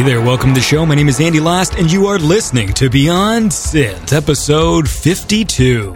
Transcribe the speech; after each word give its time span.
Hey 0.00 0.06
there, 0.06 0.22
welcome 0.22 0.54
to 0.54 0.60
the 0.60 0.64
show. 0.64 0.86
My 0.86 0.94
name 0.94 1.10
is 1.10 1.20
Andy 1.20 1.40
Last, 1.40 1.74
and 1.74 1.92
you 1.92 2.06
are 2.06 2.18
listening 2.18 2.72
to 2.72 2.88
Beyond 2.88 3.50
Synth, 3.50 4.14
episode 4.14 4.88
52. 4.88 5.94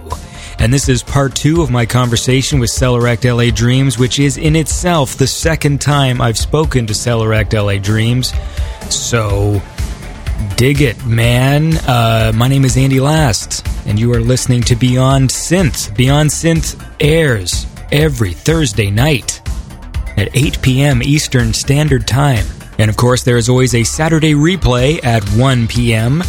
And 0.58 0.70
this 0.70 0.90
is 0.90 1.02
part 1.02 1.34
two 1.34 1.62
of 1.62 1.70
my 1.70 1.86
conversation 1.86 2.58
with 2.58 2.68
Sellorekt 2.68 3.24
LA 3.24 3.50
Dreams, 3.50 3.98
which 3.98 4.18
is 4.18 4.36
in 4.36 4.56
itself 4.56 5.16
the 5.16 5.26
second 5.26 5.80
time 5.80 6.20
I've 6.20 6.36
spoken 6.36 6.86
to 6.86 6.92
Sellorekt 6.92 7.54
LA 7.54 7.78
Dreams. 7.82 8.34
So, 8.94 9.62
dig 10.56 10.82
it, 10.82 11.02
man. 11.06 11.74
Uh, 11.88 12.30
my 12.34 12.46
name 12.46 12.66
is 12.66 12.76
Andy 12.76 13.00
Last, 13.00 13.66
and 13.86 13.98
you 13.98 14.12
are 14.12 14.20
listening 14.20 14.60
to 14.64 14.76
Beyond 14.76 15.30
Synth. 15.30 15.96
Beyond 15.96 16.28
Synth 16.28 16.94
airs 17.00 17.66
every 17.90 18.34
Thursday 18.34 18.90
night 18.90 19.40
at 20.18 20.28
8 20.36 20.60
p.m. 20.60 21.02
Eastern 21.02 21.54
Standard 21.54 22.06
Time. 22.06 22.44
And 22.78 22.90
of 22.90 22.96
course, 22.96 23.22
there 23.22 23.36
is 23.36 23.48
always 23.48 23.74
a 23.74 23.84
Saturday 23.84 24.34
replay 24.34 25.02
at 25.04 25.24
1 25.30 25.68
p.m., 25.68 26.22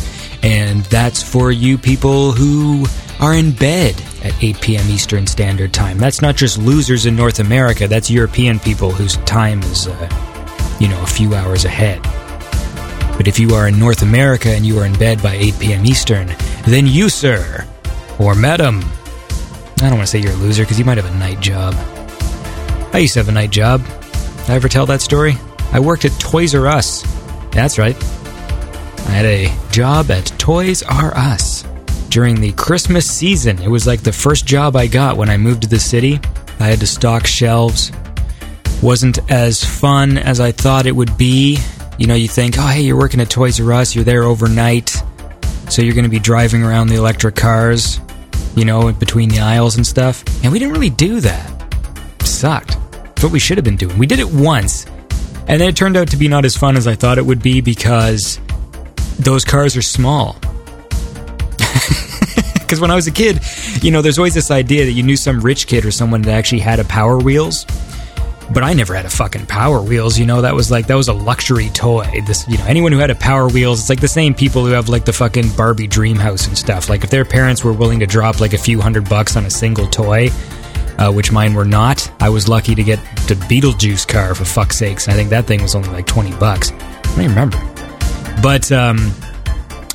and 0.43 0.83
that's 0.85 1.23
for 1.23 1.51
you 1.51 1.77
people 1.77 2.31
who 2.31 2.85
are 3.19 3.33
in 3.33 3.51
bed 3.51 3.95
at 4.23 4.33
8 4.43 4.61
p.m. 4.61 4.87
Eastern 4.89 5.25
Standard 5.25 5.73
Time. 5.73 5.97
That's 5.97 6.21
not 6.21 6.35
just 6.35 6.57
losers 6.57 7.05
in 7.05 7.15
North 7.15 7.39
America, 7.39 7.87
that's 7.87 8.09
European 8.09 8.59
people 8.59 8.91
whose 8.91 9.17
time 9.17 9.61
is, 9.63 9.87
uh, 9.87 10.77
you 10.79 10.87
know, 10.87 11.01
a 11.01 11.07
few 11.07 11.33
hours 11.33 11.65
ahead. 11.65 12.01
But 13.17 13.27
if 13.27 13.39
you 13.39 13.55
are 13.55 13.67
in 13.67 13.79
North 13.79 14.01
America 14.01 14.49
and 14.49 14.65
you 14.65 14.77
are 14.79 14.85
in 14.85 14.93
bed 14.93 15.23
by 15.23 15.35
8 15.35 15.59
p.m. 15.59 15.85
Eastern, 15.85 16.35
then 16.65 16.85
you, 16.85 17.09
sir, 17.09 17.65
or 18.19 18.35
madam, 18.35 18.83
I 19.77 19.89
don't 19.89 19.97
want 19.97 20.01
to 20.01 20.07
say 20.07 20.19
you're 20.19 20.33
a 20.33 20.35
loser 20.35 20.63
because 20.63 20.77
you 20.77 20.85
might 20.85 20.97
have 20.97 21.11
a 21.11 21.17
night 21.17 21.39
job. 21.39 21.73
I 22.93 22.99
used 22.99 23.13
to 23.13 23.19
have 23.19 23.29
a 23.29 23.31
night 23.31 23.51
job. 23.51 23.85
Did 23.85 24.49
I 24.49 24.55
ever 24.55 24.69
tell 24.69 24.85
that 24.87 25.01
story? 25.01 25.35
I 25.75 25.79
worked 25.81 26.05
at 26.05 26.17
Toys 26.21 26.55
R 26.55 26.67
Us. 26.67 27.03
That's 27.51 27.77
right. 27.77 28.01
I 28.01 29.11
had 29.11 29.25
a 29.25 29.53
job 29.71 30.09
at 30.09 30.25
Toys 30.39 30.83
R 30.83 31.13
Us 31.13 31.65
during 32.07 32.39
the 32.39 32.53
Christmas 32.53 33.05
season. 33.05 33.61
It 33.61 33.67
was 33.67 33.85
like 33.85 34.01
the 34.01 34.13
first 34.13 34.45
job 34.45 34.77
I 34.77 34.87
got 34.87 35.17
when 35.17 35.29
I 35.29 35.35
moved 35.35 35.63
to 35.63 35.67
the 35.67 35.77
city. 35.77 36.21
I 36.61 36.67
had 36.67 36.79
to 36.79 36.87
stock 36.87 37.27
shelves. 37.27 37.91
Wasn't 38.81 39.19
as 39.29 39.65
fun 39.65 40.17
as 40.17 40.39
I 40.39 40.53
thought 40.53 40.85
it 40.85 40.93
would 40.93 41.17
be. 41.17 41.59
You 41.97 42.07
know, 42.07 42.15
you 42.15 42.29
think, 42.29 42.55
oh, 42.57 42.67
hey, 42.67 42.83
you're 42.83 42.97
working 42.97 43.19
at 43.19 43.29
Toys 43.29 43.59
R 43.59 43.73
Us, 43.73 43.95
you're 43.95 44.05
there 44.05 44.23
overnight, 44.23 44.95
so 45.67 45.81
you're 45.81 45.93
going 45.93 46.05
to 46.05 46.09
be 46.09 46.19
driving 46.19 46.63
around 46.63 46.87
the 46.87 46.95
electric 46.95 47.35
cars, 47.35 47.99
you 48.55 48.63
know, 48.63 48.93
between 48.93 49.27
the 49.27 49.39
aisles 49.39 49.75
and 49.75 49.85
stuff. 49.85 50.23
And 50.41 50.53
we 50.53 50.59
didn't 50.59 50.73
really 50.73 50.89
do 50.89 51.19
that. 51.19 51.51
It 52.21 52.27
sucked. 52.27 52.77
It's 53.07 53.23
what 53.23 53.33
we 53.33 53.39
should 53.39 53.57
have 53.57 53.65
been 53.65 53.75
doing. 53.75 53.97
We 53.97 54.07
did 54.07 54.19
it 54.19 54.29
once, 54.29 54.85
and 55.47 55.61
it 55.61 55.75
turned 55.75 55.97
out 55.97 56.09
to 56.09 56.17
be 56.17 56.27
not 56.27 56.45
as 56.45 56.55
fun 56.57 56.77
as 56.77 56.87
I 56.87 56.95
thought 56.95 57.17
it 57.17 57.25
would 57.25 57.41
be 57.41 57.61
because 57.61 58.39
those 59.19 59.45
cars 59.45 59.75
are 59.77 59.81
small. 59.81 60.37
Because 62.65 62.79
when 62.81 62.89
I 62.89 62.95
was 62.95 63.05
a 63.05 63.11
kid, 63.11 63.41
you 63.83 63.91
know, 63.91 64.01
there's 64.01 64.17
always 64.17 64.33
this 64.33 64.49
idea 64.49 64.85
that 64.85 64.93
you 64.93 65.03
knew 65.03 65.17
some 65.17 65.39
rich 65.39 65.67
kid 65.67 65.85
or 65.85 65.91
someone 65.91 66.23
that 66.23 66.31
actually 66.31 66.61
had 66.61 66.79
a 66.79 66.83
Power 66.83 67.19
Wheels. 67.19 67.63
But 68.51 68.63
I 68.63 68.73
never 68.73 68.95
had 68.95 69.05
a 69.05 69.09
fucking 69.09 69.45
Power 69.45 69.83
Wheels, 69.83 70.17
you 70.17 70.25
know, 70.25 70.41
that 70.41 70.55
was 70.55 70.71
like, 70.71 70.87
that 70.87 70.95
was 70.95 71.07
a 71.07 71.13
luxury 71.13 71.69
toy. 71.69 72.09
This, 72.25 72.47
you 72.47 72.57
know, 72.57 72.65
anyone 72.65 72.91
who 72.91 72.97
had 72.97 73.11
a 73.11 73.15
Power 73.15 73.47
Wheels, 73.47 73.81
it's 73.81 73.89
like 73.89 74.01
the 74.01 74.07
same 74.07 74.33
people 74.33 74.65
who 74.65 74.71
have 74.71 74.89
like 74.89 75.05
the 75.05 75.13
fucking 75.13 75.49
Barbie 75.55 75.85
dream 75.85 76.17
house 76.17 76.47
and 76.47 76.57
stuff. 76.57 76.89
Like 76.89 77.03
if 77.03 77.11
their 77.11 77.23
parents 77.23 77.63
were 77.63 77.73
willing 77.73 77.99
to 77.99 78.07
drop 78.07 78.39
like 78.39 78.53
a 78.53 78.57
few 78.57 78.81
hundred 78.81 79.07
bucks 79.07 79.35
on 79.37 79.45
a 79.45 79.51
single 79.51 79.85
toy, 79.85 80.29
uh, 80.97 81.11
which 81.11 81.31
mine 81.31 81.53
were 81.53 81.65
not. 81.65 82.09
I 82.21 82.29
was 82.29 82.47
lucky 82.47 82.75
to 82.75 82.83
get 82.83 82.99
the 83.27 83.35
Beetlejuice 83.35 84.07
car 84.07 84.35
for 84.35 84.45
fuck's 84.45 84.77
sakes. 84.77 85.07
I 85.07 85.13
think 85.13 85.29
that 85.29 85.45
thing 85.45 85.61
was 85.61 85.75
only 85.75 85.89
like 85.89 86.05
20 86.05 86.35
bucks. 86.37 86.71
I 86.71 87.01
don't 87.03 87.19
even 87.21 87.29
remember. 87.29 87.57
But, 88.41 88.71
um, 88.71 89.11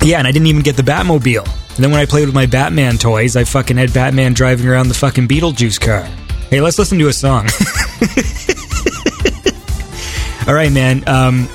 yeah, 0.01 0.19
and 0.19 0.27
I 0.27 0.31
didn't 0.31 0.47
even 0.47 0.61
get 0.61 0.77
the 0.77 0.83
Batmobile. 0.83 1.47
And 1.75 1.83
then 1.83 1.91
when 1.91 1.99
I 1.99 2.05
played 2.05 2.25
with 2.25 2.35
my 2.35 2.45
Batman 2.45 2.97
toys, 2.97 3.35
I 3.35 3.43
fucking 3.43 3.77
had 3.77 3.93
Batman 3.93 4.33
driving 4.33 4.67
around 4.67 4.89
the 4.89 4.93
fucking 4.93 5.27
Beetlejuice 5.27 5.79
car. 5.79 6.03
Hey, 6.49 6.59
let's 6.59 6.77
listen 6.77 6.99
to 6.99 7.07
a 7.07 7.13
song. 7.13 7.47
All 10.47 10.53
right, 10.53 10.71
man. 10.71 11.07
Um, 11.07 11.47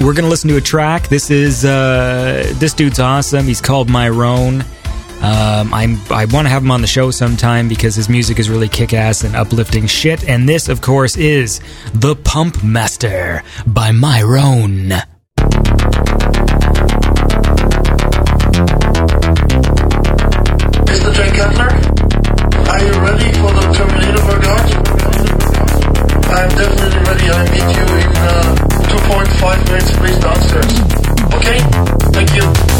we're 0.00 0.14
gonna 0.14 0.28
listen 0.28 0.50
to 0.50 0.56
a 0.56 0.60
track. 0.60 1.08
This 1.08 1.30
is 1.30 1.64
uh, 1.64 2.52
this 2.56 2.74
dude's 2.74 2.98
awesome. 2.98 3.46
He's 3.46 3.60
called 3.60 3.88
Myron. 3.88 4.64
Um, 5.22 5.72
I'm, 5.72 5.98
I 6.10 6.24
want 6.26 6.46
to 6.46 6.50
have 6.50 6.62
him 6.62 6.70
on 6.72 6.80
the 6.80 6.88
show 6.88 7.12
sometime 7.12 7.68
because 7.68 7.94
his 7.94 8.08
music 8.08 8.40
is 8.40 8.50
really 8.50 8.68
kick 8.68 8.92
ass 8.92 9.22
and 9.22 9.36
uplifting 9.36 9.86
shit. 9.86 10.28
And 10.28 10.48
this, 10.48 10.68
of 10.68 10.80
course, 10.80 11.16
is 11.16 11.60
The 11.94 12.16
Pump 12.16 12.64
Master 12.64 13.44
by 13.64 13.92
Myron. 13.92 14.92
Mr. 20.88 21.14
Are 22.68 22.82
you 22.82 22.92
ready 23.00 23.32
for 23.38 23.52
the? 23.54 23.62
I'm 26.34 26.48
definitely 26.48 26.98
ready. 27.04 27.26
I 27.30 27.44
meet 27.52 27.68
you 27.76 27.86
in 27.94 28.10
uh, 28.16 28.56
2.5 28.88 29.64
minutes, 29.68 29.90
please. 29.98 30.18
Okay? 31.34 31.58
Thank 32.12 32.34
you. 32.34 32.71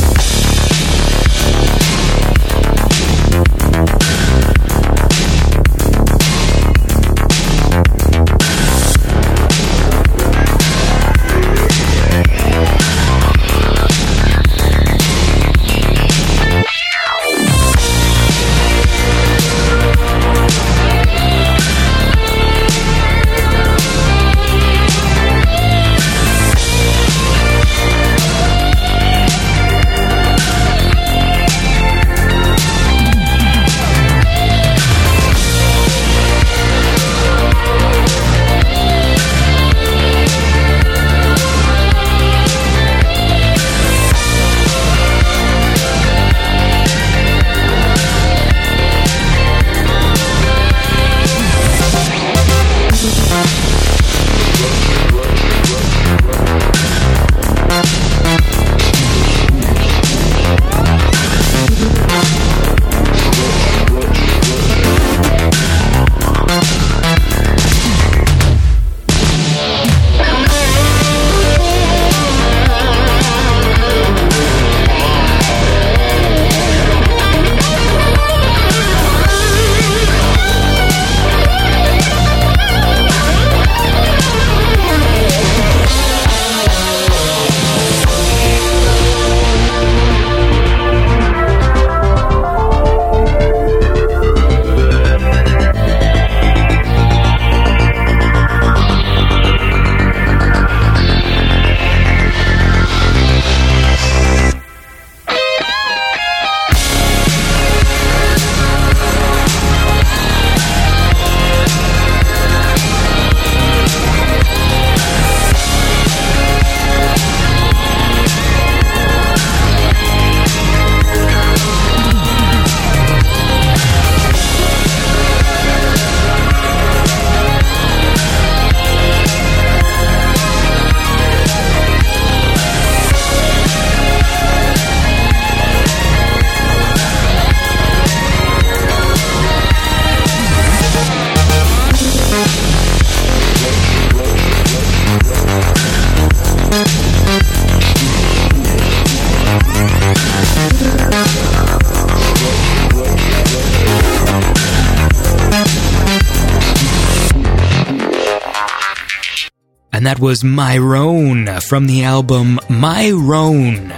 That 160.12 160.20
was 160.20 160.44
Myron 160.44 161.59
from 161.62 161.87
the 161.87 162.05
album 162.05 162.61
Myron. 162.69 163.91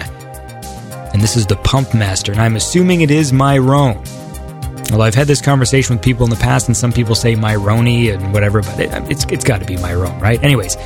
And 1.12 1.20
this 1.20 1.37
is 1.37 1.44
the 1.44 1.56
Pump 1.56 1.93
Master, 1.93 2.31
and 2.31 2.40
I'm 2.40 2.55
assuming 2.55 3.00
it 3.00 3.11
is 3.11 3.32
Myron. 3.32 3.96
Although 4.93 5.02
I've 5.02 5.16
had 5.16 5.26
this 5.26 5.40
conversation 5.40 5.96
with 5.96 6.05
people 6.05 6.22
in 6.22 6.31
the 6.31 6.37
past, 6.37 6.69
and 6.69 6.76
some 6.76 6.93
people 6.93 7.16
say 7.16 7.34
Myroni 7.34 8.14
and 8.14 8.32
whatever, 8.32 8.62
but 8.62 8.78
it, 8.78 8.90
it's 9.11 9.25
it's 9.25 9.43
got 9.43 9.58
to 9.58 9.66
be 9.66 9.76
Myron, 9.76 10.16
right? 10.20 10.40
Anyways, 10.40 10.76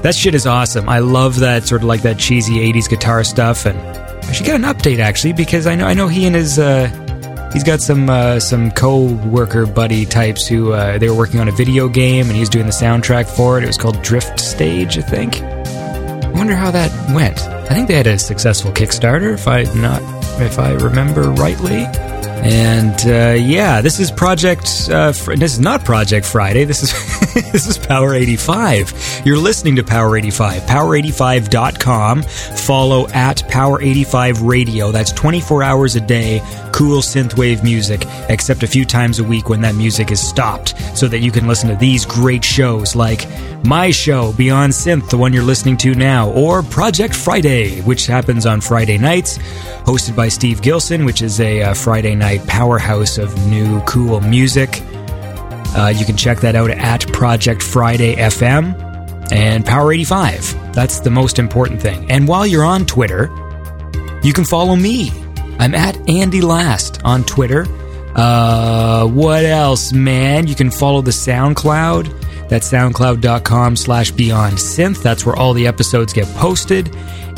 that 0.00 0.14
shit 0.14 0.34
is 0.34 0.46
awesome. 0.46 0.88
I 0.88 1.00
love 1.00 1.40
that 1.40 1.64
sort 1.64 1.82
of 1.82 1.86
like 1.86 2.00
that 2.02 2.18
cheesy 2.18 2.54
'80s 2.72 2.88
guitar 2.88 3.24
stuff, 3.24 3.66
and 3.66 3.78
I 3.78 4.32
should 4.32 4.46
get 4.46 4.54
an 4.54 4.62
update 4.62 5.00
actually 5.00 5.34
because 5.34 5.66
I 5.66 5.74
know 5.74 5.84
I 5.84 5.92
know 5.92 6.08
he 6.08 6.26
and 6.26 6.34
his 6.34 6.58
uh, 6.58 6.88
he's 7.52 7.64
got 7.64 7.80
some 7.80 8.08
uh, 8.08 8.40
some 8.40 8.70
co-worker 8.70 9.66
buddy 9.66 10.04
types 10.04 10.46
who 10.46 10.72
uh, 10.72 10.98
they 10.98 11.08
were 11.08 11.16
working 11.16 11.40
on 11.40 11.48
a 11.48 11.52
video 11.52 11.88
game 11.88 12.26
and 12.28 12.36
he's 12.36 12.48
doing 12.48 12.66
the 12.66 12.72
soundtrack 12.72 13.26
for 13.28 13.58
it. 13.58 13.64
It 13.64 13.66
was 13.66 13.78
called 13.78 14.00
Drift 14.02 14.37
Stage, 14.58 14.98
I 14.98 15.02
think. 15.02 15.40
I 15.40 16.30
wonder 16.30 16.56
how 16.56 16.72
that 16.72 16.90
went. 17.14 17.38
I 17.42 17.74
think 17.74 17.86
they 17.86 17.94
had 17.94 18.08
a 18.08 18.18
successful 18.18 18.72
Kickstarter, 18.72 19.34
if 19.34 19.46
I 19.46 19.62
not 19.80 20.02
if 20.42 20.58
I 20.58 20.72
remember 20.72 21.30
rightly. 21.30 21.86
And 22.42 22.94
uh, 23.06 23.40
yeah, 23.40 23.80
this 23.80 24.00
is 24.00 24.10
Project. 24.10 24.88
Uh, 24.90 25.12
fr- 25.12 25.36
this 25.36 25.52
is 25.52 25.60
not 25.60 25.84
Project 25.84 26.26
Friday. 26.26 26.64
This 26.64 26.82
is 26.82 26.92
this 27.52 27.68
is 27.68 27.78
Power 27.78 28.14
85. 28.14 29.22
You're 29.24 29.38
listening 29.38 29.76
to 29.76 29.84
Power 29.84 30.16
85. 30.16 30.62
Power85.com. 30.62 32.22
Follow 32.22 33.08
at 33.10 33.48
Power 33.48 33.80
85 33.80 34.42
Radio. 34.42 34.90
That's 34.90 35.12
24 35.12 35.62
hours 35.62 35.94
a 35.94 36.00
day. 36.00 36.40
Cool 36.78 37.02
synthwave 37.02 37.64
music, 37.64 38.04
except 38.28 38.62
a 38.62 38.68
few 38.68 38.84
times 38.84 39.18
a 39.18 39.24
week 39.24 39.48
when 39.48 39.60
that 39.62 39.74
music 39.74 40.12
is 40.12 40.20
stopped, 40.20 40.78
so 40.96 41.08
that 41.08 41.18
you 41.18 41.32
can 41.32 41.48
listen 41.48 41.68
to 41.68 41.74
these 41.74 42.06
great 42.06 42.44
shows 42.44 42.94
like 42.94 43.26
my 43.64 43.90
show 43.90 44.32
Beyond 44.34 44.72
Synth, 44.72 45.10
the 45.10 45.18
one 45.18 45.32
you're 45.32 45.42
listening 45.42 45.76
to 45.78 45.96
now, 45.96 46.30
or 46.30 46.62
Project 46.62 47.16
Friday, 47.16 47.80
which 47.80 48.06
happens 48.06 48.46
on 48.46 48.60
Friday 48.60 48.96
nights, 48.96 49.38
hosted 49.88 50.14
by 50.14 50.28
Steve 50.28 50.62
Gilson, 50.62 51.04
which 51.04 51.20
is 51.20 51.40
a 51.40 51.62
uh, 51.62 51.74
Friday 51.74 52.14
night 52.14 52.46
powerhouse 52.46 53.18
of 53.18 53.36
new 53.48 53.80
cool 53.80 54.20
music. 54.20 54.80
Uh, 55.74 55.92
you 55.92 56.06
can 56.06 56.16
check 56.16 56.38
that 56.42 56.54
out 56.54 56.70
at 56.70 57.12
Project 57.12 57.60
Friday 57.60 58.14
FM 58.14 59.32
and 59.32 59.66
Power 59.66 59.92
85. 59.92 60.72
That's 60.76 61.00
the 61.00 61.10
most 61.10 61.40
important 61.40 61.82
thing. 61.82 62.08
And 62.08 62.28
while 62.28 62.46
you're 62.46 62.64
on 62.64 62.86
Twitter, 62.86 63.24
you 64.22 64.32
can 64.32 64.44
follow 64.44 64.76
me. 64.76 65.10
I'm 65.58 65.74
at 65.74 66.08
Andy 66.08 66.40
Last 66.40 67.02
on 67.04 67.24
Twitter. 67.24 67.66
Uh, 68.14 69.06
what 69.06 69.44
else, 69.44 69.92
man? 69.92 70.46
You 70.46 70.54
can 70.54 70.70
follow 70.70 71.02
the 71.02 71.10
SoundCloud. 71.10 72.48
That's 72.48 72.70
soundcloud.com 72.70 73.74
slash 73.76 74.10
beyond 74.12 74.54
synth. 74.54 75.02
That's 75.02 75.26
where 75.26 75.36
all 75.36 75.52
the 75.52 75.66
episodes 75.66 76.12
get 76.12 76.26
posted. 76.36 76.94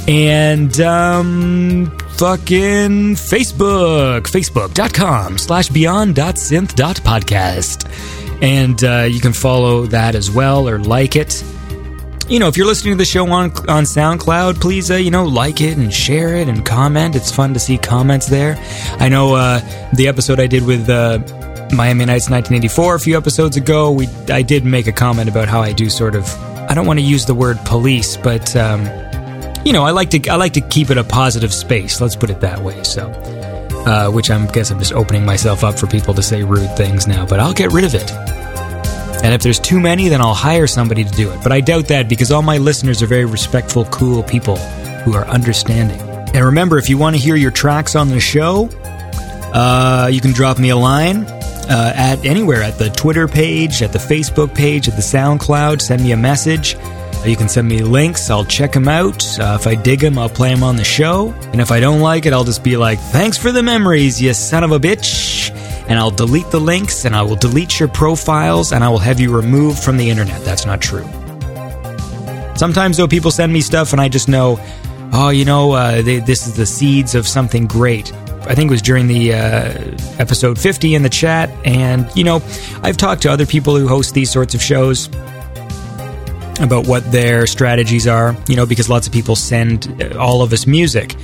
And, 0.09 0.81
um, 0.81 1.99
fucking 2.13 3.17
Facebook, 3.17 4.23
facebook.com 4.23 5.37
slash 5.39 5.69
beyond.synth.podcast. 5.69 8.43
And, 8.43 8.83
uh, 8.83 9.07
you 9.11 9.21
can 9.21 9.35
follow 9.35 9.85
that 9.87 10.15
as 10.15 10.31
well 10.31 10.67
or 10.69 10.79
like 10.79 11.17
it 11.17 11.43
you 12.31 12.39
know, 12.39 12.47
if 12.47 12.57
you're 12.57 12.67
listening 12.67 12.95
to 12.95 12.99
the 12.99 13.05
show 13.05 13.25
on 13.25 13.51
on 13.69 13.85
SoundCloud, 13.85 14.61
please, 14.61 14.91
uh, 14.91 14.95
you 14.95 15.11
know, 15.11 15.25
like 15.25 15.61
it 15.61 15.77
and 15.77 15.93
share 15.93 16.37
it 16.37 16.49
and 16.49 16.65
comment. 16.65 17.17
It's 17.17 17.31
fun 17.33 17.53
to 17.55 17.61
see 17.61 17.77
comments 17.77 18.27
there. 18.27 18.57
I 19.01 19.09
know 19.09 19.35
uh, 19.35 19.61
the 19.93 20.07
episode 20.07 20.39
I 20.39 20.47
did 20.47 20.65
with 20.65 20.89
uh, 20.89 21.19
Miami 21.75 22.05
Nights 22.05 22.31
1984 22.31 22.95
a 22.95 23.01
few 23.01 23.17
episodes 23.17 23.57
ago. 23.57 23.91
We 23.91 24.07
I 24.29 24.43
did 24.43 24.65
make 24.65 24.87
a 24.87 24.93
comment 24.93 25.29
about 25.29 25.49
how 25.49 25.61
I 25.61 25.73
do 25.73 25.91
sort 25.91 26.15
of. 26.15 26.25
I 26.71 26.75
don't 26.75 26.87
want 26.87 27.01
to 27.01 27.05
use 27.05 27.27
the 27.27 27.35
word 27.35 27.59
police, 27.65 28.17
but 28.17 28.55
um, 28.55 28.85
you 29.65 29.73
know, 29.73 29.83
I 29.83 29.91
like 29.91 30.11
to 30.11 30.29
I 30.31 30.37
like 30.37 30.53
to 30.53 30.61
keep 30.61 30.91
it 30.91 30.99
a 30.99 31.05
positive 31.05 31.53
space. 31.53 32.01
Let's 32.01 32.15
put 32.17 32.31
it 32.31 32.41
that 32.41 32.61
way. 32.61 32.83
So. 32.85 33.11
Uh, 33.81 34.11
which 34.11 34.31
I 34.31 34.45
guess 34.53 34.71
I'm 34.71 34.79
just 34.79 34.93
opening 34.93 35.25
myself 35.25 35.65
up 35.65 35.79
for 35.79 35.87
people 35.87 36.13
to 36.13 36.23
say 36.23 36.43
rude 36.45 36.77
things 36.77 37.07
now, 37.07 37.25
but 37.25 37.41
I'll 37.41 37.55
get 37.55 37.73
rid 37.73 37.85
of 37.85 37.95
it. 37.95 38.40
And 39.23 39.35
if 39.35 39.43
there's 39.43 39.61
too 39.61 39.79
many, 39.79 40.09
then 40.09 40.21
I'll 40.21 40.35
hire 40.35 40.67
somebody 40.67 41.05
to 41.05 41.11
do 41.11 41.31
it. 41.31 41.43
But 41.43 41.53
I 41.53 41.61
doubt 41.61 41.89
that 41.89 42.09
because 42.09 42.33
all 42.33 42.43
my 42.43 42.59
listeners 42.59 43.03
are 43.03 43.07
very 43.07 43.27
respectful, 43.27 43.85
cool 43.87 44.23
people 44.23 44.57
who 44.57 45.15
are 45.15 45.27
understanding. 45.27 46.01
And 46.35 46.45
remember, 46.45 46.79
if 46.79 46.89
you 46.89 46.97
want 46.97 47.17
to 47.17 47.23
hear 47.23 47.37
your 47.37 47.51
tracks 47.51 47.95
on 47.97 48.09
the 48.09 48.21
show, 48.21 48.69
uh, 49.53 50.09
you 50.13 50.21
can 50.21 50.33
drop 50.33 50.59
me 50.59 50.71
a 50.71 50.77
line 50.77 51.25
uh, 51.25 51.93
at 51.95 52.25
anywhere 52.25 52.63
at 52.63 52.79
the 52.79 52.89
Twitter 52.91 53.29
page, 53.29 53.83
at 53.83 53.93
the 53.93 53.99
Facebook 53.99 54.55
page, 54.55 54.89
at 54.89 54.95
the 54.95 55.03
SoundCloud. 55.03 55.81
Send 55.81 56.03
me 56.03 56.13
a 56.13 56.17
message. 56.17 56.77
You 57.25 57.37
can 57.37 57.49
send 57.49 57.69
me 57.69 57.83
links. 57.83 58.31
I'll 58.31 58.45
check 58.45 58.73
them 58.73 58.89
out. 58.89 59.39
Uh, 59.39 59.59
if 59.61 59.67
I 59.67 59.75
dig 59.75 60.01
them, 60.01 60.19
I'll 60.19 60.29
play 60.29 60.49
them 60.49 60.63
on 60.63 60.77
the 60.77 60.85
show. 60.85 61.35
And 61.53 61.61
if 61.61 61.71
I 61.71 61.79
don't 61.79 62.01
like 62.01 62.25
it, 62.25 62.33
I'll 62.33 62.45
just 62.45 62.65
be 62.65 62.77
like, 62.77 62.99
thanks 62.99 63.37
for 63.37 63.53
the 63.53 63.63
memories, 63.63 64.21
you 64.21 64.33
son 64.33 64.65
of 64.65 64.73
a 64.73 64.79
bitch 64.79 65.55
and 65.91 65.99
I'll 65.99 66.13
delete 66.13 66.51
the 66.53 66.61
links 66.61 67.05
and 67.05 67.17
I 67.17 67.23
will 67.23 67.35
delete 67.35 67.81
your 67.81 67.89
profiles 67.89 68.73
and 68.73 68.85
I 68.85 68.89
will 68.89 68.99
have 68.99 69.19
you 69.19 69.35
removed 69.35 69.83
from 69.83 69.97
the 69.97 70.09
internet. 70.09 70.41
That's 70.45 70.65
not 70.65 70.81
true. 70.81 71.05
Sometimes, 72.55 72.97
though, 72.97 73.09
people 73.09 73.33
send 73.33 73.53
me 73.53 73.61
stuff 73.61 73.93
and 73.93 74.01
I 74.01 74.09
just 74.09 74.29
know, 74.29 74.61
oh, 75.13 75.31
you 75.31 75.45
know, 75.45 75.73
uh, 75.73 76.01
they, 76.01 76.21
this 76.21 76.47
is 76.47 76.55
the 76.55 76.65
seeds 76.65 77.17
of 77.17 77.27
something 77.27 77.67
great. 77.67 78.13
I 78.43 78.55
think 78.55 78.71
it 78.71 78.71
was 78.71 78.83
during 78.83 79.09
the 79.09 79.35
uh, 79.35 79.97
episode 80.19 80.61
50 80.61 80.95
in 80.95 81.03
the 81.03 81.09
chat. 81.09 81.51
And, 81.67 82.09
you 82.15 82.23
know, 82.23 82.37
I've 82.83 82.97
talked 82.97 83.23
to 83.23 83.31
other 83.31 83.47
people 83.47 83.77
who 83.77 83.89
host 83.89 84.15
these 84.15 84.31
sorts 84.31 84.55
of 84.55 84.63
shows 84.63 85.09
about 86.61 86.87
what 86.87 87.11
their 87.11 87.47
strategies 87.47 88.07
are, 88.07 88.37
you 88.47 88.57
know, 88.57 88.67
because 88.67 88.89
lots 88.89 89.07
of 89.07 89.13
people 89.13 89.35
send 89.35 90.15
all 90.19 90.43
of 90.43 90.53
us 90.53 90.67
music. 90.67 91.17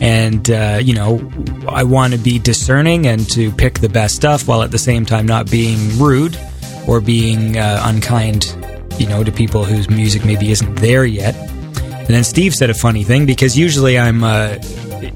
And, 0.00 0.48
uh, 0.50 0.80
you 0.82 0.94
know, 0.94 1.20
I 1.68 1.84
want 1.84 2.12
to 2.12 2.18
be 2.18 2.38
discerning 2.38 3.06
and 3.06 3.28
to 3.30 3.50
pick 3.52 3.80
the 3.80 3.88
best 3.88 4.16
stuff 4.16 4.46
while 4.46 4.62
at 4.62 4.70
the 4.70 4.78
same 4.78 5.04
time 5.06 5.26
not 5.26 5.50
being 5.50 5.98
rude 5.98 6.38
or 6.86 7.00
being 7.00 7.56
uh, 7.56 7.82
unkind, 7.84 8.56
you 8.98 9.06
know, 9.06 9.24
to 9.24 9.32
people 9.32 9.64
whose 9.64 9.88
music 9.88 10.24
maybe 10.24 10.50
isn't 10.50 10.74
there 10.76 11.04
yet. 11.04 11.34
And 11.34 12.08
then 12.08 12.24
Steve 12.24 12.54
said 12.54 12.70
a 12.70 12.74
funny 12.74 13.02
thing 13.02 13.24
because 13.24 13.56
usually 13.56 13.98
I'm, 13.98 14.22
uh, 14.22 14.58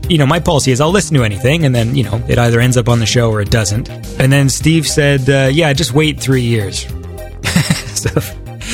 you 0.08 0.16
know, 0.16 0.26
my 0.26 0.40
policy 0.40 0.72
is 0.72 0.80
I'll 0.80 0.90
listen 0.90 1.16
to 1.16 1.22
anything 1.22 1.64
and 1.66 1.74
then, 1.74 1.94
you 1.94 2.04
know, 2.04 2.22
it 2.28 2.38
either 2.38 2.60
ends 2.60 2.76
up 2.76 2.88
on 2.88 2.98
the 2.98 3.06
show 3.06 3.30
or 3.30 3.40
it 3.40 3.50
doesn't. 3.50 3.90
And 4.18 4.32
then 4.32 4.48
Steve 4.48 4.86
said, 4.86 5.28
uh, 5.28 5.50
yeah, 5.52 5.72
just 5.72 5.92
wait 5.92 6.18
three 6.18 6.42
years. 6.42 6.86
so 7.94 8.10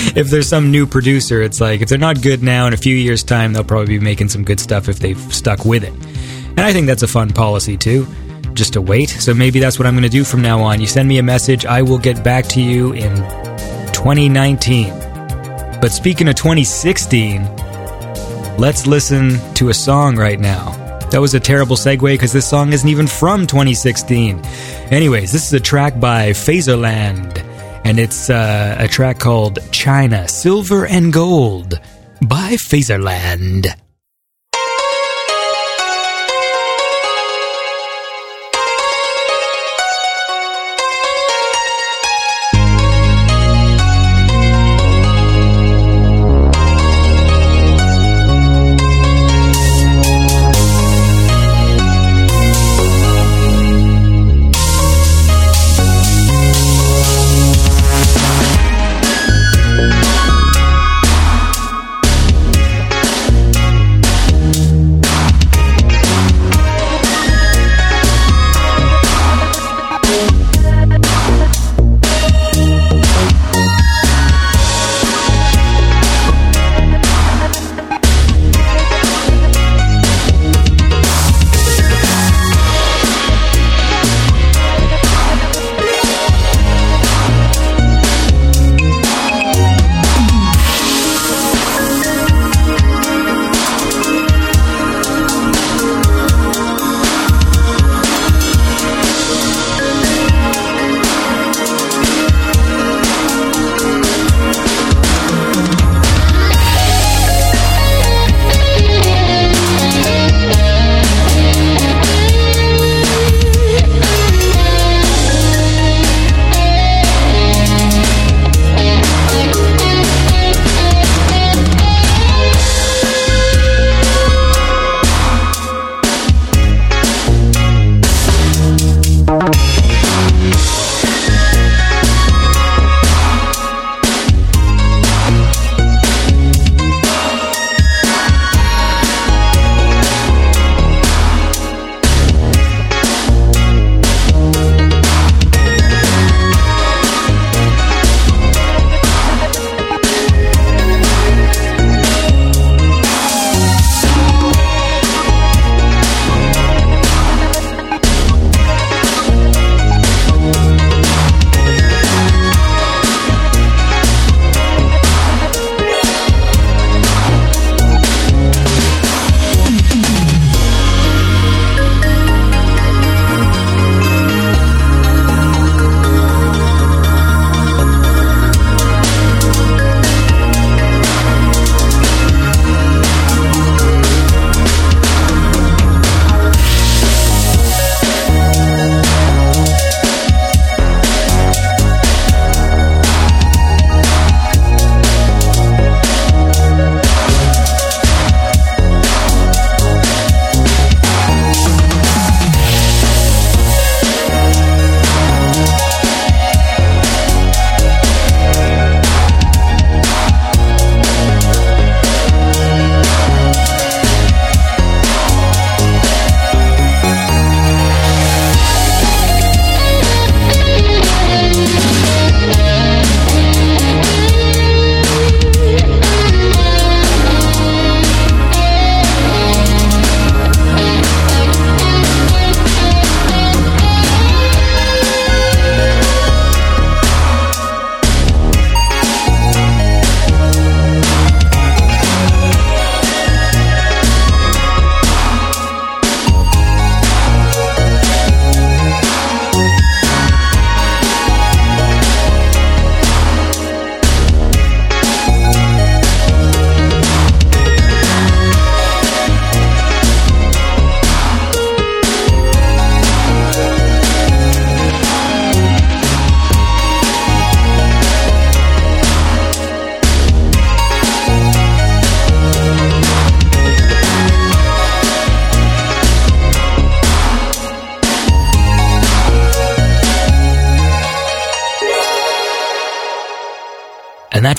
if 0.16 0.28
there's 0.28 0.48
some 0.48 0.70
new 0.70 0.86
producer, 0.86 1.40
it's 1.40 1.60
like 1.60 1.80
if 1.80 1.88
they're 1.88 1.98
not 1.98 2.20
good 2.20 2.42
now, 2.42 2.66
in 2.66 2.74
a 2.74 2.76
few 2.76 2.94
years' 2.94 3.22
time, 3.22 3.52
they'll 3.52 3.64
probably 3.64 3.98
be 3.98 4.04
making 4.04 4.28
some 4.28 4.44
good 4.44 4.60
stuff 4.60 4.88
if 4.88 4.98
they've 4.98 5.18
stuck 5.32 5.64
with 5.64 5.82
it. 5.82 5.92
And 5.92 6.60
I 6.60 6.72
think 6.72 6.86
that's 6.86 7.02
a 7.02 7.08
fun 7.08 7.30
policy 7.30 7.76
too, 7.76 8.06
just 8.52 8.74
to 8.74 8.82
wait. 8.82 9.08
So 9.08 9.32
maybe 9.32 9.60
that's 9.60 9.78
what 9.78 9.86
I'm 9.86 9.94
going 9.94 10.04
to 10.04 10.08
do 10.08 10.22
from 10.22 10.42
now 10.42 10.60
on. 10.60 10.80
You 10.80 10.86
send 10.86 11.08
me 11.08 11.18
a 11.18 11.22
message, 11.22 11.64
I 11.64 11.82
will 11.82 11.98
get 11.98 12.22
back 12.22 12.46
to 12.48 12.60
you 12.60 12.92
in 12.92 13.14
2019. 13.92 14.88
But 15.80 15.88
speaking 15.88 16.28
of 16.28 16.34
2016, 16.34 17.42
let's 18.58 18.86
listen 18.86 19.38
to 19.54 19.70
a 19.70 19.74
song 19.74 20.16
right 20.16 20.38
now. 20.38 20.72
That 21.10 21.20
was 21.20 21.34
a 21.34 21.40
terrible 21.40 21.76
segue 21.76 22.00
because 22.00 22.32
this 22.32 22.48
song 22.48 22.72
isn't 22.72 22.88
even 22.88 23.06
from 23.06 23.46
2016. 23.46 24.40
Anyways, 24.90 25.32
this 25.32 25.46
is 25.46 25.52
a 25.52 25.60
track 25.60 25.98
by 25.98 26.30
Phaserland 26.30 27.43
and 27.84 27.98
it's 27.98 28.30
uh, 28.30 28.76
a 28.78 28.88
track 28.88 29.18
called 29.18 29.58
China 29.70 30.26
Silver 30.26 30.86
and 30.86 31.12
Gold 31.12 31.80
by 32.22 32.52
Phaserland. 32.54 33.83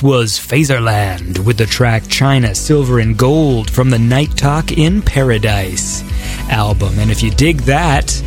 Was 0.05 0.33
Phaserland 0.33 1.39
with 1.39 1.57
the 1.57 1.65
track 1.65 2.03
China 2.07 2.53
Silver 2.53 3.00
and 3.00 3.17
Gold 3.17 3.71
from 3.71 3.89
the 3.89 3.97
Night 3.97 4.38
Talk 4.38 4.71
in 4.71 5.01
Paradise 5.01 6.03
album. 6.47 7.00
And 7.00 7.09
if 7.09 7.24
you 7.24 7.31
dig 7.31 7.62
that, 7.62 8.21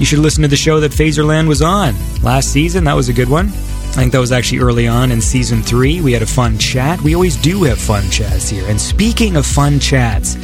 you 0.00 0.04
should 0.04 0.18
listen 0.18 0.42
to 0.42 0.48
the 0.48 0.56
show 0.56 0.80
that 0.80 0.90
Phaserland 0.90 1.46
was 1.46 1.62
on 1.62 1.94
last 2.24 2.52
season. 2.52 2.82
That 2.82 2.96
was 2.96 3.08
a 3.08 3.12
good 3.12 3.28
one. 3.28 3.46
I 3.46 3.94
think 3.94 4.10
that 4.10 4.18
was 4.18 4.32
actually 4.32 4.58
early 4.58 4.88
on 4.88 5.12
in 5.12 5.20
season 5.20 5.62
three. 5.62 6.00
We 6.00 6.12
had 6.12 6.22
a 6.22 6.26
fun 6.26 6.58
chat. 6.58 7.00
We 7.02 7.14
always 7.14 7.36
do 7.36 7.62
have 7.62 7.78
fun 7.78 8.10
chats 8.10 8.48
here. 8.48 8.68
And 8.68 8.80
speaking 8.80 9.36
of 9.36 9.46
fun 9.46 9.78
chats, 9.78 10.36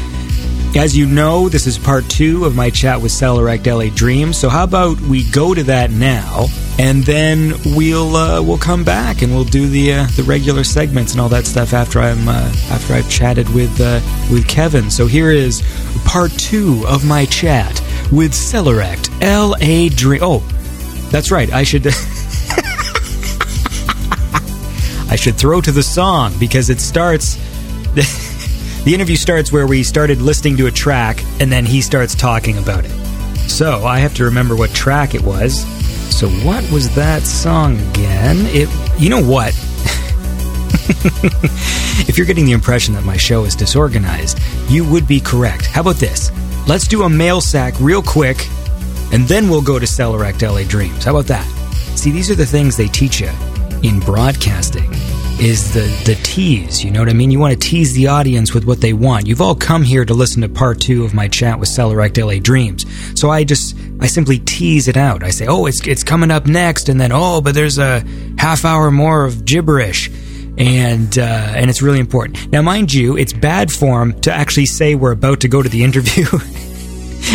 as 0.77 0.97
you 0.97 1.07
know, 1.07 1.49
this 1.49 1.67
is 1.67 1.77
part 1.77 2.09
two 2.09 2.45
of 2.45 2.55
my 2.55 2.71
chat 2.71 3.03
with 3.03 3.11
Sellorekt 3.11 3.67
LA 3.67 3.93
Dreams. 3.93 4.39
So 4.39 4.49
how 4.49 4.63
about 4.63 5.01
we 5.01 5.29
go 5.33 5.55
to 5.55 5.65
that 5.65 5.91
now, 5.91 6.47
and 6.79 7.03
then 7.03 7.55
we'll 7.75 8.17
uh, 8.17 8.41
we'll 8.41 8.59
come 8.59 8.85
back 8.85 9.23
and 9.23 9.35
we'll 9.35 9.45
do 9.45 9.69
the 9.69 9.93
uh, 9.95 10.07
the 10.17 10.23
regular 10.23 10.63
segments 10.63 11.13
and 11.13 11.21
all 11.21 11.29
that 11.29 11.45
stuff 11.47 11.73
after 11.73 11.99
I'm 11.99 12.29
uh, 12.29 12.53
after 12.71 12.95
I've 12.95 13.11
chatted 13.11 13.49
with 13.53 13.81
uh, 13.81 14.01
with 14.31 14.47
Kevin. 14.47 14.91
So 14.91 15.07
here 15.07 15.33
is 15.33 15.63
part 16.05 16.31
two 16.33 16.85
of 16.87 17.05
my 17.05 17.27
chat 17.27 17.81
with 18.13 18.33
Sellorekt 18.33 19.11
LA 19.21 19.95
Dream. 19.95 20.21
Oh, 20.23 20.39
that's 21.11 21.31
right. 21.31 21.53
I 21.53 21.65
should. 21.65 21.87
I 25.11 25.17
should 25.17 25.37
throw 25.37 25.63
to 25.63 25.73
the 25.73 25.83
song 25.83 26.35
because 26.39 26.71
it 26.71 26.81
starts. 26.81 27.39
The 28.85 28.95
interview 28.95 29.17
starts 29.17 29.53
where 29.53 29.67
we 29.67 29.83
started 29.83 30.23
listening 30.23 30.57
to 30.59 30.67
a 30.67 30.71
track, 30.71 31.23
and 31.41 31.53
then 31.53 31.67
he 31.67 31.83
starts 31.83 32.15
talking 32.15 32.57
about 32.57 32.87
it. 32.87 32.91
So 33.51 33.85
I 33.85 33.99
have 33.99 34.15
to 34.15 34.25
remember 34.25 34.57
what 34.57 34.71
track 34.71 35.15
it 35.15 35.21
was. 35.21 35.67
So 36.11 36.29
what 36.45 36.69
was 36.71 36.95
that 36.95 37.23
song 37.23 37.79
again? 37.91 38.37
It, 38.49 38.69
you 39.01 39.09
know 39.09 39.23
what? 39.23 39.55
if 42.09 42.17
you're 42.17 42.27
getting 42.27 42.45
the 42.45 42.53
impression 42.53 42.95
that 42.95 43.05
my 43.05 43.17
show 43.17 43.45
is 43.45 43.55
disorganized, 43.55 44.39
you 44.69 44.91
would 44.91 45.07
be 45.07 45.21
correct. 45.21 45.67
How 45.67 45.83
about 45.83 45.97
this? 45.97 46.33
Let's 46.67 46.89
do 46.89 47.03
a 47.03 47.09
mail 47.09 47.41
sack 47.41 47.75
real 47.81 48.03
quick, 48.03 48.47
and 49.13 49.27
then 49.29 49.49
we'll 49.49 49.63
go 49.63 49.79
to 49.79 49.87
Sellorekt 49.87 50.43
LA 50.43 50.69
Dreams. 50.69 51.05
How 51.05 51.13
about 51.13 51.27
that? 51.27 51.47
See, 51.97 52.11
these 52.11 52.31
are 52.31 52.35
the 52.35 52.47
things 52.47 52.77
they 52.77 52.89
teach 52.89 53.21
you 53.21 53.31
in 53.83 54.01
broadcasting 54.01 54.91
is 55.41 55.73
the 55.73 55.87
the 56.05 56.19
tease. 56.23 56.85
You 56.85 56.91
know 56.91 57.01
what 57.01 57.09
I 57.09 57.13
mean? 57.13 57.31
You 57.31 57.39
want 57.39 57.53
to 57.53 57.69
tease 57.69 57.95
the 57.95 58.09
audience 58.09 58.53
with 58.55 58.65
what 58.65 58.81
they 58.81 58.93
want. 58.93 59.27
You've 59.27 59.41
all 59.41 59.55
come 59.55 59.83
here 59.83 60.05
to 60.05 60.15
listen 60.15 60.43
to 60.43 60.49
part 60.49 60.81
two 60.81 61.05
of 61.05 61.15
my 61.15 61.29
chat 61.29 61.59
with 61.59 61.69
Sellorekt 61.69 62.23
LA 62.23 62.41
Dreams. 62.41 62.87
So 63.19 63.31
I 63.31 63.45
just 63.45 63.77
I 64.01 64.07
simply 64.07 64.39
tease 64.39 64.89
it 64.89 64.97
out. 64.97 65.23
I 65.23 65.31
say, 65.31 65.47
oh, 65.47 65.67
it's 65.67 65.87
it's 65.87 66.05
coming 66.05 66.31
up 66.31 66.47
next, 66.47 66.89
and 66.89 67.01
then 67.01 67.11
oh, 67.13 67.41
but 67.41 67.55
there's 67.55 67.79
a 67.79 68.05
half 68.39 68.65
hour 68.65 68.91
more 68.91 69.25
of 69.25 69.45
gibberish. 69.45 70.11
And 70.57 71.17
uh, 71.17 71.23
and 71.23 71.71
it's 71.71 71.83
really 71.83 72.01
important. 72.01 72.51
Now, 72.51 72.63
mind 72.63 72.93
you, 72.93 73.17
it's 73.17 73.33
bad 73.33 73.71
form 73.71 74.21
to 74.23 74.33
actually 74.33 74.67
say 74.67 74.97
we're 74.97 75.13
about 75.13 75.41
to 75.41 75.49
go 75.49 75.63
to 75.63 75.69
the 75.69 75.85
interview, 75.89 76.27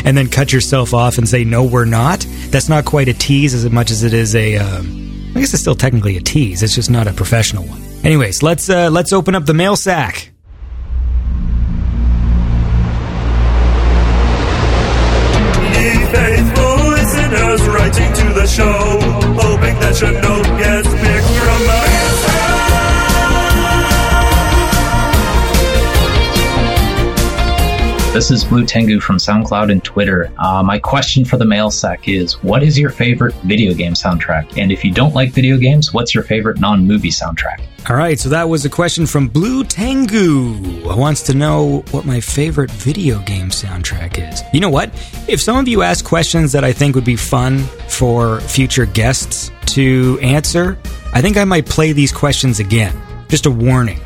and 0.03 0.17
then 0.17 0.27
cut 0.27 0.51
yourself 0.51 0.93
off 0.93 1.17
and 1.17 1.27
say 1.27 1.45
no, 1.45 1.63
we're 1.63 1.85
not. 1.85 2.25
That's 2.49 2.67
not 2.67 2.83
quite 2.83 3.07
a 3.07 3.13
tease 3.13 3.53
as 3.53 3.69
much 3.69 3.91
as 3.91 4.03
it 4.03 4.13
is 4.13 4.35
a. 4.35 4.57
Um, 4.57 5.31
I 5.35 5.39
guess 5.39 5.53
it's 5.53 5.61
still 5.61 5.75
technically 5.75 6.17
a 6.17 6.21
tease. 6.21 6.61
It's 6.61 6.75
just 6.75 6.91
not 6.91 7.07
a 7.07 7.13
professional 7.13 7.63
one. 7.63 7.81
Anyways, 8.03 8.43
let's 8.43 8.69
uh, 8.69 8.89
let's 8.91 9.13
open 9.13 9.35
up 9.35 9.45
the 9.45 9.53
mail 9.53 9.77
sack. 9.77 10.32
To 17.93 18.33
the 18.33 18.47
show, 18.47 18.99
hoping 19.39 19.79
that 19.79 20.01
your 20.01 20.13
note 20.13 20.49
gets 20.57 21.02
This 28.13 28.29
is 28.29 28.43
Blue 28.43 28.63
Tengu 28.63 28.99
from 28.99 29.17
SoundCloud 29.17 29.71
and 29.71 29.83
Twitter. 29.83 30.31
Uh, 30.37 30.61
my 30.61 30.77
question 30.77 31.25
for 31.25 31.37
the 31.37 31.45
mail 31.45 31.71
sack 31.71 32.07
is 32.07 32.35
What 32.43 32.61
is 32.61 32.77
your 32.77 32.91
favorite 32.91 33.33
video 33.43 33.73
game 33.73 33.93
soundtrack? 33.93 34.55
And 34.55 34.71
if 34.71 34.85
you 34.85 34.91
don't 34.91 35.15
like 35.15 35.31
video 35.31 35.57
games, 35.57 35.95
what's 35.95 36.13
your 36.13 36.23
favorite 36.23 36.59
non 36.59 36.85
movie 36.85 37.09
soundtrack? 37.09 37.65
All 37.89 37.95
right, 37.95 38.19
so 38.19 38.29
that 38.29 38.47
was 38.47 38.65
a 38.65 38.69
question 38.69 39.07
from 39.07 39.29
Blue 39.29 39.63
Tengu, 39.63 40.85
wants 40.95 41.23
to 41.23 41.33
know 41.33 41.83
what 41.89 42.05
my 42.05 42.19
favorite 42.19 42.69
video 42.69 43.17
game 43.21 43.49
soundtrack 43.49 44.31
is. 44.31 44.43
You 44.53 44.59
know 44.59 44.69
what? 44.69 44.91
If 45.27 45.41
some 45.41 45.57
of 45.57 45.67
you 45.67 45.81
ask 45.81 46.05
questions 46.05 46.51
that 46.51 46.63
I 46.63 46.71
think 46.71 46.93
would 46.93 47.03
be 47.03 47.15
fun 47.15 47.63
for 47.89 48.41
future 48.41 48.85
guests 48.85 49.49
to 49.73 50.19
answer, 50.21 50.77
I 51.13 51.21
think 51.23 51.35
I 51.35 51.45
might 51.45 51.65
play 51.65 51.93
these 51.93 52.11
questions 52.11 52.59
again. 52.59 52.95
Just 53.27 53.47
a 53.47 53.51
warning 53.51 53.99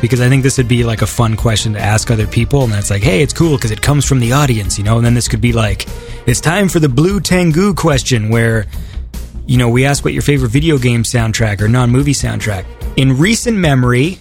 because 0.00 0.20
I 0.20 0.28
think 0.28 0.42
this 0.42 0.58
would 0.58 0.68
be 0.68 0.84
like 0.84 1.02
a 1.02 1.06
fun 1.06 1.36
question 1.36 1.72
to 1.72 1.80
ask 1.80 2.10
other 2.10 2.26
people. 2.26 2.64
And 2.64 2.74
it's 2.74 2.90
like, 2.90 3.02
hey, 3.02 3.22
it's 3.22 3.32
cool 3.32 3.56
because 3.56 3.70
it 3.70 3.82
comes 3.82 4.04
from 4.04 4.20
the 4.20 4.32
audience, 4.32 4.78
you 4.78 4.84
know? 4.84 4.96
And 4.96 5.06
then 5.06 5.14
this 5.14 5.28
could 5.28 5.40
be 5.40 5.52
like, 5.52 5.86
it's 6.26 6.40
time 6.40 6.68
for 6.68 6.80
the 6.80 6.88
Blue 6.88 7.20
Tengu 7.20 7.74
question 7.74 8.28
where, 8.28 8.66
you 9.46 9.58
know, 9.58 9.68
we 9.68 9.84
ask 9.84 10.04
what 10.04 10.12
your 10.12 10.22
favorite 10.22 10.50
video 10.50 10.78
game 10.78 11.02
soundtrack 11.02 11.60
or 11.60 11.68
non 11.68 11.90
movie 11.90 12.12
soundtrack. 12.12 12.66
In 12.96 13.18
recent 13.18 13.56
memory, 13.56 14.18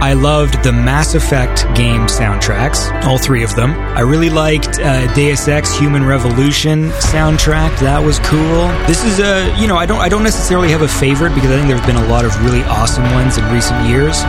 I 0.00 0.14
loved 0.14 0.62
the 0.64 0.72
Mass 0.72 1.14
Effect 1.14 1.62
game 1.76 2.06
soundtracks, 2.06 2.90
all 3.04 3.18
three 3.18 3.44
of 3.44 3.54
them. 3.54 3.72
I 3.72 4.00
really 4.00 4.30
liked 4.30 4.78
uh, 4.80 5.12
Deus 5.14 5.46
Ex 5.46 5.76
Human 5.76 6.06
Revolution 6.06 6.88
soundtrack. 7.12 7.78
That 7.80 8.02
was 8.02 8.18
cool. 8.20 8.68
This 8.86 9.04
is 9.04 9.20
a, 9.20 9.54
you 9.60 9.68
know, 9.68 9.76
I 9.76 9.84
don't, 9.84 10.00
I 10.00 10.08
don't 10.08 10.22
necessarily 10.22 10.70
have 10.70 10.80
a 10.80 10.88
favorite 10.88 11.34
because 11.34 11.50
I 11.50 11.56
think 11.56 11.68
there's 11.68 11.84
been 11.84 11.96
a 11.96 12.08
lot 12.08 12.24
of 12.24 12.34
really 12.42 12.62
awesome 12.62 13.04
ones 13.12 13.36
in 13.36 13.44
recent 13.52 13.86
years. 13.88 14.22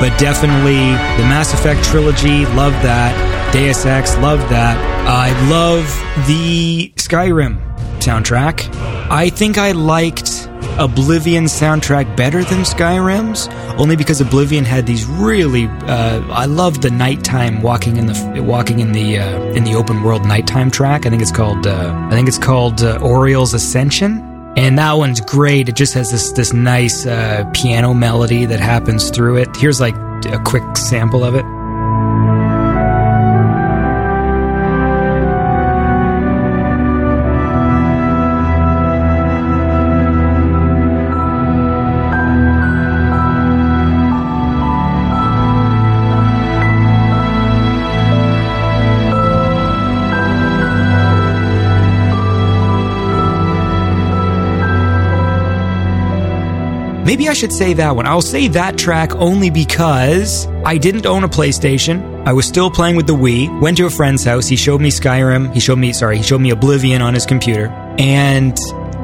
But 0.00 0.18
definitely 0.18 0.80
the 1.20 1.28
Mass 1.28 1.52
Effect 1.52 1.84
trilogy, 1.84 2.46
love 2.56 2.72
that. 2.82 3.52
Deus 3.52 3.84
Ex, 3.84 4.16
love 4.16 4.40
that. 4.48 4.76
I 5.06 5.30
love 5.50 5.84
the 6.26 6.90
Skyrim 6.96 7.60
soundtrack. 8.00 8.74
I 9.10 9.28
think 9.28 9.58
I 9.58 9.72
liked 9.72 10.43
Oblivion 10.78 11.44
soundtrack 11.44 12.16
better 12.16 12.42
than 12.44 12.60
Skyrim's, 12.60 13.48
only 13.80 13.96
because 13.96 14.20
Oblivion 14.20 14.64
had 14.64 14.86
these 14.86 15.06
really. 15.06 15.66
Uh, 15.66 16.26
I 16.30 16.46
love 16.46 16.82
the 16.82 16.90
nighttime 16.90 17.62
walking 17.62 17.96
in 17.96 18.06
the 18.06 18.42
walking 18.42 18.80
in 18.80 18.92
the 18.92 19.18
uh, 19.18 19.40
in 19.52 19.64
the 19.64 19.74
open 19.74 20.02
world 20.02 20.26
nighttime 20.26 20.70
track. 20.70 21.06
I 21.06 21.10
think 21.10 21.22
it's 21.22 21.32
called 21.32 21.66
uh, 21.66 21.92
I 22.10 22.10
think 22.10 22.28
it's 22.28 22.38
called 22.38 22.82
uh, 22.82 22.98
Auriel's 23.02 23.54
Ascension, 23.54 24.18
and 24.56 24.78
that 24.78 24.92
one's 24.94 25.20
great. 25.20 25.68
It 25.68 25.76
just 25.76 25.94
has 25.94 26.10
this 26.10 26.32
this 26.32 26.52
nice 26.52 27.06
uh, 27.06 27.48
piano 27.54 27.94
melody 27.94 28.44
that 28.46 28.60
happens 28.60 29.10
through 29.10 29.36
it. 29.36 29.56
Here's 29.56 29.80
like 29.80 29.94
a 30.26 30.40
quick 30.44 30.76
sample 30.76 31.24
of 31.24 31.34
it. 31.34 31.44
Maybe 57.14 57.28
I 57.28 57.32
should 57.32 57.52
say 57.52 57.74
that 57.74 57.94
one. 57.94 58.08
I'll 58.08 58.20
say 58.20 58.48
that 58.48 58.76
track 58.76 59.14
only 59.14 59.48
because 59.48 60.48
I 60.64 60.76
didn't 60.76 61.06
own 61.06 61.22
a 61.22 61.28
PlayStation. 61.28 62.26
I 62.26 62.32
was 62.32 62.44
still 62.44 62.72
playing 62.72 62.96
with 62.96 63.06
the 63.06 63.14
Wii. 63.14 63.60
Went 63.60 63.76
to 63.76 63.86
a 63.86 63.90
friend's 63.90 64.24
house. 64.24 64.48
He 64.48 64.56
showed 64.56 64.80
me 64.80 64.90
Skyrim. 64.90 65.54
He 65.54 65.60
showed 65.60 65.78
me, 65.78 65.92
sorry, 65.92 66.16
he 66.16 66.24
showed 66.24 66.40
me 66.40 66.50
Oblivion 66.50 67.02
on 67.02 67.14
his 67.14 67.24
computer. 67.24 67.68
And 68.00 68.58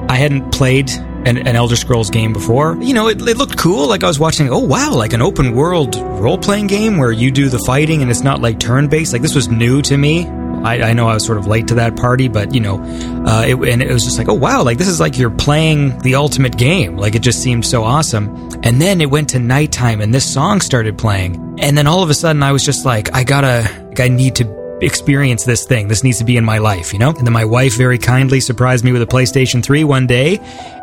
I 0.09 0.17
hadn't 0.17 0.51
played 0.51 0.91
an, 0.91 1.39
an 1.39 1.55
Elder 1.55 1.77
Scrolls 1.77 2.11
game 2.11 2.33
before. 2.33 2.77
You 2.81 2.95
know, 2.95 3.07
it, 3.07 3.23
it 3.23 3.37
looked 3.37 3.57
cool. 3.57 3.87
Like 3.87 4.03
I 4.03 4.09
was 4.09 4.19
watching, 4.19 4.51
oh 4.51 4.59
wow, 4.59 4.93
like 4.93 5.13
an 5.13 5.23
open 5.23 5.55
world 5.55 5.95
role 5.95 6.37
playing 6.37 6.67
game 6.67 6.99
where 6.99 7.13
you 7.13 7.31
do 7.31 7.49
the 7.49 7.61
fighting 7.61 8.03
and 8.03 8.11
it's 8.11 8.23
not 8.23 8.41
like 8.41 8.59
turn 8.59 8.89
based. 8.89 9.13
Like 9.13 9.23
this 9.23 9.37
was 9.37 9.49
new 9.49 9.83
to 9.83 9.97
me. 9.97 10.25
I, 10.65 10.91
I, 10.91 10.93
know 10.93 11.09
I 11.09 11.15
was 11.15 11.25
sort 11.25 11.39
of 11.39 11.47
late 11.47 11.69
to 11.69 11.75
that 11.77 11.97
party, 11.97 12.29
but 12.29 12.55
you 12.55 12.61
know, 12.61 12.83
uh, 13.27 13.45
it, 13.47 13.55
and 13.57 13.83
it 13.83 13.93
was 13.93 14.05
just 14.05 14.19
like, 14.19 14.29
oh 14.29 14.35
wow, 14.35 14.63
like 14.63 14.79
this 14.79 14.89
is 14.89 15.01
like 15.01 15.19
you're 15.19 15.31
playing 15.31 15.99
the 16.01 16.15
ultimate 16.15 16.57
game. 16.57 16.97
Like 16.97 17.15
it 17.15 17.23
just 17.23 17.43
seemed 17.43 17.65
so 17.65 17.85
awesome. 17.85 18.29
And 18.63 18.81
then 18.81 19.01
it 19.01 19.11
went 19.11 19.31
to 19.31 19.39
nighttime, 19.39 20.01
and 20.01 20.13
this 20.13 20.31
song 20.31 20.61
started 20.61 20.99
playing, 20.99 21.57
and 21.59 21.77
then 21.77 21.87
all 21.87 22.03
of 22.03 22.11
a 22.11 22.15
sudden 22.15 22.43
I 22.43 22.53
was 22.53 22.65
just 22.65 22.85
like, 22.85 23.15
I 23.15 23.25
gotta, 23.25 23.71
like, 23.89 24.01
I 24.01 24.09
need 24.09 24.37
to 24.37 24.60
experience 24.81 25.45
this 25.45 25.65
thing. 25.65 25.89
This 25.89 26.05
needs 26.05 26.19
to 26.19 26.25
be 26.25 26.37
in 26.37 26.45
my 26.45 26.59
life, 26.59 26.93
you 26.93 26.99
know? 26.99 27.11
And 27.11 27.27
then 27.27 27.33
my 27.33 27.45
wife 27.45 27.77
very 27.77 27.99
kindly 27.99 28.41
surprised 28.41 28.85
me 28.85 28.93
with 28.93 29.03
a 29.03 29.07
PlayStation 29.07 29.63
3 29.63 29.85
one 29.85 30.07
day, 30.07 30.39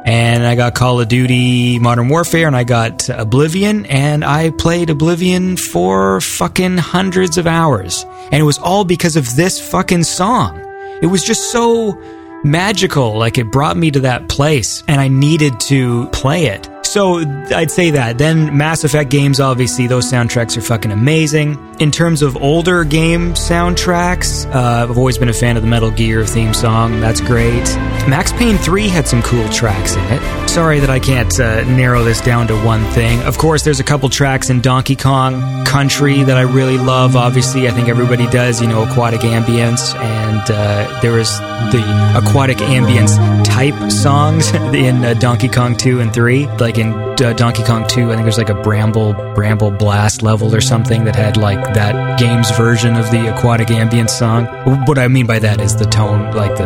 and 0.06 0.46
I 0.46 0.56
got 0.56 0.76
Call 0.76 1.00
of 1.02 1.08
Duty 1.08 1.80
Modern 1.80 2.10
Warfare, 2.10 2.48
and 2.48 2.56
I 2.56 2.64
got 2.64 3.10
Oblivion, 3.10 3.86
and 3.88 4.24
I 4.24 4.52
played 4.52 4.90
Oblivion 4.90 5.58
for 5.58 6.22
fucking 6.22 6.78
hundreds 6.78 7.38
of 7.38 7.48
hours. 7.48 8.06
And 8.32 8.36
it 8.36 8.44
was 8.44 8.58
all 8.58 8.86
because 8.86 9.16
of 9.16 9.36
this 9.36 9.60
fucking 9.60 10.04
song. 10.04 10.60
It 11.02 11.08
was 11.08 11.24
just 11.24 11.52
so 11.52 12.00
magical. 12.44 13.18
Like 13.18 13.38
it 13.38 13.52
brought 13.52 13.78
me 13.78 13.92
to 13.92 14.00
that 14.02 14.30
place, 14.30 14.84
and 14.88 15.02
I 15.02 15.08
needed 15.08 15.60
to 15.62 16.08
play 16.10 16.48
it. 16.48 16.70
So 16.98 17.20
I'd 17.56 17.70
say 17.70 17.92
that. 17.92 18.18
Then 18.18 18.58
Mass 18.58 18.84
Effect 18.84 19.12
games, 19.12 19.40
obviously, 19.40 19.86
those 19.86 20.12
soundtracks 20.12 20.58
are 20.58 20.62
fucking 20.62 20.92
amazing. 20.92 21.64
In 21.80 21.92
terms 21.92 22.24
of 22.24 22.36
older 22.38 22.84
game 22.84 23.36
soundtracks, 23.36 24.52
uh, 24.52 24.90
I've 24.90 24.98
always 24.98 25.20
been 25.20 25.30
a 25.30 25.34
fan 25.34 25.58
of 25.58 25.62
the 25.62 25.70
Metal 25.70 25.92
Gear 25.92 26.26
theme 26.26 26.56
song. 26.56 27.00
That's 27.00 27.22
great. 27.22 27.64
Max 28.08 28.32
Payne 28.32 28.58
3 28.58 28.88
had 28.88 29.08
some 29.08 29.22
cool 29.22 29.48
tracks 29.50 29.96
in 29.96 30.04
it. 30.06 30.50
Sorry 30.50 30.80
that 30.80 30.90
I 30.90 30.98
can't 30.98 31.40
uh, 31.40 31.66
narrow 31.66 32.04
this 32.04 32.20
down 32.20 32.48
to 32.48 32.56
one 32.64 32.84
thing. 32.94 33.22
Of 33.24 33.38
course, 33.38 33.64
there's 33.64 33.80
a 33.80 33.84
couple 33.84 34.10
tracks 34.10 34.50
in 34.50 34.62
Donkey 34.62 34.96
Kong 34.96 35.66
Country 35.66 36.24
that 36.24 36.36
I 36.38 36.42
really 36.42 36.80
love. 36.80 37.16
Obviously, 37.16 37.68
I 37.68 37.72
think 37.72 37.90
everybody 37.90 38.26
does, 38.28 38.60
you 38.60 38.68
know, 38.68 38.82
aquatic 38.82 39.22
ambience. 39.22 39.94
And 39.96 40.50
uh, 40.50 41.00
there 41.02 41.12
was 41.12 41.38
the 41.72 41.84
aquatic 42.16 42.58
ambience 42.58 43.18
type 43.46 43.92
songs 43.92 44.52
in 44.74 45.06
uh, 45.06 45.14
Donkey 45.16 45.50
Kong 45.50 45.76
2 45.76 46.00
and 46.00 46.12
3. 46.12 46.48
Like 46.58 46.80
in 46.80 46.87
uh, 46.94 47.34
Donkey 47.34 47.64
Kong 47.64 47.86
2, 47.88 48.12
I 48.12 48.16
think 48.16 48.24
there's 48.24 48.38
like 48.38 48.50
a 48.50 48.62
Bramble 48.62 49.14
Bramble 49.34 49.72
Blast 49.72 50.22
level 50.22 50.54
or 50.54 50.62
something 50.62 51.06
that 51.06 51.16
had 51.16 51.38
like 51.38 51.74
that 51.74 52.20
game's 52.20 52.52
version 52.52 52.96
of 52.96 53.10
the 53.12 53.34
aquatic 53.34 53.68
ambience 53.70 54.12
song. 54.12 54.46
What 54.86 54.98
I 54.98 55.08
mean 55.08 55.26
by 55.26 55.40
that 55.40 55.62
is 55.62 55.76
the 55.76 55.86
tone, 55.86 56.34
like 56.36 56.56
the 56.56 56.66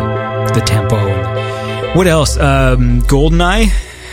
the 0.54 0.62
tempo. 0.62 0.98
What 1.96 2.08
else? 2.08 2.38
Um, 2.38 3.02
Goldeneye. 3.02 3.70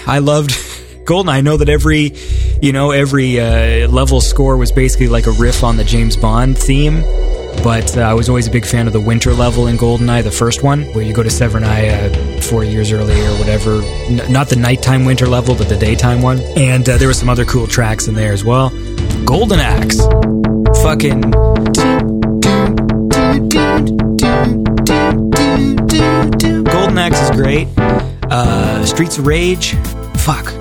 I 0.07 0.18
loved 0.18 0.51
Goldeneye. 1.05 1.29
I 1.33 1.40
know 1.40 1.57
that 1.57 1.68
every, 1.68 2.12
you 2.61 2.73
know, 2.73 2.90
every 2.90 3.40
uh, 3.40 3.88
level 3.88 4.21
score 4.21 4.57
was 4.57 4.73
basically 4.73 5.09
like 5.09 5.27
a 5.27 5.33
riff 5.33 5.62
on 5.62 5.77
the 5.77 5.85
James 5.85 6.16
Bond 6.16 6.59
theme. 6.59 7.05
But 7.62 7.97
uh, 7.97 8.03
I 8.03 8.14
was 8.14 8.29
always 8.29 8.47
a 8.47 8.51
big 8.51 8.64
fan 8.64 8.87
of 8.87 8.92
the 8.92 9.01
winter 9.01 9.35
level 9.35 9.66
in 9.66 9.77
Goldeneye, 9.77 10.23
the 10.23 10.31
first 10.31 10.62
one, 10.62 10.85
where 10.94 11.05
you 11.05 11.12
go 11.12 11.23
to 11.23 11.29
Severnaya 11.29 12.38
uh, 12.38 12.40
four 12.40 12.64
years 12.64 12.92
earlier 12.92 13.29
or 13.31 13.38
whatever. 13.38 13.83
N- 13.83 14.33
not 14.33 14.49
the 14.49 14.57
nighttime 14.57 15.05
winter 15.05 15.27
level, 15.27 15.55
but 15.55 15.68
the 15.68 15.77
daytime 15.77 16.23
one. 16.23 16.40
And 16.57 16.88
uh, 16.88 16.97
there 16.97 17.09
were 17.09 17.14
some 17.14 17.29
other 17.29 17.44
cool 17.44 17.66
tracks 17.66 18.09
in 18.09 18.14
there 18.14 18.33
as 18.33 18.44
well. 18.44 18.71
Golden 19.25 19.59
Axe. 19.61 19.99
Fucking. 20.83 21.21
Golden 25.68 26.99
Axe 26.99 27.21
is 27.21 27.31
great. 27.31 27.68
Uh, 28.31 28.85
Streets 28.87 29.18
of 29.18 29.27
Rage. 29.27 29.75
Fuck. 30.18 30.53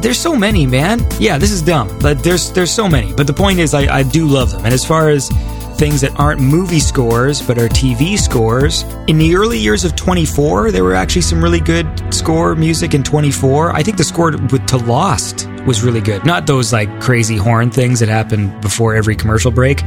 There's 0.00 0.18
so 0.18 0.36
many, 0.36 0.66
man. 0.66 1.04
Yeah, 1.18 1.36
this 1.38 1.50
is 1.50 1.60
dumb, 1.62 1.88
but 2.00 2.22
there's 2.22 2.52
there's 2.52 2.70
so 2.70 2.88
many. 2.88 3.12
But 3.12 3.26
the 3.26 3.32
point 3.32 3.58
is, 3.58 3.74
I, 3.74 3.98
I 3.98 4.02
do 4.02 4.26
love 4.26 4.52
them. 4.52 4.64
And 4.64 4.72
as 4.72 4.84
far 4.84 5.08
as 5.10 5.30
things 5.76 6.00
that 6.00 6.18
aren't 6.18 6.40
movie 6.40 6.80
scores 6.80 7.42
but 7.42 7.58
are 7.58 7.68
TV 7.68 8.18
scores. 8.18 8.82
In 9.06 9.18
the 9.18 9.34
early 9.36 9.58
years 9.58 9.84
of 9.84 9.96
24, 9.96 10.70
there 10.70 10.84
were 10.84 10.94
actually 10.94 11.22
some 11.22 11.42
really 11.42 11.60
good 11.60 11.86
score 12.14 12.54
music 12.54 12.94
in 12.94 13.02
24. 13.02 13.72
I 13.74 13.82
think 13.82 13.96
the 13.96 14.04
score 14.04 14.30
with 14.30 14.66
to 14.66 14.76
Lost 14.78 15.48
was 15.66 15.82
really 15.82 16.00
good. 16.00 16.24
Not 16.24 16.46
those 16.46 16.72
like 16.72 17.00
crazy 17.00 17.36
horn 17.36 17.70
things 17.70 18.00
that 18.00 18.08
happen 18.08 18.58
before 18.60 18.94
every 18.94 19.16
commercial 19.16 19.50
break, 19.50 19.82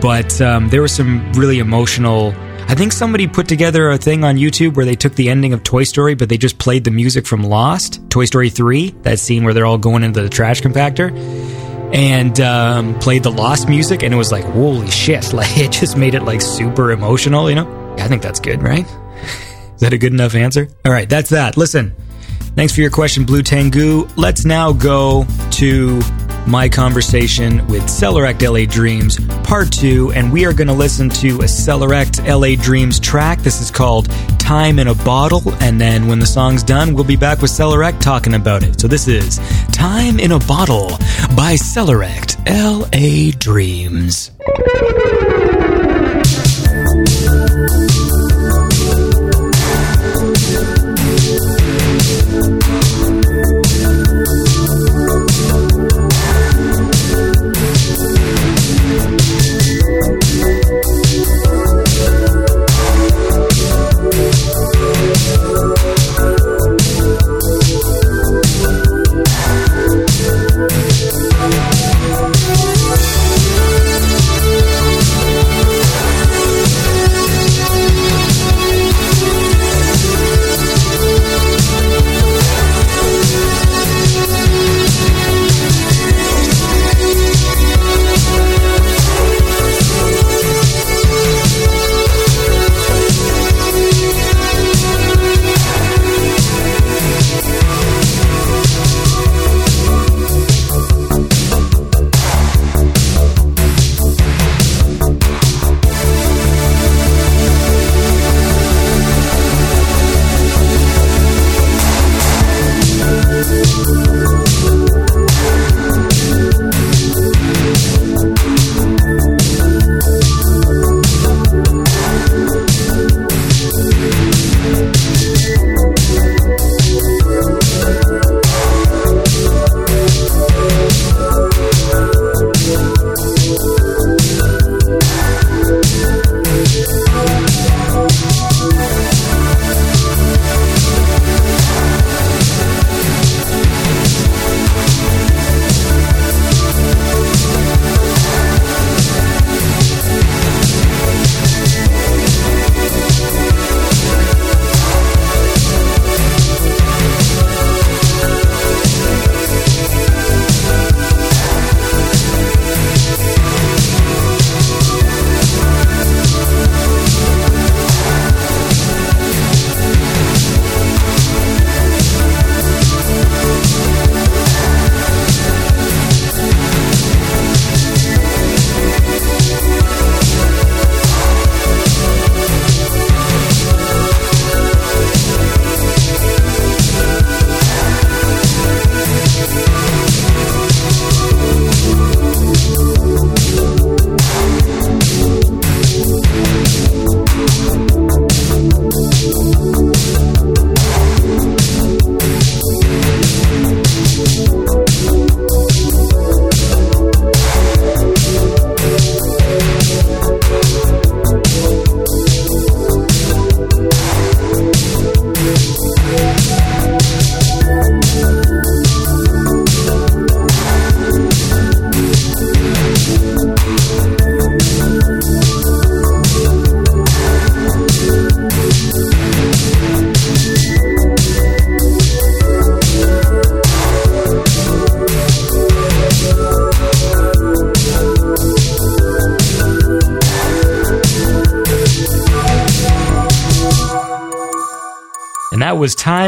but 0.00 0.40
um, 0.40 0.68
there 0.68 0.82
was 0.82 0.92
some 0.92 1.32
really 1.32 1.58
emotional. 1.58 2.34
I 2.68 2.74
think 2.74 2.92
somebody 2.92 3.26
put 3.26 3.46
together 3.46 3.90
a 3.90 3.98
thing 3.98 4.24
on 4.24 4.36
YouTube 4.36 4.74
where 4.74 4.84
they 4.84 4.96
took 4.96 5.14
the 5.14 5.28
ending 5.28 5.52
of 5.52 5.62
Toy 5.62 5.84
Story, 5.84 6.14
but 6.14 6.28
they 6.28 6.36
just 6.36 6.58
played 6.58 6.84
the 6.84 6.90
music 6.90 7.26
from 7.26 7.42
Lost, 7.42 8.00
Toy 8.10 8.24
Story 8.24 8.50
3, 8.50 8.90
that 9.02 9.18
scene 9.20 9.44
where 9.44 9.54
they're 9.54 9.66
all 9.66 9.78
going 9.78 10.02
into 10.02 10.20
the 10.20 10.28
trash 10.28 10.60
compactor 10.60 11.12
and 11.92 12.38
um, 12.40 12.98
played 12.98 13.22
the 13.22 13.30
Lost 13.30 13.68
music, 13.68 14.02
and 14.02 14.12
it 14.12 14.16
was 14.16 14.32
like, 14.32 14.44
holy 14.44 14.90
shit! 14.90 15.32
Like 15.32 15.56
it 15.58 15.72
just 15.72 15.96
made 15.96 16.14
it 16.14 16.22
like 16.22 16.40
super 16.40 16.92
emotional, 16.92 17.48
you 17.48 17.56
know. 17.56 17.94
I 17.98 18.08
think 18.08 18.22
that's 18.22 18.40
good, 18.40 18.62
right? 18.62 18.86
Is 19.74 19.80
that 19.80 19.92
a 19.92 19.98
good 19.98 20.12
enough 20.12 20.34
answer? 20.34 20.68
All 20.84 20.92
right, 20.92 21.08
that's 21.08 21.30
that. 21.30 21.56
Listen, 21.56 21.94
thanks 22.54 22.74
for 22.74 22.80
your 22.80 22.90
question, 22.90 23.24
Blue 23.24 23.42
Tengu. 23.42 24.08
Let's 24.16 24.44
now 24.44 24.72
go 24.72 25.26
to 25.52 26.00
my 26.46 26.68
conversation 26.68 27.66
with 27.66 27.82
Sellorekt 27.84 28.42
LA 28.42 28.70
Dreams 28.70 29.18
Part 29.44 29.72
2, 29.72 30.12
and 30.12 30.32
we 30.32 30.44
are 30.46 30.52
going 30.52 30.68
to 30.68 30.74
listen 30.74 31.08
to 31.10 31.40
a 31.40 31.44
Sellorekt 31.44 32.26
LA 32.26 32.60
Dreams 32.62 33.00
track. 33.00 33.40
This 33.40 33.60
is 33.60 33.70
called 33.70 34.08
Time 34.38 34.78
in 34.78 34.88
a 34.88 34.94
Bottle, 34.94 35.42
and 35.60 35.80
then 35.80 36.06
when 36.06 36.18
the 36.18 36.26
song's 36.26 36.62
done, 36.62 36.94
we'll 36.94 37.04
be 37.04 37.16
back 37.16 37.42
with 37.42 37.50
Sellorekt 37.50 38.00
talking 38.00 38.34
about 38.34 38.62
it. 38.62 38.80
So 38.80 38.88
this 38.88 39.08
is 39.08 39.38
Time 39.72 40.20
in 40.20 40.32
a 40.32 40.38
Bottle 40.38 40.88
by 41.36 41.56
Sellorekt 41.56 42.36
LA 42.46 43.36
Dreams. 43.38 44.30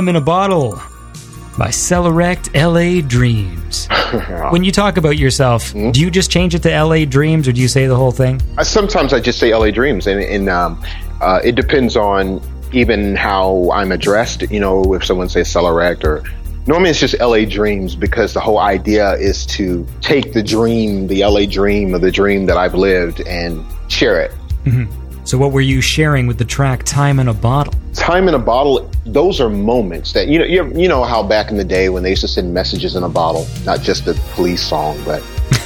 In 0.09 0.17
a 0.17 0.23
Bottle 0.23 0.81
by 1.59 1.69
Sellorekt 1.69 2.49
LA 2.55 3.07
Dreams. 3.07 3.87
when 4.51 4.65
you 4.65 4.73
talk 4.73 4.97
about 4.97 5.19
yourself, 5.19 5.73
Hmm? 5.73 5.91
do 5.91 6.01
you 6.01 6.11
just 6.11 6.31
change 6.31 6.55
it 6.55 6.63
to 6.63 6.71
LA 6.83 7.05
Dreams 7.05 7.47
or 7.47 7.53
do 7.53 7.61
you 7.61 7.69
say 7.69 7.87
the 7.87 7.95
whole 7.95 8.11
thing? 8.11 8.41
I, 8.57 8.63
sometimes 8.63 9.13
I 9.13 9.21
just 9.21 9.39
say 9.39 9.55
LA 9.55 9.71
Dreams, 9.71 10.07
and, 10.07 10.23
and 10.23 10.49
um, 10.49 10.83
uh, 11.21 11.41
it 11.45 11.57
depends 11.57 11.95
on 11.95 12.41
even 12.73 13.17
how 13.17 13.71
I'm 13.71 13.93
addressed. 13.93 14.51
You 14.51 14.61
know, 14.61 14.95
if 14.95 15.05
someone 15.05 15.29
says 15.29 15.47
Sellorekt 15.49 16.05
or 16.05 16.25
normally 16.67 16.89
it's 16.89 17.01
just 17.01 17.19
LA 17.19 17.45
Dreams 17.45 17.95
because 17.95 18.33
the 18.33 18.41
whole 18.41 18.61
idea 18.61 19.13
is 19.17 19.45
to 19.47 19.87
take 20.01 20.33
the 20.33 20.43
dream, 20.43 21.07
the 21.07 21.23
LA 21.23 21.45
dream 21.45 21.93
of 21.93 22.01
the 22.01 22.11
dream 22.11 22.47
that 22.47 22.57
I've 22.57 22.75
lived, 22.75 23.21
and 23.27 23.63
share 23.89 24.23
it. 24.23 24.33
So, 25.25 25.37
what 25.37 25.53
were 25.53 25.61
you 25.61 25.83
sharing 25.83 26.27
with 26.27 26.39
the 26.39 26.47
track 26.47 26.85
Time 26.85 27.21
in 27.21 27.29
a 27.29 27.35
Bottle? 27.35 27.75
Time 27.95 28.29
in 28.29 28.35
a 28.35 28.39
bottle. 28.39 28.91
Those 29.07 29.41
are 29.41 29.49
moments 29.49 30.13
that 30.13 30.29
you 30.29 30.39
know. 30.39 30.45
You, 30.45 30.73
you 30.79 30.89
know 30.89 31.05
how 31.05 31.23
back 31.23 31.51
in 31.51 31.57
the 31.57 31.65
day 31.65 31.89
when 31.89 32.03
they 32.03 32.11
used 32.11 32.23
to 32.23 32.29
send 32.29 32.53
messages 32.53 32.95
in 32.95 33.03
a 33.03 33.09
bottle, 33.09 33.47
not 33.65 33.81
just 33.81 34.05
the 34.05 34.15
police 34.33 34.63
song, 34.63 35.01
but 35.05 35.23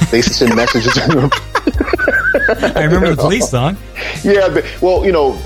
they 0.09 0.17
used 0.17 0.29
to 0.29 0.33
send 0.33 0.55
messages 0.55 0.97
in 0.97 1.17
a 1.17 1.29
I 2.75 2.83
remember 2.83 3.09
the 3.09 3.21
police 3.21 3.49
song. 3.51 3.77
Yeah, 4.23 4.49
but, 4.49 4.65
well, 4.81 5.05
you 5.05 5.11
know, 5.11 5.39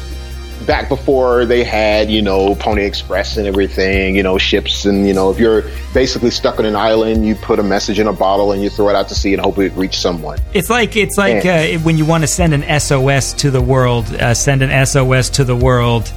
back 0.67 0.89
before 0.89 1.45
they 1.45 1.63
had, 1.63 2.11
you 2.11 2.21
know, 2.21 2.53
Pony 2.55 2.83
Express 2.83 3.37
and 3.37 3.47
everything, 3.47 4.15
you 4.15 4.21
know, 4.21 4.37
ships, 4.37 4.85
and 4.85 5.07
you 5.07 5.13
know, 5.13 5.31
if 5.31 5.39
you're 5.39 5.63
basically 5.93 6.29
stuck 6.29 6.59
on 6.59 6.65
an 6.65 6.75
island, 6.75 7.25
you 7.25 7.33
put 7.33 7.57
a 7.57 7.63
message 7.63 7.99
in 7.99 8.05
a 8.05 8.13
bottle 8.13 8.51
and 8.51 8.61
you 8.61 8.69
throw 8.69 8.89
it 8.89 8.95
out 8.95 9.07
to 9.07 9.15
sea 9.15 9.33
and 9.33 9.41
hope 9.41 9.57
it 9.57 9.71
reach 9.73 9.97
someone. 9.97 10.37
It's 10.53 10.69
like 10.69 10.95
it's 10.95 11.17
like 11.17 11.45
uh, 11.45 11.79
when 11.79 11.97
you 11.97 12.05
want 12.05 12.23
to 12.23 12.27
send 12.27 12.53
an 12.53 12.79
SOS 12.79 13.33
to 13.33 13.49
the 13.49 13.61
world. 13.61 14.05
Uh, 14.13 14.33
send 14.33 14.61
an 14.61 14.85
SOS 14.85 15.29
to 15.31 15.43
the 15.43 15.55
world. 15.55 16.05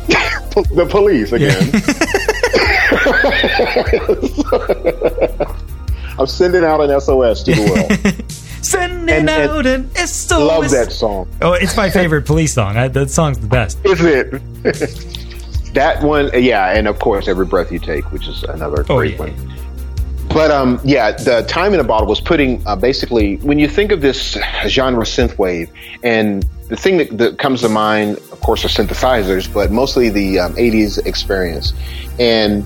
the 0.74 0.86
police 0.90 1.32
again. 1.32 1.70
I'm 6.18 6.26
sending 6.26 6.64
out 6.64 6.80
an 6.80 7.00
SOS 7.00 7.44
to 7.44 7.54
the 7.54 7.70
world. 7.70 7.90
Sending 9.00 9.28
And- 9.28 9.30
and- 9.30 9.50
out 9.50 9.66
an 9.66 9.90
SOS. 9.96 10.30
Love 10.40 10.70
that 10.70 10.92
song. 10.92 11.28
Oh, 11.40 11.52
it's 11.52 11.76
my 11.76 11.88
favorite 11.90 12.26
police 12.26 12.52
song. 12.54 12.76
I, 12.76 12.88
that 12.88 13.10
song's 13.10 13.38
the 13.38 13.46
best. 13.46 13.78
Is 13.84 14.00
it? 14.02 14.30
that 15.74 16.02
one, 16.02 16.30
yeah, 16.34 16.72
and 16.76 16.86
of 16.86 16.98
course, 16.98 17.26
every 17.28 17.46
breath 17.46 17.72
you 17.72 17.78
take, 17.78 18.10
which 18.12 18.28
is 18.28 18.42
another 18.44 18.84
Oh, 18.88 18.96
great 18.98 19.12
yeah. 19.14 19.18
one. 19.20 19.34
But 20.28 20.50
um, 20.52 20.80
yeah, 20.84 21.12
the 21.12 21.42
time 21.48 21.74
in 21.74 21.80
a 21.80 21.84
bottle 21.84 22.06
was 22.06 22.20
putting 22.20 22.64
uh, 22.66 22.76
basically 22.76 23.36
when 23.38 23.58
you 23.58 23.68
think 23.68 23.90
of 23.90 24.00
this 24.00 24.36
genre 24.66 25.04
synthwave, 25.04 25.68
and 26.04 26.44
the 26.68 26.76
thing 26.76 26.98
that, 26.98 27.18
that 27.18 27.38
comes 27.38 27.62
to 27.62 27.68
mind, 27.68 28.18
of 28.30 28.40
course, 28.40 28.64
are 28.64 28.68
synthesizers, 28.68 29.52
but 29.52 29.72
mostly 29.72 30.08
the 30.08 30.38
um, 30.38 30.52
'80s 30.54 31.04
experience, 31.04 31.72
and 32.20 32.64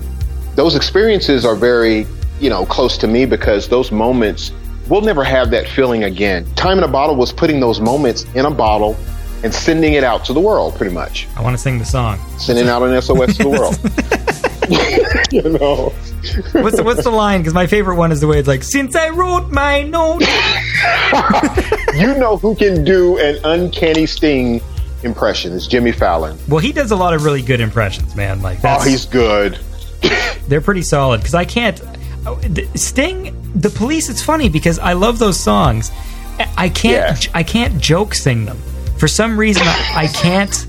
those 0.55 0.75
experiences 0.75 1.43
are 1.43 1.55
very, 1.55 2.05
you 2.39 2.49
know, 2.51 2.65
close 2.67 2.99
to 2.99 3.07
me 3.07 3.25
because 3.25 3.67
those 3.69 3.91
moments 3.91 4.51
we'll 4.87 5.01
never 5.01 5.23
have 5.23 5.51
that 5.51 5.67
feeling 5.67 6.03
again. 6.03 6.45
Time 6.55 6.77
in 6.77 6.83
a 6.83 6.87
bottle 6.87 7.15
was 7.15 7.31
putting 7.31 7.59
those 7.59 7.79
moments 7.79 8.25
in 8.35 8.45
a 8.45 8.51
bottle 8.51 8.97
and 9.43 9.53
sending 9.53 9.93
it 9.93 10.03
out 10.03 10.25
to 10.25 10.33
the 10.33 10.39
world, 10.39 10.75
pretty 10.75 10.93
much, 10.93 11.27
I 11.35 11.41
want 11.41 11.55
to 11.55 11.61
sing 11.61 11.77
the 11.77 11.85
song. 11.85 12.19
sending 12.39 12.67
out 12.67 12.81
an 12.81 12.99
SOS 13.01 13.37
to 13.37 13.43
the 13.43 13.49
world. 13.49 13.77
you 15.31 15.43
know. 15.59 15.93
What's 16.59 16.77
the, 16.77 16.83
what's 16.83 17.03
the 17.03 17.11
line? 17.11 17.41
Because 17.41 17.53
my 17.53 17.67
favorite 17.67 17.97
one 17.97 18.11
is 18.11 18.19
the 18.19 18.27
way 18.27 18.39
it's 18.39 18.47
like, 18.47 18.63
"Since 18.63 18.95
I 18.95 19.09
wrote 19.09 19.51
my 19.51 19.83
note." 19.83 20.21
you 21.93 22.17
know 22.17 22.37
who 22.37 22.55
can 22.55 22.83
do 22.83 23.19
an 23.19 23.39
uncanny 23.43 24.07
sting 24.07 24.61
impression 25.03 25.51
is 25.53 25.67
Jimmy 25.67 25.91
Fallon. 25.91 26.37
Well, 26.47 26.59
he 26.59 26.71
does 26.71 26.91
a 26.91 26.95
lot 26.95 27.13
of 27.13 27.23
really 27.23 27.43
good 27.43 27.61
impressions, 27.61 28.15
man. 28.15 28.41
Like 28.41 28.59
Oh, 28.63 28.81
he's 28.81 29.05
good. 29.05 29.59
they're 30.47 30.61
pretty 30.61 30.81
solid. 30.81 31.19
Because 31.19 31.35
I 31.35 31.45
can't 31.45 31.79
oh, 32.25 32.39
Sting, 32.73 33.44
the 33.55 33.69
police. 33.69 34.09
It's 34.09 34.21
funny 34.21 34.49
because 34.49 34.79
I 34.79 34.93
love 34.93 35.19
those 35.19 35.39
songs. 35.39 35.91
I- 36.57 36.69
can't. 36.69 37.25
Yeah. 37.25 37.31
I 37.33 37.43
can't 37.43 37.79
joke 37.81 38.13
sing 38.13 38.45
them 38.45 38.57
for 38.97 39.07
some 39.07 39.37
reason. 39.39 39.63
I, 39.65 39.93
I 39.95 40.07
can't. 40.07 40.67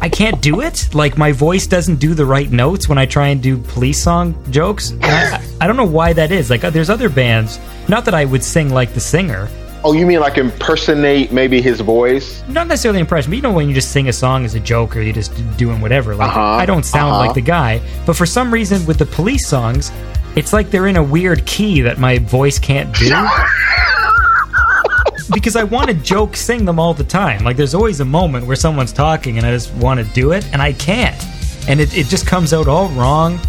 I 0.00 0.08
can't 0.08 0.40
do 0.42 0.60
it. 0.60 0.94
Like 0.94 1.16
my 1.16 1.32
voice 1.32 1.66
doesn't 1.66 1.96
do 1.96 2.14
the 2.14 2.24
right 2.26 2.50
notes 2.50 2.88
when 2.88 2.98
I 2.98 3.06
try 3.06 3.28
and 3.28 3.42
do 3.42 3.56
police 3.56 4.00
song 4.02 4.34
jokes. 4.50 4.92
I, 5.02 5.42
I 5.60 5.66
don't 5.66 5.76
know 5.76 5.86
why 5.86 6.12
that 6.12 6.30
is. 6.30 6.50
Like 6.50 6.60
there's 6.60 6.90
other 6.90 7.08
bands. 7.08 7.58
Not 7.88 8.04
that 8.04 8.14
I 8.14 8.24
would 8.26 8.44
sing 8.44 8.70
like 8.70 8.92
the 8.92 9.00
singer. 9.00 9.48
Oh, 9.84 9.92
you 9.94 10.04
mean 10.06 10.20
like 10.20 10.36
impersonate 10.38 11.32
maybe 11.32 11.62
his 11.62 11.80
voice? 11.80 12.42
not 12.48 12.66
necessarily 12.66 13.00
impression, 13.00 13.30
but 13.30 13.36
you 13.36 13.42
know 13.42 13.52
when 13.52 13.68
you 13.68 13.74
just 13.74 13.90
sing 13.92 14.08
a 14.08 14.12
song 14.12 14.44
as 14.44 14.54
a 14.54 14.60
joke 14.60 14.94
or 14.96 15.00
you're 15.00 15.14
just 15.14 15.32
doing 15.56 15.80
whatever. 15.80 16.14
Like 16.14 16.28
Uh-huh, 16.30 16.40
I 16.40 16.66
don't 16.66 16.84
sound 16.84 17.12
uh-huh. 17.12 17.20
like 17.26 17.34
the 17.34 17.40
guy, 17.40 17.80
but 18.04 18.14
for 18.14 18.26
some 18.26 18.52
reason 18.52 18.84
with 18.86 18.98
the 18.98 19.06
police 19.06 19.46
songs, 19.48 19.90
it's 20.38 20.52
like 20.52 20.70
they're 20.70 20.86
in 20.86 20.96
a 20.96 21.02
weird 21.02 21.44
key 21.46 21.80
that 21.80 21.98
my 21.98 22.18
voice 22.18 22.60
can't 22.60 22.94
do. 22.94 23.10
because 25.34 25.56
I 25.56 25.64
want 25.64 25.88
to 25.88 25.94
joke 25.94 26.36
sing 26.36 26.64
them 26.64 26.78
all 26.78 26.94
the 26.94 27.02
time. 27.02 27.42
Like 27.42 27.56
there's 27.56 27.74
always 27.74 27.98
a 27.98 28.04
moment 28.04 28.46
where 28.46 28.54
someone's 28.54 28.92
talking 28.92 29.36
and 29.36 29.44
I 29.44 29.50
just 29.50 29.74
want 29.74 29.98
to 29.98 30.06
do 30.14 30.32
it 30.32 30.48
and 30.52 30.62
I 30.62 30.72
can't. 30.72 31.20
And 31.68 31.80
it, 31.80 31.96
it 31.96 32.06
just 32.06 32.26
comes 32.26 32.52
out 32.52 32.68
all 32.68 32.88
wrong 32.90 33.40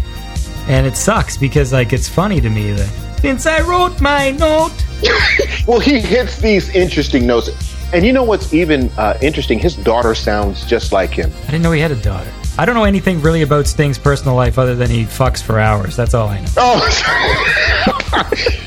and 0.66 0.84
it 0.84 0.96
sucks 0.96 1.36
because 1.36 1.72
like 1.72 1.92
it's 1.92 2.08
funny 2.08 2.40
to 2.40 2.50
me 2.50 2.72
that 2.72 3.20
since 3.20 3.46
I 3.46 3.60
wrote 3.60 4.00
my 4.00 4.32
note 4.32 4.72
Well, 5.66 5.80
he 5.80 6.00
hits 6.00 6.38
these 6.38 6.68
interesting 6.74 7.26
notes. 7.26 7.50
And 7.92 8.04
you 8.04 8.12
know 8.12 8.24
what's 8.24 8.52
even 8.52 8.90
uh, 8.98 9.18
interesting? 9.22 9.58
His 9.58 9.76
daughter 9.76 10.14
sounds 10.14 10.64
just 10.64 10.92
like 10.92 11.10
him. 11.10 11.32
I 11.42 11.46
didn't 11.46 11.62
know 11.62 11.72
he 11.72 11.80
had 11.80 11.92
a 11.92 12.02
daughter. 12.02 12.30
I 12.60 12.66
don't 12.66 12.74
know 12.74 12.84
anything 12.84 13.22
really 13.22 13.40
about 13.40 13.66
Sting's 13.66 13.96
personal 13.98 14.34
life 14.34 14.58
other 14.58 14.74
than 14.74 14.90
he 14.90 15.04
fucks 15.04 15.42
for 15.42 15.58
hours. 15.58 15.96
That's 15.96 16.12
all 16.12 16.28
I 16.28 16.40
know. 16.42 16.48
Oh, 16.58 16.80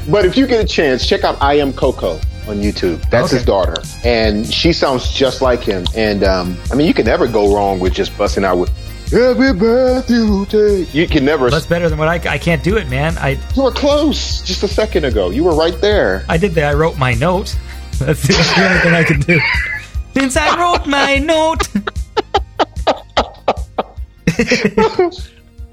but 0.10 0.26
if 0.26 0.36
you 0.36 0.48
get 0.48 0.64
a 0.64 0.68
chance, 0.68 1.06
check 1.08 1.24
out 1.24 1.40
I 1.40 1.58
Blame 1.58 1.74
Coco 1.74 2.14
on 2.48 2.58
YouTube. 2.60 3.08
That's 3.12 3.28
Okay. 3.28 3.36
his 3.36 3.46
daughter, 3.46 3.76
and 4.04 4.52
she 4.52 4.74
sounds 4.74 5.12
just 5.14 5.44
like 5.44 5.62
him. 5.62 5.86
And 5.96 6.24
um, 6.24 6.58
I 6.72 6.76
mean, 6.76 6.88
you 6.88 6.94
can 6.96 7.06
never 7.06 7.28
go 7.28 7.54
wrong 7.56 7.80
with 7.80 7.94
just 7.94 8.18
busting 8.18 8.44
out 8.44 8.58
with 8.58 8.72
"Every 9.14 9.54
breath 9.54 10.10
you 10.10 10.48
take." 10.48 10.92
You 10.92 11.08
can 11.08 11.24
never. 11.24 11.52
That's 11.52 11.68
better 11.68 11.88
than 11.88 12.00
what 12.00 12.08
I, 12.08 12.16
I 12.34 12.40
can't 12.40 12.64
do 12.64 12.78
it, 12.78 12.90
man. 12.90 13.16
I 13.20 13.38
you 13.56 13.62
were 13.62 13.72
close 13.72 14.42
just 14.42 14.64
a 14.64 14.68
second 14.68 15.06
ago. 15.06 15.30
You 15.30 15.44
were 15.44 15.56
right 15.56 15.80
there. 15.82 16.26
I 16.28 16.38
did 16.38 16.54
that. 16.54 16.66
I 16.72 16.74
wrote 16.74 16.98
my 16.98 17.14
note. 17.14 17.56
That's 18.00 18.22
the, 18.28 18.34
that's 18.34 18.56
the 18.56 18.66
only 18.68 18.80
thing 18.80 18.94
I 18.96 19.04
can 19.04 19.20
do. 19.20 19.40
Since 20.20 20.36
I 20.36 20.60
wrote 20.60 20.88
my 20.88 21.18
note. 21.20 21.68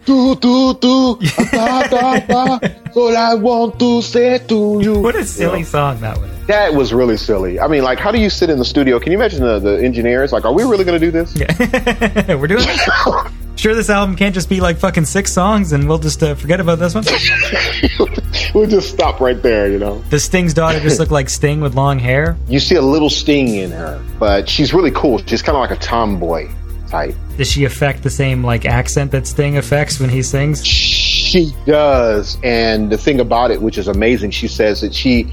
Do 0.07 0.35
do 0.37 0.75
do. 0.81 1.19
da, 1.53 1.83
da, 1.87 2.19
da. 2.21 2.59
All 2.97 3.17
I 3.17 3.35
want 3.35 3.79
to 3.79 4.01
say 4.03 4.39
to 4.39 4.81
you. 4.83 4.99
What 4.99 5.15
a 5.15 5.25
silly 5.25 5.63
song 5.63 6.01
that 6.01 6.19
was. 6.19 6.47
That 6.47 6.75
was 6.75 6.93
really 6.93 7.17
silly. 7.17 7.61
I 7.61 7.69
mean, 7.69 7.83
like, 7.85 7.99
how 7.99 8.11
do 8.11 8.19
you 8.19 8.31
sit 8.31 8.51
in 8.51 8.59
the 8.59 8.65
studio? 8.65 8.99
Can 8.99 9.13
you 9.13 9.19
imagine 9.19 9.43
the, 9.43 9.59
the 9.59 9.85
engineers? 9.85 10.33
Like, 10.33 10.45
are 10.45 10.53
we 10.53 10.63
really 10.65 10.85
going 10.85 10.99
to 10.99 11.07
do 11.07 11.11
this? 11.11 11.37
Yeah. 11.37 12.35
We're 12.35 12.47
doing 12.47 12.67
this. 12.67 12.89
Sure, 13.57 13.75
this 13.75 13.91
album 13.91 14.17
can't 14.17 14.35
just 14.35 14.49
be 14.49 14.59
like 14.59 14.79
fucking 14.79 15.05
six 15.05 15.35
songs 15.35 15.75
and 15.75 15.87
we'll 15.87 15.99
just 15.99 16.23
uh, 16.23 16.35
forget 16.35 16.61
about 16.61 16.79
this 16.79 16.95
one. 16.95 17.05
we'll 18.55 18.67
just 18.67 18.89
stop 18.89 19.21
right 19.21 19.43
there, 19.43 19.71
you 19.71 19.79
know. 19.79 20.03
Does 20.09 20.25
Sting's 20.25 20.55
daughter 20.55 20.81
just 20.81 20.99
look 20.99 21.11
like 21.11 21.29
Sting 21.29 21.61
with 21.61 21.75
long 21.75 21.99
hair? 21.99 22.39
You 22.49 22.59
see 22.59 22.77
a 22.77 22.81
little 22.81 23.11
sting 23.11 23.49
in 23.49 23.71
her, 23.71 24.03
but 24.19 24.49
she's 24.49 24.73
really 24.73 24.93
cool. 24.93 25.19
She's 25.27 25.43
kind 25.43 25.57
of 25.57 25.61
like 25.61 25.79
a 25.79 25.83
tomboy 25.83 26.49
type. 26.91 27.15
Does 27.37 27.51
she 27.51 27.65
affect 27.65 28.03
the 28.03 28.11
same 28.11 28.45
like 28.45 28.67
accent 28.67 29.13
that 29.13 29.27
Sting 29.27 29.57
affects 29.57 30.01
when 30.01 30.11
he 30.11 30.23
sings? 30.23 30.67
She 30.67 31.53
does. 31.65 32.37
And 32.43 32.91
the 32.91 32.99
thing 32.99 33.21
about 33.21 33.51
it, 33.51 33.63
which 33.63 33.79
is 33.79 33.89
amazing, 33.89 34.33
she 34.33 34.49
says 34.49 34.81
that 34.81 34.95
she 34.95 35.33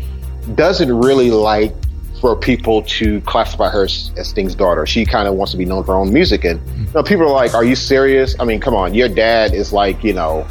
doesn't 0.55 0.95
really 0.95 1.31
like 1.31 1.73
for 2.21 2.35
people 2.35 2.81
to 2.83 3.21
classify 3.21 3.69
her 3.69 3.83
as, 3.83 4.11
Sting's 4.23 4.55
daughter. 4.55 4.85
She 4.85 5.05
kind 5.05 5.27
of 5.27 5.35
wants 5.35 5.51
to 5.51 5.57
be 5.57 5.65
known 5.65 5.83
for 5.83 5.93
her 5.93 5.99
own 5.99 6.11
music. 6.11 6.45
And 6.45 6.59
hmm. 6.59 6.85
you 6.85 6.91
know, 6.95 7.03
people 7.03 7.25
are 7.25 7.33
like, 7.33 7.53
Are 7.53 7.63
you 7.63 7.75
serious? 7.75 8.35
I 8.39 8.45
mean, 8.45 8.59
come 8.59 8.75
on. 8.75 8.93
Your 8.93 9.09
dad 9.09 9.53
is 9.53 9.73
like, 9.73 10.03
you 10.03 10.13
know, 10.13 10.47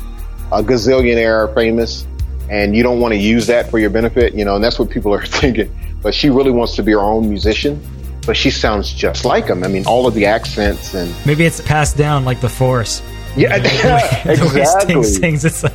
a 0.53 0.63
gazillionaire 0.63 1.53
famous, 1.55 2.07
and 2.51 2.77
you 2.77 2.83
don't 2.83 3.01
want 3.01 3.13
to 3.15 3.19
use 3.19 3.47
that 3.49 3.71
for 3.71 3.79
your 3.79 3.91
benefit, 3.91 4.35
you 4.35 4.45
know, 4.45 4.55
and 4.55 4.63
that's 4.63 4.79
what 4.79 4.91
people 4.91 5.13
are 5.13 5.25
thinking. 5.41 5.75
But 6.03 6.15
she 6.15 6.31
really 6.31 6.53
wants 6.53 6.77
to 6.77 6.83
be 6.83 6.93
her 6.93 7.01
own 7.01 7.29
musician. 7.29 7.83
But 8.27 8.37
she 8.37 8.51
sounds 8.51 8.93
just 8.93 9.25
like 9.25 9.47
him. 9.47 9.63
I 9.63 9.69
mean, 9.69 9.87
all 9.87 10.07
of 10.07 10.15
the 10.15 10.27
accents 10.27 10.95
and 10.95 11.15
Maybe 11.25 11.45
it's 11.45 11.61
passed 11.61 11.97
down 11.97 12.25
like 12.25 12.41
the 12.41 12.49
Force. 12.49 13.03
yeah, 13.37 13.59
the 14.25 14.51
way 14.55 14.63
exactly. 14.63 15.03
sings, 15.05 15.45
it's 15.45 15.63
like 15.63 15.73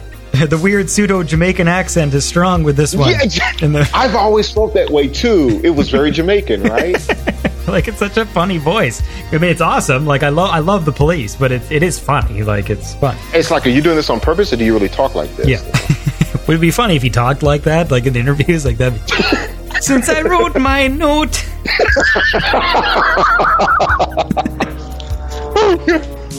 the 0.50 0.58
weird 0.58 0.90
pseudo 0.90 1.24
Jamaican 1.24 1.68
accent 1.68 2.14
is 2.14 2.26
strong 2.26 2.64
with 2.64 2.76
this 2.76 2.96
one. 2.96 3.12
Yeah, 3.12 3.26
the, 3.26 3.90
I've 3.94 4.16
always 4.16 4.52
felt 4.52 4.74
that 4.74 4.90
way 4.90 5.08
too. 5.08 5.62
It 5.64 5.72
was 5.72 5.90
very 5.90 6.12
Jamaican, 6.12 6.64
right? 6.64 6.94
like 7.68 7.88
it's 7.88 8.00
such 8.00 8.18
a 8.18 8.26
funny 8.26 8.58
voice. 8.58 9.02
I 9.32 9.38
mean, 9.38 9.52
it's 9.52 9.62
awesome. 9.62 10.06
Like 10.06 10.24
I 10.24 10.30
love, 10.30 10.50
I 10.50 10.60
love 10.60 10.86
the 10.86 10.92
police, 10.92 11.36
but 11.36 11.52
it, 11.52 11.72
it 11.72 11.84
is 11.84 12.00
funny. 12.00 12.44
Like 12.44 12.70
it's 12.70 12.96
fun. 12.96 13.16
it's 13.34 13.52
like, 13.52 13.66
are 13.66 13.70
you 13.70 13.82
doing 13.82 13.96
this 13.96 14.10
on 14.10 14.20
purpose, 14.20 14.52
or 14.52 14.58
do 14.58 14.66
you 14.66 14.74
really 14.74 14.90
talk 14.90 15.16
like 15.16 15.34
this? 15.36 15.48
Yeah. 15.48 16.42
Would 16.48 16.58
it 16.58 16.62
be 16.62 16.72
funny 16.72 16.96
if 16.96 17.04
he 17.04 17.10
talked 17.10 17.44
like 17.44 17.64
that, 17.64 17.92
like 17.92 18.06
in 18.06 18.16
interviews, 18.16 18.66
like 18.66 18.78
that? 18.78 19.58
Since 19.82 20.10
I 20.10 20.22
wrote 20.22 20.56
my 20.58 20.88
note, 20.88 21.44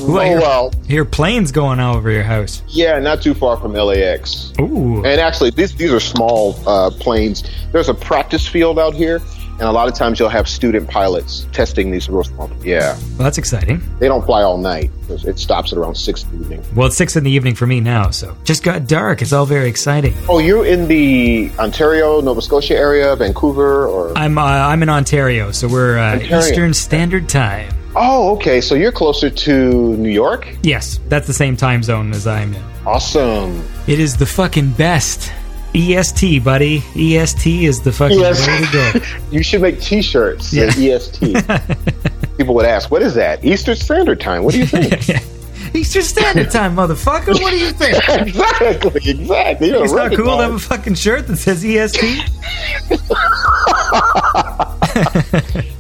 Ooh, 0.04 0.18
Oh 0.18 0.20
hear, 0.24 0.40
well, 0.40 0.72
hear 0.88 1.04
planes 1.04 1.52
going 1.52 1.78
all 1.78 1.96
over 1.96 2.10
your 2.10 2.22
house. 2.24 2.62
yeah, 2.68 2.98
not 2.98 3.22
too 3.22 3.34
far 3.34 3.56
from 3.56 3.72
LAX. 3.74 4.52
Ooh. 4.60 5.04
And 5.04 5.20
actually, 5.20 5.50
these 5.50 5.74
these 5.76 5.92
are 5.92 6.00
small 6.00 6.56
uh, 6.66 6.90
planes. 6.90 7.44
There's 7.72 7.88
a 7.88 7.94
practice 7.94 8.46
field 8.46 8.78
out 8.78 8.94
here, 8.94 9.20
and 9.52 9.62
a 9.62 9.72
lot 9.72 9.88
of 9.88 9.94
times 9.94 10.18
you'll 10.18 10.28
have 10.28 10.48
student 10.48 10.88
pilots 10.88 11.46
testing 11.52 11.90
these 11.90 12.08
real 12.08 12.24
small. 12.24 12.50
Yeah, 12.62 12.94
Well, 13.16 13.24
that's 13.24 13.38
exciting. 13.38 13.80
they 13.98 14.08
don't 14.08 14.24
fly 14.24 14.42
all 14.42 14.58
night. 14.58 14.90
because 15.02 15.24
It 15.24 15.38
stops 15.38 15.72
at 15.72 15.78
around 15.78 15.94
six 15.96 16.24
in 16.24 16.30
the 16.30 16.44
evening. 16.44 16.64
Well, 16.74 16.86
it's 16.88 16.96
six 16.96 17.16
in 17.16 17.24
the 17.24 17.30
evening 17.30 17.54
for 17.54 17.66
me 17.66 17.80
now, 17.80 18.10
so 18.10 18.36
just 18.44 18.62
got 18.62 18.86
dark. 18.86 19.22
It's 19.22 19.32
all 19.32 19.46
very 19.46 19.68
exciting. 19.68 20.14
Oh, 20.28 20.38
you're 20.38 20.66
in 20.66 20.88
the 20.88 21.50
Ontario, 21.58 22.20
Nova 22.20 22.40
Scotia 22.42 22.76
area, 22.76 23.14
Vancouver, 23.16 23.86
or 23.86 24.16
I'm 24.16 24.38
uh, 24.38 24.42
I'm 24.42 24.82
in 24.82 24.88
Ontario, 24.88 25.50
so 25.52 25.68
we're 25.68 25.98
uh, 25.98 26.12
Ontario. 26.14 26.38
Eastern 26.38 26.74
Standard 26.74 27.28
Time. 27.28 27.72
oh, 27.94 28.34
okay. 28.36 28.60
So 28.60 28.74
you're 28.74 28.92
closer 28.92 29.28
to 29.30 29.96
New 29.96 30.10
York. 30.10 30.48
Yes, 30.62 30.98
that's 31.08 31.26
the 31.26 31.34
same 31.34 31.56
time 31.56 31.82
zone 31.82 32.10
as 32.12 32.26
I'm 32.26 32.54
in. 32.54 32.62
Awesome. 32.86 33.62
It 33.86 34.00
is 34.00 34.16
the 34.16 34.26
fucking 34.26 34.72
best. 34.72 35.30
EST, 35.74 36.40
buddy. 36.44 36.82
EST 36.96 37.64
is 37.64 37.80
the 37.82 37.92
fucking 37.92 38.18
Yes. 38.20 38.46
way 38.46 38.58
to 38.66 38.72
go. 39.00 39.06
you 39.30 39.42
should 39.42 39.62
make 39.62 39.80
T-shirts. 39.80 40.52
Yeah. 40.52 40.70
EST. 40.76 41.20
People 42.36 42.54
would 42.54 42.66
ask, 42.66 42.90
"What 42.90 43.02
is 43.02 43.14
that?" 43.14 43.44
Eastern 43.44 43.76
Standard 43.76 44.20
Time. 44.20 44.42
What 44.44 44.52
do 44.54 44.60
you 44.60 44.66
think? 44.66 44.92
Eastern 45.74 46.02
Standard 46.02 46.50
Time, 46.50 46.76
motherfucker. 46.76 47.40
What 47.40 47.50
do 47.52 47.58
you 47.58 47.70
think? 47.72 47.96
exactly. 48.26 49.10
Exactly. 49.10 49.68
You're 49.68 49.84
It's 49.84 49.92
not 49.94 50.12
cool 50.14 50.36
to 50.36 50.42
have 50.42 50.54
a 50.54 50.58
fucking 50.58 50.94
shirt 50.94 51.26
that 51.28 51.36
says 51.38 51.64
EST. 51.64 52.00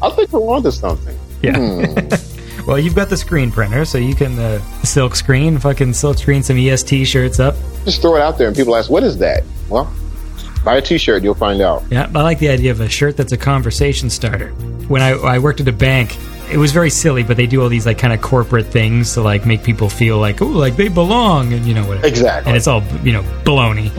I 0.00 0.10
think 0.16 0.32
we're 0.32 0.40
onto 0.40 0.70
something. 0.70 1.18
Yeah. 1.42 1.56
Hmm. 1.58 2.31
Well, 2.66 2.78
you've 2.78 2.94
got 2.94 3.08
the 3.08 3.16
screen 3.16 3.50
printer, 3.50 3.84
so 3.84 3.98
you 3.98 4.14
can 4.14 4.38
uh, 4.38 4.60
silk 4.82 5.14
screen, 5.16 5.58
fucking 5.58 5.94
silk 5.94 6.18
screen 6.18 6.42
some 6.42 6.56
EST 6.56 7.06
shirts 7.06 7.40
up. 7.40 7.54
Just 7.84 8.00
throw 8.00 8.16
it 8.16 8.22
out 8.22 8.38
there, 8.38 8.48
and 8.48 8.56
people 8.56 8.76
ask, 8.76 8.90
"What 8.90 9.02
is 9.02 9.18
that?" 9.18 9.44
Well, 9.68 9.92
buy 10.64 10.76
a 10.76 10.82
T-shirt, 10.82 11.22
you'll 11.22 11.34
find 11.34 11.60
out. 11.60 11.82
Yeah, 11.90 12.10
I 12.14 12.22
like 12.22 12.38
the 12.38 12.48
idea 12.48 12.70
of 12.70 12.80
a 12.80 12.88
shirt 12.88 13.16
that's 13.16 13.32
a 13.32 13.36
conversation 13.36 14.10
starter. 14.10 14.50
When 14.88 15.02
I, 15.02 15.10
I 15.10 15.38
worked 15.38 15.60
at 15.60 15.68
a 15.68 15.72
bank, 15.72 16.16
it 16.52 16.58
was 16.58 16.72
very 16.72 16.90
silly, 16.90 17.22
but 17.22 17.36
they 17.36 17.46
do 17.46 17.62
all 17.62 17.68
these 17.68 17.86
like 17.86 17.98
kind 17.98 18.12
of 18.12 18.20
corporate 18.20 18.66
things 18.66 19.14
to 19.14 19.22
like 19.22 19.46
make 19.46 19.62
people 19.62 19.88
feel 19.88 20.18
like 20.18 20.42
oh, 20.42 20.46
like 20.46 20.76
they 20.76 20.88
belong, 20.88 21.52
and 21.52 21.64
you 21.66 21.74
know 21.74 21.86
whatever. 21.86 22.06
Exactly. 22.06 22.50
And 22.50 22.56
it's 22.56 22.66
all 22.66 22.82
you 23.02 23.12
know 23.12 23.22
baloney. 23.44 23.90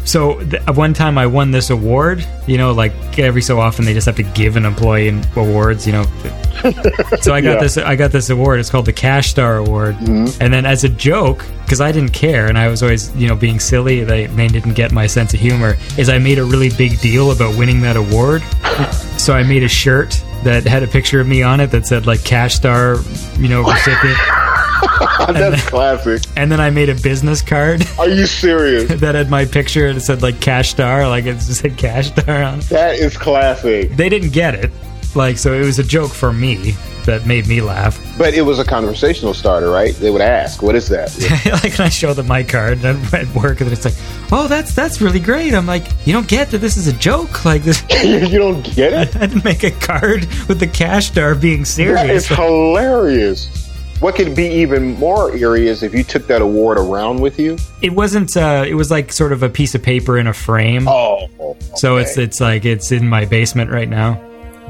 so 0.06 0.40
th- 0.44 0.62
one 0.74 0.92
time 0.94 1.16
I 1.18 1.26
won 1.26 1.50
this 1.50 1.70
award. 1.70 2.26
You 2.46 2.58
know, 2.58 2.72
like 2.72 3.18
every 3.18 3.42
so 3.42 3.60
often 3.60 3.84
they 3.84 3.94
just 3.94 4.06
have 4.06 4.16
to 4.16 4.22
give 4.22 4.56
an 4.56 4.64
employee 4.64 5.08
an 5.08 5.24
awards. 5.36 5.86
You 5.86 5.92
know. 5.94 6.02
so 7.20 7.34
I 7.34 7.40
got 7.40 7.54
Yeah. 7.54 7.60
this. 7.60 7.76
I 7.76 7.96
got 7.96 8.12
this 8.12 8.30
award. 8.30 8.60
It's 8.60 8.70
called 8.70 8.86
the 8.86 8.92
Cash 8.92 9.30
Star 9.30 9.56
Award. 9.56 9.94
Mm-hmm. 9.96 10.42
And 10.42 10.52
then 10.52 10.66
as 10.66 10.84
a 10.84 10.88
joke, 10.88 11.44
because 11.64 11.80
I 11.80 11.92
didn't 11.92 12.12
care 12.12 12.46
and 12.46 12.58
I 12.58 12.68
was 12.68 12.82
always 12.82 13.14
you 13.16 13.28
know 13.28 13.36
being 13.36 13.60
silly, 13.60 14.04
they 14.04 14.26
they 14.26 14.48
didn't 14.48 14.74
get 14.74 14.92
my 14.92 15.06
sense 15.06 15.34
of 15.34 15.40
humor. 15.40 15.76
Is 15.98 16.08
I 16.08 16.18
made 16.18 16.38
a 16.38 16.44
really 16.44 16.70
big 16.70 17.00
deal 17.00 17.30
about 17.30 17.56
winning 17.56 17.80
that 17.82 17.96
award. 17.96 18.42
so 19.18 19.34
I 19.34 19.42
made 19.42 19.62
a 19.62 19.68
shirt 19.68 20.22
that 20.46 20.64
had 20.64 20.84
a 20.84 20.86
picture 20.86 21.20
of 21.20 21.26
me 21.26 21.42
on 21.42 21.58
it 21.58 21.72
that 21.72 21.86
said 21.86 22.06
like 22.06 22.24
Cash 22.24 22.54
Star, 22.54 22.98
you 23.36 23.48
know, 23.48 23.62
recipient. 23.62 24.16
That's 25.28 25.68
classic. 25.68 26.22
And 26.36 26.52
then 26.52 26.60
I 26.60 26.70
made 26.70 26.88
a 26.88 26.94
business 26.94 27.42
card 27.42 27.84
Are 27.98 28.08
you 28.08 28.26
serious? 28.26 28.88
that 29.00 29.16
had 29.16 29.28
my 29.28 29.44
picture 29.44 29.88
and 29.88 29.98
it 29.98 30.02
said 30.02 30.22
like 30.22 30.40
Cash 30.40 30.70
Star, 30.70 31.08
like 31.08 31.24
it 31.24 31.34
just 31.34 31.62
said 31.62 31.76
Cash 31.76 32.08
Star 32.08 32.42
on 32.44 32.60
it. 32.60 32.64
that 32.66 32.94
is 32.94 33.16
classic. 33.16 33.90
They 33.96 34.08
didn't 34.08 34.30
get 34.30 34.54
it. 34.54 34.70
Like, 35.14 35.38
so 35.38 35.52
it 35.52 35.64
was 35.64 35.78
a 35.78 35.84
joke 35.84 36.10
for 36.10 36.32
me 36.32 36.74
that 37.04 37.24
made 37.26 37.46
me 37.46 37.60
laugh. 37.60 38.00
But 38.18 38.34
it 38.34 38.42
was 38.42 38.58
a 38.58 38.64
conversational 38.64 39.32
starter, 39.34 39.70
right? 39.70 39.94
They 39.94 40.10
would 40.10 40.20
ask, 40.22 40.62
"What 40.62 40.74
is 40.74 40.88
that?" 40.88 41.16
like, 41.62 41.78
when 41.78 41.86
I 41.86 41.88
show 41.90 42.12
them 42.14 42.26
my 42.26 42.42
card 42.42 42.84
and 42.84 43.14
at 43.14 43.32
work, 43.34 43.60
and 43.60 43.70
it's 43.70 43.84
like, 43.84 43.94
oh, 44.32 44.48
that's 44.48 44.74
that's 44.74 45.00
really 45.00 45.20
great. 45.20 45.54
I'm 45.54 45.66
like, 45.66 45.86
you 46.04 46.12
don't 46.12 46.26
get 46.28 46.50
that 46.50 46.58
this 46.58 46.76
is 46.76 46.86
a 46.88 46.92
joke. 46.94 47.44
Like, 47.44 47.62
this, 47.62 47.82
you 48.04 48.38
don't 48.38 48.62
get 48.74 48.92
it. 48.92 49.16
I 49.22 49.26
didn't 49.26 49.44
make 49.44 49.62
a 49.62 49.70
card 49.70 50.22
with 50.48 50.58
the 50.58 50.66
Cash 50.66 51.06
Star 51.08 51.34
being 51.34 51.60
That 51.60 51.66
serious. 51.66 52.30
is 52.30 52.36
hilarious. 52.36 53.62
What 54.00 54.14
could 54.14 54.36
be 54.36 54.46
even 54.46 54.94
more 54.98 55.34
eerie 55.34 55.68
is 55.68 55.82
if 55.82 55.94
you 55.94 56.04
took 56.04 56.26
that 56.26 56.42
award 56.42 56.76
around 56.76 57.20
with 57.20 57.38
you. 57.38 57.56
It 57.80 57.92
wasn't. 57.94 58.36
Uh, 58.36 58.64
it 58.68 58.74
was 58.74 58.90
like 58.90 59.10
sort 59.10 59.32
of 59.32 59.42
a 59.42 59.48
piece 59.48 59.74
of 59.74 59.82
paper 59.82 60.18
in 60.18 60.26
a 60.26 60.34
frame. 60.34 60.86
Oh, 60.86 61.28
So 61.76 61.96
it's 61.96 62.18
it's 62.18 62.38
like 62.40 62.64
it's 62.66 62.92
in 62.92 63.08
my 63.08 63.24
basement 63.24 63.70
right 63.70 63.88
now. 63.88 64.20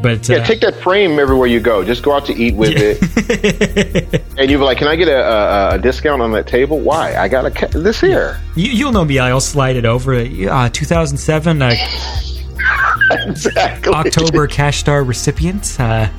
But 0.03 0.29
yeah. 0.29 0.37
uh, 0.37 0.45
Take 0.45 0.61
that 0.61 0.75
frame 0.83 1.19
everywhere 1.19 1.47
you 1.47 1.59
go. 1.61 1.85
Just 1.85 2.03
go 2.03 2.13
out 2.13 2.27
to 2.27 2.35
eat 2.35 2.55
with 2.55 2.73
it, 2.77 4.23
and 4.39 4.51
you'll 4.51 4.61
be 4.61 4.65
like, 4.65 4.79
"Can 4.79 4.89
I 4.89 4.97
get 4.97 5.09
a, 5.09 5.19
a, 5.23 5.75
a 5.75 5.79
discount 5.79 6.21
on 6.23 6.33
that 6.33 6.47
table? 6.47 6.79
Why? 6.81 7.17
I 7.17 7.29
got 7.29 7.47
a 7.47 7.51
ca- 7.51 7.69
this 7.69 8.01
here." 8.01 8.41
you, 8.55 8.71
you'll 8.71 8.93
know 8.93 9.05
me. 9.05 9.19
I'll 9.19 9.41
slide 9.41 9.77
it 9.77 9.87
over. 9.87 10.15
Uh, 10.15 10.69
2007 10.69 11.63
uh, 11.63 11.73
exactly. 13.11 13.93
October 13.93 14.47
Cash 14.47 14.79
Star 14.79 15.03
recipient. 15.03 15.77
Uh, 15.81 16.09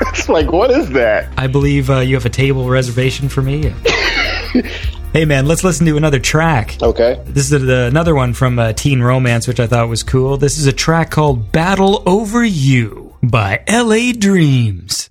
It's 0.00 0.28
like, 0.28 0.52
what 0.52 0.70
is 0.70 0.90
that? 0.90 1.28
I 1.36 1.48
believe 1.48 1.90
uh, 1.90 1.98
you 1.98 2.14
have 2.14 2.24
a 2.24 2.30
table 2.30 2.68
reservation 2.68 3.28
for 3.28 3.42
me. 3.42 3.74
hey 5.12 5.24
man, 5.24 5.46
let's 5.46 5.64
listen 5.64 5.86
to 5.86 5.96
another 5.96 6.18
track. 6.18 6.76
Okay. 6.82 7.20
This 7.26 7.50
is 7.50 7.62
a, 7.62 7.86
another 7.86 8.14
one 8.14 8.34
from 8.34 8.58
uh, 8.58 8.72
Teen 8.72 9.00
Romance, 9.02 9.48
which 9.48 9.60
I 9.60 9.66
thought 9.66 9.88
was 9.88 10.02
cool. 10.02 10.36
This 10.36 10.58
is 10.58 10.66
a 10.66 10.72
track 10.72 11.10
called 11.10 11.52
"Battle 11.52 12.02
Over 12.06 12.44
You" 12.44 13.16
by 13.22 13.62
L.A. 13.66 14.12
Dreams. 14.12 15.10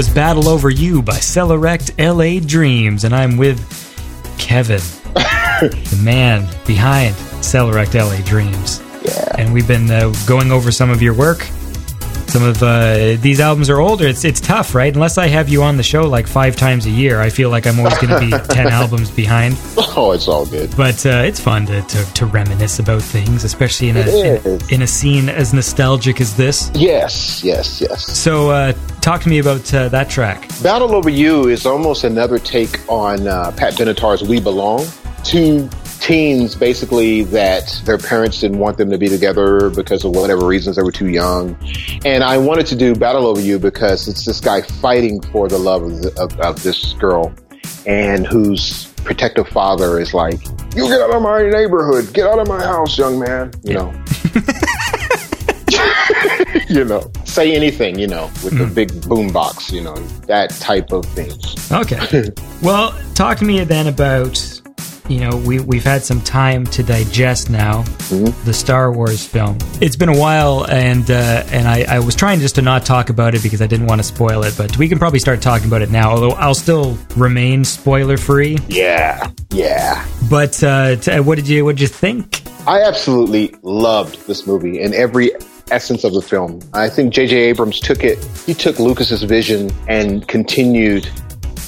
Was 0.00 0.08
Battle 0.08 0.48
Over 0.48 0.70
You 0.70 1.02
by 1.02 1.18
Sellorekt 1.18 1.92
LA 1.98 2.40
Dreams. 2.40 3.04
And 3.04 3.14
I'm 3.14 3.36
with 3.36 3.60
Kevin, 4.38 4.80
the 5.12 6.00
man 6.02 6.48
behind 6.66 7.14
Sellorekt 7.44 7.92
LA 7.94 8.24
Dreams. 8.24 8.82
Yeah. 9.04 9.34
And 9.36 9.52
we've 9.52 9.68
been 9.68 9.90
uh, 9.90 10.10
going 10.26 10.52
over 10.52 10.72
some 10.72 10.88
of 10.88 11.02
your 11.02 11.12
work. 11.12 11.46
Some 12.30 12.44
of 12.44 12.62
uh, 12.62 13.16
these 13.16 13.40
albums 13.40 13.68
are 13.68 13.80
older. 13.80 14.06
It's 14.06 14.24
it's 14.24 14.40
tough, 14.40 14.72
right? 14.72 14.94
Unless 14.94 15.18
I 15.18 15.26
have 15.26 15.48
you 15.48 15.64
on 15.64 15.76
the 15.76 15.82
show 15.82 16.02
like 16.02 16.28
five 16.28 16.54
times 16.54 16.86
a 16.86 16.90
year, 16.90 17.20
I 17.20 17.28
feel 17.28 17.50
like 17.50 17.66
I'm 17.66 17.76
always 17.80 17.98
going 17.98 18.10
to 18.10 18.20
be 18.20 18.30
ten 18.54 18.68
albums 18.68 19.10
behind. 19.10 19.56
Oh, 19.96 20.12
it's 20.12 20.28
all 20.28 20.46
good. 20.46 20.74
But 20.76 21.04
uh, 21.04 21.24
it's 21.26 21.40
fun 21.40 21.66
to, 21.66 21.82
to, 21.82 22.14
to 22.14 22.26
reminisce 22.26 22.78
about 22.78 23.02
things, 23.02 23.42
especially 23.42 23.88
in 23.88 23.96
a 23.96 24.36
in, 24.46 24.60
in 24.70 24.82
a 24.82 24.86
scene 24.86 25.28
as 25.28 25.52
nostalgic 25.52 26.20
as 26.20 26.36
this. 26.36 26.70
Yes, 26.74 27.42
yes, 27.42 27.80
yes. 27.80 28.06
So, 28.06 28.50
uh, 28.50 28.74
talk 29.00 29.22
to 29.22 29.28
me 29.28 29.40
about 29.40 29.74
uh, 29.74 29.88
that 29.88 30.08
track. 30.08 30.48
Battle 30.62 30.94
Over 30.94 31.10
You 31.10 31.48
is 31.48 31.66
almost 31.66 32.04
another 32.04 32.38
take 32.38 32.88
on 32.88 33.26
uh, 33.26 33.50
Pat 33.56 33.74
Benatar's 33.74 34.22
We 34.22 34.38
Belong. 34.40 34.86
Two 35.24 35.68
teens, 36.10 36.56
basically, 36.56 37.22
that 37.22 37.80
their 37.84 37.96
parents 37.96 38.40
didn't 38.40 38.58
want 38.58 38.78
them 38.78 38.90
to 38.90 38.98
be 38.98 39.08
together 39.08 39.70
because 39.70 40.04
of 40.04 40.10
whatever 40.10 40.44
reasons 40.44 40.74
they 40.74 40.82
were 40.82 40.90
too 40.90 41.08
young. 41.08 41.56
And 42.04 42.24
I 42.24 42.36
wanted 42.36 42.66
to 42.66 42.76
do 42.76 42.96
Battle 42.96 43.26
Over 43.26 43.40
You 43.40 43.60
because 43.60 44.08
it's 44.08 44.24
this 44.24 44.40
guy 44.40 44.60
fighting 44.60 45.22
for 45.22 45.46
the 45.46 45.58
love 45.58 45.84
of, 45.84 46.02
the, 46.02 46.20
of, 46.20 46.40
of 46.40 46.62
this 46.64 46.94
girl 46.94 47.32
and 47.86 48.26
whose 48.26 48.88
protective 49.04 49.46
father 49.48 50.00
is 50.00 50.12
like, 50.12 50.44
You 50.74 50.88
get 50.88 51.00
out 51.00 51.14
of 51.14 51.22
my 51.22 51.48
neighborhood, 51.48 52.12
get 52.12 52.26
out 52.26 52.40
of 52.40 52.48
my 52.48 52.60
house, 52.60 52.98
young 52.98 53.20
man. 53.20 53.52
You 53.62 53.74
know. 53.74 54.04
you 56.68 56.84
know, 56.84 57.08
say 57.24 57.54
anything, 57.54 58.00
you 58.00 58.08
know, 58.08 58.24
with 58.42 58.58
the 58.58 58.66
hmm. 58.66 58.74
big 58.74 59.08
boom 59.08 59.32
box, 59.32 59.72
you 59.72 59.80
know, 59.80 59.94
that 60.26 60.50
type 60.58 60.90
of 60.90 61.06
thing. 61.06 61.30
Okay. 61.70 62.30
well, 62.62 62.98
talk 63.14 63.38
to 63.38 63.44
me 63.44 63.62
then 63.62 63.86
about 63.86 64.59
you 65.10 65.18
know 65.18 65.36
we 65.36 65.58
we've 65.60 65.84
had 65.84 66.02
some 66.02 66.20
time 66.20 66.64
to 66.66 66.82
digest 66.82 67.50
now 67.50 67.82
the 68.44 68.52
Star 68.52 68.92
Wars 68.92 69.26
film. 69.26 69.58
It's 69.80 69.96
been 69.96 70.08
a 70.08 70.16
while, 70.18 70.66
and 70.70 71.10
uh, 71.10 71.44
and 71.48 71.66
I, 71.66 71.96
I 71.96 71.98
was 71.98 72.14
trying 72.14 72.40
just 72.40 72.54
to 72.54 72.62
not 72.62 72.86
talk 72.86 73.10
about 73.10 73.34
it 73.34 73.42
because 73.42 73.60
I 73.60 73.66
didn't 73.66 73.86
want 73.86 73.98
to 73.98 74.04
spoil 74.04 74.44
it, 74.44 74.54
but 74.56 74.76
we 74.78 74.88
can 74.88 74.98
probably 74.98 75.18
start 75.18 75.42
talking 75.42 75.66
about 75.66 75.82
it 75.82 75.90
now. 75.90 76.12
Although 76.12 76.32
I'll 76.32 76.54
still 76.54 76.96
remain 77.16 77.64
spoiler 77.64 78.16
free. 78.16 78.58
Yeah, 78.68 79.30
yeah. 79.50 80.06
But 80.30 80.62
uh, 80.62 80.96
t- 80.96 81.20
what 81.20 81.36
did 81.36 81.48
you 81.48 81.64
what 81.64 81.76
did 81.76 81.82
you 81.82 81.88
think? 81.88 82.42
I 82.66 82.82
absolutely 82.82 83.54
loved 83.62 84.26
this 84.26 84.46
movie 84.46 84.80
and 84.80 84.94
every 84.94 85.32
essence 85.70 86.04
of 86.04 86.12
the 86.12 86.22
film. 86.22 86.60
I 86.72 86.88
think 86.88 87.12
J.J. 87.12 87.36
Abrams 87.36 87.80
took 87.80 88.04
it, 88.04 88.22
he 88.46 88.54
took 88.54 88.78
Lucas's 88.78 89.22
vision 89.22 89.70
and 89.88 90.26
continued 90.28 91.08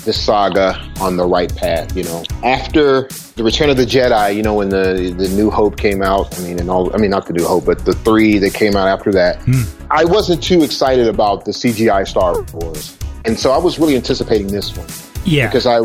the 0.05 0.12
saga 0.12 0.80
on 1.01 1.16
the 1.16 1.24
right 1.24 1.55
path, 1.55 1.97
you 1.97 2.03
know. 2.05 2.24
After 2.43 3.09
the 3.35 3.45
Return 3.45 3.70
of 3.70 3.76
the 3.76 3.87
Jedi, 3.87 4.35
you 4.37 4.43
know, 4.43 4.55
when 4.55 4.68
the 4.68 5.14
the 5.16 5.28
New 5.28 5.51
Hope 5.51 5.76
came 5.76 6.03
out, 6.03 6.39
I 6.39 6.43
mean, 6.43 6.59
and 6.59 6.70
all, 6.70 6.95
I 6.95 6.99
mean, 6.99 7.11
not 7.11 7.26
the 7.26 7.33
New 7.33 7.47
Hope, 7.47 7.64
but 7.64 7.85
the 7.85 7.95
three 7.95 8.39
that 8.39 8.53
came 8.55 8.76
out 8.76 8.89
after 8.89 9.11
that, 9.12 9.41
hmm. 9.43 9.62
I 9.91 10.05
wasn't 10.05 10.43
too 10.43 10.62
excited 10.62 11.09
about 11.09 11.45
the 11.45 11.53
CGI 11.53 12.07
Star 12.07 12.43
Wars. 12.53 12.99
And 13.24 13.39
so 13.39 13.53
I 13.53 13.59
was 13.59 13.78
really 13.78 13.95
anticipating 13.95 14.49
this 14.49 14.76
one 14.76 14.89
Yeah, 15.24 15.47
because 15.47 15.66
I 15.66 15.78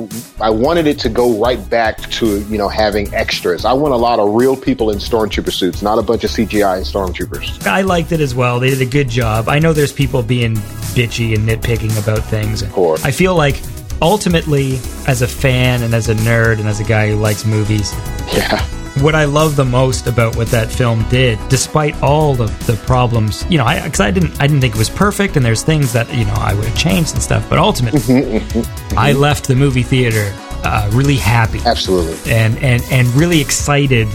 I 0.43 0.49
wanted 0.49 0.87
it 0.87 0.99
to 0.99 1.09
go 1.09 1.39
right 1.39 1.69
back 1.69 1.99
to 2.11 2.41
you 2.45 2.57
know 2.57 2.67
having 2.67 3.13
extras. 3.13 3.63
I 3.63 3.73
want 3.73 3.93
a 3.93 3.97
lot 3.97 4.19
of 4.19 4.33
real 4.33 4.57
people 4.57 4.89
in 4.89 4.97
stormtrooper 4.97 5.53
suits, 5.53 5.81
not 5.81 5.99
a 5.99 6.01
bunch 6.01 6.23
of 6.23 6.31
CGI 6.31 6.81
stormtroopers. 6.81 7.65
I 7.65 7.81
liked 7.81 8.11
it 8.11 8.19
as 8.19 8.35
well. 8.35 8.59
They 8.59 8.71
did 8.71 8.81
a 8.81 8.89
good 8.89 9.09
job. 9.09 9.47
I 9.47 9.59
know 9.59 9.71
there's 9.71 9.93
people 9.93 10.21
being 10.23 10.55
bitchy 10.95 11.35
and 11.35 11.47
nitpicking 11.47 11.97
about 12.01 12.23
things. 12.25 12.61
Of 12.61 12.71
course. 12.73 13.05
I 13.05 13.11
feel 13.11 13.35
like 13.35 13.61
ultimately, 14.01 14.79
as 15.07 15.21
a 15.21 15.27
fan 15.27 15.83
and 15.83 15.93
as 15.93 16.09
a 16.09 16.15
nerd 16.15 16.59
and 16.59 16.67
as 16.67 16.79
a 16.79 16.83
guy 16.83 17.09
who 17.09 17.15
likes 17.15 17.45
movies, 17.45 17.93
Yeah, 18.33 18.61
what 19.01 19.15
I 19.15 19.25
love 19.25 19.55
the 19.55 19.65
most 19.65 20.07
about 20.07 20.35
what 20.35 20.47
that 20.47 20.71
film 20.71 21.07
did, 21.09 21.39
despite 21.49 22.01
all 22.01 22.41
of 22.41 22.67
the 22.67 22.73
problems, 22.85 23.45
you 23.49 23.57
know, 23.57 23.65
I 23.65 23.81
because 23.83 23.99
I 23.99 24.11
didn't 24.11 24.39
I 24.41 24.47
didn't 24.47 24.61
think 24.61 24.75
it 24.75 24.79
was 24.79 24.89
perfect, 24.89 25.37
and 25.37 25.45
there's 25.45 25.63
things 25.63 25.93
that 25.93 26.11
you 26.13 26.25
know 26.25 26.33
I 26.33 26.53
would 26.53 26.65
have 26.65 26.77
changed 26.77 27.13
and 27.13 27.21
stuff. 27.21 27.47
But 27.49 27.59
ultimately, 27.59 27.99
mm-hmm, 27.99 28.37
mm-hmm, 28.37 28.59
mm-hmm. 28.59 28.99
I 28.99 29.13
left 29.13 29.47
the 29.47 29.55
movie 29.55 29.83
theater 29.83 30.33
uh, 30.63 30.89
really 30.93 31.17
happy 31.17 31.59
absolutely, 31.65 32.31
and 32.31 32.57
and 32.59 32.83
and 32.91 33.07
really 33.09 33.39
excited 33.41 34.07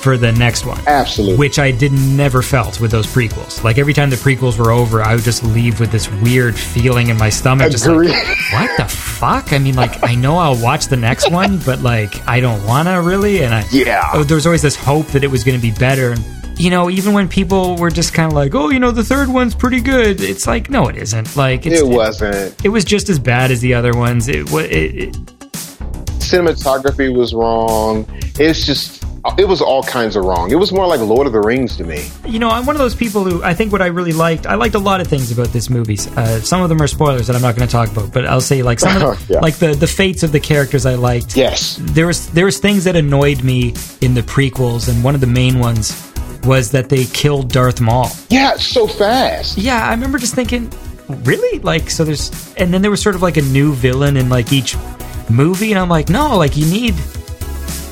for 0.00 0.16
the 0.16 0.32
next 0.32 0.64
one 0.64 0.80
absolutely. 0.86 1.36
which 1.36 1.58
I 1.58 1.70
did 1.70 1.92
never 1.92 2.40
felt 2.40 2.80
with 2.80 2.90
those 2.90 3.06
prequels. 3.06 3.62
Like 3.62 3.76
every 3.76 3.92
time 3.92 4.08
the 4.08 4.16
prequels 4.16 4.58
were 4.58 4.70
over, 4.70 5.02
I 5.02 5.14
would 5.14 5.24
just 5.24 5.44
leave 5.44 5.78
with 5.78 5.92
this 5.92 6.10
weird 6.22 6.56
feeling 6.58 7.08
in 7.08 7.18
my 7.18 7.28
stomach, 7.28 7.70
just 7.70 7.86
like, 7.86 8.08
what 8.52 8.76
the 8.78 8.86
fuck? 8.88 9.52
I 9.52 9.58
mean, 9.58 9.74
like 9.74 10.02
I 10.02 10.14
know 10.14 10.38
I'll 10.38 10.60
watch 10.62 10.86
the 10.86 10.96
next 10.96 11.30
one, 11.30 11.58
but 11.58 11.80
like 11.80 12.26
I 12.26 12.40
don't 12.40 12.64
wanna 12.66 13.00
really. 13.02 13.42
And 13.42 13.54
I 13.54 13.64
Yeah. 13.70 14.08
oh, 14.14 14.24
there 14.24 14.36
was 14.36 14.46
always 14.46 14.62
this 14.62 14.74
hope 14.76 15.06
that 15.08 15.22
it 15.22 15.30
was 15.30 15.44
going 15.44 15.58
to 15.58 15.62
be 15.62 15.70
better. 15.72 16.12
And 16.12 16.24
you 16.58 16.70
know, 16.70 16.90
even 16.90 17.12
when 17.12 17.28
people 17.28 17.76
were 17.76 17.90
just 17.90 18.12
kind 18.14 18.26
of 18.26 18.34
like, 18.34 18.54
oh, 18.54 18.68
you 18.70 18.78
know, 18.78 18.90
the 18.90 19.04
third 19.04 19.28
one's 19.28 19.54
pretty 19.54 19.80
good, 19.80 20.20
it's 20.20 20.46
like, 20.46 20.68
no, 20.70 20.88
it 20.88 20.96
isn't. 20.96 21.36
Like 21.36 21.66
it's, 21.66 21.80
it 21.80 21.86
wasn't. 21.86 22.64
It 22.64 22.68
was 22.70 22.84
just 22.84 23.08
as 23.08 23.18
bad 23.18 23.50
as 23.50 23.60
the 23.60 23.74
other 23.74 23.92
ones. 23.94 24.28
It 24.28 24.50
was. 24.50 24.64
It, 24.66 24.94
it, 24.94 25.16
Cinematography 26.30 27.14
was 27.14 27.34
wrong. 27.34 28.06
It's 28.38 28.64
just 28.64 29.04
it 29.36 29.46
was 29.46 29.60
all 29.60 29.82
kinds 29.82 30.16
of 30.16 30.24
wrong. 30.24 30.50
It 30.50 30.54
was 30.54 30.72
more 30.72 30.86
like 30.86 30.98
Lord 31.00 31.26
of 31.26 31.34
the 31.34 31.40
Rings 31.40 31.76
to 31.76 31.84
me. 31.84 32.08
you 32.26 32.38
know, 32.38 32.48
I'm 32.48 32.64
one 32.64 32.74
of 32.74 32.80
those 32.80 32.94
people 32.94 33.22
who 33.24 33.42
I 33.42 33.52
think 33.52 33.70
what 33.72 33.82
I 33.82 33.86
really 33.86 34.12
liked. 34.14 34.46
I 34.46 34.54
liked 34.54 34.74
a 34.74 34.78
lot 34.78 35.00
of 35.02 35.08
things 35.08 35.30
about 35.30 35.48
this 35.48 35.68
movie. 35.68 35.98
Uh, 36.16 36.40
some 36.40 36.62
of 36.62 36.68
them 36.70 36.80
are 36.80 36.86
spoilers 36.86 37.26
that 37.26 37.36
I'm 37.36 37.42
not 37.42 37.54
going 37.54 37.68
to 37.68 37.72
talk 37.72 37.90
about, 37.90 38.12
but 38.14 38.24
I'll 38.24 38.40
say 38.40 38.62
like 38.62 38.80
some 38.80 38.96
of 39.02 39.18
the, 39.28 39.34
Yeah. 39.34 39.40
like 39.40 39.56
the 39.56 39.74
the 39.74 39.86
fates 39.86 40.22
of 40.22 40.32
the 40.32 40.40
characters 40.40 40.86
I 40.86 40.94
liked. 40.94 41.36
Yes. 41.36 41.76
There 41.80 42.06
was 42.06 42.30
there 42.30 42.46
was 42.46 42.58
things 42.58 42.84
that 42.84 42.96
annoyed 42.96 43.42
me 43.44 43.74
in 44.00 44.14
the 44.14 44.22
prequels, 44.22 44.88
and 44.88 45.04
one 45.04 45.14
of 45.14 45.20
the 45.20 45.26
main 45.26 45.58
ones 45.58 46.06
was 46.44 46.70
that 46.70 46.88
they 46.88 47.04
killed 47.04 47.50
Darth 47.52 47.82
Maul. 47.82 48.08
Yeah, 48.30 48.56
so 48.56 48.86
fast. 48.86 49.58
Yeah, 49.58 49.86
I 49.86 49.90
remember 49.90 50.16
just 50.16 50.34
thinking, 50.34 50.72
really? 51.24 51.58
Like, 51.58 51.90
so 51.90 52.02
there's, 52.02 52.30
and 52.56 52.72
then 52.72 52.80
there 52.80 52.90
was 52.90 53.02
sort 53.02 53.14
of 53.14 53.20
like 53.20 53.36
a 53.36 53.42
new 53.42 53.74
villain 53.74 54.16
in 54.16 54.30
like 54.30 54.50
each 54.50 54.74
movie, 55.30 55.70
and 55.72 55.78
I'm 55.78 55.88
like, 55.88 56.08
no, 56.08 56.36
like 56.36 56.56
you 56.56 56.66
need, 56.66 56.94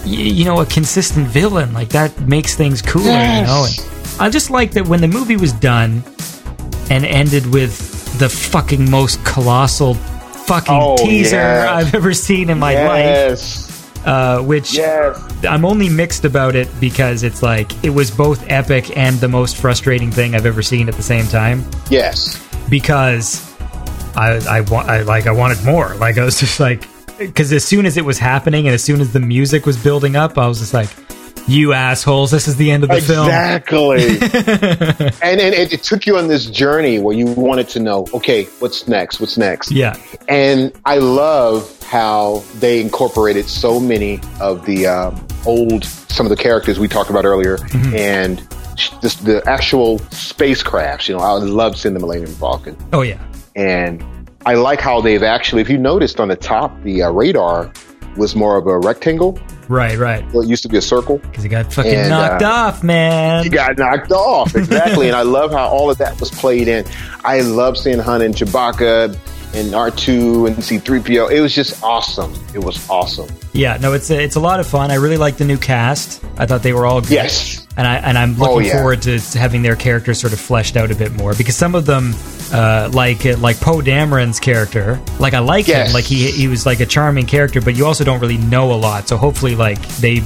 you 0.05 0.45
know, 0.45 0.61
a 0.61 0.66
consistent 0.66 1.26
villain. 1.28 1.72
Like 1.72 1.89
that 1.91 2.18
makes 2.20 2.55
things 2.55 2.82
cooler, 2.82 3.05
you 3.05 3.12
know. 3.12 3.66
Yes. 3.66 4.12
And 4.12 4.22
I 4.22 4.30
just 4.30 4.51
like 4.51 4.72
that 4.72 4.86
when 4.89 5.01
the 5.01 5.09
movie 5.09 5.36
was 5.36 5.53
done 5.53 6.03
and 6.91 7.05
ended 7.05 7.47
with 7.53 8.18
the 8.18 8.28
fucking 8.28 8.91
most 8.91 9.24
colossal 9.24 9.95
fucking 9.95 10.74
Oh, 10.74 10.97
teaser 10.97 11.36
yes. 11.36 11.68
I've 11.68 11.95
ever 11.95 12.12
seen 12.14 12.51
in 12.51 12.59
my 12.59 12.74
life. 12.86 13.05
Yes. 13.05 13.64
Uh, 14.07 14.41
which 14.41 14.72
Yes. 14.74 15.20
I'm 15.45 15.64
only 15.64 15.89
mixed 15.91 16.24
about 16.24 16.57
it 16.57 16.68
because 16.80 17.22
it's 17.22 17.43
like 17.43 17.72
it 17.84 17.91
was 17.91 18.11
both 18.11 18.43
epic 18.49 18.97
and 18.97 19.18
the 19.18 19.28
most 19.28 19.57
frustrating 19.57 20.11
thing 20.11 20.34
I've 20.34 20.47
ever 20.47 20.62
seen 20.62 20.89
at 20.89 20.95
the 20.95 21.03
same 21.03 21.26
time 21.26 21.64
Yes. 21.91 22.43
because 22.70 23.45
I 24.16 24.41
I 24.49 24.61
want 24.62 24.89
I 24.89 25.03
like 25.03 25.26
I 25.26 25.32
wanted 25.32 25.62
more. 25.64 25.95
Like 25.97 26.16
I 26.16 26.24
was 26.24 26.41
just 26.41 26.59
like 26.59 26.89
because 27.19 27.53
as 27.53 27.64
soon 27.64 27.87
as 27.87 27.97
it 27.97 28.05
was 28.05 28.19
happening 28.19 28.66
and 28.66 28.75
as 28.75 28.83
soon 28.83 29.01
as 29.01 29.12
the 29.12 29.21
music 29.21 29.66
was 29.66 29.77
building 29.77 30.16
up, 30.16 30.39
I 30.39 30.47
was 30.47 30.59
just 30.61 30.73
like, 30.75 30.89
"You 31.47 31.73
assholes! 31.73 32.31
This 32.31 32.47
is 32.49 32.57
the 32.57 32.71
end 32.71 32.85
of 32.85 32.91
the 32.91 33.01
film." 33.01 33.27
Exactly. 33.27 34.19
and 35.23 35.41
and 35.41 35.55
it, 35.55 35.73
it 35.73 35.83
took 35.83 36.07
you 36.07 36.16
on 36.16 36.29
this 36.29 36.47
journey 36.47 36.99
where 36.99 37.14
you 37.14 37.27
wanted 37.27 37.69
to 37.71 37.81
know, 37.81 38.07
okay, 38.14 38.45
what's 38.61 38.87
next? 38.89 39.21
What's 39.21 39.37
next? 39.39 39.71
Yeah, 39.71 39.97
And 40.29 40.73
I 40.85 40.99
love 40.99 41.75
how 41.85 42.43
they 42.59 42.81
incorporated 42.81 43.47
so 43.49 43.81
many 43.81 44.21
of 44.41 44.66
the 44.66 44.87
um, 44.87 45.27
old, 45.47 45.85
some 45.85 46.27
of 46.27 46.31
the 46.31 46.37
characters 46.37 46.79
we 46.79 46.87
talked 46.89 47.09
about 47.11 47.25
earlier, 47.25 47.57
Mm-hmm. 47.59 47.97
and 47.97 48.39
this, 49.01 49.14
the 49.16 49.43
actual 49.49 49.99
spacecrafts. 50.11 51.09
You 51.09 51.16
know, 51.16 51.21
I 51.23 51.33
love 51.33 51.77
seeing 51.77 51.95
the 51.95 52.01
Millennium 52.01 52.31
Falcon, 52.35 52.77
oh 52.93 53.03
yeah, 53.03 53.19
and 53.57 54.05
I 54.49 54.55
like 54.55 54.81
how 54.81 55.03
they've 55.03 55.23
actually, 55.23 55.61
if 55.61 55.69
you 55.69 55.77
noticed 55.77 56.21
on 56.21 56.29
the 56.29 56.37
top, 56.37 56.83
the 56.83 57.03
uh, 57.03 57.11
radar 57.11 57.71
was 58.17 58.35
more 58.35 58.57
of 58.57 58.67
a 58.67 58.79
rectangle. 58.79 59.39
right, 59.69 59.99
right. 59.99 60.25
Well, 60.33 60.43
it 60.43 60.49
used 60.49 60.63
to 60.63 60.71
be 60.71 60.79
a 60.79 60.81
circle. 60.81 61.19
Because 61.19 61.45
it 61.45 61.51
got 61.51 61.71
fucking 61.71 61.95
And, 61.95 62.09
knocked 62.09 62.43
uh, 62.43 62.49
off, 62.49 62.83
man. 62.83 63.45
He 63.45 63.51
got 63.51 63.77
knocked 63.77 64.11
off 64.11 64.57
exactly, 64.57 65.07
and 65.07 65.15
I 65.15 65.21
love 65.21 65.53
how 65.53 65.69
all 65.69 65.91
of 65.91 65.99
that 65.99 66.19
was 66.19 66.31
played 66.31 66.67
in. 66.67 66.87
I 67.25 67.43
love 67.43 67.77
seeing 67.77 67.99
Han 67.99 68.23
and 68.23 68.35
Chewbacca 68.35 69.19
and 69.55 69.75
R 69.75 69.91
two 69.91 70.47
and 70.47 70.63
C 70.63 70.79
three 70.79 71.01
PO. 71.01 71.29
It 71.29 71.41
was 71.41 71.55
just 71.55 71.83
awesome. 71.83 72.33
It 72.55 72.59
was 72.63 72.89
awesome. 72.91 73.29
yeah, 73.53 73.77
no, 73.81 73.93
it's 73.95 74.11
a, 74.11 74.23
it's 74.23 74.37
a 74.37 74.41
lot 74.41 74.61
of 74.61 74.67
fun. 74.67 74.91
I 74.91 74.95
really 74.97 75.17
like 75.17 75.37
the 75.37 75.45
new 75.45 75.57
cast. 75.59 76.23
I 76.37 76.47
thought 76.47 76.63
they 76.63 76.73
were 76.73 76.87
all 76.87 77.01
good. 77.01 77.11
Yes. 77.11 77.67
and 77.77 77.87
I 77.87 77.97
and 77.97 78.17
I'm 78.19 78.35
looking 78.39 78.57
Oh, 78.57 78.59
yeah. 78.61 78.73
forward 78.79 79.03
to 79.03 79.19
having 79.39 79.63
their 79.63 79.77
characters 79.77 80.21
sort 80.21 80.33
of 80.33 80.41
fleshed 80.41 80.77
out 80.77 80.91
a 80.91 80.95
bit 80.95 81.13
more 81.13 81.35
because 81.35 81.57
some 81.57 81.75
of 81.75 81.87
them, 81.87 82.15
uh, 82.53 82.91
like 82.93 83.25
uh, 83.27 83.37
like 83.39 83.59
Poe 83.61 83.79
Dameron's 83.81 84.39
character, 84.41 85.01
like 85.19 85.35
I 85.35 85.39
like 85.41 85.67
Yes. 85.67 85.89
him, 85.89 85.95
like 85.95 86.05
he 86.05 86.31
he 86.31 86.47
was 86.49 86.67
like 86.67 86.81
a 86.81 86.87
charming 86.87 87.27
character, 87.27 87.61
but 87.61 87.75
you 87.77 87.87
also 87.87 88.05
don't 88.05 88.21
really 88.21 88.39
know 88.39 88.73
a 88.73 88.77
lot. 88.77 89.09
So 89.09 89.17
hopefully, 89.17 89.55
like 89.57 89.81
they, 89.99 90.23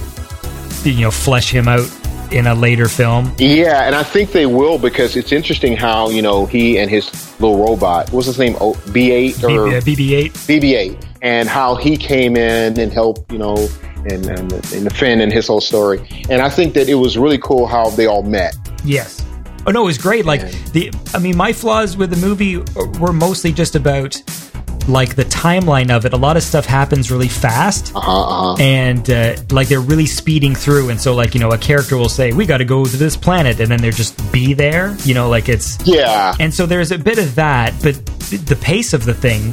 you 0.85 1.01
know, 1.01 1.11
flesh 1.11 1.51
him 1.53 1.69
out 1.69 1.89
in 2.33 2.47
a 2.47 2.55
later 2.55 2.89
film. 2.89 3.31
Yeah, 3.39 3.83
and 3.87 3.95
I 3.95 4.03
think 4.03 4.33
they 4.33 4.47
will 4.47 4.79
because 4.79 5.17
it's 5.17 5.33
interesting 5.33 5.77
how 5.77 6.09
you 6.09 6.23
know 6.23 6.47
he 6.47 6.79
and 6.79 6.91
his 6.91 7.09
little 7.43 7.65
robot. 7.65 8.11
What's 8.13 8.27
his 8.27 8.39
name? 8.39 8.57
Oh, 8.61 8.75
B8 8.75 9.43
or 9.45 9.81
BB, 9.81 9.97
BB-8. 9.97 10.31
BB-8, 10.61 11.07
and 11.23 11.49
how 11.49 11.75
he 11.75 11.97
came 11.97 12.37
in 12.37 12.79
and 12.79 12.93
helped, 12.93 13.31
you 13.31 13.39
know, 13.39 13.69
and 14.11 14.27
and, 14.27 14.53
and 14.53 14.97
Finn 14.97 15.21
and 15.21 15.33
his 15.33 15.47
whole 15.47 15.61
story. 15.61 16.07
And 16.29 16.43
I 16.43 16.49
think 16.49 16.75
that 16.75 16.89
it 16.89 16.95
was 16.95 17.19
really 17.19 17.39
cool 17.39 17.67
how 17.67 17.91
they 17.91 18.07
all 18.07 18.23
met. 18.23 18.57
Yes. 18.85 19.25
Oh 19.67 19.71
no, 19.71 19.83
it 19.83 19.87
was 19.87 19.99
great. 19.99 20.25
Like 20.25 20.41
the, 20.73 20.93
I 21.15 21.19
mean, 21.19 21.37
my 21.37 21.53
flaws 21.53 21.97
with 21.97 22.11
the 22.11 22.17
movie 22.17 22.59
were 22.99 23.13
mostly 23.13 23.53
just 23.53 23.77
about 23.77 24.21
like 24.89 25.15
the 25.15 25.25
timeline 25.25 25.91
of 25.91 26.05
it. 26.05 26.13
A 26.13 26.17
lot 26.17 26.37
of 26.37 26.43
stuff 26.43 26.67
happens 26.67 27.11
really 27.11 27.29
fast, 27.29 27.93
Uh-huh, 27.95 28.57
and 28.61 29.09
uh, 29.11 29.37
like 29.51 29.69
they're 29.69 29.81
really 29.81 30.07
speeding 30.07 30.55
through. 30.55 30.91
And 30.91 31.01
so, 31.01 31.15
like 31.15 31.35
you 31.35 31.41
know, 31.41 31.51
a 31.51 31.59
character 31.59 31.97
will 31.97 32.09
say, 32.09 32.33
"We 32.33 32.47
got 32.47 32.59
to 32.59 32.65
go 32.65 32.85
to 32.85 32.97
this 32.97 33.17
planet," 33.17 33.61
and 33.61 33.71
then 33.71 33.81
they're 33.81 33.93
just 33.93 34.33
be 34.33 34.55
there. 34.55 34.97
You 35.05 35.15
know, 35.15 35.29
like 35.29 35.49
it's 35.49 35.79
Yeah, 35.87 36.35
and 36.41 36.53
so 36.53 36.67
there's 36.67 36.91
a 36.93 36.99
bit 36.99 37.19
of 37.19 37.35
that, 37.37 37.75
but 37.83 37.95
the 38.47 38.57
pace 38.61 38.93
of 38.93 39.05
the 39.05 39.15
thing 39.15 39.53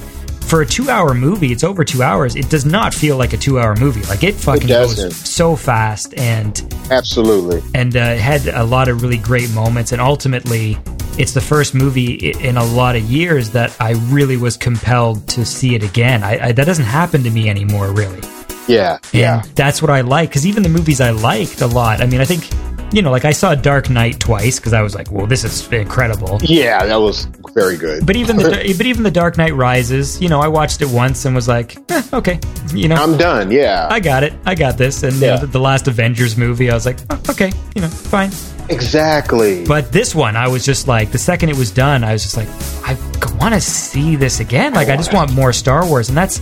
for 0.49 0.61
a 0.61 0.65
two-hour 0.65 1.13
movie, 1.13 1.51
it's 1.51 1.63
over 1.63 1.85
two 1.85 2.01
hours. 2.01 2.35
It 2.35 2.49
does 2.49 2.65
not 2.65 2.91
feel 2.93 3.17
like 3.17 3.33
a 3.33 3.37
two-hour 3.37 3.75
movie. 3.75 4.01
Like 4.03 4.23
it 4.23 4.33
fucking 4.33 4.67
goes 4.67 5.15
so 5.15 5.55
fast, 5.55 6.13
and 6.17 6.73
absolutely. 6.89 7.61
and 7.75 7.95
uh, 7.95 7.99
it 7.99 8.19
had 8.19 8.47
a 8.47 8.63
lot 8.63 8.87
of 8.87 9.03
really 9.03 9.17
great 9.17 9.51
moments. 9.51 9.91
And 9.91 10.01
ultimately, 10.01 10.77
it's 11.19 11.33
the 11.33 11.41
first 11.41 11.75
movie 11.75 12.31
in 12.31 12.55
a 12.55 12.63
lot 12.63 12.95
of 12.95 13.03
years 13.03 13.49
that 13.49 13.75
I 13.81 13.91
really 14.07 14.37
was 14.37 14.55
compelled 14.55 15.27
to 15.29 15.45
see 15.45 15.75
it 15.75 15.83
again. 15.83 16.23
I, 16.23 16.47
I 16.47 16.51
that 16.53 16.65
doesn't 16.65 16.85
happen 16.85 17.23
to 17.23 17.29
me 17.29 17.49
anymore, 17.49 17.91
really. 17.91 18.21
Yeah, 18.69 18.99
yeah. 19.11 19.43
That's 19.55 19.81
what 19.81 19.91
I 19.91 20.01
like 20.01 20.29
because 20.29 20.47
even 20.47 20.63
the 20.63 20.69
movies 20.69 21.01
I 21.01 21.11
liked 21.11 21.61
a 21.61 21.67
lot. 21.67 22.01
I 22.01 22.05
mean, 22.05 22.21
I 22.21 22.25
think 22.25 22.47
you 22.91 23.01
know, 23.01 23.11
like 23.11 23.25
I 23.25 23.31
saw 23.31 23.55
Dark 23.55 23.89
Knight 23.89 24.19
twice 24.19 24.59
because 24.59 24.73
I 24.73 24.81
was 24.81 24.95
like, 24.95 25.11
"Well, 25.11 25.25
this 25.27 25.43
is 25.43 25.71
incredible." 25.71 26.39
Yeah, 26.41 26.85
that 26.85 26.97
was 26.97 27.25
very 27.53 27.77
good. 27.77 28.05
But 28.05 28.15
even 28.15 28.37
the 28.37 28.73
but 28.77 28.85
even 28.85 29.03
the 29.03 29.11
Dark 29.11 29.37
Knight 29.37 29.53
Rises, 29.55 30.21
you 30.21 30.29
know, 30.29 30.39
I 30.39 30.47
watched 30.47 30.81
it 30.81 30.89
once 30.89 31.25
and 31.25 31.35
was 31.35 31.47
like, 31.47 31.77
eh, 31.91 32.01
okay, 32.13 32.39
you 32.73 32.87
know, 32.87 32.95
I'm 32.95 33.17
done. 33.17 33.51
Yeah, 33.51 33.87
I 33.91 33.99
got 33.99 34.23
it, 34.23 34.33
I 34.45 34.55
got 34.55 34.77
this. 34.77 35.03
And 35.03 35.15
Yeah. 35.17 35.33
uh, 35.35 35.37
the, 35.41 35.47
the 35.47 35.59
last 35.59 35.87
Avengers 35.87 36.37
movie, 36.37 36.69
I 36.69 36.73
was 36.73 36.85
like, 36.85 36.97
oh, 37.09 37.21
okay, 37.29 37.51
you 37.75 37.81
know, 37.81 37.87
fine. 37.87 38.31
exactly. 38.69 39.65
But 39.65 39.91
this 39.91 40.13
one, 40.15 40.35
I 40.35 40.47
was 40.47 40.65
just 40.65 40.87
like, 40.87 41.11
the 41.11 41.17
second 41.17 41.49
it 41.49 41.57
was 41.57 41.71
done, 41.71 42.03
I 42.03 42.13
was 42.13 42.23
just 42.23 42.37
like, 42.37 42.47
I 42.85 42.97
want 43.39 43.53
to 43.53 43.61
see 43.61 44.15
this 44.15 44.39
again. 44.39 44.73
Like, 44.73 44.89
I 44.89 44.95
just 44.95 45.13
want 45.13 45.31
more 45.33 45.53
Star 45.53 45.85
Wars, 45.85 46.09
and 46.09 46.17
that's 46.17 46.39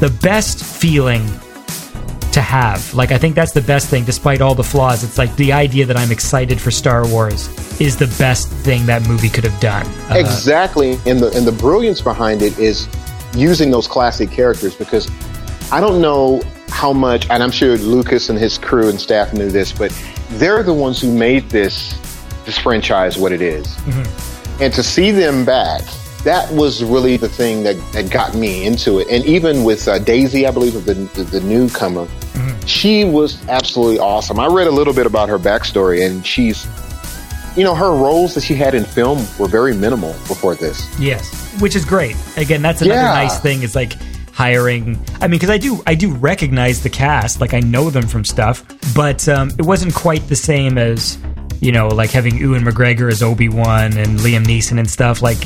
the 0.00 0.16
best 0.22 0.62
feeling 0.64 1.24
to 2.34 2.40
have. 2.40 2.92
Like, 2.94 3.12
I 3.12 3.18
think 3.18 3.34
that's 3.34 3.52
the 3.52 3.62
best 3.62 3.88
thing, 3.88 4.04
despite 4.04 4.40
all 4.40 4.54
the 4.54 4.62
flaws. 4.64 5.02
It's 5.02 5.18
like 5.18 5.34
the 5.36 5.52
idea 5.52 5.86
that 5.86 5.96
I'm 5.96 6.12
excited 6.12 6.60
for 6.60 6.70
Star 6.70 7.06
Wars 7.08 7.48
is 7.80 7.96
the 7.96 8.06
best 8.18 8.48
thing 8.48 8.86
that 8.86 9.06
movie 9.08 9.28
could 9.28 9.44
have 9.44 9.58
done. 9.60 9.86
Uh, 10.10 10.14
exactly 10.16 10.98
and 11.06 11.20
the 11.20 11.30
and 11.36 11.46
the 11.46 11.52
brilliance 11.52 12.00
behind 12.00 12.42
it 12.42 12.58
is 12.58 12.88
using 13.34 13.70
those 13.70 13.88
classic 13.88 14.30
characters 14.30 14.74
because 14.76 15.10
i 15.72 15.80
don't 15.80 16.00
know 16.00 16.40
how 16.68 16.92
much 16.92 17.28
and 17.30 17.42
i'm 17.42 17.50
sure 17.50 17.76
lucas 17.78 18.28
and 18.28 18.38
his 18.38 18.58
crew 18.58 18.88
and 18.88 19.00
staff 19.00 19.32
knew 19.32 19.50
this 19.50 19.72
but 19.72 19.90
they're 20.32 20.62
the 20.62 20.72
ones 20.72 21.00
who 21.00 21.12
made 21.12 21.48
this 21.50 21.98
this 22.44 22.58
franchise 22.58 23.16
what 23.16 23.32
it 23.32 23.40
is. 23.40 23.76
and 24.60 24.72
to 24.72 24.82
see 24.82 25.10
them 25.10 25.44
back 25.44 25.82
that 26.24 26.50
was 26.52 26.82
really 26.82 27.16
the 27.16 27.28
thing 27.28 27.62
that, 27.62 27.76
that 27.92 28.10
got 28.10 28.34
me 28.34 28.64
into 28.66 28.98
it 28.98 29.08
and 29.08 29.24
even 29.26 29.62
with 29.64 29.86
uh, 29.88 29.98
daisy 29.98 30.46
i 30.46 30.50
believe 30.50 30.72
the, 30.84 30.94
the, 30.94 31.22
the 31.24 31.40
newcomer 31.42 32.06
she 32.66 33.04
was 33.04 33.46
absolutely 33.48 33.98
awesome 33.98 34.40
i 34.40 34.46
read 34.46 34.66
a 34.66 34.70
little 34.70 34.94
bit 34.94 35.06
about 35.06 35.28
her 35.28 35.38
backstory 35.38 36.06
and 36.06 36.26
she's 36.26 36.66
you 37.56 37.62
know, 37.62 37.72
her 37.76 37.92
roles 37.92 38.34
that 38.34 38.42
she 38.42 38.56
had 38.56 38.74
in 38.74 38.84
film 38.84 39.18
were 39.38 39.46
very 39.46 39.72
minimal 39.76 40.12
before 40.26 40.56
this. 40.56 40.88
Yes, 40.98 41.30
which 41.60 41.76
is 41.76 41.84
great. 41.84 42.16
Again, 42.36 42.62
that's 42.62 42.82
another 42.82 43.00
Yeah. 43.00 43.14
nice 43.14 43.38
thing. 43.38 43.62
Is 43.62 43.76
like 43.76 43.92
hiring. 44.32 44.98
I 45.20 45.28
mean, 45.28 45.38
because 45.38 45.50
I 45.50 45.58
do, 45.58 45.80
I 45.86 45.94
do 45.94 46.12
recognize 46.12 46.82
the 46.82 46.90
cast. 46.90 47.40
Like 47.40 47.54
I 47.54 47.60
know 47.60 47.90
them 47.90 48.08
from 48.08 48.24
stuff, 48.24 48.64
but 48.92 49.28
um, 49.28 49.50
it 49.56 49.64
wasn't 49.64 49.94
quite 49.94 50.26
the 50.26 50.34
same 50.34 50.78
as 50.78 51.16
you 51.60 51.70
know, 51.70 51.86
like 51.86 52.10
having 52.10 52.36
Ewan 52.36 52.64
McGregor 52.64 53.08
as 53.08 53.22
Obi 53.22 53.48
Wan 53.48 53.96
and 53.96 54.18
Liam 54.18 54.44
Neeson 54.44 54.80
and 54.80 54.90
stuff. 54.90 55.22
Like 55.22 55.38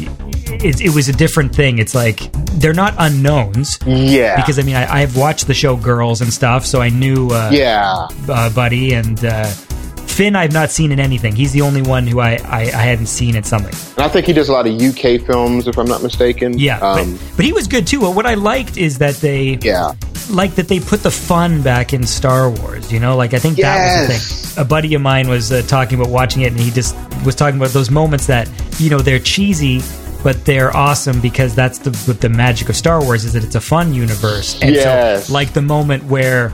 it, 0.64 0.80
it 0.80 0.94
was 0.94 1.08
a 1.08 1.12
different 1.12 1.54
thing. 1.54 1.78
It's 1.78 1.94
like 1.94 2.30
they're 2.60 2.74
not 2.74 2.94
unknowns. 2.98 3.78
Yeah. 3.86 4.36
Because 4.36 4.58
I 4.58 4.62
mean, 4.62 4.76
I, 4.76 5.02
I've 5.02 5.16
watched 5.16 5.46
the 5.46 5.54
show 5.54 5.76
Girls 5.76 6.20
and 6.20 6.32
stuff, 6.32 6.66
so 6.66 6.80
I 6.80 6.88
knew 6.88 7.28
uh, 7.30 7.50
yeah. 7.52 8.08
uh, 8.28 8.50
Buddy 8.50 8.94
and 8.94 9.24
uh, 9.24 9.46
Finn. 9.46 10.36
I've 10.36 10.52
not 10.52 10.70
seen 10.70 10.92
in 10.92 11.00
anything. 11.00 11.34
He's 11.36 11.52
the 11.52 11.60
only 11.62 11.82
one 11.82 12.06
who 12.06 12.20
I, 12.20 12.38
I, 12.44 12.60
I 12.62 12.82
hadn't 12.82 13.06
seen 13.06 13.36
in 13.36 13.44
something. 13.44 13.74
And 13.96 14.04
I 14.04 14.08
think 14.08 14.26
he 14.26 14.32
does 14.32 14.48
a 14.48 14.52
lot 14.52 14.66
of 14.66 14.74
UK 14.74 15.20
films, 15.24 15.68
if 15.68 15.78
I'm 15.78 15.86
not 15.86 16.02
mistaken. 16.02 16.58
Yeah, 16.58 16.78
Um, 16.78 17.14
but, 17.14 17.36
but 17.36 17.44
he 17.44 17.52
was 17.52 17.68
good 17.68 17.86
too. 17.86 18.00
What 18.10 18.26
I 18.26 18.34
liked 18.34 18.76
is 18.76 18.98
that 18.98 19.16
they 19.16 19.58
yeah. 19.62 19.92
like 20.30 20.54
that 20.56 20.68
they 20.68 20.80
put 20.80 21.02
the 21.02 21.10
fun 21.10 21.62
back 21.62 21.92
in 21.92 22.04
Star 22.04 22.50
Wars. 22.50 22.92
You 22.92 23.00
know, 23.00 23.16
like 23.16 23.34
I 23.34 23.38
think 23.38 23.58
that 23.58 24.08
was 24.08 24.08
the 24.08 24.14
thing. 24.14 24.64
A 24.64 24.64
buddy 24.66 24.94
of 24.94 25.02
mine 25.02 25.28
was 25.28 25.52
uh, 25.52 25.62
talking 25.62 26.00
about 26.00 26.10
watching 26.10 26.42
it, 26.42 26.50
and 26.50 26.58
he 26.58 26.70
just 26.70 26.96
was 27.24 27.36
talking 27.36 27.60
about 27.60 27.70
those 27.70 27.90
moments 27.90 28.26
that 28.26 28.48
you 28.80 28.90
know 28.90 28.98
they're 28.98 29.20
cheesy. 29.20 29.80
But 30.24 30.44
they're 30.44 30.76
awesome 30.76 31.20
because 31.20 31.54
that's 31.54 31.78
the 31.78 31.90
what 32.10 32.20
the 32.20 32.28
magic 32.28 32.68
of 32.68 32.76
Star 32.76 33.00
Wars 33.02 33.24
is 33.24 33.32
that 33.34 33.44
it's 33.44 33.54
a 33.54 33.60
fun 33.60 33.94
universe. 33.94 34.58
And 34.60 34.74
Yes. 34.74 35.26
so, 35.26 35.32
like 35.32 35.52
the 35.52 35.62
moment 35.62 36.04
where, 36.04 36.52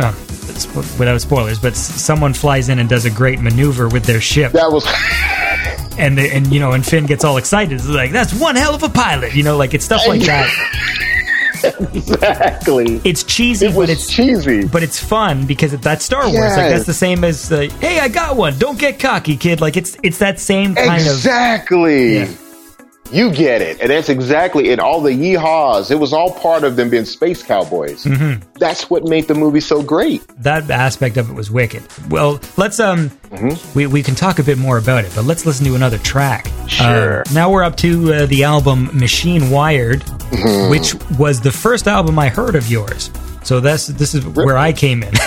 oh, 0.00 0.16
it's- 0.48 0.66
without 0.98 1.20
spoilers, 1.20 1.58
but 1.58 1.76
someone 1.76 2.32
flies 2.32 2.68
in 2.70 2.78
and 2.78 2.88
does 2.88 3.04
a 3.04 3.10
great 3.10 3.38
maneuver 3.40 3.88
with 3.88 4.04
their 4.04 4.20
ship, 4.20 4.52
That 4.52 4.72
was. 4.72 4.86
and 5.98 6.16
they, 6.16 6.30
and 6.30 6.46
you 6.52 6.58
know, 6.58 6.72
and 6.72 6.84
Finn 6.86 7.04
gets 7.06 7.22
all 7.22 7.36
excited. 7.36 7.72
It's 7.74 7.86
like 7.86 8.12
that's 8.12 8.32
one 8.32 8.56
hell 8.56 8.74
of 8.74 8.82
a 8.82 8.88
pilot. 8.88 9.34
You 9.34 9.42
know, 9.42 9.56
like 9.58 9.74
it's 9.74 9.84
stuff 9.84 10.06
like 10.08 10.22
that. 10.22 10.48
exactly. 11.94 13.00
It's 13.04 13.22
cheesy, 13.24 13.66
It 13.66 13.74
but 13.74 13.88
it's 13.90 14.06
cheesy. 14.12 14.66
but 14.66 14.82
it's 14.82 14.98
fun 14.98 15.46
because 15.46 15.72
it, 15.72 15.82
that's 15.82 16.04
Star 16.04 16.24
Wars. 16.24 16.56
Like 16.56 16.70
that's 16.70 16.84
the 16.86 16.94
same 16.94 17.24
as 17.24 17.52
uh, 17.52 17.68
hey, 17.80 18.00
I 18.00 18.08
got 18.08 18.36
one. 18.36 18.58
Don't 18.58 18.78
get 18.78 18.98
cocky, 18.98 19.36
kid. 19.36 19.60
Like 19.60 19.76
it's 19.76 19.96
it's 20.02 20.18
that 20.18 20.40
same 20.40 20.74
kind 20.74 21.02
of 21.02 21.06
exactly. 21.08 22.14
Yeah. 22.20 22.28
You 23.12 23.30
get 23.30 23.62
it. 23.62 23.80
And 23.80 23.90
that's 23.90 24.08
exactly 24.08 24.70
it. 24.70 24.78
All 24.80 25.00
the 25.00 25.10
yeehaws. 25.10 25.90
It 25.90 25.96
was 25.96 26.12
all 26.12 26.32
part 26.32 26.64
of 26.64 26.76
them 26.76 26.90
being 26.90 27.04
space 27.04 27.42
cowboys. 27.42 28.04
Mm-hmm. 28.04 28.42
That's 28.58 28.88
what 28.90 29.04
made 29.04 29.28
the 29.28 29.34
movie 29.34 29.60
so 29.60 29.82
great. 29.82 30.22
that 30.42 30.68
aspect 30.70 31.16
of 31.16 31.30
it 31.30 31.34
was 31.34 31.50
wicked. 31.50 31.82
Well, 32.10 32.40
let's 32.56 32.80
um 32.80 33.10
we 33.74 33.86
we 33.86 34.02
can 34.02 34.14
talk 34.14 34.38
a 34.38 34.42
bit 34.42 34.58
more 34.58 34.78
about 34.78 35.04
it, 35.04 35.12
but 35.14 35.24
let's 35.24 35.44
listen 35.46 35.64
to 35.66 35.74
another 35.74 35.98
track. 35.98 36.46
Sure. 36.66 37.20
Uh, 37.20 37.24
now 37.32 37.50
we're 37.50 37.62
up 37.62 37.76
to 37.78 38.12
uh, 38.14 38.26
the 38.26 38.44
album 38.44 38.88
Machine 38.98 39.50
Wired, 39.50 40.02
which 40.70 40.94
was 41.18 41.40
the 41.40 41.52
first 41.52 41.86
album 41.86 42.18
I 42.18 42.28
heard 42.30 42.54
of 42.56 42.70
yours. 42.70 43.10
So 43.44 43.60
that's 43.60 43.86
this 43.88 44.14
is 44.14 44.26
where 44.26 44.56
I 44.58 44.72
came 44.72 45.02
in. 45.02 45.12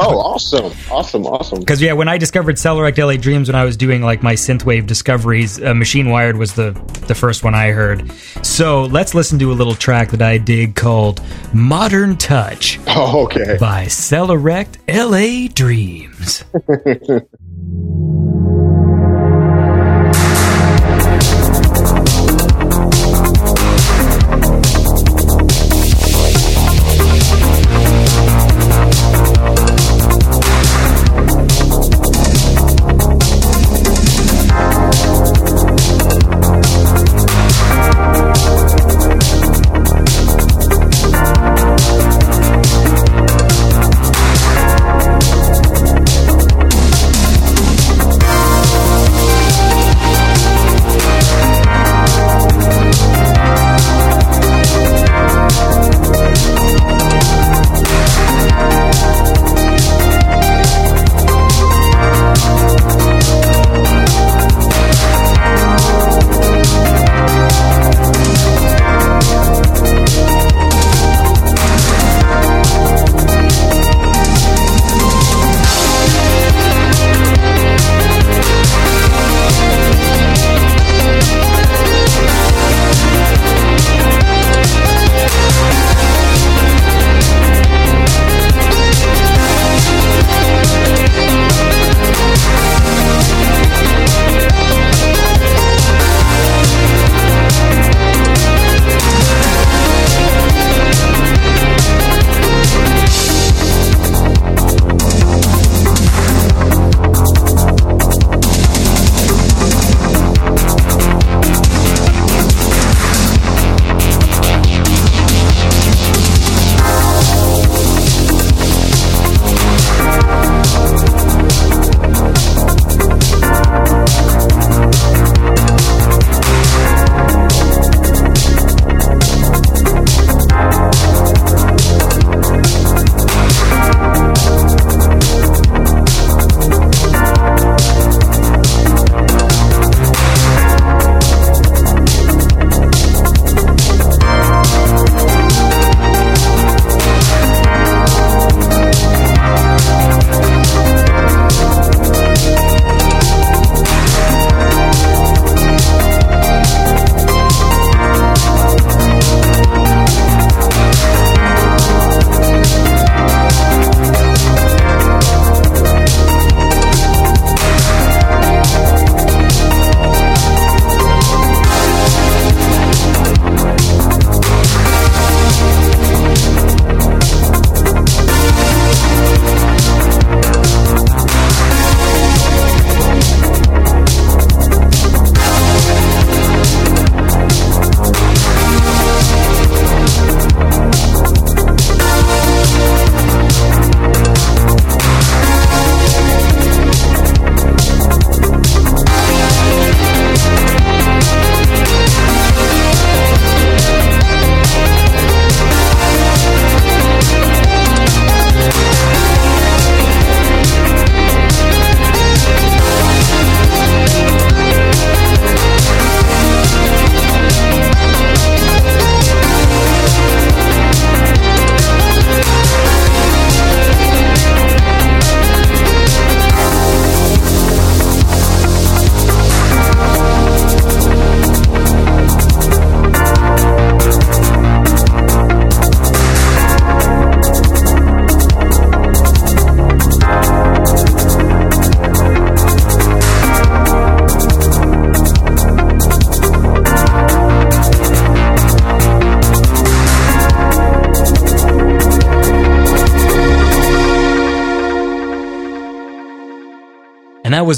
Oh, 0.00 0.16
awesome. 0.20 0.72
Awesome. 0.92 1.26
Awesome. 1.26 1.58
Because 1.58 1.82
yeah, 1.82 1.92
when 1.92 2.06
I 2.06 2.18
discovered 2.18 2.54
Sellorekt 2.54 2.98
LA 3.04 3.16
Dreams, 3.16 3.48
when 3.48 3.56
I 3.56 3.64
was 3.64 3.76
doing 3.76 4.00
like 4.00 4.22
my 4.22 4.34
synthwave 4.34 4.86
discoveries, 4.86 5.60
uh, 5.60 5.74
Machine 5.74 6.08
Wired 6.08 6.36
was 6.36 6.54
the 6.54 6.70
the 7.08 7.16
first 7.16 7.42
one 7.42 7.52
I 7.56 7.70
heard. 7.72 8.08
So 8.44 8.84
let's 8.84 9.12
listen 9.12 9.40
to 9.40 9.50
a 9.50 9.54
little 9.54 9.74
track 9.74 10.10
that 10.12 10.22
I 10.22 10.38
dig 10.38 10.76
called 10.76 11.20
"Modern 11.52 12.16
Touch" 12.16 12.78
Oh, 12.86 13.24
okay. 13.24 13.56
by 13.58 13.86
Sellorekt 13.86 14.76
LA 14.88 15.48
Dreams. 15.52 16.44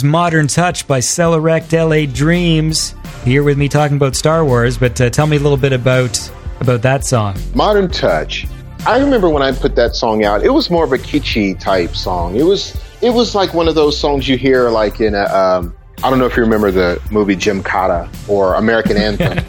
was 0.00 0.04
Modern 0.04 0.46
Touch 0.46 0.86
by 0.86 1.00
Sellorekt 1.00 1.74
LA 1.74 2.10
Dreams. 2.10 2.94
Here 3.22 3.42
with 3.42 3.58
me 3.58 3.68
talking 3.68 3.98
about 3.98 4.16
Star 4.16 4.46
Wars, 4.46 4.78
but 4.78 4.98
uh, 4.98 5.10
tell 5.10 5.26
me 5.26 5.36
a 5.36 5.40
little 5.40 5.58
bit 5.58 5.74
about 5.74 6.18
about 6.60 6.80
that 6.80 7.04
song. 7.04 7.36
Modern 7.54 7.90
Touch. 7.90 8.46
I 8.86 8.98
remember 8.98 9.28
when 9.28 9.42
I 9.42 9.52
put 9.52 9.76
that 9.76 9.94
song 9.94 10.24
out, 10.24 10.42
it 10.42 10.48
was 10.48 10.70
more 10.70 10.84
of 10.84 10.92
a 10.94 10.96
kitschy 10.96 11.58
type 11.58 11.94
song. 11.94 12.36
It 12.36 12.44
was 12.44 12.80
it 13.02 13.10
was 13.10 13.34
like 13.34 13.52
one 13.52 13.68
of 13.68 13.74
those 13.74 13.98
songs 13.98 14.26
you 14.26 14.38
hear 14.38 14.70
like 14.70 15.02
in 15.02 15.14
a 15.14 15.24
um, 15.24 15.76
I 16.02 16.08
don't 16.08 16.18
know 16.18 16.24
if 16.24 16.34
you 16.34 16.44
remember 16.44 16.70
the 16.70 16.98
movie 17.10 17.36
Gymkata 17.36 18.08
or 18.26 18.54
American 18.54 18.96
Anthem. 18.96 19.44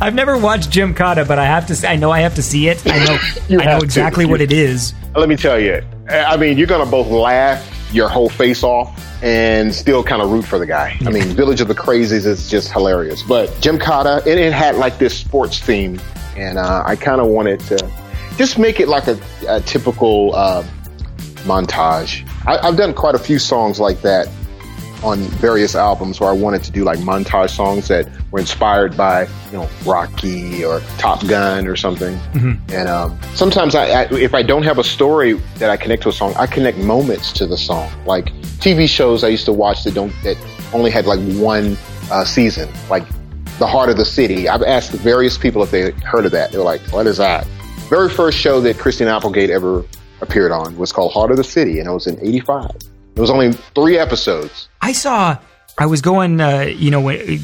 I've 0.00 0.14
never 0.14 0.38
watched 0.38 0.70
Gymkata, 0.70 1.26
but 1.26 1.40
I 1.40 1.46
have 1.46 1.66
to. 1.66 1.74
Say, 1.74 1.88
I 1.88 1.96
know 1.96 2.12
I 2.12 2.20
have 2.20 2.36
to 2.36 2.42
see 2.42 2.68
it. 2.68 2.80
I 2.86 3.04
know. 3.04 3.18
I 3.48 3.52
know 3.56 3.58
have 3.58 3.78
to. 3.80 3.84
exactly 3.84 4.24
what 4.24 4.40
it 4.40 4.52
is. 4.52 4.94
Let 5.16 5.28
me 5.28 5.34
tell 5.36 5.58
you, 5.58 5.82
I 6.08 6.36
mean, 6.36 6.58
you're 6.58 6.68
gonna 6.68 6.88
both 6.88 7.08
laugh 7.08 7.72
your 7.92 8.08
whole 8.08 8.28
face 8.28 8.62
off 8.62 8.95
and 9.22 9.74
still 9.74 10.02
kind 10.02 10.22
of 10.22 10.30
root 10.30 10.44
for 10.44 10.58
the 10.58 10.66
guy. 10.66 10.96
I 11.06 11.10
mean, 11.10 11.24
Village 11.28 11.60
of 11.60 11.68
the 11.68 11.74
Crazies 11.74 12.26
is 12.26 12.50
just 12.50 12.70
hilarious. 12.72 13.22
But 13.22 13.48
Gymkata, 13.60 14.26
it, 14.26 14.38
it 14.38 14.52
had 14.52 14.76
like 14.76 14.98
this 14.98 15.16
sports 15.16 15.58
theme, 15.58 16.00
and 16.36 16.58
uh, 16.58 16.82
I 16.86 16.96
kind 16.96 17.20
of 17.20 17.28
wanted 17.28 17.60
to 17.60 17.90
just 18.36 18.58
make 18.58 18.80
it 18.80 18.88
like 18.88 19.06
a, 19.06 19.18
a 19.48 19.60
typical 19.60 20.34
uh, 20.34 20.62
montage. 21.44 22.28
I, 22.46 22.58
I've 22.58 22.76
done 22.76 22.92
quite 22.94 23.14
a 23.14 23.18
few 23.18 23.38
songs 23.38 23.80
like 23.80 24.02
that 24.02 24.28
on 25.02 25.18
various 25.18 25.74
albums 25.74 26.20
where 26.20 26.30
I 26.30 26.32
wanted 26.32 26.62
to 26.64 26.72
do 26.72 26.84
like 26.84 26.98
montage 27.00 27.50
songs 27.50 27.88
that 27.88 28.08
were 28.30 28.40
inspired 28.40 28.96
by, 28.96 29.24
you 29.46 29.52
know, 29.52 29.68
Rocky 29.84 30.64
or 30.64 30.80
Top 30.98 31.26
Gun 31.26 31.66
or 31.66 31.76
something. 31.76 32.18
And 32.72 32.88
um, 32.88 33.18
sometimes 33.34 33.74
I, 33.74 33.86
I, 33.86 34.02
if 34.12 34.34
I 34.34 34.42
don't 34.42 34.62
have 34.62 34.78
a 34.78 34.84
story 34.84 35.34
that 35.58 35.70
I 35.70 35.76
connect 35.76 36.02
to 36.04 36.08
a 36.08 36.12
song, 36.12 36.34
I 36.36 36.46
connect 36.46 36.78
moments 36.78 37.32
to 37.32 37.46
the 37.46 37.56
song. 37.56 37.90
Like 38.06 38.26
TV 38.58 38.88
shows 38.88 39.22
I 39.22 39.28
used 39.28 39.44
to 39.46 39.52
watch 39.52 39.84
that 39.84 39.94
don't 39.94 40.12
that 40.22 40.36
only 40.72 40.90
had 40.90 41.06
like 41.06 41.20
one 41.36 41.76
uh, 42.10 42.24
season, 42.24 42.68
like 42.88 43.04
The 43.58 43.66
Heart 43.66 43.90
of 43.90 43.96
the 43.96 44.04
City. 44.04 44.48
I've 44.48 44.62
asked 44.62 44.92
various 44.92 45.38
people 45.38 45.62
if 45.62 45.70
they 45.70 45.90
heard 45.90 46.24
of 46.24 46.32
that. 46.32 46.52
They 46.52 46.58
were 46.58 46.64
like, 46.64 46.80
"What 46.92 47.06
is 47.06 47.18
that?" 47.18 47.46
Very 47.88 48.08
first 48.08 48.38
show 48.38 48.60
that 48.62 48.78
Christine 48.78 49.08
Applegate 49.08 49.50
ever 49.50 49.84
appeared 50.20 50.50
on 50.50 50.76
was 50.76 50.92
called 50.92 51.12
Heart 51.12 51.32
of 51.32 51.36
the 51.36 51.44
City, 51.44 51.78
and 51.78 51.88
it 51.88 51.92
was 51.92 52.06
in 52.06 52.18
'85. 52.20 52.70
It 53.16 53.20
was 53.20 53.30
only 53.30 53.52
three 53.52 53.98
episodes. 53.98 54.68
I 54.82 54.92
saw. 54.92 55.38
I 55.78 55.84
was 55.86 56.00
going, 56.00 56.40
uh, 56.40 56.60
you 56.60 56.90
know, 56.90 57.02
when, 57.02 57.38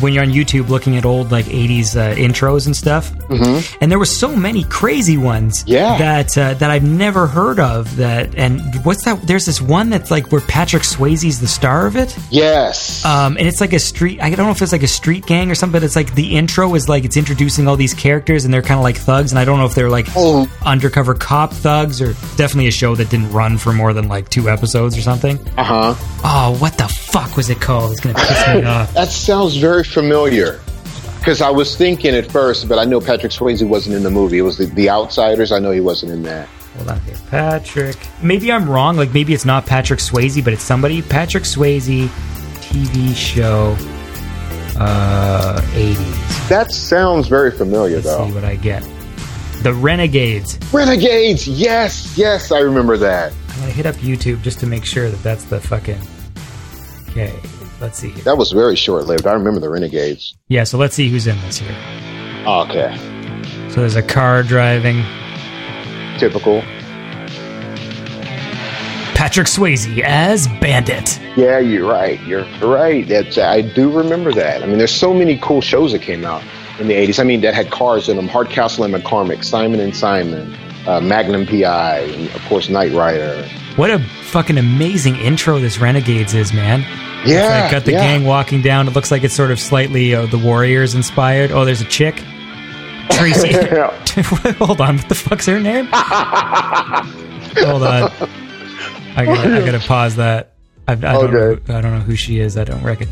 when 0.00 0.12
you're 0.12 0.22
on 0.22 0.28
YouTube 0.30 0.68
looking 0.68 0.98
at 0.98 1.06
old 1.06 1.32
like 1.32 1.46
'80s 1.46 1.96
uh, 1.96 2.14
intros 2.16 2.66
and 2.66 2.76
stuff, 2.76 3.10
mm-hmm. 3.12 3.78
and 3.82 3.90
there 3.90 3.98
were 3.98 4.04
so 4.04 4.36
many 4.36 4.64
crazy 4.64 5.16
ones, 5.16 5.64
Yeah. 5.66 5.96
that 5.96 6.36
uh, 6.36 6.52
that 6.54 6.70
I've 6.70 6.84
never 6.84 7.26
heard 7.26 7.58
of. 7.58 7.96
That 7.96 8.34
and 8.34 8.60
what's 8.84 9.04
that? 9.06 9.22
There's 9.22 9.46
this 9.46 9.62
one 9.62 9.88
that's 9.88 10.10
like 10.10 10.30
where 10.30 10.42
Patrick 10.42 10.82
Swayze's 10.82 11.40
the 11.40 11.46
star 11.46 11.86
of 11.86 11.96
it, 11.96 12.14
Yes. 12.30 13.02
um, 13.06 13.38
and 13.38 13.48
it's 13.48 13.60
like 13.62 13.72
a 13.72 13.78
street. 13.78 14.20
I 14.20 14.28
don't 14.34 14.44
know 14.44 14.52
if 14.52 14.60
it's 14.60 14.72
like 14.72 14.82
a 14.82 14.86
street 14.86 15.24
gang 15.24 15.50
or 15.50 15.54
something. 15.54 15.68
But 15.78 15.84
it's 15.84 15.96
like 15.96 16.14
the 16.14 16.36
intro 16.36 16.74
is 16.74 16.88
like 16.90 17.04
it's 17.06 17.16
introducing 17.16 17.68
all 17.68 17.76
these 17.76 17.94
characters, 17.94 18.44
and 18.44 18.52
they're 18.52 18.60
kind 18.60 18.78
of 18.78 18.84
like 18.84 18.96
thugs, 18.98 19.32
and 19.32 19.38
I 19.38 19.46
don't 19.46 19.58
know 19.58 19.64
if 19.66 19.74
they're 19.74 19.88
like 19.90 20.08
Oh. 20.14 20.46
undercover 20.62 21.14
cop 21.14 21.54
thugs 21.54 22.02
or 22.02 22.12
definitely 22.36 22.66
a 22.68 22.70
show 22.70 22.94
that 22.96 23.08
didn't 23.08 23.32
run 23.32 23.56
for 23.56 23.72
more 23.72 23.94
than 23.94 24.08
like 24.08 24.28
two 24.28 24.50
episodes 24.50 24.94
or 24.98 25.00
something. 25.00 25.38
Uh 25.56 25.64
huh. 25.64 25.94
Oh, 26.24 26.56
what 26.60 26.76
the 26.76 26.88
fuck 26.88 27.34
was 27.36 27.48
it 27.48 27.60
called? 27.62 27.77
It's 27.90 28.00
gonna 28.00 28.14
piss 28.14 28.48
me 28.48 28.64
off. 28.64 28.92
That 28.94 29.08
sounds 29.08 29.56
very 29.56 29.84
familiar. 29.84 30.60
Because 31.18 31.40
I 31.42 31.50
was 31.50 31.76
thinking 31.76 32.14
at 32.14 32.30
first, 32.30 32.68
but 32.68 32.78
I 32.78 32.84
know 32.84 33.00
Patrick 33.00 33.32
Swayze 33.32 33.66
wasn't 33.66 33.96
in 33.96 34.02
the 34.02 34.10
movie. 34.10 34.38
It 34.38 34.42
was 34.42 34.56
the, 34.56 34.66
the 34.66 34.88
Outsiders. 34.88 35.50
I 35.52 35.58
know 35.58 35.70
he 35.72 35.80
wasn't 35.80 36.12
in 36.12 36.22
that. 36.22 36.48
Hold 36.76 36.90
on 36.90 37.00
here, 37.00 37.16
Patrick. 37.28 37.96
Maybe 38.22 38.52
I'm 38.52 38.70
wrong. 38.70 38.96
Like 38.96 39.12
maybe 39.12 39.34
it's 39.34 39.44
not 39.44 39.66
Patrick 39.66 39.98
Swayze, 40.00 40.42
but 40.44 40.52
it's 40.52 40.62
somebody. 40.62 41.02
Patrick 41.02 41.42
Swayze, 41.44 42.06
TV 42.60 43.14
show, 43.16 43.76
uh, 44.78 45.60
80s. 45.72 46.48
That 46.48 46.70
sounds 46.70 47.28
very 47.28 47.50
familiar, 47.50 47.96
Let's 47.96 48.06
though. 48.08 48.26
see 48.28 48.32
what 48.32 48.44
I 48.44 48.56
get. 48.56 48.82
The 49.62 49.74
Renegades. 49.74 50.58
Renegades. 50.72 51.48
Yes, 51.48 52.16
yes, 52.16 52.52
I 52.52 52.60
remember 52.60 52.96
that. 52.98 53.32
I'm 53.50 53.60
gonna 53.60 53.72
hit 53.72 53.86
up 53.86 53.96
YouTube 53.96 54.40
just 54.42 54.60
to 54.60 54.66
make 54.66 54.84
sure 54.84 55.10
that 55.10 55.22
that's 55.24 55.44
the 55.44 55.60
fucking. 55.60 55.98
Okay, 57.10 57.34
let's 57.80 57.98
see 57.98 58.10
here. 58.10 58.24
That 58.24 58.38
was 58.38 58.52
very 58.52 58.76
short 58.76 59.06
lived. 59.06 59.26
I 59.26 59.32
remember 59.32 59.60
the 59.60 59.68
Renegades. 59.70 60.34
Yeah, 60.48 60.64
so 60.64 60.78
let's 60.78 60.94
see 60.94 61.08
who's 61.08 61.26
in 61.26 61.40
this 61.42 61.58
here. 61.58 61.74
Oh, 62.46 62.64
okay, 62.68 62.96
So 63.70 63.80
there's 63.80 63.96
a 63.96 64.02
car 64.02 64.42
driving. 64.42 65.02
typical. 66.18 66.62
Patrick 69.14 69.48
Swayze 69.48 70.00
as 70.02 70.46
Bandit. 70.60 71.18
Yeah, 71.36 71.58
you're 71.58 71.88
right. 71.90 72.20
You're 72.22 72.46
right. 72.60 73.06
That's 73.06 73.36
I 73.36 73.62
do 73.62 73.90
remember 73.90 74.32
that. 74.32 74.62
I 74.62 74.66
mean, 74.66 74.78
there's 74.78 74.94
so 74.94 75.12
many 75.12 75.36
cool 75.38 75.60
shows 75.60 75.90
that 75.92 76.02
came 76.02 76.24
out 76.24 76.42
in 76.78 76.86
the 76.86 76.94
'80s. 76.94 77.18
I 77.18 77.24
mean, 77.24 77.40
that 77.40 77.52
had 77.52 77.70
cars 77.72 78.08
in 78.08 78.16
them: 78.16 78.28
Hardcastle 78.28 78.84
and 78.84 78.94
McCormick, 78.94 79.42
Simon 79.44 79.80
and 79.80 79.94
Simon, 79.96 80.54
uh, 80.88 81.00
Magnum 81.00 81.46
PI, 81.46 81.98
and 82.00 82.28
of 82.34 82.42
course 82.46 82.68
Knight 82.68 82.92
Rider. 82.92 83.48
What 83.76 83.90
a 83.90 83.98
fucking 84.00 84.58
amazing 84.58 85.16
intro 85.16 85.58
this 85.60 85.78
Renegades 85.78 86.34
is, 86.34 86.52
man. 86.52 86.80
Yeah, 87.26 87.64
It's 87.64 87.72
got 87.72 87.84
the 87.84 87.92
yeah. 87.92 87.98
gang 88.00 88.24
walking 88.24 88.62
down. 88.62 88.88
It 88.88 88.94
looks 88.94 89.10
like 89.10 89.22
it's 89.24 89.34
sort 89.34 89.50
of 89.50 89.58
slightly 89.60 90.14
uh, 90.14 90.26
the 90.26 90.38
Warriors 90.38 90.94
inspired. 90.94 91.50
Oh, 91.50 91.64
there's 91.64 91.80
a 91.80 91.84
chick. 91.84 92.16
Tracy. 93.10 93.52
Hold 94.58 94.80
on. 94.80 94.96
What 94.98 95.08
the 95.08 95.14
fuck's 95.14 95.46
her 95.46 95.58
name? 95.60 95.86
Hold 95.92 97.82
on. 97.82 98.10
I 99.16 99.24
gotta, 99.24 99.56
I 99.56 99.64
gotta 99.64 99.80
pause 99.80 100.16
that. 100.16 100.54
I, 100.86 100.92
I, 100.92 100.94
don't 100.96 101.34
Okay. 101.34 101.62
who- 101.66 101.72
I 101.74 101.80
don't 101.80 101.92
know 101.94 102.00
who 102.00 102.14
she 102.16 102.38
is. 102.40 102.56
I 102.56 102.64
don't 102.64 102.82
reckon. 102.82 103.08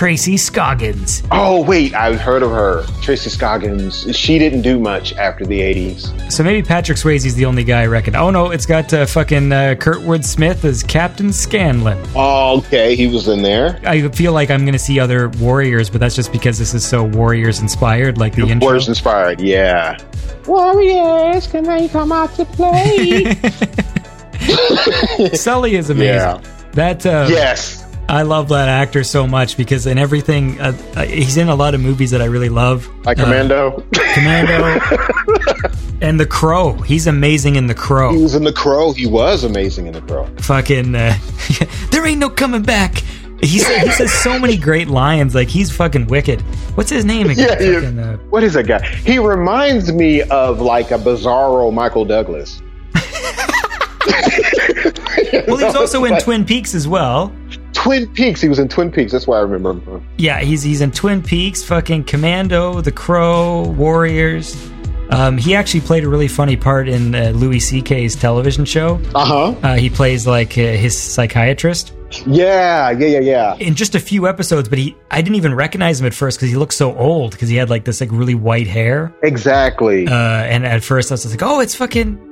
Tracy 0.00 0.38
Scoggins. 0.38 1.22
Oh 1.30 1.62
wait, 1.62 1.92
I've 1.92 2.18
heard 2.18 2.42
of 2.42 2.50
her. 2.52 2.86
Tracy 3.02 3.28
Scoggins. 3.28 4.16
She 4.16 4.38
didn't 4.38 4.62
do 4.62 4.78
much 4.78 5.12
after 5.16 5.44
the 5.44 5.60
'80s. 5.60 6.32
So 6.32 6.42
maybe 6.42 6.66
Patrick 6.66 6.96
Swayze's 6.96 7.34
the 7.34 7.44
only 7.44 7.64
guy 7.64 7.82
I 7.82 7.86
reckon. 7.86 8.16
Oh 8.16 8.30
no, 8.30 8.50
it's 8.50 8.64
got 8.64 8.90
uh, 8.94 9.04
fucking 9.04 9.52
uh, 9.52 9.74
Kurtwood 9.78 10.24
Smith 10.24 10.64
as 10.64 10.82
Captain 10.82 11.34
Scanlon. 11.34 12.02
Oh, 12.16 12.60
okay, 12.60 12.96
he 12.96 13.08
was 13.08 13.28
in 13.28 13.42
there. 13.42 13.78
I 13.84 14.08
feel 14.08 14.32
like 14.32 14.50
I'm 14.50 14.64
gonna 14.64 14.78
see 14.78 14.98
other 14.98 15.28
Warriors, 15.28 15.90
but 15.90 16.00
that's 16.00 16.16
just 16.16 16.32
because 16.32 16.58
this 16.58 16.72
is 16.72 16.82
so 16.82 17.04
Warriors 17.04 17.60
inspired, 17.60 18.16
like 18.16 18.34
the 18.34 18.48
intro. 18.48 18.68
Warriors 18.68 18.88
inspired. 18.88 19.38
Yeah. 19.38 19.98
Warriors, 20.46 21.46
can 21.46 21.64
they 21.64 21.88
come 21.88 22.10
out 22.10 22.32
to 22.36 22.46
play? 22.46 23.34
Sully 25.34 25.76
is 25.76 25.90
amazing. 25.90 26.10
Yeah. 26.14 26.40
That 26.72 27.04
uh, 27.04 27.26
yes. 27.28 27.84
I 28.10 28.22
love 28.22 28.48
that 28.48 28.68
actor 28.68 29.04
so 29.04 29.26
much 29.26 29.56
because 29.56 29.86
in 29.86 29.96
everything 29.96 30.60
uh, 30.60 30.76
uh, 30.96 31.04
he's 31.04 31.36
in 31.36 31.48
a 31.48 31.54
lot 31.54 31.74
of 31.74 31.80
movies 31.80 32.10
that 32.10 32.20
I 32.20 32.24
really 32.26 32.48
love. 32.48 32.88
Like 33.04 33.18
Uh, 33.18 33.24
Commando. 33.24 33.84
Commando, 34.14 34.64
and 36.00 36.18
The 36.18 36.26
Crow. 36.26 36.72
He's 36.72 37.06
amazing 37.06 37.54
in 37.56 37.66
The 37.68 37.74
Crow. 37.74 38.12
he 38.12 38.22
was 38.22 38.34
in 38.34 38.42
The 38.44 38.52
Crow. 38.52 38.92
He 38.92 39.06
was 39.06 39.44
amazing 39.44 39.86
in 39.86 39.92
The 39.92 40.00
Crow. 40.02 40.26
Fucking, 40.38 40.94
uh, 40.94 41.16
there 41.92 42.04
ain't 42.04 42.18
no 42.18 42.28
coming 42.30 42.62
back. 42.62 42.96
He 43.42 43.58
said, 43.60 43.84
he 43.86 43.90
says 43.92 44.12
so 44.12 44.38
many 44.38 44.56
great 44.58 44.88
lines. 44.88 45.34
Like 45.34 45.48
he's 45.48 45.74
fucking 45.74 46.08
wicked. 46.08 46.40
What's 46.76 46.90
his 46.90 47.04
name 47.04 47.30
again? 47.30 47.48
Yeah, 47.60 47.80
Fucking, 47.80 47.98
uh, 47.98 48.16
What 48.28 48.42
is 48.42 48.54
that 48.54 48.66
guy? 48.66 48.84
He 48.86 49.18
reminds 49.18 49.92
me 49.92 50.22
of 50.24 50.60
like 50.60 50.90
a 50.90 50.98
bizarro 50.98 51.72
Michael 51.72 52.04
Douglas. 52.04 52.60
well, 55.46 55.56
he's 55.58 55.74
also 55.74 56.04
in 56.04 56.18
Twin 56.20 56.44
Peaks 56.44 56.74
as 56.74 56.86
well. 56.88 57.32
Twin 57.80 58.06
Peaks. 58.12 58.40
He 58.40 58.48
was 58.48 58.58
in 58.58 58.68
Twin 58.68 58.90
Peaks. 58.92 59.12
That's 59.12 59.26
why 59.26 59.38
I 59.38 59.42
remember 59.42 59.90
him. 59.96 60.06
Yeah, 60.18 60.40
he's 60.40 60.62
he's 60.62 60.80
in 60.80 60.90
Twin 60.92 61.22
Peaks, 61.22 61.62
fucking 61.64 62.04
Commando, 62.04 62.80
The 62.80 62.92
Crow, 62.92 63.68
Warriors. 63.70 64.54
Um, 65.10 65.36
he 65.38 65.56
actually 65.56 65.80
played 65.80 66.04
a 66.04 66.08
really 66.08 66.28
funny 66.28 66.56
part 66.56 66.88
in 66.88 67.14
uh, 67.16 67.30
Louis 67.34 67.58
C.K.'s 67.58 68.14
television 68.14 68.64
show. 68.64 69.00
Uh-huh. 69.14 69.54
Uh, 69.60 69.74
he 69.76 69.90
plays 69.90 70.24
like 70.24 70.52
uh, 70.56 70.60
his 70.60 70.96
psychiatrist 70.96 71.94
Yeah, 72.26 72.90
yeah, 72.92 73.06
yeah, 73.06 73.18
yeah. 73.20 73.54
in 73.56 73.74
just 73.74 73.96
a 73.96 73.98
few 73.98 74.28
episodes, 74.28 74.68
but 74.68 74.78
he 74.78 74.96
I 75.10 75.20
didn't 75.20 75.34
even 75.34 75.52
recognize 75.54 76.00
him 76.00 76.06
at 76.06 76.14
first 76.14 76.38
because 76.38 76.50
he 76.50 76.56
looked 76.56 76.74
so 76.74 76.96
old 76.96 77.32
because 77.32 77.48
he 77.48 77.56
had 77.56 77.70
like 77.70 77.84
this 77.84 78.00
like 78.00 78.10
really 78.12 78.36
white 78.36 78.68
hair. 78.68 79.12
Exactly. 79.24 80.06
Uh, 80.06 80.12
and 80.12 80.64
at 80.64 80.84
first 80.84 81.10
I 81.10 81.14
was 81.14 81.28
like, 81.28 81.42
oh, 81.42 81.58
it's 81.58 81.74
fucking. 81.74 82.29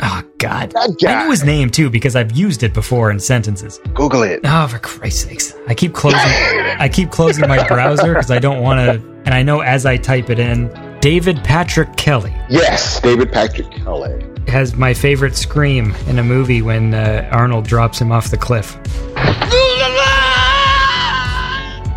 Oh 0.00 0.22
God! 0.38 0.70
That 0.72 0.96
guy. 1.00 1.12
I 1.20 1.24
knew 1.24 1.30
his 1.30 1.44
name 1.44 1.70
too 1.70 1.88
because 1.90 2.16
I've 2.16 2.32
used 2.32 2.62
it 2.62 2.74
before 2.74 3.10
in 3.10 3.20
sentences. 3.20 3.78
Google 3.94 4.22
it. 4.22 4.40
Oh, 4.44 4.66
for 4.66 4.78
Christ's 4.78 5.24
sakes! 5.24 5.54
I 5.68 5.74
keep 5.74 5.92
closing. 5.94 6.18
I 6.20 6.88
keep 6.92 7.10
closing 7.10 7.46
my 7.48 7.66
browser 7.68 8.08
because 8.14 8.30
I 8.30 8.38
don't 8.38 8.60
want 8.62 8.78
to. 8.80 9.06
And 9.24 9.34
I 9.34 9.42
know 9.42 9.60
as 9.60 9.86
I 9.86 9.96
type 9.96 10.30
it 10.30 10.40
in, 10.40 10.68
David 11.00 11.36
Patrick 11.44 11.94
Kelly 11.96 12.34
Yes, 12.50 13.00
David 13.00 13.30
Patrick 13.30 13.70
Kelly. 13.70 14.24
has 14.48 14.74
my 14.74 14.92
favorite 14.94 15.36
scream 15.36 15.94
in 16.08 16.18
a 16.18 16.24
movie 16.24 16.62
when 16.62 16.92
uh, 16.94 17.28
Arnold 17.32 17.64
drops 17.66 18.00
him 18.00 18.10
off 18.10 18.30
the 18.32 18.36
cliff. 18.36 18.76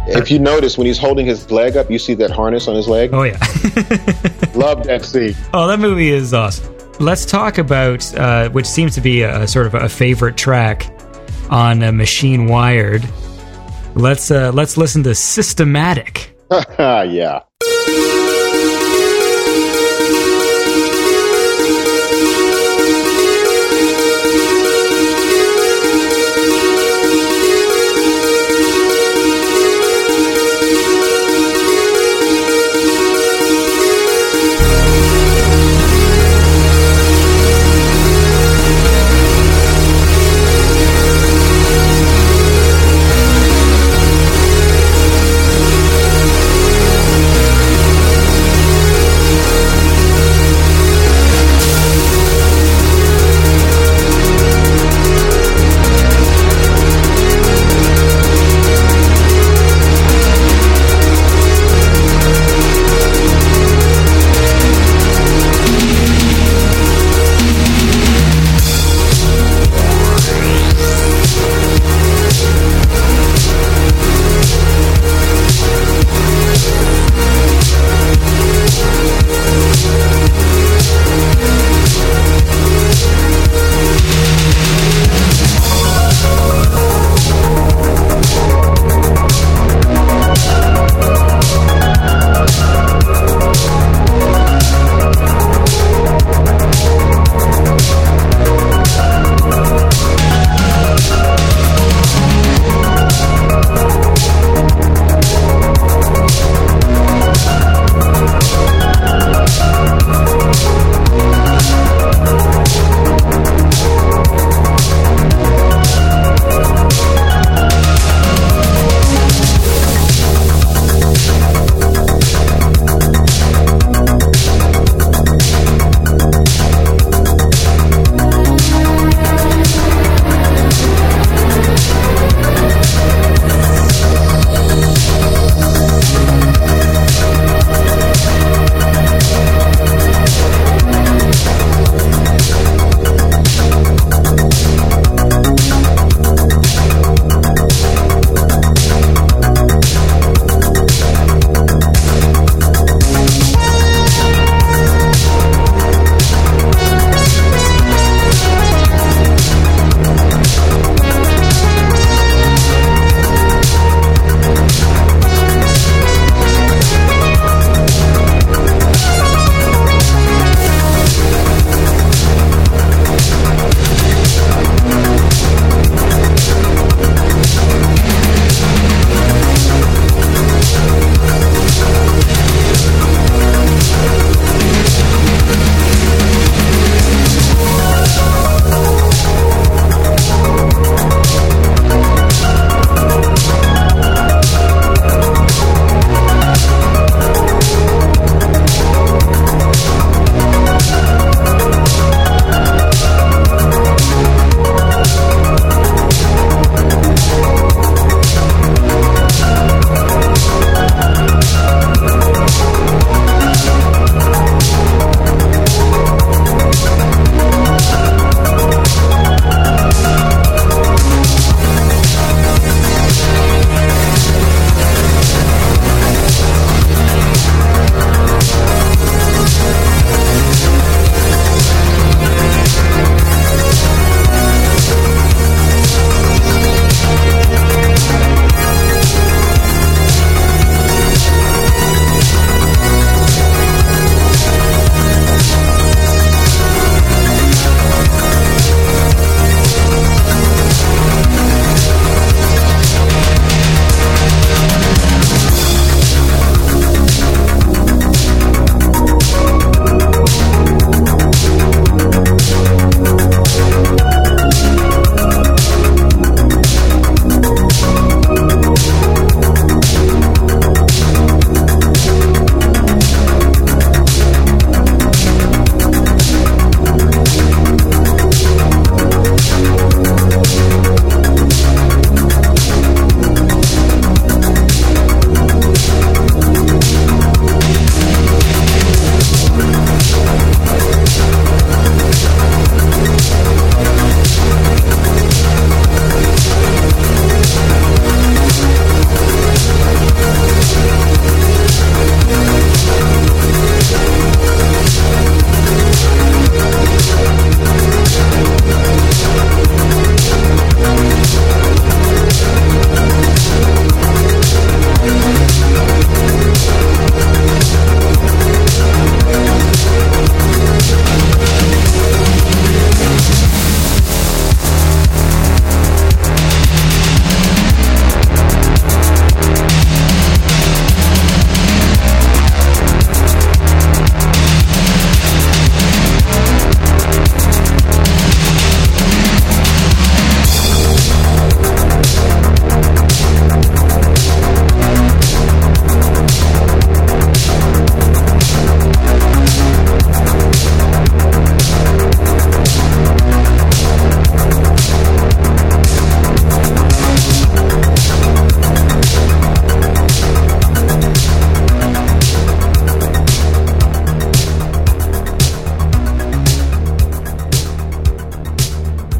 If 0.07 0.29
you 0.29 0.37
notice, 0.37 0.77
when 0.77 0.85
he's 0.85 0.99
holding 0.99 1.25
his 1.25 1.49
leg 1.49 1.75
up, 1.77 1.89
you 1.89 1.97
see 1.97 2.13
that 2.15 2.29
harness 2.29 2.67
on 2.67 2.75
his 2.75 2.87
leg. 2.87 3.09
Oh 3.11 3.23
yeah. 3.23 3.31
Love 4.53 4.83
that 4.83 5.01
scene. 5.03 5.35
Oh, 5.51 5.65
that 5.67 5.79
movie 5.79 6.09
is 6.11 6.31
awesome. 6.31 6.74
Let's 6.99 7.25
talk 7.25 7.57
about 7.57 8.13
uh, 8.15 8.49
which 8.49 8.65
seems 8.65 8.95
to 8.95 9.01
be 9.01 9.23
a, 9.23 9.47
sort 9.47 9.67
of 9.67 9.73
a 9.73 9.89
favorite 9.89 10.37
track 10.37 10.89
on 11.49 11.83
uh, 11.83 11.91
Machine 11.91 12.47
Wired. 12.47 13.03
Let's 13.95 14.31
uh, 14.31 14.51
let's 14.53 14.77
listen 14.77 15.03
to 15.03 15.13
Systematic. 15.13 16.37
yeah. 16.79 17.41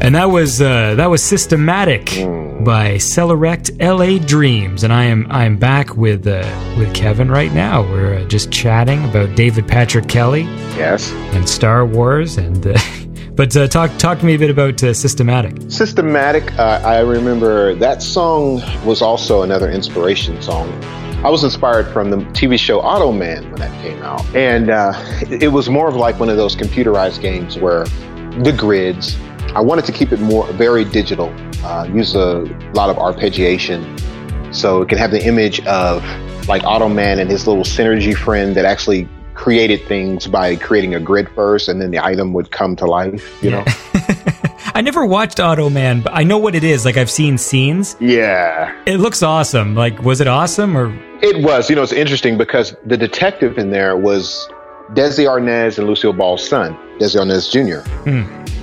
And 0.06 0.14
that 0.14 0.30
was 0.30 0.62
uh, 0.62 0.94
that 0.94 1.10
was 1.10 1.20
systematic 1.20 2.04
by 2.64 2.94
Sellorekt 2.94 3.76
LA 3.82 4.24
Dreams, 4.24 4.84
and 4.84 4.92
I 4.92 5.02
am 5.02 5.26
I 5.30 5.44
am 5.46 5.56
back 5.56 5.96
with 5.96 6.28
uh, 6.28 6.46
with 6.78 6.94
Kevin 6.94 7.28
right 7.28 7.52
now. 7.52 7.82
We're 7.82 8.18
uh, 8.18 8.24
just 8.26 8.52
chatting 8.52 9.04
about 9.04 9.34
David 9.34 9.66
Patrick 9.66 10.06
Kelly 10.06 10.42
Yes. 10.76 11.10
and 11.34 11.48
Star 11.48 11.84
Wars, 11.84 12.38
and 12.38 12.64
uh, 12.64 12.78
but 13.34 13.56
uh, 13.56 13.66
talk 13.66 13.90
talk 13.98 14.20
to 14.20 14.24
me 14.24 14.36
a 14.36 14.38
bit 14.38 14.48
about 14.48 14.80
uh, 14.84 14.94
systematic. 14.94 15.56
Systematic, 15.72 16.56
uh, 16.56 16.80
I 16.84 17.00
remember 17.00 17.74
that 17.74 18.00
song 18.00 18.62
was 18.84 19.02
also 19.02 19.42
another 19.42 19.68
inspiration 19.72 20.40
song. 20.40 20.70
I 21.24 21.30
was 21.30 21.42
inspired 21.42 21.92
from 21.92 22.10
the 22.10 22.18
TV 22.18 22.56
show 22.60 22.80
Automan 22.80 23.42
when 23.50 23.56
that 23.56 23.82
came 23.82 24.00
out. 24.04 24.24
And 24.36 24.70
uh, 24.70 24.92
it 25.28 25.42
it 25.42 25.48
was 25.48 25.68
more 25.68 25.88
of 25.88 25.96
like 25.96 26.20
one 26.20 26.28
of 26.28 26.36
those 26.36 26.54
computerized 26.54 27.20
games 27.20 27.58
where 27.58 27.86
the 28.44 28.54
grids, 28.56 29.16
I 29.56 29.60
wanted 29.60 29.86
to 29.86 29.92
keep 29.92 30.12
it 30.12 30.20
more 30.20 30.46
very 30.52 30.84
digital, 30.84 31.34
uh, 31.64 31.88
use 31.90 32.14
a 32.14 32.40
lot 32.74 32.90
of 32.90 32.96
arpeggiation. 32.96 33.82
So 34.54 34.82
it 34.82 34.90
can 34.90 34.98
have 34.98 35.10
the 35.10 35.26
image 35.26 35.64
of 35.64 36.04
like 36.46 36.60
Automan 36.64 37.18
and 37.18 37.30
his 37.30 37.46
little 37.46 37.64
synergy 37.64 38.14
friend 38.14 38.54
that 38.54 38.66
actually 38.66 39.08
created 39.32 39.82
things 39.88 40.26
by 40.26 40.56
creating 40.56 40.94
a 40.94 41.00
grid 41.00 41.30
first 41.34 41.70
and 41.70 41.80
then 41.80 41.90
the 41.90 42.04
item 42.04 42.34
would 42.34 42.50
come 42.50 42.76
to 42.76 42.84
life, 42.84 43.42
you 43.42 43.50
know? 43.50 43.64
I 44.74 44.82
never 44.82 45.06
watched 45.06 45.38
Automan, 45.38 46.04
but 46.04 46.12
I 46.14 46.22
know 46.22 46.36
what 46.36 46.54
it 46.54 46.62
is. 46.62 46.84
Like 46.84 46.98
I've 46.98 47.10
seen 47.10 47.38
scenes. 47.38 47.96
Yeah. 47.98 48.78
It 48.84 48.98
looks 48.98 49.22
awesome. 49.22 49.74
Like 49.74 50.02
was 50.02 50.20
it 50.20 50.26
awesome 50.26 50.76
or 50.76 50.94
It 51.22 51.42
was. 51.42 51.70
You 51.70 51.76
know, 51.76 51.82
it's 51.82 51.94
interesting 51.94 52.36
because 52.36 52.76
the 52.84 52.98
detective 52.98 53.56
in 53.56 53.70
there 53.70 53.96
was 53.96 54.50
Desi 54.92 55.26
Arnaz 55.26 55.78
and 55.78 55.86
Lucille 55.86 56.12
Ball's 56.12 56.46
son, 56.46 56.74
Desi 56.98 57.16
Arnaz 57.16 57.50
Jr. 57.50 57.88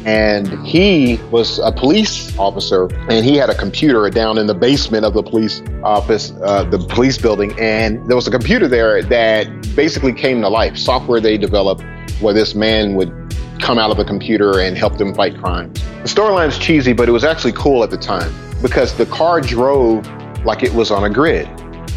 And 0.05 0.47
he 0.65 1.17
was 1.31 1.59
a 1.59 1.71
police 1.71 2.37
officer, 2.37 2.87
and 3.09 3.25
he 3.25 3.37
had 3.37 3.49
a 3.49 3.55
computer 3.55 4.09
down 4.09 4.37
in 4.37 4.47
the 4.47 4.53
basement 4.53 5.05
of 5.05 5.13
the 5.13 5.23
police 5.23 5.61
office, 5.83 6.33
uh, 6.43 6.63
the 6.65 6.77
police 6.77 7.17
building, 7.17 7.57
and 7.57 8.05
there 8.07 8.15
was 8.15 8.27
a 8.27 8.31
computer 8.31 8.67
there 8.67 9.01
that 9.03 9.47
basically 9.75 10.13
came 10.13 10.41
to 10.41 10.49
life. 10.49 10.77
Software 10.77 11.21
they 11.21 11.37
developed 11.37 11.83
where 12.19 12.33
this 12.33 12.53
man 12.53 12.95
would 12.95 13.11
come 13.59 13.79
out 13.79 13.91
of 13.91 13.97
the 13.97 14.03
computer 14.03 14.59
and 14.59 14.77
help 14.77 14.97
them 14.97 15.13
fight 15.13 15.37
crimes. 15.37 15.81
The 15.81 16.09
storyline's 16.09 16.57
cheesy, 16.57 16.91
but 16.91 17.07
it 17.07 17.13
was 17.13 17.23
actually 17.23 17.53
cool 17.53 17.81
at 17.83 17.89
the 17.89 17.97
time 17.97 18.33
because 18.61 18.93
the 18.97 19.05
car 19.05 19.39
drove 19.39 20.05
like 20.43 20.63
it 20.63 20.73
was 20.73 20.91
on 20.91 21.05
a 21.05 21.09
grid, 21.09 21.47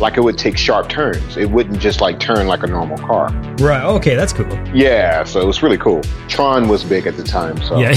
like 0.01 0.17
it 0.17 0.21
would 0.21 0.39
take 0.39 0.57
sharp 0.57 0.89
turns. 0.89 1.37
It 1.37 1.51
wouldn't 1.51 1.79
just 1.79 2.01
like 2.01 2.21
turn 2.21 2.47
like 2.47 2.63
a 2.63 2.67
normal 2.67 2.99
car. 2.99 3.31
right? 3.59 3.85
Okay, 3.85 4.15
that's 4.15 4.33
cool. 4.33 4.47
Yeah, 4.75 5.25
so 5.25 5.41
it 5.41 5.47
was 5.47 5.63
really 5.63 5.79
cool. 5.79 6.03
Tron 6.29 6.69
was 6.69 6.85
big 6.85 7.07
at 7.07 7.17
the 7.17 7.23
time, 7.23 7.61
so 7.63 7.79
Yeah. 7.79 7.95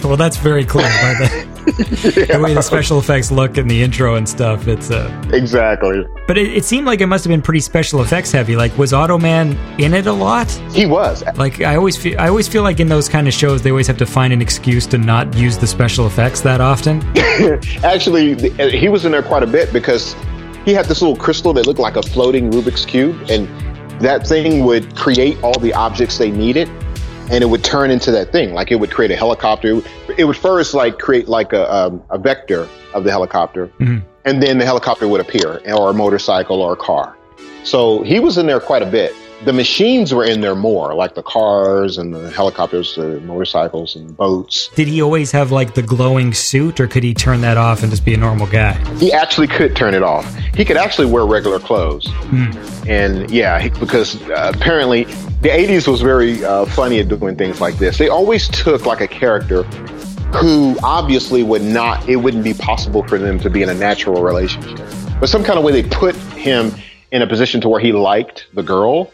well, 0.04 0.16
that's 0.16 0.36
very 0.36 0.64
cool. 0.64 0.80
By 0.82 1.14
the, 1.14 2.26
the 2.32 2.40
way 2.40 2.54
the 2.54 2.62
special 2.62 2.98
effects 2.98 3.30
look 3.30 3.58
in 3.58 3.68
the 3.68 3.82
intro 3.82 4.14
and 4.16 4.28
stuff. 4.28 4.68
It's 4.68 4.90
uh, 4.90 5.10
exactly. 5.32 6.04
but 6.26 6.38
it, 6.38 6.52
it 6.56 6.64
seemed 6.64 6.86
like 6.86 7.00
it 7.00 7.06
must 7.06 7.24
have 7.24 7.30
been 7.30 7.42
pretty 7.42 7.60
special 7.60 8.00
effects 8.02 8.32
heavy. 8.32 8.56
Like 8.56 8.76
was 8.78 8.92
Automan 8.92 9.56
in 9.78 9.94
it 9.94 10.06
a 10.06 10.12
lot? 10.12 10.50
He 10.72 10.86
was. 10.86 11.24
Like 11.36 11.60
I 11.60 11.76
always 11.76 11.96
feel, 11.96 12.18
I 12.20 12.28
always 12.28 12.48
feel 12.48 12.62
like 12.62 12.80
in 12.80 12.88
those 12.88 13.08
kind 13.08 13.26
of 13.28 13.34
shows 13.34 13.62
they 13.62 13.70
always 13.70 13.86
have 13.86 13.98
to 13.98 14.06
find 14.06 14.32
an 14.32 14.40
excuse 14.40 14.86
to 14.88 14.98
not 14.98 15.34
use 15.34 15.58
the 15.58 15.66
special 15.66 16.06
effects 16.06 16.40
that 16.42 16.60
often. 16.60 17.02
Actually, 17.84 18.50
uh, 18.60 18.68
he 18.68 18.88
was 18.88 19.04
in 19.04 19.12
there 19.12 19.22
quite 19.22 19.42
a 19.42 19.46
bit 19.46 19.72
because 19.72 20.14
he 20.64 20.72
had 20.74 20.86
this 20.86 21.00
little 21.00 21.16
crystal 21.16 21.52
that 21.54 21.66
looked 21.66 21.80
like 21.80 21.96
a 21.96 22.02
floating 22.02 22.50
Rubik's 22.50 22.84
cube, 22.84 23.30
and 23.30 23.48
that 24.00 24.26
thing 24.26 24.64
would 24.64 24.96
create 24.96 25.42
all 25.42 25.58
the 25.58 25.72
objects 25.74 26.18
they 26.18 26.30
needed, 26.30 26.68
and 27.30 27.42
it 27.42 27.46
would 27.46 27.64
turn 27.64 27.90
into 27.90 28.10
that 28.10 28.32
thing. 28.32 28.54
Like 28.54 28.70
it 28.70 28.76
would 28.76 28.90
create 28.90 29.10
a 29.10 29.16
helicopter. 29.16 29.80
It 30.16 30.24
would 30.24 30.36
first 30.36 30.74
like 30.74 30.98
create 30.98 31.28
like 31.28 31.52
a 31.52 31.72
um, 31.72 32.02
a 32.10 32.18
vector 32.18 32.68
of 32.94 33.04
the 33.04 33.10
helicopter, 33.10 33.70
and 34.24 34.42
then 34.42 34.58
the 34.58 34.64
helicopter 34.64 35.08
would 35.08 35.20
appear, 35.20 35.60
or 35.72 35.90
a 35.90 35.94
motorcycle 35.94 36.60
or 36.60 36.72
a 36.74 36.76
car. 36.76 37.16
So 37.62 38.02
he 38.02 38.20
was 38.20 38.38
in 38.38 38.46
there 38.46 38.60
quite 38.60 38.82
a 38.82 38.90
bit. 38.90 39.14
The 39.44 39.52
machines 39.54 40.12
were 40.12 40.24
in 40.24 40.42
there 40.42 40.54
more, 40.54 40.94
like 40.94 41.14
the 41.14 41.22
cars 41.22 41.96
and 41.96 42.14
the 42.14 42.30
helicopters, 42.30 42.94
the 42.96 43.20
motorcycles 43.20 43.96
and 43.96 44.14
boats. 44.14 44.68
Did 44.74 44.86
he 44.86 45.00
always 45.00 45.32
have 45.32 45.50
like 45.50 45.74
the 45.74 45.82
glowing 45.82 46.34
suit, 46.34 46.78
or 46.78 46.86
could 46.86 47.02
he 47.02 47.14
turn 47.14 47.40
that 47.40 47.56
off 47.56 47.82
and 47.82 47.90
just 47.90 48.04
be 48.04 48.12
a 48.12 48.18
normal 48.18 48.46
guy? 48.46 48.72
he 48.98 49.12
actually 49.12 49.46
could 49.46 49.74
turn 49.74 49.94
it 49.94 50.02
off. 50.02 50.30
He 50.54 50.64
could 50.64 50.76
actually 50.76 51.06
wear 51.06 51.24
regular 51.24 51.58
clothes. 51.58 52.06
And 52.86 53.30
yeah, 53.30 53.58
he, 53.60 53.70
because 53.70 54.20
uh, 54.28 54.52
apparently 54.54 55.04
the 55.04 55.48
80s 55.48 55.88
was 55.88 56.02
very 56.02 56.44
uh, 56.44 56.66
funny 56.66 56.98
at 57.00 57.08
doing 57.08 57.36
things 57.36 57.60
like 57.60 57.76
this. 57.78 57.96
They 57.96 58.08
always 58.08 58.48
took 58.48 58.84
like 58.84 59.00
a 59.00 59.08
character 59.08 59.62
who 60.34 60.76
obviously 60.82 61.42
would 61.42 61.62
not, 61.62 62.06
it 62.08 62.16
wouldn't 62.16 62.44
be 62.44 62.54
possible 62.54 63.02
for 63.04 63.18
them 63.18 63.38
to 63.40 63.48
be 63.50 63.62
in 63.62 63.68
a 63.68 63.74
natural 63.74 64.22
relationship. 64.22 64.86
But 65.18 65.28
some 65.28 65.42
kind 65.42 65.58
of 65.58 65.64
way 65.64 65.72
they 65.72 65.88
put 65.88 66.14
him 66.14 66.72
in 67.12 67.22
a 67.22 67.26
position 67.26 67.60
to 67.62 67.68
where 67.68 67.80
he 67.80 67.92
liked 67.92 68.46
the 68.54 68.62
girl. 68.62 69.10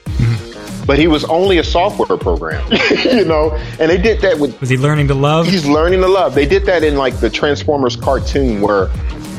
But 0.86 0.98
he 1.00 1.08
was 1.08 1.24
only 1.24 1.58
a 1.58 1.64
software 1.64 2.16
program, 2.16 2.64
you 3.04 3.24
know, 3.24 3.50
and 3.80 3.90
they 3.90 3.96
did 3.98 4.20
that 4.20 4.38
with 4.38 4.60
Was 4.60 4.68
he 4.68 4.76
learning 4.76 5.08
to 5.08 5.14
love? 5.14 5.48
he's 5.48 5.66
learning 5.66 6.00
to 6.02 6.06
love. 6.06 6.32
They 6.34 6.46
did 6.46 6.64
that 6.66 6.84
in 6.84 6.94
like 6.96 7.18
the 7.18 7.28
Transformers 7.28 7.96
cartoon 7.96 8.60
where 8.60 8.86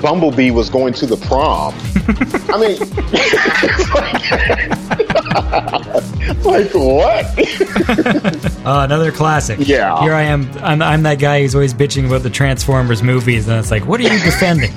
Bumblebee 0.01 0.51
was 0.51 0.69
going 0.69 0.91
to 0.95 1.05
the 1.05 1.15
prom. 1.15 1.73
I 2.49 2.57
mean, 2.59 2.77
like, 6.43 6.73
what? 6.73 7.25
Uh, 8.65 8.83
another 8.83 9.13
classic. 9.13 9.57
Yeah. 9.61 10.01
Here 10.01 10.13
I 10.13 10.23
am. 10.23 10.49
I'm, 10.59 10.81
I'm 10.81 11.03
that 11.03 11.19
guy 11.19 11.39
who's 11.41 11.55
always 11.55 11.73
bitching 11.73 12.07
about 12.07 12.23
the 12.23 12.29
Transformers 12.29 13.01
movies, 13.01 13.47
and 13.47 13.57
it's 13.57 13.71
like, 13.71 13.87
what 13.87 14.01
are 14.01 14.03
you 14.03 14.19
defending? 14.23 14.73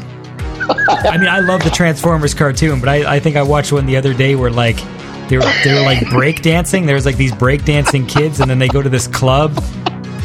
I 0.69 1.17
mean, 1.19 1.29
I 1.29 1.41
love 1.41 1.63
the 1.65 1.71
Transformers 1.71 2.35
cartoon, 2.35 2.81
but 2.81 2.89
I, 2.89 3.17
I 3.17 3.21
think 3.21 3.37
I 3.37 3.43
watched 3.43 3.73
one 3.73 3.87
the 3.87 3.97
other 3.97 4.13
day 4.15 4.35
where 4.35 4.51
like 4.51 4.77
they 5.29 5.37
were 5.39 5.45
they 5.65 5.73
were 5.75 5.81
like 5.83 6.09
break 6.11 6.43
dancing. 6.43 6.87
There 6.87 6.95
was 6.95 7.07
like 7.07 7.17
these 7.17 7.35
break 7.35 7.65
dancing 7.65 8.07
kids, 8.07 8.41
and 8.41 8.51
then 8.51 8.59
they 8.59 8.69
go 8.69 8.83
to 8.83 8.89
this 8.89 9.07
club, 9.07 9.53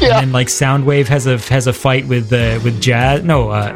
Yeah. 0.00 0.20
and 0.20 0.32
like 0.32 0.48
Soundwave 0.48 1.06
has 1.08 1.26
a 1.26 1.38
has 1.38 1.66
a 1.66 1.72
fight 1.72 2.06
with 2.06 2.32
uh, 2.32 2.60
with 2.64 2.80
Jazz. 2.80 3.22
No, 3.24 3.50
uh, 3.50 3.72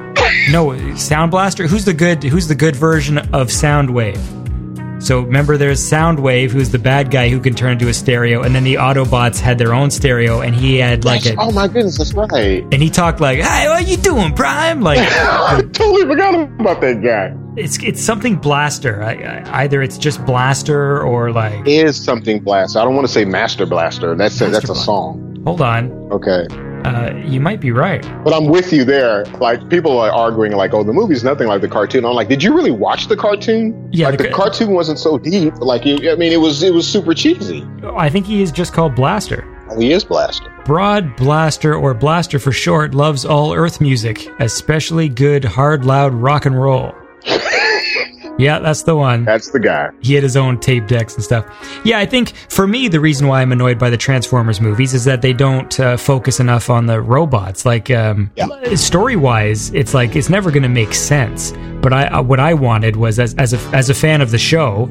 no, 0.50 0.94
Sound 0.96 1.30
Blaster. 1.30 1.66
Who's 1.66 1.84
the 1.84 1.94
good 1.94 2.22
Who's 2.22 2.48
the 2.48 2.54
good 2.54 2.76
version 2.76 3.18
of 3.18 3.48
Soundwave? 3.48 4.18
So 5.00 5.20
remember, 5.22 5.56
there's 5.56 5.80
Soundwave, 5.80 6.50
who's 6.50 6.70
the 6.70 6.78
bad 6.78 7.10
guy 7.10 7.30
who 7.30 7.40
can 7.40 7.54
turn 7.54 7.72
into 7.72 7.88
a 7.88 7.94
stereo, 7.94 8.42
and 8.42 8.54
then 8.54 8.64
the 8.64 8.74
Autobots 8.74 9.40
had 9.40 9.56
their 9.58 9.72
own 9.72 9.90
stereo, 9.90 10.40
and 10.40 10.54
he 10.54 10.76
had 10.76 11.04
like 11.06 11.24
a, 11.24 11.34
oh 11.38 11.50
my 11.52 11.66
goodness, 11.68 11.96
that's 11.98 12.12
right. 12.12 12.62
and 12.62 12.74
he 12.74 12.90
talked 12.90 13.18
like, 13.20 13.38
"Hey, 13.40 13.66
what 13.68 13.88
you 13.88 13.96
doing, 13.96 14.34
Prime?" 14.34 14.82
Like 14.82 14.98
I 15.00 15.62
totally 15.72 16.02
forgot 16.06 16.34
about 16.34 16.80
that 16.82 17.02
guy. 17.02 17.34
it's 17.56 17.82
it's 17.82 18.02
something 18.02 18.36
Blaster. 18.36 19.02
I, 19.02 19.14
I, 19.14 19.62
either 19.62 19.80
it's 19.82 19.96
just 19.96 20.24
Blaster 20.26 21.02
or 21.02 21.32
like, 21.32 21.66
Is 21.66 22.02
something 22.02 22.40
Blaster. 22.40 22.78
I 22.78 22.84
don't 22.84 22.94
want 22.94 23.06
to 23.06 23.12
say 23.12 23.24
Master 23.24 23.64
Blaster. 23.66 24.14
That's 24.14 24.38
a, 24.42 24.48
that's 24.48 24.68
a 24.68 24.74
song. 24.74 25.42
hold 25.46 25.62
on, 25.62 25.90
Okay. 26.12 26.46
Uh, 26.84 27.14
you 27.24 27.40
might 27.40 27.60
be 27.60 27.72
right. 27.72 28.02
But 28.24 28.32
I'm 28.32 28.46
with 28.46 28.72
you 28.72 28.84
there. 28.84 29.24
Like 29.38 29.68
people 29.68 29.98
are 29.98 30.10
arguing, 30.10 30.52
like, 30.52 30.74
"Oh, 30.74 30.82
the 30.82 30.92
movie's 30.92 31.24
nothing 31.24 31.48
like 31.48 31.60
the 31.60 31.68
cartoon." 31.68 32.04
I'm 32.04 32.14
like, 32.14 32.28
"Did 32.28 32.42
you 32.42 32.54
really 32.54 32.70
watch 32.70 33.08
the 33.08 33.16
cartoon? 33.16 33.88
Yeah, 33.92 34.08
like 34.08 34.18
the 34.18 34.24
the, 34.24 34.30
cartoon 34.30 34.72
wasn't 34.72 34.98
so 34.98 35.18
deep. 35.18 35.54
Like, 35.58 35.84
you, 35.84 36.10
I 36.10 36.16
mean, 36.16 36.32
it 36.32 36.40
was 36.40 36.62
it 36.62 36.74
was 36.74 36.86
super 36.86 37.14
cheesy. 37.14 37.66
I 37.96 38.08
think 38.08 38.26
he 38.26 38.42
is 38.42 38.52
just 38.52 38.72
called 38.72 38.94
Blaster. 38.94 39.46
Oh, 39.70 39.78
he 39.78 39.92
is 39.92 40.04
Blaster. 40.04 40.50
Broad 40.64 41.16
Blaster, 41.16 41.74
or 41.74 41.94
Blaster 41.94 42.38
for 42.38 42.52
short, 42.52 42.94
loves 42.94 43.24
all 43.24 43.54
Earth 43.54 43.80
music, 43.80 44.28
especially 44.40 45.08
good, 45.08 45.44
hard, 45.44 45.84
loud 45.84 46.12
rock 46.14 46.46
and 46.46 46.60
roll. 46.60 46.94
yeah, 48.40 48.58
that's 48.58 48.82
the 48.82 48.96
one. 48.96 49.24
That's 49.24 49.50
the 49.50 49.60
guy. 49.60 49.90
he 50.00 50.14
had 50.14 50.22
his 50.22 50.36
own 50.36 50.58
tape 50.58 50.86
decks 50.86 51.14
and 51.14 51.22
stuff. 51.22 51.44
Yeah, 51.84 51.98
I 51.98 52.06
think 52.06 52.32
for 52.48 52.66
me, 52.66 52.88
the 52.88 53.00
reason 53.00 53.26
why 53.26 53.42
I'm 53.42 53.52
annoyed 53.52 53.78
by 53.78 53.90
the 53.90 53.96
Transformers 53.96 54.60
movies 54.60 54.94
is 54.94 55.04
that 55.04 55.22
they 55.22 55.32
don't 55.32 55.78
uh, 55.78 55.96
focus 55.96 56.40
enough 56.40 56.70
on 56.70 56.86
the 56.86 57.00
robots. 57.00 57.64
Like, 57.64 57.90
um, 57.90 58.30
story 58.74 59.16
wise, 59.16 59.70
it's 59.74 59.94
like 59.94 60.16
it's 60.16 60.28
never 60.28 60.50
going 60.50 60.62
to 60.62 60.68
make 60.68 60.94
sense. 60.94 61.52
But 61.82 61.92
I, 61.92 62.06
uh, 62.06 62.22
what 62.22 62.40
I 62.40 62.54
wanted 62.54 62.96
was 62.96 63.18
as 63.18 63.34
as 63.34 63.52
a 63.52 63.58
as 63.74 63.88
a 63.90 63.94
fan 63.94 64.20
of 64.20 64.30
the 64.30 64.38
show, 64.38 64.88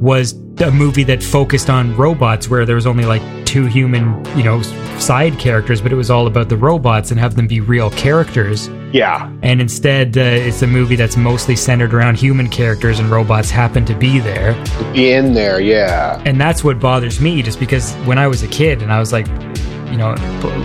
was 0.00 0.32
a 0.60 0.70
movie 0.70 1.04
that 1.04 1.22
focused 1.22 1.70
on 1.70 1.96
robots 1.96 2.48
where 2.48 2.64
there 2.66 2.74
was 2.76 2.86
only 2.86 3.04
like 3.04 3.22
two 3.46 3.66
human, 3.66 4.24
you 4.36 4.42
know, 4.42 4.60
side 4.98 5.38
characters, 5.38 5.80
but 5.80 5.92
it 5.92 5.96
was 5.96 6.10
all 6.10 6.26
about 6.26 6.48
the 6.48 6.56
robots 6.56 7.10
and 7.10 7.18
have 7.20 7.34
them 7.36 7.46
be 7.46 7.60
real 7.60 7.90
characters 7.90 8.68
Yeah. 8.92 9.30
and 9.42 9.60
instead 9.60 10.16
uh, 10.18 10.20
it's 10.20 10.62
a 10.62 10.66
movie 10.66 10.96
that's 10.96 11.16
mostly 11.16 11.54
centered 11.56 11.94
around 11.94 12.16
human 12.18 12.48
characters 12.48 12.98
and 13.00 13.08
robots 13.10 13.50
happen 13.50 13.84
to 13.86 13.94
be 13.94 14.18
there 14.18 14.52
Be 14.92 15.12
in 15.12 15.34
there. 15.34 15.60
Yeah. 15.60 16.20
and 16.26 16.40
that's 16.40 16.62
what 16.64 16.80
bothers 16.80 17.20
me 17.20 17.42
just 17.42 17.60
because 17.60 17.94
when 18.06 18.18
i 18.18 18.26
was 18.26 18.42
a 18.42 18.48
kid 18.48 18.82
and 18.82 18.92
i 18.92 18.98
was 18.98 19.12
like 19.12 19.26
you 19.90 19.96
know 19.96 20.14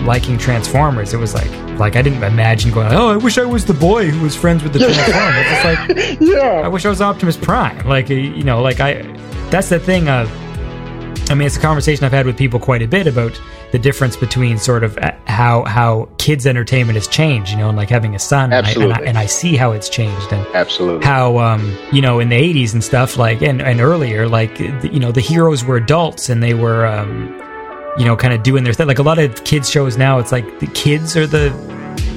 liking 0.04 0.36
transformers 0.38 1.12
it 1.14 1.18
was 1.18 1.34
like 1.34 1.50
like 1.78 1.96
i 1.96 2.02
didn't 2.02 2.22
imagine 2.22 2.70
going 2.70 2.88
oh 2.92 3.08
i 3.10 3.16
wish 3.16 3.38
i 3.38 3.44
was 3.44 3.64
the 3.64 3.74
boy 3.74 4.06
who 4.10 4.22
was 4.22 4.36
friends 4.36 4.62
with 4.62 4.72
the 4.72 4.78
transformers 4.84 5.44
it's 5.46 5.64
like 5.64 6.20
Yeah. 6.20 6.62
i 6.64 6.68
wish 6.68 6.84
i 6.84 6.88
was 6.88 7.00
optimus 7.00 7.36
prime 7.36 7.86
like 7.88 8.10
uh, 8.10 8.14
you 8.14 8.44
know 8.44 8.60
like 8.62 8.80
i 8.80 9.02
that's 9.50 9.68
the 9.68 9.78
thing 9.78 10.08
of, 10.08 10.28
I 11.30 11.34
mean, 11.34 11.46
it's 11.46 11.56
a 11.56 11.60
conversation 11.60 12.04
I've 12.04 12.12
had 12.12 12.26
with 12.26 12.36
people 12.36 12.58
quite 12.58 12.82
a 12.82 12.88
bit 12.88 13.06
about 13.06 13.40
the 13.72 13.78
difference 13.78 14.16
between 14.16 14.58
sort 14.58 14.82
of 14.82 14.98
uh, 14.98 15.12
how 15.26 15.64
how 15.64 16.08
kids 16.18 16.46
entertainment 16.46 16.96
has 16.96 17.06
changed, 17.06 17.52
you 17.52 17.58
know, 17.58 17.68
and 17.68 17.76
like 17.78 17.88
having 17.88 18.14
a 18.14 18.18
son, 18.18 18.52
and 18.52 18.54
I, 18.54 18.58
and, 18.58 18.66
I, 18.66 18.70
Absolutely. 18.86 19.06
and 19.06 19.18
I 19.18 19.26
see 19.26 19.54
how 19.56 19.72
it's 19.72 19.88
changed, 19.88 20.32
and 20.32 20.46
Absolutely. 20.54 21.06
how 21.06 21.38
um 21.38 21.76
you 21.92 22.02
know 22.02 22.18
in 22.18 22.28
the 22.30 22.36
80s 22.36 22.72
and 22.74 22.82
stuff 22.82 23.16
like 23.16 23.42
and, 23.42 23.62
and 23.62 23.80
earlier 23.80 24.28
like 24.28 24.58
the- 24.58 24.90
you 24.92 24.98
know 24.98 25.12
the 25.12 25.20
heroes 25.20 25.64
were 25.64 25.76
adults 25.76 26.28
and 26.28 26.42
they 26.42 26.54
were 26.54 26.84
um 26.86 27.40
you 27.98 28.04
know 28.04 28.16
kind 28.16 28.32
of 28.34 28.42
doing 28.42 28.64
their 28.64 28.72
thing 28.72 28.86
like 28.86 28.98
a 28.98 29.02
lot 29.02 29.18
of 29.18 29.44
kids 29.44 29.70
shows 29.70 29.96
now 29.96 30.18
it's 30.18 30.32
like 30.32 30.58
the 30.60 30.66
kids 30.68 31.16
are 31.16 31.26
the 31.26 31.50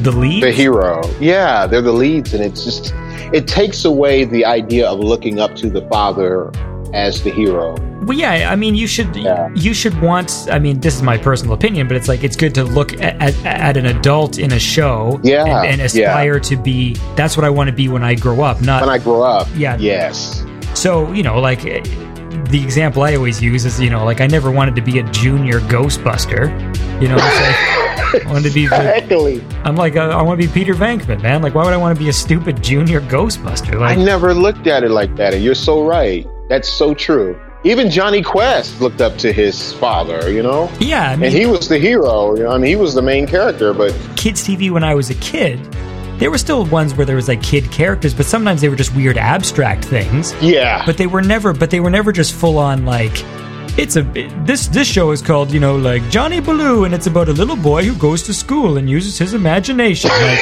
the 0.01 0.11
lead 0.11 0.43
the 0.43 0.51
hero. 0.51 1.01
Yeah, 1.19 1.65
they're 1.67 1.81
the 1.81 1.91
leads, 1.91 2.33
and 2.33 2.43
it's 2.43 2.63
just 2.63 2.93
it 3.33 3.47
takes 3.47 3.83
away 3.85 4.25
the 4.25 4.45
idea 4.45 4.87
of 4.87 4.99
looking 4.99 5.39
up 5.39 5.55
to 5.57 5.69
the 5.69 5.81
father 5.89 6.51
as 6.93 7.21
the 7.23 7.29
hero. 7.31 7.75
well 8.03 8.17
yeah 8.17 8.49
i 8.49 8.55
mean 8.55 8.73
you 8.73 8.87
should 8.87 9.13
Yeah. 9.13 9.49
you 9.53 9.73
should 9.73 9.99
want 10.01 10.47
i 10.49 10.57
mean 10.57 10.79
this 10.79 10.95
is 10.95 11.01
my 11.03 11.17
personal 11.17 11.53
opinion 11.53 11.85
but 11.89 11.97
it's 11.97 12.07
like 12.07 12.23
it's 12.23 12.37
good 12.37 12.55
to 12.55 12.63
look 12.63 12.93
at, 13.01 13.21
at, 13.21 13.35
at 13.45 13.75
an 13.75 13.87
adult 13.87 14.37
in 14.39 14.53
a 14.53 14.59
show 14.59 15.19
Yeah, 15.21 15.43
and, 15.63 15.81
and 15.81 15.93
yeah. 15.93 16.07
aspire 16.07 16.39
to 16.39 16.55
be 16.55 16.93
that's 17.17 17.35
what 17.35 17.43
i 17.43 17.49
want 17.49 17.67
to 17.69 17.75
be 17.75 17.89
when 17.89 18.03
i 18.05 18.15
grow 18.15 18.39
up 18.41 18.61
not 18.61 18.79
When 18.81 18.89
I 18.89 18.99
grow 18.99 19.21
up, 19.23 19.49
Yeah. 19.53 19.75
yes, 19.77 20.45
So, 20.75 21.11
you 21.11 21.23
know, 21.23 21.39
like 21.41 21.65
the 22.45 22.63
example 22.63 23.03
I 23.03 23.15
always 23.15 23.41
use 23.41 23.65
is, 23.65 23.79
you 23.79 23.89
know, 23.89 24.05
like 24.05 24.21
I 24.21 24.27
never 24.27 24.51
wanted 24.51 24.75
to 24.75 24.81
be 24.81 24.99
a 24.99 25.03
junior 25.11 25.59
Ghostbuster. 25.61 26.47
You 27.01 27.09
know, 27.09 27.15
like, 27.15 27.25
I 27.27 28.21
wanted 28.25 28.49
to 28.49 28.53
be. 28.53 28.65
Exactly. 28.65 29.43
I'm 29.63 29.75
like, 29.75 29.95
uh, 29.95 30.09
I 30.09 30.21
want 30.21 30.41
to 30.41 30.47
be 30.47 30.51
Peter 30.51 30.73
Venkman, 30.73 31.21
man. 31.21 31.41
Like, 31.41 31.53
why 31.53 31.63
would 31.63 31.73
I 31.73 31.77
want 31.77 31.97
to 31.97 32.03
be 32.03 32.09
a 32.09 32.13
stupid 32.13 32.63
junior 32.63 33.01
Ghostbuster? 33.01 33.79
Like, 33.79 33.97
I 33.97 34.03
never 34.03 34.33
looked 34.33 34.67
at 34.67 34.83
it 34.83 34.91
like 34.91 35.15
that, 35.17 35.33
and 35.33 35.43
you're 35.43 35.55
so 35.55 35.85
right. 35.85 36.27
That's 36.49 36.69
so 36.69 36.93
true. 36.93 37.39
Even 37.63 37.89
Jonny 37.89 38.21
Quest 38.21 38.79
looked 38.79 39.01
up 39.01 39.17
to 39.17 39.33
his 39.33 39.73
father, 39.73 40.31
you 40.31 40.43
know, 40.43 40.71
yeah, 40.79 41.09
I 41.09 41.15
mean, 41.15 41.25
and 41.25 41.33
he 41.33 41.45
was 41.47 41.67
the 41.67 41.77
hero. 41.77 42.35
You 42.35 42.43
know, 42.43 42.51
I 42.51 42.57
mean, 42.57 42.69
he 42.69 42.75
was 42.75 42.93
the 42.93 43.01
main 43.01 43.27
character, 43.27 43.73
but 43.73 43.91
kids 44.15 44.47
TV 44.47 44.71
when 44.71 44.83
I 44.83 44.95
was 44.95 45.09
a 45.09 45.15
kid. 45.15 45.59
There 46.17 46.31
were 46.31 46.37
still 46.37 46.65
ones 46.65 46.95
where 46.95 47.05
there 47.05 47.15
was 47.15 47.27
like 47.27 47.43
kid 47.43 47.71
characters, 47.71 48.13
but 48.13 48.25
sometimes 48.25 48.61
they 48.61 48.69
were 48.69 48.75
just 48.75 48.95
weird 48.95 49.17
abstract 49.17 49.85
things. 49.85 50.33
yeah, 50.41 50.83
but 50.85 50.97
they 50.97 51.07
were 51.07 51.21
never 51.21 51.53
but 51.53 51.69
they 51.69 51.79
were 51.79 51.91
never 51.91 52.11
just 52.11 52.33
full 52.33 52.57
on 52.57 52.85
like 52.85 53.13
it's 53.77 53.95
a 53.95 54.01
this 54.43 54.67
this 54.67 54.87
show 54.87 55.11
is 55.11 55.21
called 55.21 55.51
you 55.51 55.59
know 55.59 55.75
like 55.75 56.01
Johnny 56.09 56.39
Baloo 56.39 56.85
and 56.85 56.93
it's 56.95 57.05
about 57.05 57.29
a 57.29 57.33
little 57.33 57.55
boy 57.55 57.83
who 57.83 57.93
goes 57.95 58.23
to 58.23 58.33
school 58.33 58.77
and 58.77 58.89
uses 58.89 59.19
his 59.19 59.35
imagination 59.35 60.09
like 60.09 60.39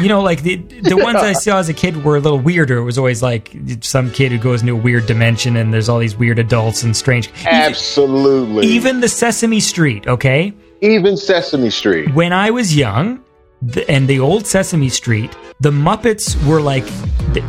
you 0.00 0.08
know 0.08 0.22
like 0.22 0.42
the 0.42 0.56
the 0.56 0.96
ones 0.96 1.18
I 1.18 1.34
saw 1.34 1.58
as 1.58 1.68
a 1.68 1.74
kid 1.74 2.02
were 2.02 2.16
a 2.16 2.20
little 2.20 2.38
weirder 2.38 2.78
it 2.78 2.84
was 2.84 2.96
always 2.96 3.22
like 3.22 3.54
some 3.82 4.10
kid 4.10 4.32
who 4.32 4.38
goes 4.38 4.62
into 4.62 4.72
a 4.72 4.76
weird 4.76 5.04
dimension 5.04 5.56
and 5.56 5.74
there's 5.74 5.90
all 5.90 5.98
these 5.98 6.16
weird 6.16 6.38
adults 6.38 6.82
and 6.82 6.96
strange 6.96 7.28
even, 7.40 7.48
absolutely. 7.48 8.66
even 8.66 9.00
the 9.00 9.08
Sesame 9.08 9.60
Street 9.60 10.06
okay 10.06 10.54
even 10.80 11.18
Sesame 11.18 11.68
Street. 11.70 12.14
when 12.14 12.32
I 12.32 12.50
was 12.50 12.74
young, 12.74 13.22
the, 13.62 13.88
and 13.90 14.08
the 14.08 14.20
old 14.20 14.46
Sesame 14.46 14.88
Street, 14.88 15.36
the 15.60 15.70
Muppets 15.70 16.36
were 16.46 16.60
like, 16.60 16.84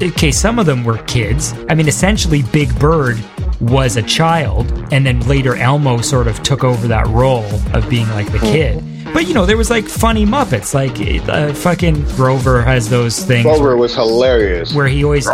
okay, 0.02 0.32
some 0.32 0.60
of 0.60 0.66
them 0.66 0.84
were 0.84 0.98
kids. 1.04 1.54
I 1.70 1.76
mean, 1.76 1.88
essentially, 1.88 2.44
Big 2.52 2.78
Bird 2.80 3.20
was 3.62 3.98
a 3.98 4.02
child, 4.02 4.72
and 4.92 5.06
then 5.06 5.20
later 5.28 5.56
Elmo 5.56 6.02
sort 6.02 6.28
of 6.28 6.42
took 6.44 6.64
over 6.64 6.88
that 6.88 7.08
role 7.08 7.46
of 7.74 7.90
being 7.90 8.08
like 8.10 8.32
the 8.32 8.40
kid. 8.40 8.84
But 9.14 9.28
you 9.28 9.34
know, 9.34 9.46
there 9.46 9.58
was 9.58 9.70
like 9.70 9.86
funny 9.86 10.26
Muppets, 10.26 10.74
like 10.74 11.00
uh, 11.30 11.54
fucking 11.54 12.04
Grover 12.16 12.62
has 12.62 12.90
those 12.90 13.24
things 13.24 13.44
Grover 13.44 13.76
was 13.76 13.94
hilarious. 13.96 14.74
where 14.74 14.88
he 14.88 15.04
always, 15.04 15.26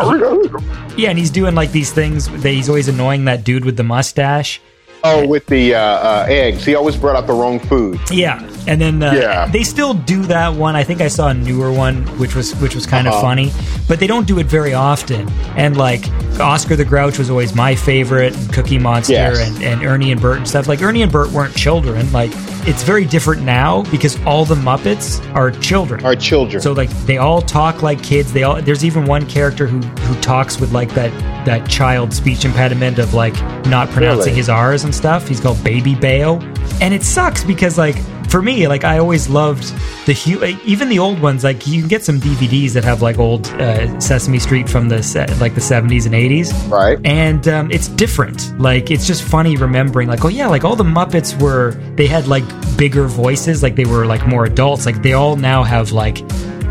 yeah, 0.97 1.09
and 1.09 1.19
he's 1.19 1.29
doing 1.29 1.55
like 1.55 1.71
these 1.71 1.91
things 1.91 2.27
that 2.41 2.49
he's 2.49 2.69
always 2.69 2.87
annoying 2.87 3.25
that 3.25 3.43
dude 3.43 3.65
with 3.65 3.77
the 3.77 3.83
mustache. 3.83 4.61
Oh, 5.03 5.27
with 5.27 5.45
the 5.47 5.75
uh, 5.75 5.79
uh, 5.79 6.25
eggs, 6.27 6.65
he 6.65 6.73
always 6.73 6.95
brought 6.95 7.15
out 7.15 7.27
the 7.27 7.33
wrong 7.33 7.59
food. 7.59 7.99
Yeah, 8.09 8.39
and 8.67 8.79
then 8.81 9.01
uh, 9.03 9.11
Yeah. 9.13 9.47
they 9.47 9.63
still 9.63 9.93
do 9.93 10.23
that 10.23 10.53
one. 10.53 10.75
I 10.75 10.83
think 10.83 11.01
I 11.01 11.07
saw 11.07 11.29
a 11.29 11.33
newer 11.33 11.71
one, 11.71 12.03
which 12.19 12.35
was 12.35 12.55
which 12.57 12.75
was 12.75 12.85
kind 12.85 13.07
of 13.07 13.13
Uh-huh. 13.13 13.21
funny, 13.21 13.51
but 13.87 13.99
they 13.99 14.07
don't 14.07 14.27
do 14.27 14.39
it 14.39 14.47
very 14.47 14.73
often. 14.73 15.29
And 15.55 15.77
like 15.77 16.05
Oscar 16.39 16.75
the 16.75 16.85
Grouch 16.85 17.17
was 17.17 17.29
always 17.29 17.55
my 17.55 17.75
favorite, 17.75 18.35
and 18.35 18.53
Cookie 18.53 18.77
Monster, 18.77 19.13
Yes. 19.13 19.39
and, 19.39 19.63
and 19.63 19.83
Ernie 19.85 20.11
and 20.11 20.19
Bert 20.21 20.37
and 20.37 20.47
stuff. 20.47 20.67
Like 20.67 20.81
Ernie 20.81 21.01
and 21.01 21.11
Bert 21.11 21.31
weren't 21.31 21.55
children. 21.55 22.11
Like 22.11 22.31
it's 22.67 22.81
very 22.83 23.05
different 23.05 23.43
now 23.43 23.83
because 23.91 24.17
all 24.25 24.43
the 24.43 24.55
Muppets 24.55 25.21
are 25.35 25.51
children. 25.51 26.03
Our 26.03 26.15
children. 26.15 26.61
So 26.61 26.73
like 26.73 26.89
they 27.05 27.17
all 27.17 27.41
talk 27.41 27.83
like 27.83 28.01
kids. 28.03 28.33
They 28.33 28.43
all 28.43 28.61
there's 28.61 28.83
even 28.83 29.05
one 29.05 29.25
character 29.27 29.67
who 29.67 29.79
who 29.79 30.21
talks 30.21 30.59
with 30.59 30.71
like 30.73 30.93
that 30.95 31.11
that 31.45 31.69
child 31.69 32.11
speech 32.13 32.43
impediment 32.43 32.97
of 32.99 33.13
like 33.13 33.35
not 33.67 33.89
pronouncing 33.91 34.25
Really? 34.33 34.37
his 34.37 34.49
R's 34.49 34.83
and 34.83 34.93
stuff. 34.95 35.27
He's 35.27 35.39
called 35.39 35.63
Baby 35.63 35.93
Bayo, 35.95 36.39
and 36.81 36.93
it 36.93 37.03
sucks 37.03 37.43
because 37.43 37.77
like 37.77 37.95
for 38.29 38.41
me 38.41 38.67
like 38.67 38.83
I 38.83 38.97
always 38.97 39.29
loved 39.29 39.63
the 40.05 40.13
hu- 40.13 40.43
even 40.65 40.89
the 40.89 40.99
old 40.99 41.19
ones. 41.19 41.43
Like 41.43 41.65
you 41.67 41.79
can 41.81 41.87
get 41.87 42.03
some 42.03 42.19
DVDs 42.19 42.73
that 42.73 42.83
have 42.83 43.01
like 43.01 43.17
old 43.17 43.47
uh, 43.47 43.99
Sesame 43.99 44.39
Street 44.39 44.69
from 44.69 44.89
the 44.89 45.01
se- 45.01 45.27
like 45.39 45.55
the 45.55 45.61
70s 45.61 46.05
and 46.05 46.15
80s, 46.15 46.71
right? 46.71 46.99
and 47.05 47.47
um, 47.47 47.71
it's 47.71 47.87
different. 47.87 48.57
Like 48.59 48.91
it's 48.91 49.07
just 49.07 49.23
funny 49.23 49.57
remembering, 49.57 50.07
like 50.07 50.23
oh 50.25 50.29
yeah, 50.29 50.47
like 50.47 50.63
all 50.63 50.75
the 50.75 50.83
Muppets 50.83 51.39
were 51.41 51.71
they 51.95 52.07
had 52.07 52.27
like 52.27 52.43
bigger 52.77 53.05
voices, 53.05 53.63
like 53.63 53.75
they 53.75 53.85
were 53.85 54.05
like 54.05 54.27
more 54.27 54.45
adults. 54.45 54.85
Like 54.85 55.01
they 55.01 55.13
all 55.13 55.35
now 55.35 55.63
have 55.63 55.91
like 55.91 56.21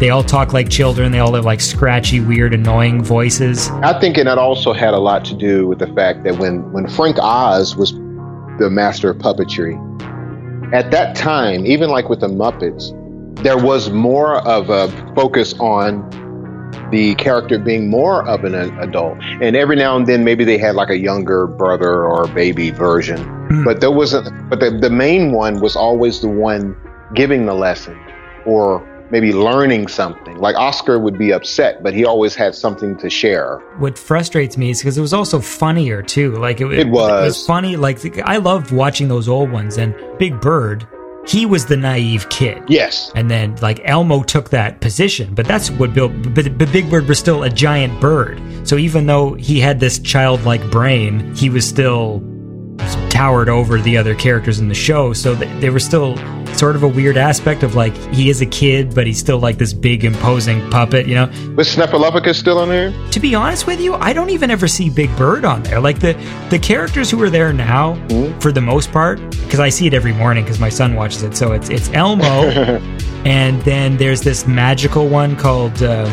they 0.01 0.11
all 0.11 0.25
talk 0.25 0.53
like 0.53 0.69
children. 0.69 1.13
They 1.13 1.21
all 1.21 1.35
have 1.35 1.45
like 1.45 1.61
scratchy, 1.61 2.21
weird, 2.21 2.53
annoying 2.53 3.03
voices. 3.03 3.71
I 3.71 3.99
think 4.01 4.17
and 4.19 4.27
that 4.29 4.39
also 4.39 4.73
had 4.73 4.93
a 4.93 4.99
lot 4.99 5.25
to 5.27 5.35
do 5.35 5.67
with 5.67 5.79
the 5.79 5.87
fact 5.95 6.25
that 6.25 6.39
when 6.39 6.71
when 6.73 6.89
Frank 6.89 7.17
Oz 7.21 7.77
was 7.77 7.93
the 8.59 8.69
master 8.71 9.11
of 9.11 9.19
puppetry, 9.19 9.75
at 10.73 10.91
that 10.91 11.17
time, 11.17 11.67
even 11.67 11.91
like 11.91 12.09
with 12.09 12.21
the 12.21 12.29
Muppets, 12.29 12.93
there 13.43 13.59
was 13.59 13.91
more 13.91 14.37
of 14.47 14.71
a 14.71 14.89
focus 15.15 15.55
on 15.61 16.09
the 16.91 17.15
character 17.17 17.59
being 17.59 17.89
more 17.89 18.27
of 18.29 18.45
an 18.45 18.55
adult. 18.55 19.19
And 19.21 19.57
every 19.57 19.77
now 19.77 19.97
and 19.97 20.07
then, 20.07 20.25
maybe 20.25 20.45
they 20.45 20.59
had 20.59 20.75
like 20.75 20.91
a 20.91 20.99
younger 20.99 21.47
brother 21.47 22.05
or 22.05 22.29
baby 22.29 22.71
version. 22.71 23.23
Hmm. 23.49 23.65
But 23.65 23.81
there 23.81 23.91
wasn't. 23.91 24.49
But 24.49 24.61
the 24.61 24.71
the 24.71 24.91
main 24.91 25.33
one 25.33 25.61
was 25.61 25.77
always 25.77 26.21
the 26.21 26.29
one 26.29 26.77
giving 27.15 27.47
the 27.47 27.55
lesson, 27.55 27.99
or 28.47 28.81
maybe 29.11 29.33
learning 29.33 29.89
something. 29.89 30.37
Like 30.39 30.57
Oscar 30.57 30.99
would 30.99 31.19
be 31.19 31.33
upset, 31.33 31.83
but 31.83 31.95
he 31.95 32.05
always 32.05 32.35
had 32.35 32.55
something 32.55 32.97
to 32.99 33.11
share. 33.11 33.59
What 33.79 33.99
frustrates 33.99 34.57
me 34.57 34.71
is 34.71 34.81
because 34.81 34.99
it 34.99 35.01
was 35.03 35.15
also 35.15 35.41
funnier 35.41 36.03
too. 36.03 36.33
Like 36.37 36.61
it, 36.61 36.73
It 36.73 36.89
was. 36.89 37.37
was 37.37 37.47
funny. 37.47 37.77
Like 37.77 38.19
I 38.21 38.39
loved 38.39 38.71
watching 38.73 39.09
those 39.09 39.29
old 39.29 39.51
ones. 39.51 39.76
And 39.79 39.95
Big 40.18 40.41
Bird, 40.41 40.87
he 41.26 41.47
was 41.47 41.67
the 41.67 41.76
naive 41.76 42.29
kid. 42.29 42.63
Yes. 42.68 43.11
And 43.14 43.31
then, 43.31 43.57
like 43.57 43.81
Elmo 43.85 44.22
took 44.22 44.51
that 44.51 44.81
position, 44.81 45.35
but 45.35 45.47
that's 45.47 45.71
what 45.71 45.95
Bill. 45.95 46.09
But, 46.09 46.59
but 46.59 46.71
Big 46.72 46.91
Bird 46.91 47.09
was 47.09 47.18
still 47.18 47.45
a 47.45 47.51
giant 47.51 48.01
bird. 48.01 48.41
So 48.67 48.76
even 48.76 49.07
though 49.07 49.35
he 49.35 49.61
had 49.61 49.81
this 49.81 49.99
childlike 49.99 50.71
brain, 50.71 51.35
he 51.35 51.49
was 51.51 51.67
still 51.67 52.21
towered 53.11 53.49
over 53.49 53.81
the 53.81 53.97
other 53.97 54.15
characters 54.15 54.59
in 54.59 54.69
the 54.69 54.75
show. 54.75 55.13
So 55.13 55.35
th- 55.37 55.61
they 55.61 55.71
were 55.71 55.81
still 55.81 56.17
sort 56.55 56.77
of 56.77 56.83
a 56.83 56.89
weird 56.89 57.17
aspect 57.17 57.63
of 57.63 57.75
like 57.75 57.95
he 58.15 58.31
is 58.31 58.41
a 58.41 58.47
kid, 58.47 58.95
but 58.95 59.07
he's 59.07 59.19
still 59.19 59.39
like 59.39 59.59
this 59.59 59.73
big 59.73 60.05
imposing 60.05 60.69
puppet. 60.71 61.07
You 61.07 61.15
know. 61.17 61.27
Was 61.57 61.69
Snuffleupagus 61.75 62.37
still 62.37 62.59
on 62.59 62.69
there? 62.69 62.93
To 63.11 63.21
be 63.21 63.35
honest 63.35 63.67
with 63.67 63.81
you, 63.81 63.95
I 63.95 64.13
don't 64.13 64.31
even 64.31 64.51
ever 64.51 64.69
see 64.69 64.91
Big 64.91 65.15
Bird 65.17 65.45
on 65.45 65.63
there. 65.63 65.81
Like 65.81 66.01
the 66.01 66.13
the 66.51 66.59
characters 66.59 67.11
who 67.11 67.23
are 67.23 67.31
there 67.31 67.53
now, 67.53 67.95
for 68.41 68.53
the 68.53 68.61
most 68.61 68.93
part, 68.93 69.19
because 69.31 69.61
I 69.61 69.69
see 69.69 69.87
it 69.87 69.95
every 69.95 70.13
morning 70.13 70.45
because 70.45 70.61
my 70.61 70.69
son 70.69 70.95
watches 70.95 71.23
it. 71.23 71.37
So 71.37 71.53
it's 71.53 71.69
it's 71.71 71.91
Elmo, 71.91 72.23
and 73.25 73.61
then 73.63 73.97
there's 73.97 74.23
this 74.23 74.47
magical 74.47 75.09
one 75.09 75.37
called 75.37 75.83
um, 75.83 76.11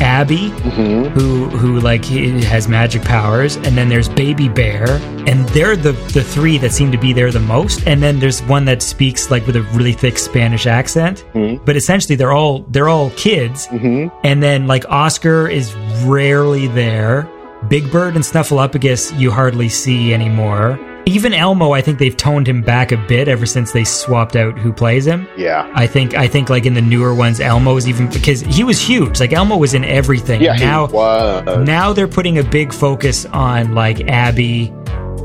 Abby, 0.00 0.50
mm-hmm. 0.50 1.08
who 1.10 1.48
who 1.48 1.80
like 1.80 2.04
has 2.04 2.68
magic 2.68 3.02
powers, 3.02 3.56
and 3.56 3.76
then 3.76 3.88
there's 3.88 4.08
Baby 4.08 4.48
Bear, 4.48 4.88
and 5.28 5.48
they're 5.50 5.76
the 5.76 5.92
the 6.12 6.22
three 6.22 6.58
that 6.58 6.72
seem 6.72 6.92
to 6.92 6.98
be 6.98 7.12
there 7.12 7.30
the 7.30 7.40
most. 7.40 7.86
And 7.86 8.02
then 8.02 8.20
there's 8.20 8.42
one 8.42 8.64
that 8.66 8.82
speaks 8.82 9.30
like 9.30 9.46
with 9.46 9.56
a 9.56 9.62
really 9.74 9.92
thick 9.92 10.18
Spanish 10.18 10.66
accent, 10.66 11.24
mm-hmm. 11.32 11.64
but 11.64 11.76
essentially 11.76 12.16
they're 12.16 12.32
all 12.32 12.60
they're 12.68 12.88
all 12.88 13.10
kids. 13.10 13.66
Mm-hmm. 13.68 14.16
And 14.24 14.42
then 14.42 14.66
like 14.66 14.84
Oscar 14.88 15.48
is 15.48 15.74
rarely 16.04 16.66
there. 16.68 17.28
Big 17.68 17.90
Bird 17.90 18.14
and 18.14 18.24
Snuffleupagus 18.24 19.18
you 19.18 19.30
hardly 19.30 19.68
see 19.68 20.12
anymore. 20.12 20.78
Even 21.06 21.34
Elmo, 21.34 21.72
I 21.72 21.82
think 21.82 21.98
they've 21.98 22.16
toned 22.16 22.48
him 22.48 22.62
back 22.62 22.90
a 22.90 22.96
bit 22.96 23.28
ever 23.28 23.44
since 23.44 23.72
they 23.72 23.84
swapped 23.84 24.36
out 24.36 24.58
who 24.58 24.72
plays 24.72 25.06
him. 25.06 25.28
Yeah. 25.36 25.70
I 25.74 25.86
think 25.86 26.14
I 26.14 26.26
think 26.28 26.48
like 26.48 26.64
in 26.64 26.72
the 26.74 26.80
newer 26.80 27.14
ones, 27.14 27.40
Elmo's 27.40 27.86
even 27.86 28.08
because 28.08 28.40
he 28.40 28.64
was 28.64 28.80
huge. 28.80 29.20
Like 29.20 29.32
Elmo 29.32 29.56
was 29.56 29.74
in 29.74 29.84
everything. 29.84 30.40
Yeah, 30.40 30.54
now 30.56 30.86
he 30.86 30.92
was. 30.94 31.66
now 31.66 31.92
they're 31.92 32.08
putting 32.08 32.38
a 32.38 32.42
big 32.42 32.72
focus 32.72 33.26
on 33.26 33.74
like 33.74 34.08
Abby 34.08 34.72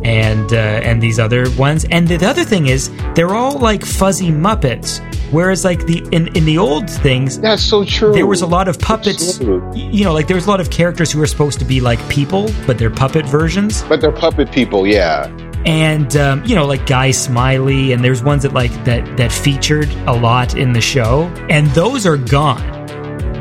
and 0.03 0.51
uh, 0.51 0.57
and 0.57 1.01
these 1.01 1.17
other 1.17 1.49
ones. 1.51 1.85
And 1.91 2.07
the, 2.07 2.17
the 2.17 2.27
other 2.27 2.43
thing 2.43 2.67
is 2.67 2.89
they're 3.15 3.33
all 3.33 3.57
like 3.57 3.85
fuzzy 3.85 4.31
Muppets. 4.31 4.99
Whereas 5.31 5.63
like 5.63 5.85
the 5.85 5.99
in, 6.11 6.27
in 6.35 6.43
the 6.45 6.57
old 6.57 6.89
things, 6.89 7.39
That's 7.39 7.63
so 7.63 7.85
true. 7.85 8.11
there 8.13 8.25
was 8.27 8.41
a 8.41 8.47
lot 8.47 8.67
of 8.67 8.79
puppets. 8.79 9.39
You 9.39 10.03
know, 10.03 10.11
like 10.13 10.27
there 10.27 10.35
was 10.35 10.47
a 10.47 10.49
lot 10.49 10.59
of 10.59 10.71
characters 10.71 11.11
who 11.11 11.19
were 11.19 11.27
supposed 11.27 11.59
to 11.59 11.65
be 11.65 11.79
like 11.79 11.99
people, 12.09 12.49
but 12.65 12.77
they're 12.77 12.89
puppet 12.89 13.25
versions. 13.25 13.83
But 13.83 14.01
they're 14.01 14.11
puppet 14.11 14.51
people, 14.51 14.87
yeah. 14.87 15.27
And 15.65 16.15
um, 16.15 16.43
you 16.45 16.55
know 16.55 16.65
like 16.65 16.85
Guy 16.85 17.11
Smiley, 17.11 17.91
and 17.91 18.03
there's 18.03 18.23
ones 18.23 18.43
that 18.43 18.53
like 18.53 18.71
that 18.85 19.17
that 19.17 19.31
featured 19.31 19.89
a 20.07 20.13
lot 20.13 20.55
in 20.55 20.73
the 20.73 20.81
show, 20.81 21.23
and 21.49 21.67
those 21.67 22.05
are 22.05 22.17
gone. 22.17 22.77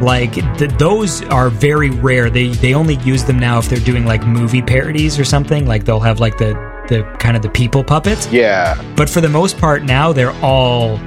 Like 0.00 0.34
th- 0.58 0.70
those 0.78 1.22
are 1.24 1.50
very 1.50 1.90
rare. 1.90 2.30
They 2.30 2.48
they 2.48 2.74
only 2.74 2.96
use 2.96 3.24
them 3.24 3.38
now 3.38 3.58
if 3.58 3.68
they're 3.68 3.78
doing 3.80 4.04
like 4.04 4.26
movie 4.26 4.62
parodies 4.62 5.18
or 5.18 5.24
something. 5.24 5.66
Like 5.66 5.84
they'll 5.84 6.00
have 6.00 6.20
like 6.20 6.38
the 6.38 6.54
the 6.88 7.02
kind 7.18 7.36
of 7.36 7.42
the 7.42 7.50
people 7.50 7.84
puppets. 7.84 8.26
Yeah. 8.32 8.80
But 8.96 9.10
for 9.10 9.20
the 9.20 9.28
most 9.28 9.58
part 9.58 9.82
now 9.82 10.12
they're 10.12 10.34
all 10.42 10.98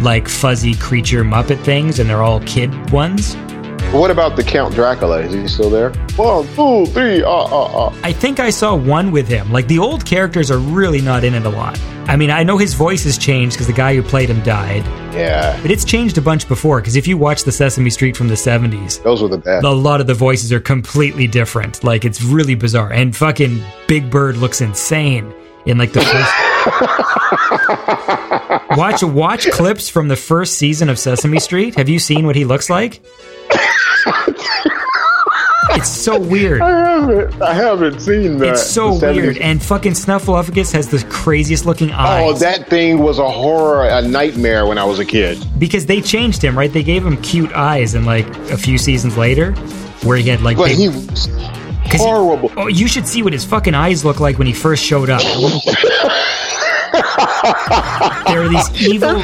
like 0.00 0.28
fuzzy 0.28 0.74
creature 0.74 1.24
Muppet 1.24 1.62
things, 1.64 1.98
and 1.98 2.08
they're 2.08 2.22
all 2.22 2.40
kid 2.40 2.90
ones. 2.90 3.36
What 3.92 4.10
about 4.10 4.36
the 4.36 4.44
Count 4.44 4.74
Dracula? 4.74 5.20
Is 5.22 5.32
he 5.32 5.48
still 5.48 5.70
there? 5.70 5.90
One, 6.16 6.46
two, 6.54 6.84
three. 6.92 7.22
Uh, 7.22 7.30
uh, 7.30 7.86
uh. 7.88 7.94
I 8.04 8.12
think 8.12 8.38
I 8.38 8.50
saw 8.50 8.76
one 8.76 9.10
with 9.10 9.26
him. 9.26 9.50
Like 9.50 9.66
the 9.66 9.78
old 9.78 10.04
characters 10.04 10.50
are 10.50 10.58
really 10.58 11.00
not 11.00 11.24
in 11.24 11.32
it 11.34 11.46
a 11.46 11.48
lot. 11.48 11.80
I 12.06 12.14
mean, 12.16 12.30
I 12.30 12.42
know 12.42 12.58
his 12.58 12.74
voice 12.74 13.04
has 13.04 13.16
changed 13.16 13.56
because 13.56 13.66
the 13.66 13.72
guy 13.72 13.94
who 13.94 14.02
played 14.02 14.28
him 14.28 14.42
died, 14.42 14.84
Yeah. 15.14 15.58
but 15.62 15.70
it's 15.70 15.84
changed 15.86 16.18
a 16.18 16.20
bunch 16.20 16.46
before. 16.48 16.80
Because 16.80 16.96
if 16.96 17.08
you 17.08 17.16
watch 17.16 17.44
the 17.44 17.50
Sesame 17.52 17.88
Street 17.90 18.14
from 18.16 18.28
the 18.28 18.34
'70s, 18.34 19.02
Those 19.02 19.22
were 19.22 19.28
the 19.28 19.38
best. 19.38 19.64
a 19.64 19.70
lot 19.70 20.00
of 20.02 20.06
the 20.06 20.14
voices 20.14 20.52
are 20.52 20.60
completely 20.60 21.26
different. 21.26 21.82
Like 21.82 22.04
it's 22.04 22.22
really 22.22 22.54
bizarre. 22.54 22.92
And 22.92 23.16
fucking 23.16 23.62
Big 23.88 24.10
Bird 24.10 24.36
looks 24.36 24.60
insane 24.60 25.32
in 25.64 25.78
like 25.78 25.92
the 25.92 26.02
first. 26.02 26.34
watch 28.78 29.02
watch 29.02 29.50
clips 29.50 29.88
from 29.88 30.08
the 30.08 30.16
first 30.16 30.58
season 30.58 30.88
of 30.90 30.98
Sesame 30.98 31.40
Street. 31.40 31.74
Have 31.76 31.88
you 31.88 31.98
seen 31.98 32.26
what 32.26 32.36
he 32.36 32.44
looks 32.44 32.68
like? 32.70 33.00
It's 35.78 35.88
so 35.88 36.18
weird. 36.18 36.60
I 36.62 37.00
haven't. 37.00 37.42
I 37.42 37.54
haven't 37.54 38.00
seen 38.00 38.38
that. 38.38 38.48
It's 38.50 38.66
so 38.66 38.98
The 38.98 39.06
70s. 39.06 39.14
weird. 39.16 39.38
And 39.38 39.62
fucking 39.62 39.92
Snuffleupagus 39.92 40.72
has 40.72 40.88
the 40.88 41.04
craziest 41.08 41.66
looking 41.66 41.90
oh, 41.90 41.94
eyes. 41.96 42.36
Oh, 42.36 42.38
that 42.38 42.68
thing 42.68 42.98
was 42.98 43.18
a 43.18 43.28
horror, 43.28 43.86
a 43.88 44.02
nightmare 44.02 44.66
when 44.66 44.78
I 44.78 44.84
was 44.84 44.98
a 44.98 45.04
kid. 45.04 45.38
because 45.58 45.86
they 45.86 46.00
changed 46.00 46.42
him, 46.42 46.56
right? 46.58 46.72
They 46.72 46.82
gave 46.82 47.04
him 47.06 47.16
cute 47.22 47.52
eyes, 47.52 47.94
and 47.94 48.06
like 48.06 48.26
a 48.50 48.56
few 48.58 48.78
seasons 48.78 49.16
later, 49.16 49.52
where 50.02 50.16
he 50.18 50.28
had 50.28 50.42
like. 50.42 50.56
But 50.56 50.68
big- 50.68 50.78
he 50.78 50.88
was 50.88 51.28
'cause 51.90 51.92
he- 51.92 51.98
horrible. 51.98 52.52
oh, 52.56 52.66
you 52.66 52.88
should 52.88 53.06
see 53.06 53.22
what 53.22 53.32
his 53.32 53.44
fucking 53.44 53.74
eyes 53.74 54.04
look 54.04 54.20
like 54.20 54.38
when 54.38 54.46
he 54.46 54.52
first 54.52 54.84
showed 54.84 55.10
up. 55.10 55.22
there 58.26 58.42
are 58.42 58.48
these 58.48 58.82
evil, 58.88 59.22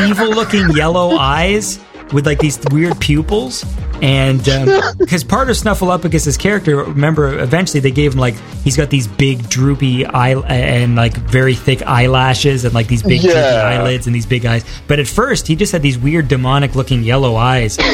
evil-looking 0.00 0.70
yellow 0.76 1.16
eyes 1.16 1.78
with 2.12 2.26
like 2.26 2.38
these 2.38 2.58
weird 2.70 2.98
pupils. 3.00 3.64
And 4.02 4.46
um, 4.48 4.68
because 4.98 5.24
part 5.24 5.48
of 5.50 5.56
Snuffleupagus' 5.56 6.38
character, 6.38 6.76
remember, 6.84 7.38
eventually 7.38 7.80
they 7.80 7.90
gave 7.90 8.12
him 8.12 8.18
like 8.20 8.34
he's 8.62 8.76
got 8.76 8.90
these 8.90 9.06
big 9.08 9.48
droopy 9.48 10.04
eye 10.06 10.34
and 10.48 10.96
like 10.96 11.16
very 11.16 11.54
thick 11.54 11.82
eyelashes 11.82 12.64
and 12.64 12.74
like 12.74 12.88
these 12.88 13.02
big 13.02 13.20
droopy 13.22 13.36
Yeah. 13.36 13.62
eyelids 13.64 14.06
and 14.06 14.14
these 14.14 14.26
big 14.26 14.44
eyes. 14.46 14.64
But 14.86 14.98
at 14.98 15.06
first, 15.06 15.46
he 15.46 15.56
just 15.56 15.72
had 15.72 15.82
these 15.82 15.98
weird 15.98 16.28
demonic-looking 16.28 17.02
yellow 17.04 17.36
eyes. 17.36 17.78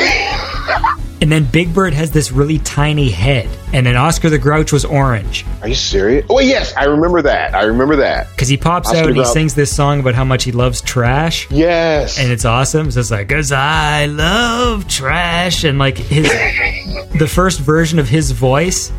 And 1.22 1.30
then 1.30 1.44
Big 1.44 1.72
Bird 1.72 1.94
has 1.94 2.10
this 2.10 2.32
really 2.32 2.58
tiny 2.58 3.08
head, 3.08 3.48
and 3.72 3.86
then 3.86 3.94
Oscar 3.94 4.28
the 4.28 4.38
Grouch 4.38 4.72
was 4.72 4.84
orange 4.84 5.46
Are 5.62 5.68
you 5.68 5.74
serious? 5.76 6.26
Oh 6.28 6.40
yes, 6.40 6.74
I 6.76 6.86
remember 6.86 7.22
that. 7.22 7.54
I 7.54 7.62
remember 7.62 7.94
that. 7.94 8.28
because 8.30 8.48
he 8.48 8.56
pops 8.56 8.88
Oscar 8.88 8.98
out 8.98 9.06
and 9.06 9.16
he 9.16 9.22
Grouch. 9.22 9.32
sings 9.32 9.54
this 9.54 9.74
song 9.74 10.00
about 10.00 10.16
how 10.16 10.24
much 10.24 10.42
he 10.42 10.50
loves 10.50 10.80
trash. 10.80 11.48
Yes. 11.48 12.18
and 12.18 12.32
it's 12.32 12.44
awesome. 12.44 12.86
It's 12.88 12.96
just 12.96 13.12
like, 13.12 13.28
cause 13.28 13.52
I 13.52 14.06
love 14.06 14.88
trash, 14.88 15.62
and 15.62 15.78
like 15.78 15.96
his, 15.96 16.28
the 17.18 17.28
first 17.32 17.60
version 17.60 18.00
of 18.00 18.08
his 18.08 18.32
voice, 18.32 18.90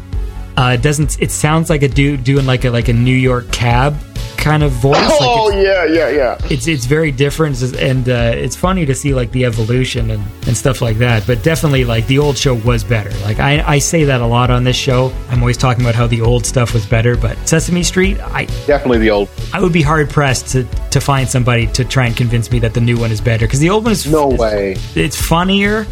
uh, 0.56 0.78
doesn't. 0.78 1.22
It 1.22 1.30
sounds 1.30 1.70
like 1.70 1.84
a 1.84 1.90
dude 1.90 2.24
doing 2.24 2.46
like 2.46 2.64
a 2.64 2.70
like 2.70 2.88
a 2.88 2.94
New 2.94 3.16
York 3.18 3.52
cab 3.52 3.98
kind 4.38 4.64
of 4.64 4.72
voice. 4.72 4.98
oh 5.00 5.52
like 5.54 5.64
yeah, 5.64 5.86
yeah, 5.86 6.10
yeah. 6.10 6.38
it's, 6.50 6.68
it's 6.68 6.86
very 6.86 7.12
different, 7.12 7.62
and 7.74 8.08
uh, 8.10 8.32
it's 8.36 8.56
funny 8.56 8.86
to 8.86 8.96
see 8.96 9.14
like 9.14 9.32
the 9.32 9.46
evolution 9.46 10.12
and 10.12 10.24
and 10.48 10.56
stuff 10.58 10.82
like 10.82 10.98
that. 10.98 11.26
But 11.26 11.44
definitely, 11.44 11.86
like 11.86 12.08
the 12.08 12.20
old 12.20 12.38
show 12.38 12.54
was 12.56 12.84
better. 12.84 13.12
Like 13.24 13.40
I 13.40 13.62
I 13.66 13.80
say 13.80 14.04
that 14.06 14.22
a 14.22 14.26
lot 14.26 14.50
on 14.50 14.64
this 14.64 14.76
show. 14.76 15.14
I'm 15.30 15.40
always 15.40 15.58
talking 15.58 15.84
about 15.84 15.96
how 15.96 16.08
the 16.08 16.22
old 16.22 16.46
stuff 16.46 16.74
was 16.74 16.86
better, 16.86 17.16
but 17.16 17.38
Sesame 17.48 17.84
Street, 17.84 18.20
I 18.20 18.46
Definitely 18.68 19.00
the 19.00 19.10
old. 19.12 19.30
I 19.54 19.62
would 19.62 19.74
be 19.74 19.82
hard 19.82 20.10
pressed 20.10 20.48
to 20.50 20.64
to 20.92 21.00
find 21.02 21.28
somebody 21.28 21.68
to 21.68 21.86
try 21.86 22.06
and 22.08 22.16
convince 22.16 22.52
me 22.52 22.60
that 22.60 22.74
the 22.74 22.82
new 22.82 22.98
one 22.98 23.12
is 23.12 23.22
better 23.22 23.46
because 23.46 23.60
the 23.60 23.70
old 23.70 23.84
one 23.84 23.94
is 23.94 24.06
No 24.06 24.28
way. 24.28 24.76
it's 24.96 25.20
funnier. 25.20 25.86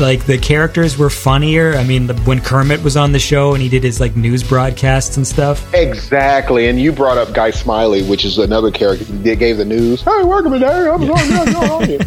Like 0.00 0.24
the 0.26 0.38
characters 0.38 0.96
were 0.98 1.10
funnier. 1.10 1.74
I 1.74 1.84
mean, 1.84 2.06
the, 2.08 2.14
when 2.22 2.40
Kermit 2.40 2.82
was 2.82 2.96
on 2.96 3.12
the 3.12 3.18
show 3.18 3.52
and 3.54 3.62
he 3.62 3.68
did 3.68 3.84
his 3.84 4.00
like 4.00 4.16
news 4.16 4.42
broadcasts 4.42 5.16
and 5.16 5.26
stuff. 5.26 5.72
Exactly. 5.74 6.66
And 6.68 6.80
you 6.80 6.92
brought 6.92 7.18
up 7.18 7.32
Guy 7.34 7.50
Smiley, 7.50 8.02
which 8.02 8.24
is 8.24 8.38
another 8.38 8.70
character 8.70 9.04
that 9.04 9.38
gave 9.38 9.58
the 9.58 9.64
news. 9.64 10.00
Hey, 10.02 10.22
welcome 10.24 10.52
today. 10.52 10.88
I'm 10.88 11.06
sorry. 11.52 11.98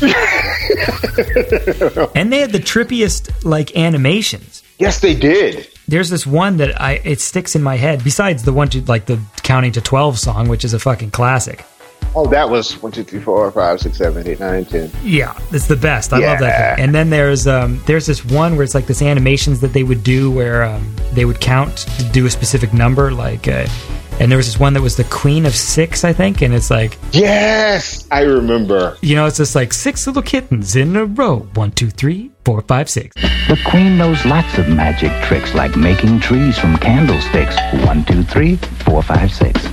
And 2.14 2.32
they 2.32 2.38
had 2.40 2.52
the 2.52 2.58
trippiest 2.60 3.44
like 3.44 3.76
animations. 3.76 4.62
yes, 4.78 5.00
they 5.00 5.14
did. 5.14 5.68
There's 5.88 6.10
this 6.10 6.26
one 6.26 6.58
that 6.58 6.80
I 6.80 6.94
it 7.04 7.20
sticks 7.20 7.56
in 7.56 7.62
my 7.62 7.76
head. 7.76 8.04
Besides 8.04 8.42
the 8.44 8.52
one 8.52 8.68
to 8.70 8.82
like 8.82 9.06
the 9.06 9.18
counting 9.42 9.72
to 9.72 9.80
twelve 9.80 10.18
song, 10.18 10.48
which 10.48 10.64
is 10.64 10.74
a 10.74 10.78
fucking 10.78 11.10
classic. 11.12 11.64
Oh, 12.14 12.26
that 12.28 12.48
was 12.48 12.80
one, 12.82 12.90
two, 12.92 13.04
three, 13.04 13.20
four, 13.20 13.50
five, 13.52 13.80
six, 13.80 13.98
seven, 13.98 14.26
eight, 14.26 14.40
nine, 14.40 14.64
ten. 14.64 14.90
Yeah, 15.02 15.38
it's 15.52 15.66
the 15.66 15.76
best. 15.76 16.12
I 16.12 16.18
love 16.18 16.40
that 16.40 16.76
thing. 16.76 16.84
And 16.84 16.94
then 16.94 17.10
there's 17.10 17.46
um 17.46 17.80
there's 17.86 18.06
this 18.06 18.24
one 18.24 18.54
where 18.56 18.64
it's 18.64 18.74
like 18.74 18.86
this 18.86 19.02
animations 19.02 19.60
that 19.60 19.72
they 19.72 19.82
would 19.84 20.02
do 20.02 20.30
where 20.30 20.64
um, 20.64 20.94
they 21.12 21.24
would 21.24 21.40
count 21.40 21.76
to 21.98 22.04
do 22.10 22.26
a 22.26 22.30
specific 22.30 22.72
number, 22.72 23.12
like. 23.12 23.46
Uh, 23.48 23.66
and 24.20 24.32
there 24.32 24.36
was 24.36 24.46
this 24.46 24.58
one 24.58 24.72
that 24.72 24.82
was 24.82 24.96
the 24.96 25.04
Queen 25.04 25.46
of 25.46 25.54
Six, 25.54 26.02
I 26.02 26.12
think, 26.12 26.42
and 26.42 26.52
it's 26.52 26.72
like 26.72 26.98
Yes, 27.12 28.04
I 28.10 28.22
remember. 28.22 28.96
you 29.00 29.14
know, 29.14 29.26
it's 29.26 29.36
just 29.36 29.54
like 29.54 29.72
six 29.72 30.08
little 30.08 30.22
kittens 30.22 30.74
in 30.74 30.96
a 30.96 31.04
row. 31.04 31.46
One, 31.54 31.70
two, 31.70 31.88
three, 31.88 32.32
four, 32.44 32.60
five, 32.62 32.90
six. 32.90 33.14
The 33.14 33.56
queen 33.70 33.96
knows 33.96 34.24
lots 34.26 34.58
of 34.58 34.68
magic 34.68 35.12
tricks 35.22 35.54
like 35.54 35.76
making 35.76 36.18
trees 36.18 36.58
from 36.58 36.76
candlesticks. 36.78 37.54
One, 37.86 38.04
two, 38.06 38.24
three, 38.24 38.56
four, 38.56 39.04
five, 39.04 39.32
six. 39.32 39.64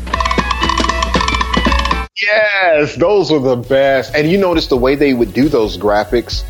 Yes, 2.21 2.95
those 2.95 3.29
were 3.29 3.39
the 3.39 3.57
best. 3.57 4.15
And 4.15 4.29
you 4.29 4.37
notice 4.37 4.67
the 4.67 4.77
way 4.77 4.95
they 4.95 5.13
would 5.13 5.33
do 5.33 5.49
those 5.49 5.77
graphics, 5.77 6.43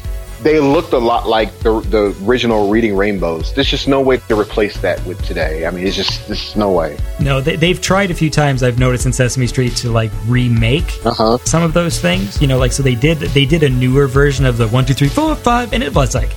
they 0.43 0.59
looked 0.59 0.93
a 0.93 0.97
lot 0.99 1.27
like 1.27 1.57
the, 1.59 1.79
the 1.81 2.15
original 2.23 2.69
Reading 2.69 2.95
Rainbows. 2.95 3.51
There's 3.55 3.67
just 3.69 3.87
no 3.87 3.99
way 3.99 4.17
to 4.17 4.39
replace 4.39 4.77
that 4.81 5.03
with 5.07 5.19
today. 5.25 5.65
I 5.65 5.71
mean, 5.71 5.87
it's 5.87 5.95
just, 5.95 6.27
there's 6.27 6.55
no 6.55 6.71
way. 6.71 6.97
No, 7.19 7.41
they, 7.41 7.55
they've 7.55 7.81
tried 7.81 8.11
a 8.11 8.13
few 8.13 8.29
times. 8.29 8.61
I've 8.61 8.77
noticed 8.77 9.07
in 9.07 9.13
Sesame 9.13 9.47
Street 9.47 9.75
to 9.77 9.89
like 9.89 10.11
remake 10.27 11.03
Uh-huh. 11.03 11.39
some 11.45 11.63
of 11.63 11.73
those 11.73 11.99
things. 11.99 12.39
You 12.39 12.47
know, 12.47 12.59
like 12.59 12.71
so 12.71 12.83
they 12.83 12.93
did 12.95 13.17
they 13.17 13.45
did 13.45 13.63
a 13.63 13.69
newer 13.69 14.05
version 14.07 14.45
of 14.45 14.57
the 14.57 14.67
one, 14.67 14.85
two, 14.85 14.93
three, 14.93 15.09
four, 15.09 15.35
five, 15.35 15.73
and 15.73 15.81
it 15.81 15.95
was 15.95 16.13
like 16.13 16.29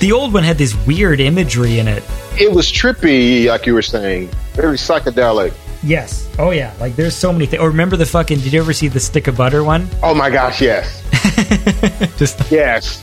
the 0.00 0.10
old 0.10 0.34
one 0.34 0.42
had 0.42 0.58
this 0.58 0.74
weird 0.88 1.20
imagery 1.20 1.78
in 1.78 1.86
it. 1.86 2.02
It 2.36 2.50
was 2.52 2.66
trippy, 2.72 3.46
like 3.46 3.64
you 3.64 3.74
were 3.74 3.82
saying, 3.82 4.28
very 4.54 4.76
psychedelic. 4.76 5.54
Yes. 5.86 6.28
Oh 6.38 6.50
yeah. 6.50 6.72
Like 6.80 6.96
there's 6.96 7.14
so 7.14 7.32
many 7.32 7.46
things. 7.46 7.62
Or 7.62 7.68
remember 7.68 7.96
the 7.96 8.06
fucking? 8.06 8.40
Did 8.40 8.52
you 8.52 8.60
ever 8.60 8.72
see 8.72 8.88
the 8.88 9.00
stick 9.00 9.28
of 9.28 9.36
butter 9.36 9.62
one? 9.62 9.88
Oh 10.02 10.14
my 10.14 10.30
gosh, 10.30 10.60
yes. 10.60 11.02
Just 12.18 12.50
Yes. 12.50 13.02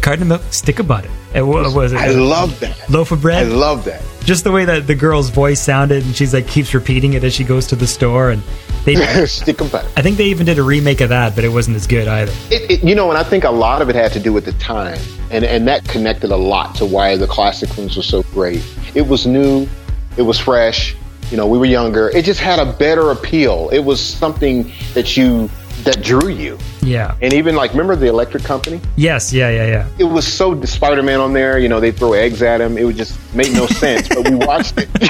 carton 0.00 0.22
of 0.22 0.28
milk, 0.28 0.42
stick 0.52 0.78
of 0.78 0.88
butter. 0.88 1.10
And 1.34 1.48
what 1.48 1.72
was 1.74 1.92
it? 1.92 1.96
I 1.98 2.08
love 2.08 2.58
that. 2.60 2.88
loaf 2.90 3.12
of 3.12 3.22
bread. 3.22 3.46
I 3.46 3.48
love 3.48 3.84
that. 3.84 4.02
Just 4.24 4.44
the 4.44 4.52
way 4.52 4.64
that 4.64 4.86
the 4.86 4.94
girl's 4.94 5.30
voice 5.30 5.60
sounded, 5.60 6.04
and 6.04 6.14
she's 6.14 6.32
like 6.32 6.46
keeps 6.46 6.74
repeating 6.74 7.14
it 7.14 7.24
as 7.24 7.34
she 7.34 7.44
goes 7.44 7.66
to 7.68 7.76
the 7.76 7.86
store, 7.86 8.30
and 8.30 8.42
they. 8.84 8.94
Stick 9.26 9.60
'em 9.60 9.68
back. 9.68 9.84
I 9.96 10.02
think 10.02 10.16
they 10.16 10.26
even 10.26 10.46
did 10.46 10.58
a 10.58 10.62
remake 10.62 11.00
of 11.00 11.08
that, 11.08 11.34
but 11.34 11.44
it 11.44 11.48
wasn't 11.48 11.76
as 11.76 11.86
good 11.86 12.06
either. 12.08 12.32
It, 12.50 12.70
it, 12.70 12.84
you 12.84 12.94
know, 12.94 13.08
and 13.10 13.18
I 13.18 13.24
think 13.24 13.44
a 13.44 13.50
lot 13.50 13.82
of 13.82 13.88
it 13.88 13.94
had 13.96 14.12
to 14.12 14.20
do 14.20 14.32
with 14.32 14.44
the 14.44 14.52
time, 14.54 14.98
and 15.30 15.44
and 15.44 15.66
that 15.68 15.84
connected 15.88 16.30
a 16.30 16.36
lot 16.36 16.74
to 16.76 16.86
why 16.86 17.16
the 17.16 17.26
classic 17.26 17.76
ones 17.76 17.96
were 17.96 18.02
so 18.02 18.22
great. 18.24 18.62
It 18.94 19.02
was 19.08 19.26
new, 19.26 19.66
it 20.16 20.22
was 20.22 20.38
fresh. 20.38 20.94
You 21.32 21.38
know, 21.38 21.46
we 21.46 21.56
were 21.56 21.64
younger. 21.64 22.10
It 22.10 22.26
just 22.26 22.40
had 22.40 22.58
a 22.58 22.70
better 22.74 23.10
appeal. 23.10 23.70
It 23.72 23.78
was 23.78 23.98
something 23.98 24.70
that 24.92 25.16
you 25.16 25.48
that 25.84 26.02
drew 26.02 26.28
you. 26.28 26.58
Yeah. 26.82 27.16
And 27.22 27.32
even 27.32 27.54
like, 27.56 27.70
remember 27.70 27.96
the 27.96 28.06
Electric 28.06 28.44
Company? 28.44 28.82
Yes. 28.96 29.32
Yeah. 29.32 29.48
Yeah. 29.48 29.66
Yeah. 29.66 29.88
It 29.98 30.04
was 30.04 30.30
so 30.30 30.62
Spider 30.64 31.02
Man 31.02 31.20
on 31.20 31.32
there. 31.32 31.58
You 31.58 31.70
know, 31.70 31.80
they 31.80 31.90
throw 31.90 32.12
eggs 32.12 32.42
at 32.42 32.60
him. 32.60 32.76
It 32.76 32.84
would 32.84 32.98
just 32.98 33.18
make 33.34 33.50
no 33.50 33.66
sense. 33.66 34.08
But 34.08 34.28
we 34.28 34.34
watched 34.36 34.74
it. 34.76 34.90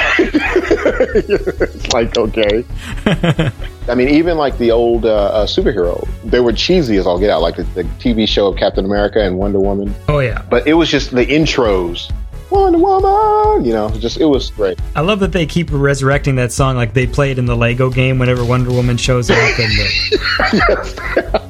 it's 1.74 1.92
like 1.92 2.16
okay. 2.16 2.64
I 3.88 3.96
mean, 3.96 4.10
even 4.10 4.38
like 4.38 4.56
the 4.58 4.70
old 4.70 5.04
uh, 5.04 5.24
uh, 5.24 5.44
superhero, 5.44 6.08
they 6.24 6.38
were 6.38 6.52
cheesy 6.52 6.98
as 6.98 7.06
all 7.06 7.18
get 7.18 7.30
out, 7.30 7.42
like 7.42 7.56
the, 7.56 7.64
the 7.64 7.82
TV 7.98 8.28
show 8.28 8.46
of 8.46 8.56
Captain 8.56 8.84
America 8.84 9.20
and 9.20 9.38
Wonder 9.38 9.58
Woman. 9.58 9.92
Oh 10.08 10.20
yeah. 10.20 10.42
But 10.48 10.68
it 10.68 10.74
was 10.74 10.88
just 10.88 11.10
the 11.10 11.26
intros. 11.26 12.12
Wonder 12.52 12.78
Woman, 12.78 13.64
you 13.64 13.72
know, 13.72 13.88
just 13.98 14.18
it 14.20 14.26
was 14.26 14.50
great. 14.50 14.78
I 14.94 15.00
love 15.00 15.20
that 15.20 15.32
they 15.32 15.46
keep 15.46 15.68
resurrecting 15.72 16.36
that 16.36 16.52
song 16.52 16.76
like 16.76 16.92
they 16.94 17.06
play 17.06 17.30
it 17.30 17.38
in 17.38 17.46
the 17.46 17.56
Lego 17.56 17.90
game 17.90 18.18
whenever 18.18 18.44
Wonder 18.44 18.70
Woman 18.70 18.96
shows 18.96 19.30
up. 19.30 19.36
And 19.38 19.56
the, 19.58 21.42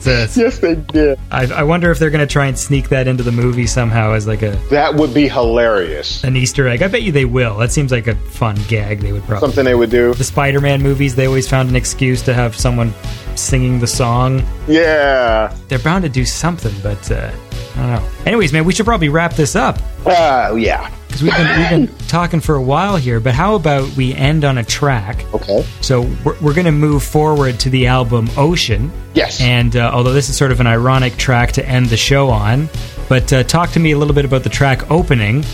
it's 0.00 0.06
uh, 0.06 0.40
yes, 0.40 0.58
they 0.58 0.74
did. 0.76 1.18
I, 1.30 1.46
I 1.52 1.62
wonder 1.64 1.90
if 1.90 1.98
they're 1.98 2.10
going 2.10 2.26
to 2.26 2.32
try 2.32 2.46
and 2.46 2.58
sneak 2.58 2.88
that 2.90 3.06
into 3.08 3.22
the 3.22 3.32
movie 3.32 3.66
somehow 3.66 4.12
as 4.12 4.26
like 4.26 4.42
a 4.42 4.52
That 4.70 4.94
would 4.94 5.12
be 5.12 5.28
hilarious. 5.28 6.24
an 6.24 6.36
Easter 6.36 6.66
egg. 6.68 6.82
I 6.82 6.88
bet 6.88 7.02
you 7.02 7.12
they 7.12 7.24
will. 7.24 7.56
That 7.58 7.72
seems 7.72 7.92
like 7.92 8.06
a 8.06 8.14
fun 8.14 8.56
gag 8.68 9.00
they 9.00 9.12
would 9.12 9.22
probably. 9.24 9.46
Something 9.48 9.64
they 9.64 9.74
would 9.74 9.90
do. 9.90 10.14
The 10.14 10.24
Spider-Man 10.24 10.82
movies, 10.82 11.14
they 11.14 11.26
always 11.26 11.48
found 11.48 11.68
an 11.68 11.76
excuse 11.76 12.22
to 12.22 12.34
have 12.34 12.56
someone 12.56 12.92
singing 13.36 13.78
the 13.80 13.86
song. 13.86 14.42
Yeah. 14.66 15.54
They're 15.68 15.78
bound 15.78 16.04
to 16.04 16.08
do 16.10 16.24
something, 16.24 16.74
but 16.82 17.10
uh, 17.10 17.30
I 17.76 17.80
don't 17.80 17.90
know. 18.02 18.08
Anyways, 18.26 18.52
man, 18.52 18.64
we 18.64 18.72
should 18.72 18.86
probably 18.86 19.08
wrap 19.08 19.34
this 19.34 19.54
up 19.56 19.78
Uh, 20.06 20.54
yeah. 20.58 20.90
because 21.06 21.22
we've 21.22 21.36
been 21.36 21.58
we've 21.58 21.88
been 21.88 21.98
talking 22.08 22.40
for 22.40 22.54
a 22.56 22.62
while 22.62 22.96
here. 22.96 23.20
But 23.20 23.34
how 23.34 23.54
about 23.54 23.88
we 23.96 24.14
end 24.14 24.44
on 24.44 24.58
a 24.58 24.64
track? 24.64 25.24
Okay. 25.34 25.64
So 25.80 26.02
we're, 26.24 26.38
we're 26.40 26.54
going 26.54 26.66
to 26.66 26.72
move 26.72 27.02
forward 27.04 27.60
to 27.60 27.70
the 27.70 27.86
album 27.86 28.28
Ocean. 28.36 28.90
Yes. 29.14 29.40
And 29.40 29.76
uh, 29.76 29.90
although 29.92 30.12
this 30.12 30.28
is 30.28 30.36
sort 30.36 30.50
of 30.52 30.60
an 30.60 30.66
ironic 30.66 31.16
track 31.16 31.52
to 31.52 31.66
end 31.66 31.86
the 31.86 31.96
show 31.96 32.28
on, 32.30 32.68
but 33.08 33.32
uh, 33.32 33.42
talk 33.44 33.70
to 33.70 33.80
me 33.80 33.92
a 33.92 33.98
little 33.98 34.14
bit 34.14 34.24
about 34.24 34.42
the 34.42 34.50
track 34.50 34.90
opening, 34.90 35.44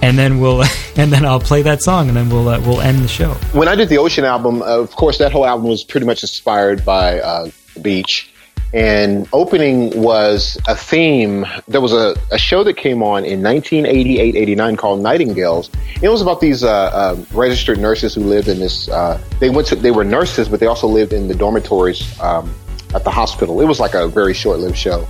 and 0.00 0.18
then 0.18 0.40
we'll 0.40 0.62
and 0.96 1.12
then 1.12 1.24
I'll 1.24 1.40
play 1.40 1.62
that 1.62 1.82
song, 1.82 2.08
and 2.08 2.16
then 2.16 2.28
we'll 2.30 2.48
uh, 2.48 2.60
we'll 2.60 2.80
end 2.80 2.98
the 3.00 3.08
show. 3.08 3.34
when 3.52 3.68
I 3.68 3.74
did 3.74 3.88
the 3.88 3.98
Ocean 3.98 4.24
album, 4.24 4.62
uh, 4.62 4.78
of 4.80 4.90
course, 4.96 5.18
that 5.18 5.32
whole 5.32 5.46
album 5.46 5.68
was 5.68 5.84
pretty 5.84 6.06
much 6.06 6.22
inspired 6.22 6.84
by 6.84 7.20
uh, 7.20 7.48
the 7.74 7.80
beach. 7.80 8.31
And 8.74 9.28
opening 9.34 10.00
was 10.00 10.58
a 10.66 10.74
theme. 10.74 11.44
There 11.68 11.82
was 11.82 11.92
a, 11.92 12.16
a 12.30 12.38
show 12.38 12.64
that 12.64 12.78
came 12.78 13.02
on 13.02 13.24
in 13.24 13.42
1988, 13.42 14.34
89 14.34 14.76
called 14.76 15.02
Nightingales. 15.02 15.70
It 16.00 16.08
was 16.08 16.22
about 16.22 16.40
these 16.40 16.64
uh, 16.64 16.70
uh, 16.70 17.22
registered 17.34 17.78
nurses 17.78 18.14
who 18.14 18.22
lived 18.22 18.48
in 18.48 18.60
this. 18.60 18.88
Uh, 18.88 19.20
they 19.40 19.50
went 19.50 19.68
to. 19.68 19.76
They 19.76 19.90
were 19.90 20.04
nurses, 20.04 20.48
but 20.48 20.58
they 20.58 20.66
also 20.66 20.86
lived 20.86 21.12
in 21.12 21.28
the 21.28 21.34
dormitories 21.34 22.18
um, 22.20 22.54
at 22.94 23.04
the 23.04 23.10
hospital. 23.10 23.60
It 23.60 23.66
was 23.66 23.78
like 23.78 23.92
a 23.92 24.08
very 24.08 24.32
short-lived 24.32 24.76
show, 24.76 25.06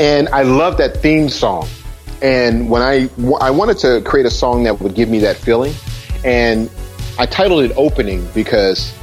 and 0.00 0.28
I 0.30 0.42
loved 0.42 0.78
that 0.78 0.96
theme 0.96 1.28
song. 1.28 1.68
And 2.22 2.70
when 2.70 2.80
I 2.80 3.10
I 3.42 3.50
wanted 3.50 3.76
to 3.78 4.00
create 4.06 4.24
a 4.24 4.30
song 4.30 4.64
that 4.64 4.80
would 4.80 4.94
give 4.94 5.10
me 5.10 5.18
that 5.18 5.36
feeling, 5.36 5.74
and 6.24 6.70
I 7.18 7.26
titled 7.26 7.62
it 7.64 7.72
"Opening" 7.76 8.26
because 8.32 8.94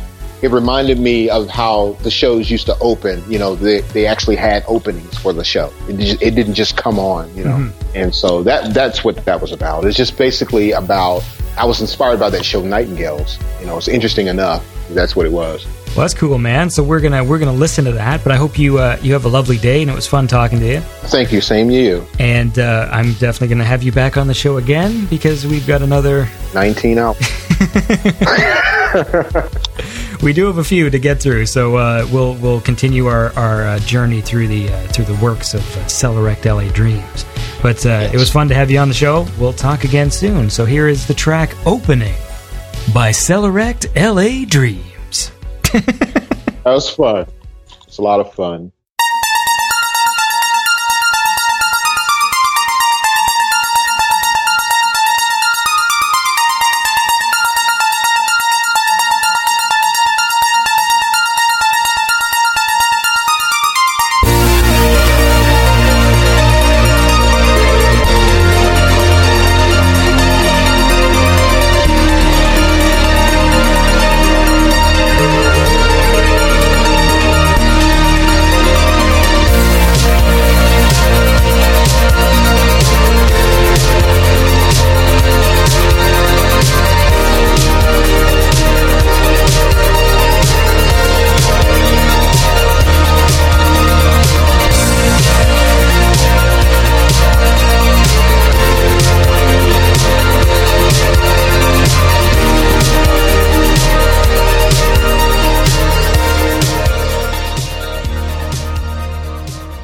it 0.43 0.51
reminded 0.51 0.99
me 0.99 1.29
of 1.29 1.47
how 1.47 1.93
the 2.03 2.11
shows 2.11 2.51
used 2.51 2.65
to 2.65 2.77
open. 2.79 3.23
You 3.31 3.39
know, 3.39 3.55
they, 3.55 3.81
they 3.81 4.05
actually 4.05 4.35
had 4.35 4.63
openings 4.67 5.17
for 5.17 5.31
the 5.31 5.43
show. 5.43 5.71
It, 5.87 5.97
just, 5.97 6.21
it 6.21 6.31
didn't 6.31 6.55
just 6.55 6.75
come 6.75 6.99
on. 6.99 7.33
You 7.35 7.45
know, 7.45 7.71
and 7.95 8.13
so 8.13 8.43
that 8.43 8.73
that's 8.73 9.03
what 9.03 9.23
that 9.25 9.41
was 9.41 9.51
about. 9.51 9.85
It's 9.85 9.97
just 9.97 10.17
basically 10.17 10.71
about. 10.71 11.23
I 11.55 11.65
was 11.65 11.81
inspired 11.81 12.19
by 12.19 12.29
that 12.31 12.43
show 12.43 12.61
Nightingales. 12.61 13.37
You 13.59 13.67
know, 13.67 13.77
it's 13.77 13.87
interesting 13.87 14.27
enough. 14.27 14.65
That's 14.89 15.15
what 15.15 15.25
it 15.25 15.31
was. 15.31 15.65
Well, 15.95 16.01
that's 16.01 16.15
cool, 16.15 16.39
man. 16.39 16.71
So 16.71 16.83
we're 16.83 16.99
gonna 16.99 17.23
we're 17.23 17.37
gonna 17.37 17.53
listen 17.53 17.85
to 17.85 17.91
that. 17.93 18.23
But 18.23 18.31
I 18.31 18.35
hope 18.35 18.57
you 18.57 18.79
uh, 18.79 18.97
you 19.01 19.13
have 19.13 19.25
a 19.25 19.29
lovely 19.29 19.57
day, 19.57 19.81
and 19.81 19.91
it 19.91 19.93
was 19.93 20.07
fun 20.07 20.27
talking 20.27 20.59
to 20.59 20.67
you. 20.67 20.79
Thank 20.79 21.31
you. 21.31 21.39
Same 21.39 21.69
to 21.69 21.75
you. 21.75 22.07
And 22.19 22.57
uh, 22.57 22.89
I'm 22.91 23.13
definitely 23.13 23.49
gonna 23.49 23.63
have 23.63 23.83
you 23.83 23.91
back 23.91 24.17
on 24.17 24.27
the 24.27 24.33
show 24.33 24.57
again 24.57 25.05
because 25.05 25.45
we've 25.45 25.67
got 25.67 25.83
another. 25.83 26.27
19 26.53 26.97
out. 26.97 27.15
We 30.23 30.31
do 30.31 30.45
have 30.45 30.57
a 30.57 30.63
few 30.63 30.89
to 30.89 30.99
get 30.99 31.21
through, 31.21 31.47
so 31.47 31.75
uh, 31.75 32.07
we'll 32.09 32.35
we'll 32.35 32.61
continue 32.61 33.07
our 33.07 33.33
our 33.37 33.63
uh, 33.63 33.79
journey 33.79 34.21
through 34.21 34.47
the 34.47 34.69
uh, 34.69 34.87
through 34.87 35.03
the 35.03 35.15
works 35.15 35.53
of 35.53 35.59
uh, 35.75 35.81
Sellorekt 35.81 36.45
LA 36.45 36.71
Dreams. 36.71 37.25
But 37.61 37.85
uh, 37.85 38.09
it 38.13 38.17
was 38.17 38.31
fun 38.31 38.47
to 38.47 38.55
have 38.55 38.71
you 38.71 38.79
on 38.79 38.87
the 38.87 38.93
show. 38.93 39.27
We'll 39.37 39.51
talk 39.51 39.83
again 39.83 40.11
soon. 40.11 40.49
So 40.49 40.63
here 40.63 40.87
is 40.87 41.07
the 41.07 41.13
track 41.13 41.53
"Opening" 41.65 42.15
by 42.93 43.11
Sellorekt 43.11 43.85
LA 43.95 44.45
Dreams. 44.47 45.31
That 46.63 46.75
was 46.75 46.89
fun. 46.89 47.25
It's 47.85 47.97
a 47.97 48.01
lot 48.01 48.21
of 48.21 48.33
fun. 48.33 48.71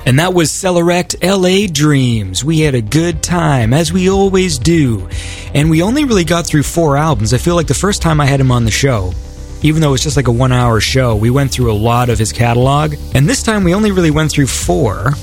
And 0.09 0.17
that 0.17 0.33
was 0.33 0.49
Sellorekt 0.49 1.21
LA 1.21 1.71
Dreams. 1.71 2.43
We 2.43 2.61
had 2.61 2.73
a 2.73 2.81
good 2.81 3.21
time, 3.21 3.73
as 3.73 3.93
we 3.93 4.09
always 4.09 4.57
do. 4.57 5.07
And 5.53 5.69
we 5.69 5.83
only 5.83 6.03
really 6.03 6.23
got 6.23 6.47
through 6.47 6.63
four 6.63 6.97
albums. 6.97 7.31
I 7.31 7.37
feel 7.37 7.53
like 7.53 7.67
the 7.67 7.75
first 7.75 8.01
time 8.01 8.19
I 8.19 8.25
had 8.25 8.39
him 8.39 8.51
on 8.51 8.65
the 8.65 8.71
show, 8.71 9.13
even 9.61 9.83
though 9.83 9.89
it 9.89 9.91
was 9.91 10.01
just 10.01 10.17
like 10.17 10.27
a 10.27 10.31
one 10.31 10.51
hour 10.51 10.81
show, 10.81 11.15
we 11.15 11.29
went 11.29 11.51
through 11.51 11.71
a 11.71 11.77
lot 11.77 12.09
of 12.09 12.17
his 12.17 12.33
catalog. 12.33 12.95
And 13.13 13.29
this 13.29 13.43
time 13.43 13.63
we 13.63 13.75
only 13.75 13.91
really 13.91 14.09
went 14.09 14.31
through 14.31 14.47
four. 14.47 15.13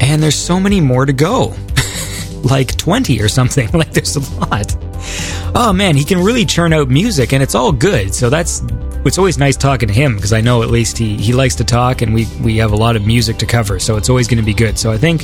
And 0.00 0.22
there's 0.22 0.34
so 0.34 0.58
many 0.58 0.80
more 0.80 1.04
to 1.04 1.12
go. 1.12 1.54
like 2.42 2.74
20 2.74 3.20
or 3.20 3.28
something. 3.28 3.68
Like 3.74 3.92
there's 3.92 4.16
a 4.16 4.34
lot. 4.36 4.74
Oh 5.54 5.74
man, 5.74 5.94
he 5.94 6.04
can 6.04 6.24
really 6.24 6.46
churn 6.46 6.72
out 6.72 6.88
music 6.88 7.34
and 7.34 7.42
it's 7.42 7.54
all 7.54 7.70
good. 7.70 8.14
So 8.14 8.30
that's 8.30 8.62
it's 9.06 9.18
always 9.18 9.38
nice 9.38 9.56
talking 9.56 9.88
to 9.88 9.94
him 9.94 10.16
because 10.16 10.32
I 10.32 10.40
know 10.40 10.62
at 10.62 10.70
least 10.70 10.98
he, 10.98 11.16
he 11.16 11.32
likes 11.32 11.54
to 11.56 11.64
talk 11.64 12.02
and 12.02 12.14
we, 12.14 12.26
we 12.42 12.56
have 12.58 12.72
a 12.72 12.76
lot 12.76 12.96
of 12.96 13.06
music 13.06 13.36
to 13.38 13.46
cover. 13.46 13.78
So 13.78 13.96
it's 13.96 14.08
always 14.08 14.26
going 14.28 14.38
to 14.38 14.44
be 14.44 14.54
good. 14.54 14.78
So 14.78 14.90
I 14.90 14.98
think, 14.98 15.22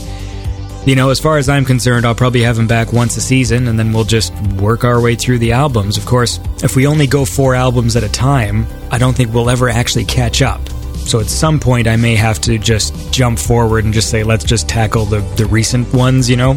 you 0.86 0.94
know, 0.94 1.10
as 1.10 1.20
far 1.20 1.38
as 1.38 1.48
I'm 1.48 1.64
concerned, 1.64 2.06
I'll 2.06 2.14
probably 2.14 2.42
have 2.42 2.58
him 2.58 2.66
back 2.66 2.92
once 2.92 3.16
a 3.16 3.20
season 3.20 3.68
and 3.68 3.78
then 3.78 3.92
we'll 3.92 4.04
just 4.04 4.34
work 4.54 4.84
our 4.84 5.00
way 5.00 5.14
through 5.14 5.38
the 5.38 5.52
albums. 5.52 5.96
Of 5.96 6.06
course, 6.06 6.38
if 6.62 6.76
we 6.76 6.86
only 6.86 7.06
go 7.06 7.24
four 7.24 7.54
albums 7.54 7.96
at 7.96 8.04
a 8.04 8.08
time, 8.08 8.66
I 8.90 8.98
don't 8.98 9.16
think 9.16 9.32
we'll 9.32 9.50
ever 9.50 9.68
actually 9.68 10.04
catch 10.04 10.42
up. 10.42 10.60
So 11.06 11.18
at 11.18 11.26
some 11.26 11.58
point, 11.58 11.88
I 11.88 11.96
may 11.96 12.14
have 12.14 12.40
to 12.42 12.58
just 12.58 13.12
jump 13.12 13.38
forward 13.38 13.84
and 13.84 13.92
just 13.92 14.10
say, 14.10 14.22
let's 14.22 14.44
just 14.44 14.68
tackle 14.68 15.04
the, 15.04 15.20
the 15.36 15.46
recent 15.46 15.92
ones, 15.92 16.30
you 16.30 16.36
know? 16.36 16.56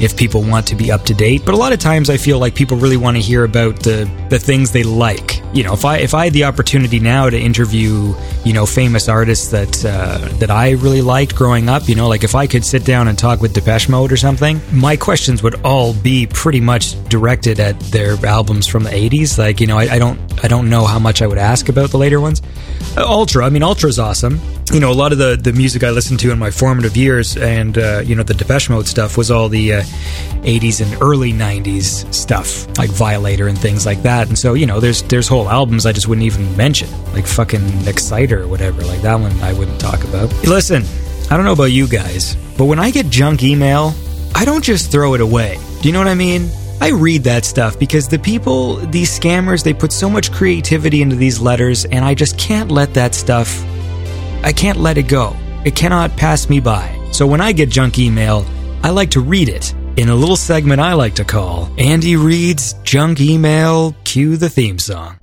If 0.00 0.16
people 0.16 0.42
want 0.42 0.66
to 0.68 0.74
be 0.74 0.90
up 0.92 1.04
to 1.04 1.14
date. 1.14 1.42
But 1.44 1.54
a 1.54 1.56
lot 1.56 1.72
of 1.72 1.78
times 1.78 2.10
I 2.10 2.16
feel 2.16 2.38
like 2.38 2.54
people 2.54 2.76
really 2.76 2.96
want 2.96 3.16
to 3.16 3.22
hear 3.22 3.44
about 3.44 3.82
the 3.82 4.10
the 4.28 4.38
things 4.38 4.72
they 4.72 4.82
like. 4.82 5.42
You 5.54 5.64
know, 5.64 5.72
if 5.72 5.84
I 5.84 5.98
if 5.98 6.14
I 6.14 6.24
had 6.24 6.32
the 6.32 6.44
opportunity 6.44 7.00
now 7.00 7.30
to 7.30 7.38
interview, 7.38 8.14
you 8.44 8.52
know, 8.52 8.66
famous 8.66 9.08
artists 9.08 9.50
that 9.50 9.84
uh, 9.84 10.18
that 10.38 10.50
I 10.50 10.72
really 10.72 11.02
liked 11.02 11.34
growing 11.34 11.68
up, 11.68 11.88
you 11.88 11.94
know, 11.94 12.08
like 12.08 12.24
if 12.24 12.34
I 12.34 12.46
could 12.46 12.64
sit 12.64 12.84
down 12.84 13.08
and 13.08 13.18
talk 13.18 13.40
with 13.40 13.54
Depeche 13.54 13.88
Mode 13.88 14.12
or 14.12 14.16
something, 14.16 14.60
my 14.72 14.96
questions 14.96 15.42
would 15.42 15.60
all 15.62 15.94
be 15.94 16.26
pretty 16.26 16.60
much 16.60 17.02
directed 17.08 17.60
at 17.60 17.78
their 17.80 18.14
albums 18.26 18.66
from 18.66 18.84
the 18.84 18.90
80s. 18.90 19.38
Like, 19.38 19.60
you 19.60 19.66
know, 19.66 19.78
I, 19.78 19.94
I 19.94 19.98
don't 19.98 20.18
I 20.44 20.48
don't 20.48 20.68
know 20.70 20.84
how 20.84 20.98
much 20.98 21.22
I 21.22 21.26
would 21.26 21.38
ask 21.38 21.68
about 21.68 21.90
the 21.90 21.98
later 21.98 22.20
ones. 22.20 22.42
Uh, 22.96 23.04
Ultra, 23.06 23.44
I 23.46 23.50
mean, 23.50 23.62
Ultra's 23.62 23.98
awesome. 23.98 24.40
You 24.72 24.80
know, 24.80 24.90
a 24.90 24.94
lot 24.94 25.12
of 25.12 25.18
the, 25.18 25.36
the 25.36 25.52
music 25.52 25.82
I 25.82 25.90
listened 25.90 26.20
to 26.20 26.30
in 26.30 26.38
my 26.38 26.50
formative 26.50 26.96
years 26.96 27.36
and, 27.36 27.78
uh, 27.78 28.02
you 28.04 28.14
know, 28.14 28.22
the 28.22 28.34
Depeche 28.34 28.68
Mode 28.68 28.86
stuff 28.86 29.16
was 29.16 29.30
all 29.30 29.48
the 29.48 29.74
uh, 29.74 29.82
80s 30.42 30.80
and 30.80 31.02
early 31.02 31.32
90s 31.32 32.12
stuff, 32.14 32.66
like 32.78 32.90
Violator 32.90 33.48
and 33.48 33.58
things 33.58 33.84
like 33.84 34.02
that. 34.02 34.28
And 34.28 34.38
so, 34.38 34.54
you 34.54 34.66
know, 34.66 34.80
there's 34.80 35.02
there's 35.04 35.28
whole 35.28 35.48
albums 35.48 35.86
I 35.86 35.92
just 35.92 36.08
wouldn't 36.08 36.24
even 36.24 36.56
mention, 36.56 36.88
like 37.12 37.26
fucking 37.26 37.86
Exciter 37.86 38.42
or 38.42 38.48
whatever. 38.48 38.82
Like 38.82 39.02
that 39.02 39.16
one 39.16 39.32
I 39.40 39.52
wouldn't 39.52 39.80
talk 39.80 40.04
about. 40.04 40.32
Listen, 40.46 40.84
I 41.30 41.36
don't 41.36 41.44
know 41.44 41.52
about 41.52 41.72
you 41.72 41.88
guys, 41.88 42.36
but 42.56 42.66
when 42.66 42.78
I 42.78 42.90
get 42.90 43.10
junk 43.10 43.42
email, 43.42 43.92
I 44.34 44.44
don't 44.44 44.64
just 44.64 44.90
throw 44.90 45.14
it 45.14 45.20
away. 45.20 45.58
Do 45.82 45.88
you 45.88 45.92
know 45.92 45.98
what 45.98 46.08
I 46.08 46.14
mean? 46.14 46.48
I 46.80 46.90
read 46.90 47.24
that 47.24 47.44
stuff 47.44 47.78
because 47.78 48.06
the 48.06 48.20
people, 48.20 48.76
these 48.76 49.18
scammers, 49.18 49.64
they 49.64 49.74
put 49.74 49.92
so 49.92 50.08
much 50.08 50.30
creativity 50.30 51.02
into 51.02 51.16
these 51.16 51.40
letters, 51.40 51.84
and 51.84 52.04
I 52.04 52.14
just 52.14 52.38
can't 52.38 52.70
let 52.70 52.94
that 52.94 53.16
stuff, 53.16 53.64
I 54.44 54.52
can't 54.52 54.78
let 54.78 54.96
it 54.96 55.08
go. 55.08 55.34
It 55.64 55.74
cannot 55.74 56.16
pass 56.16 56.48
me 56.48 56.60
by. 56.60 56.94
So 57.10 57.26
when 57.26 57.40
I 57.40 57.50
get 57.50 57.68
junk 57.68 57.98
email, 57.98 58.46
I 58.84 58.90
like 58.90 59.10
to 59.10 59.20
read 59.20 59.48
it 59.48 59.74
in 59.98 60.08
a 60.08 60.14
little 60.14 60.36
segment 60.36 60.80
I 60.80 60.94
like 60.94 61.16
to 61.16 61.24
call 61.24 61.68
Andy 61.76 62.14
Reid's 62.14 62.74
Junk 62.84 63.20
Email, 63.20 63.96
cue 64.04 64.36
the 64.36 64.48
theme 64.48 64.78
song. 64.78 65.18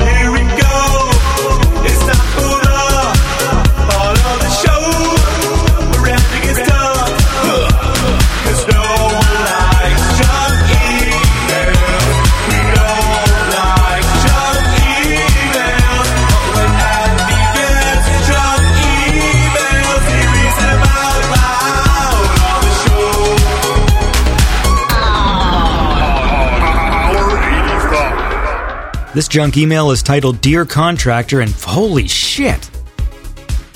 This 29.15 29.27
junk 29.29 29.55
email 29.55 29.91
is 29.91 30.03
titled 30.03 30.41
Dear 30.41 30.65
Contractor, 30.65 31.39
and 31.39 31.49
holy 31.49 32.05
shit. 32.05 32.65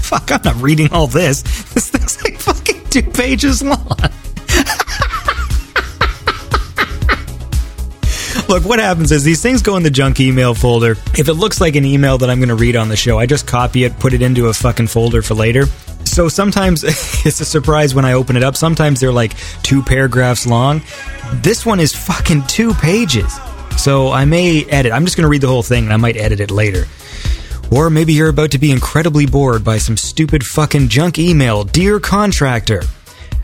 Fuck, 0.00 0.32
I'm 0.32 0.40
not 0.42 0.56
reading 0.62 0.90
all 0.94 1.06
this. 1.06 1.42
This 1.74 1.90
thing's 1.90 2.24
like 2.24 2.38
fucking 2.38 2.84
two 2.88 3.02
pages 3.02 3.62
long. 3.62 3.86
Look, 8.48 8.64
what 8.64 8.78
happens 8.78 9.12
is 9.12 9.24
these 9.24 9.42
things 9.42 9.60
go 9.60 9.76
in 9.76 9.82
the 9.82 9.90
junk 9.90 10.20
email 10.20 10.54
folder. 10.54 10.92
If 11.18 11.28
it 11.28 11.34
looks 11.34 11.60
like 11.60 11.76
an 11.76 11.84
email 11.84 12.16
that 12.16 12.30
I'm 12.30 12.38
going 12.38 12.48
to 12.48 12.54
read 12.54 12.76
on 12.76 12.88
the 12.88 12.96
show, 12.96 13.18
I 13.18 13.26
just 13.26 13.46
copy 13.46 13.84
it, 13.84 13.98
put 13.98 14.14
it 14.14 14.22
into 14.22 14.46
a 14.46 14.54
fucking 14.54 14.86
folder 14.86 15.20
for 15.20 15.34
later. 15.34 15.66
So 16.06 16.30
sometimes 16.30 16.82
it's 17.26 17.40
a 17.40 17.44
surprise 17.44 17.94
when 17.94 18.06
I 18.06 18.14
open 18.14 18.38
it 18.38 18.42
up. 18.42 18.56
Sometimes 18.56 19.00
they're 19.00 19.12
like 19.12 19.34
two 19.62 19.82
paragraphs 19.82 20.46
long. 20.46 20.80
This 21.42 21.66
one 21.66 21.78
is 21.78 21.94
fucking 21.94 22.44
two 22.46 22.72
pages. 22.72 23.38
So 23.78 24.10
I 24.10 24.24
may 24.24 24.64
edit. 24.64 24.92
I'm 24.92 25.04
just 25.04 25.16
going 25.16 25.22
to 25.22 25.28
read 25.28 25.40
the 25.40 25.48
whole 25.48 25.62
thing 25.62 25.84
and 25.84 25.92
I 25.92 25.96
might 25.96 26.16
edit 26.16 26.40
it 26.40 26.50
later. 26.50 26.86
Or 27.70 27.90
maybe 27.90 28.12
you're 28.12 28.28
about 28.28 28.50
to 28.50 28.58
be 28.58 28.72
incredibly 28.72 29.24
bored 29.24 29.64
by 29.64 29.78
some 29.78 29.96
stupid 29.96 30.44
fucking 30.44 30.88
junk 30.88 31.18
email. 31.18 31.62
Dear 31.62 32.00
contractor, 32.00 32.82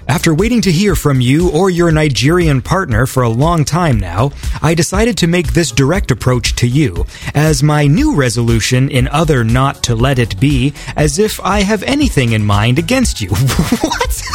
after 0.08 0.34
waiting 0.34 0.60
to 0.62 0.72
hear 0.72 0.96
from 0.96 1.20
you 1.20 1.50
or 1.50 1.70
your 1.70 1.92
Nigerian 1.92 2.62
partner 2.62 3.06
for 3.06 3.22
a 3.22 3.28
long 3.28 3.64
time 3.64 4.00
now, 4.00 4.32
I 4.60 4.74
decided 4.74 5.16
to 5.18 5.28
make 5.28 5.52
this 5.52 5.70
direct 5.70 6.10
approach 6.10 6.56
to 6.56 6.66
you 6.66 7.06
as 7.34 7.62
my 7.62 7.86
new 7.86 8.16
resolution 8.16 8.90
in 8.90 9.06
other 9.08 9.44
not 9.44 9.84
to 9.84 9.94
let 9.94 10.18
it 10.18 10.40
be 10.40 10.74
as 10.96 11.20
if 11.20 11.38
I 11.40 11.60
have 11.60 11.84
anything 11.84 12.32
in 12.32 12.44
mind 12.44 12.80
against 12.80 13.20
you. 13.20 13.28
what? 13.30 14.22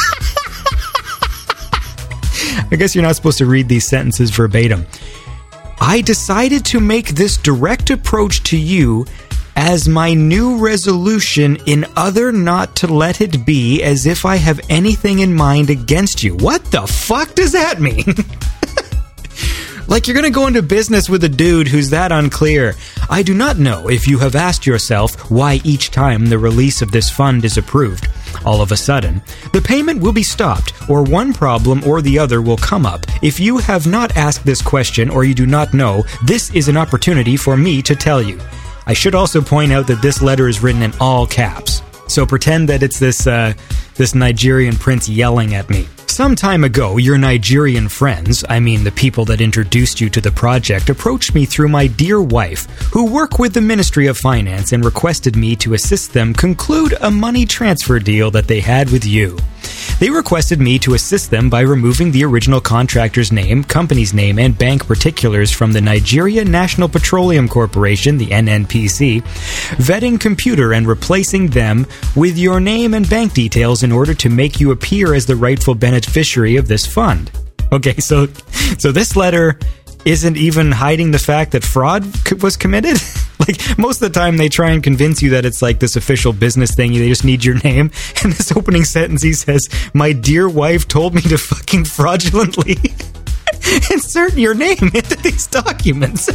I 2.72 2.76
guess 2.76 2.94
you're 2.94 3.04
not 3.04 3.16
supposed 3.16 3.38
to 3.38 3.46
read 3.46 3.68
these 3.68 3.86
sentences 3.86 4.30
verbatim. 4.30 4.86
I 5.80 6.02
decided 6.02 6.64
to 6.66 6.80
make 6.80 7.08
this 7.08 7.36
direct 7.36 7.90
approach 7.90 8.42
to 8.44 8.56
you 8.56 9.06
as 9.56 9.88
my 9.88 10.14
new 10.14 10.58
resolution 10.58 11.56
in 11.66 11.86
other 11.96 12.32
not 12.32 12.76
to 12.76 12.86
let 12.86 13.20
it 13.20 13.44
be 13.44 13.82
as 13.82 14.06
if 14.06 14.24
I 14.24 14.36
have 14.36 14.60
anything 14.68 15.18
in 15.18 15.34
mind 15.34 15.70
against 15.70 16.22
you. 16.22 16.36
What 16.36 16.64
the 16.66 16.86
fuck 16.86 17.34
does 17.34 17.52
that 17.52 17.80
mean? 17.80 18.04
like 19.88 20.06
you're 20.06 20.14
gonna 20.14 20.30
go 20.30 20.46
into 20.46 20.62
business 20.62 21.08
with 21.08 21.24
a 21.24 21.28
dude 21.28 21.68
who's 21.68 21.90
that 21.90 22.12
unclear. 22.12 22.74
I 23.08 23.22
do 23.22 23.34
not 23.34 23.58
know 23.58 23.88
if 23.88 24.06
you 24.06 24.18
have 24.18 24.36
asked 24.36 24.66
yourself 24.66 25.30
why 25.30 25.60
each 25.64 25.90
time 25.90 26.26
the 26.26 26.38
release 26.38 26.80
of 26.80 26.92
this 26.92 27.10
fund 27.10 27.44
is 27.44 27.58
approved, 27.58 28.08
all 28.44 28.62
of 28.62 28.72
a 28.72 28.76
sudden, 28.76 29.22
the 29.52 29.60
payment 29.60 30.00
will 30.00 30.12
be 30.12 30.22
stopped, 30.22 30.72
or 30.88 31.02
one 31.02 31.32
problem 31.32 31.82
or 31.84 32.02
the 32.02 32.18
other 32.18 32.42
will 32.42 32.56
come 32.56 32.86
up. 32.86 33.04
If 33.22 33.38
you 33.38 33.58
have 33.58 33.86
not 33.86 34.16
asked 34.16 34.44
this 34.44 34.62
question 34.62 35.10
or 35.10 35.24
you 35.24 35.34
do 35.34 35.46
not 35.46 35.74
know, 35.74 36.04
this 36.24 36.54
is 36.54 36.68
an 36.68 36.76
opportunity 36.76 37.36
for 37.36 37.56
me 37.56 37.82
to 37.82 37.94
tell 37.94 38.22
you. 38.22 38.38
I 38.86 38.92
should 38.92 39.14
also 39.14 39.40
point 39.40 39.72
out 39.72 39.86
that 39.86 40.02
this 40.02 40.22
letter 40.22 40.48
is 40.48 40.62
written 40.62 40.82
in 40.82 40.92
all 41.00 41.26
caps. 41.26 41.82
So 42.08 42.26
pretend 42.26 42.68
that 42.68 42.82
it's 42.82 42.98
this 42.98 43.26
uh, 43.26 43.54
this 43.94 44.14
Nigerian 44.14 44.74
prince 44.74 45.08
yelling 45.08 45.54
at 45.54 45.70
me. 45.70 45.86
Some 46.10 46.34
time 46.34 46.64
ago, 46.64 46.96
your 46.96 47.16
Nigerian 47.18 47.88
friends, 47.88 48.44
I 48.48 48.58
mean 48.58 48.82
the 48.82 48.90
people 48.90 49.24
that 49.26 49.40
introduced 49.40 50.00
you 50.00 50.10
to 50.10 50.20
the 50.20 50.32
project, 50.32 50.90
approached 50.90 51.36
me 51.36 51.46
through 51.46 51.68
my 51.68 51.86
dear 51.86 52.20
wife, 52.20 52.66
who 52.92 53.06
work 53.06 53.38
with 53.38 53.54
the 53.54 53.60
Ministry 53.60 54.08
of 54.08 54.18
Finance 54.18 54.72
and 54.72 54.84
requested 54.84 55.36
me 55.36 55.54
to 55.56 55.74
assist 55.74 56.12
them 56.12 56.34
conclude 56.34 56.94
a 57.00 57.12
money 57.12 57.46
transfer 57.46 58.00
deal 58.00 58.28
that 58.32 58.48
they 58.48 58.58
had 58.58 58.90
with 58.90 59.06
you. 59.06 59.38
They 60.00 60.10
requested 60.10 60.60
me 60.60 60.78
to 60.80 60.94
assist 60.94 61.30
them 61.30 61.50
by 61.50 61.60
removing 61.60 62.10
the 62.10 62.24
original 62.24 62.60
contractor's 62.60 63.30
name, 63.30 63.62
company's 63.62 64.14
name, 64.14 64.38
and 64.38 64.56
bank 64.56 64.86
particulars 64.86 65.52
from 65.52 65.72
the 65.72 65.80
Nigeria 65.80 66.44
National 66.44 66.88
Petroleum 66.88 67.46
Corporation, 67.48 68.16
the 68.16 68.28
NNPC, 68.28 69.22
vetting 69.76 70.18
computer 70.18 70.72
and 70.72 70.88
replacing 70.88 71.48
them 71.48 71.86
with 72.16 72.38
your 72.38 72.60
name 72.60 72.94
and 72.94 73.08
bank 73.08 73.34
details 73.34 73.82
in 73.82 73.92
order 73.92 74.14
to 74.14 74.30
make 74.30 74.58
you 74.58 74.70
appear 74.70 75.14
as 75.14 75.26
the 75.26 75.36
rightful 75.36 75.74
beneficiary 75.74 75.99
of 76.06 76.68
this 76.68 76.86
fund. 76.86 77.30
Okay, 77.72 77.96
so 77.98 78.26
so 78.78 78.92
this 78.92 79.16
letter 79.16 79.58
isn't 80.04 80.36
even 80.36 80.72
hiding 80.72 81.10
the 81.10 81.18
fact 81.18 81.52
that 81.52 81.62
fraud 81.64 82.04
was 82.42 82.56
committed. 82.56 82.96
like 83.40 83.78
most 83.78 84.02
of 84.02 84.12
the 84.12 84.18
time, 84.18 84.36
they 84.36 84.48
try 84.48 84.70
and 84.70 84.82
convince 84.82 85.22
you 85.22 85.30
that 85.30 85.44
it's 85.44 85.62
like 85.62 85.78
this 85.78 85.96
official 85.96 86.32
business 86.32 86.74
thing. 86.74 86.92
They 86.92 87.08
just 87.08 87.24
need 87.24 87.44
your 87.44 87.58
name. 87.62 87.90
And 88.22 88.32
this 88.32 88.52
opening 88.52 88.84
sentence, 88.84 89.22
he 89.22 89.32
says, 89.32 89.68
"My 89.94 90.12
dear 90.12 90.48
wife 90.48 90.86
told 90.88 91.14
me 91.14 91.22
to 91.22 91.38
fucking 91.38 91.84
fraudulently 91.96 92.76
insert 93.90 94.36
your 94.36 94.54
name 94.54 94.90
into 94.94 95.16
these 95.16 95.46
documents." 95.46 96.28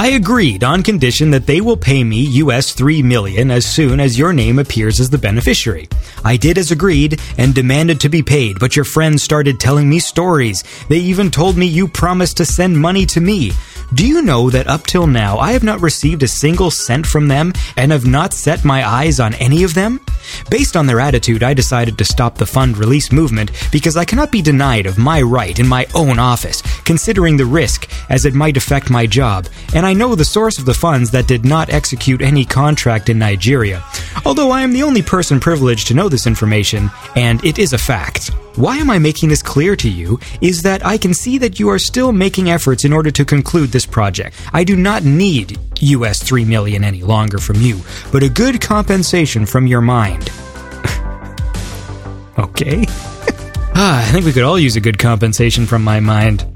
I 0.00 0.12
agreed 0.12 0.64
on 0.64 0.82
condition 0.82 1.30
that 1.32 1.44
they 1.44 1.60
will 1.60 1.76
pay 1.76 2.02
me 2.02 2.22
US 2.40 2.72
3 2.72 3.02
million 3.02 3.50
as 3.50 3.66
soon 3.66 4.00
as 4.00 4.18
your 4.18 4.32
name 4.32 4.58
appears 4.58 4.98
as 4.98 5.10
the 5.10 5.18
beneficiary. 5.18 5.90
I 6.24 6.38
did 6.38 6.56
as 6.56 6.70
agreed 6.70 7.20
and 7.36 7.54
demanded 7.54 8.00
to 8.00 8.08
be 8.08 8.22
paid, 8.22 8.58
but 8.58 8.74
your 8.74 8.86
friends 8.86 9.22
started 9.22 9.60
telling 9.60 9.90
me 9.90 9.98
stories. 9.98 10.64
They 10.88 11.00
even 11.00 11.30
told 11.30 11.58
me 11.58 11.66
you 11.66 11.86
promised 11.86 12.38
to 12.38 12.46
send 12.46 12.78
money 12.78 13.04
to 13.04 13.20
me. 13.20 13.52
Do 13.92 14.06
you 14.06 14.22
know 14.22 14.50
that 14.50 14.68
up 14.68 14.86
till 14.86 15.08
now 15.08 15.38
I 15.38 15.50
have 15.50 15.64
not 15.64 15.80
received 15.80 16.22
a 16.22 16.28
single 16.28 16.70
cent 16.70 17.04
from 17.04 17.26
them 17.26 17.52
and 17.76 17.90
have 17.90 18.06
not 18.06 18.32
set 18.32 18.64
my 18.64 18.88
eyes 18.88 19.18
on 19.18 19.34
any 19.34 19.64
of 19.64 19.74
them? 19.74 19.98
Based 20.48 20.76
on 20.76 20.86
their 20.86 21.00
attitude, 21.00 21.42
I 21.42 21.54
decided 21.54 21.98
to 21.98 22.04
stop 22.04 22.36
the 22.36 22.46
fund 22.46 22.78
release 22.78 23.10
movement 23.10 23.50
because 23.72 23.96
I 23.96 24.04
cannot 24.04 24.30
be 24.30 24.42
denied 24.42 24.86
of 24.86 24.96
my 24.96 25.20
right 25.20 25.58
in 25.58 25.66
my 25.66 25.88
own 25.92 26.20
office, 26.20 26.62
considering 26.84 27.36
the 27.36 27.46
risk 27.46 27.90
as 28.10 28.24
it 28.24 28.34
might 28.34 28.56
affect 28.56 28.90
my 28.90 29.06
job, 29.06 29.48
and 29.74 29.84
I 29.84 29.92
know 29.92 30.14
the 30.14 30.24
source 30.24 30.58
of 30.58 30.66
the 30.66 30.74
funds 30.74 31.10
that 31.10 31.26
did 31.26 31.44
not 31.44 31.70
execute 31.70 32.22
any 32.22 32.44
contract 32.44 33.08
in 33.08 33.18
Nigeria. 33.18 33.82
Although 34.24 34.52
I 34.52 34.62
am 34.62 34.72
the 34.72 34.84
only 34.84 35.02
person 35.02 35.40
privileged 35.40 35.88
to 35.88 35.94
know 35.94 36.08
this 36.08 36.28
information, 36.28 36.90
and 37.16 37.44
it 37.44 37.58
is 37.58 37.72
a 37.72 37.78
fact. 37.78 38.30
Why 38.56 38.76
am 38.78 38.90
I 38.90 38.98
making 38.98 39.28
this 39.28 39.42
clear 39.42 39.76
to 39.76 39.88
you 39.88 40.18
is 40.40 40.62
that 40.62 40.84
I 40.84 40.98
can 40.98 41.14
see 41.14 41.38
that 41.38 41.60
you 41.60 41.68
are 41.70 41.78
still 41.78 42.12
making 42.12 42.50
efforts 42.50 42.84
in 42.84 42.92
order 42.92 43.10
to 43.12 43.24
conclude 43.24 43.70
this 43.70 43.79
project. 43.86 44.36
I 44.52 44.64
do 44.64 44.76
not 44.76 45.04
need 45.04 45.58
US 45.80 46.22
3 46.22 46.44
million 46.44 46.84
any 46.84 47.02
longer 47.02 47.38
from 47.38 47.60
you, 47.60 47.80
but 48.12 48.22
a 48.22 48.28
good 48.28 48.60
compensation 48.60 49.46
from 49.46 49.66
your 49.66 49.80
mind. 49.80 50.28
okay. 52.38 52.84
ah, 53.74 54.00
I 54.00 54.12
think 54.12 54.24
we 54.24 54.32
could 54.32 54.44
all 54.44 54.58
use 54.58 54.76
a 54.76 54.80
good 54.80 54.98
compensation 54.98 55.66
from 55.66 55.82
my 55.82 56.00
mind. 56.00 56.46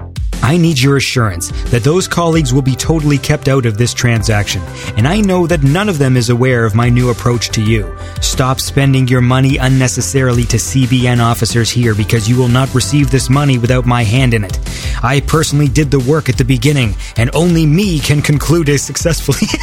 I 0.45 0.57
need 0.57 0.79
your 0.79 0.97
assurance 0.97 1.49
that 1.71 1.83
those 1.83 2.07
colleagues 2.07 2.53
will 2.53 2.61
be 2.61 2.75
totally 2.75 3.17
kept 3.17 3.47
out 3.47 3.65
of 3.65 3.79
this 3.79 3.95
transaction, 3.95 4.61
and 4.95 5.07
I 5.07 5.19
know 5.19 5.47
that 5.47 5.63
none 5.63 5.89
of 5.89 5.97
them 5.97 6.15
is 6.15 6.29
aware 6.29 6.65
of 6.65 6.75
my 6.75 6.87
new 6.87 7.09
approach 7.09 7.49
to 7.53 7.63
you. 7.63 7.97
Stop 8.21 8.59
spending 8.59 9.07
your 9.07 9.21
money 9.21 9.57
unnecessarily 9.57 10.43
to 10.43 10.57
CBN 10.57 11.19
officers 11.19 11.71
here 11.71 11.95
because 11.95 12.29
you 12.29 12.37
will 12.37 12.47
not 12.47 12.75
receive 12.75 13.09
this 13.09 13.27
money 13.27 13.57
without 13.57 13.87
my 13.87 14.03
hand 14.03 14.35
in 14.35 14.43
it. 14.43 14.59
I 15.01 15.21
personally 15.21 15.67
did 15.67 15.89
the 15.89 16.01
work 16.01 16.29
at 16.29 16.37
the 16.37 16.45
beginning, 16.45 16.93
and 17.17 17.31
only 17.33 17.65
me 17.65 17.97
can 17.97 18.21
conclude 18.21 18.69
it 18.69 18.81
successfully. 18.81 19.47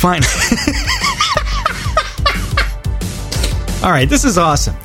Fine. 0.00 0.22
All 3.82 3.90
right, 3.90 4.06
this 4.06 4.26
is 4.26 4.36
awesome. 4.36 4.76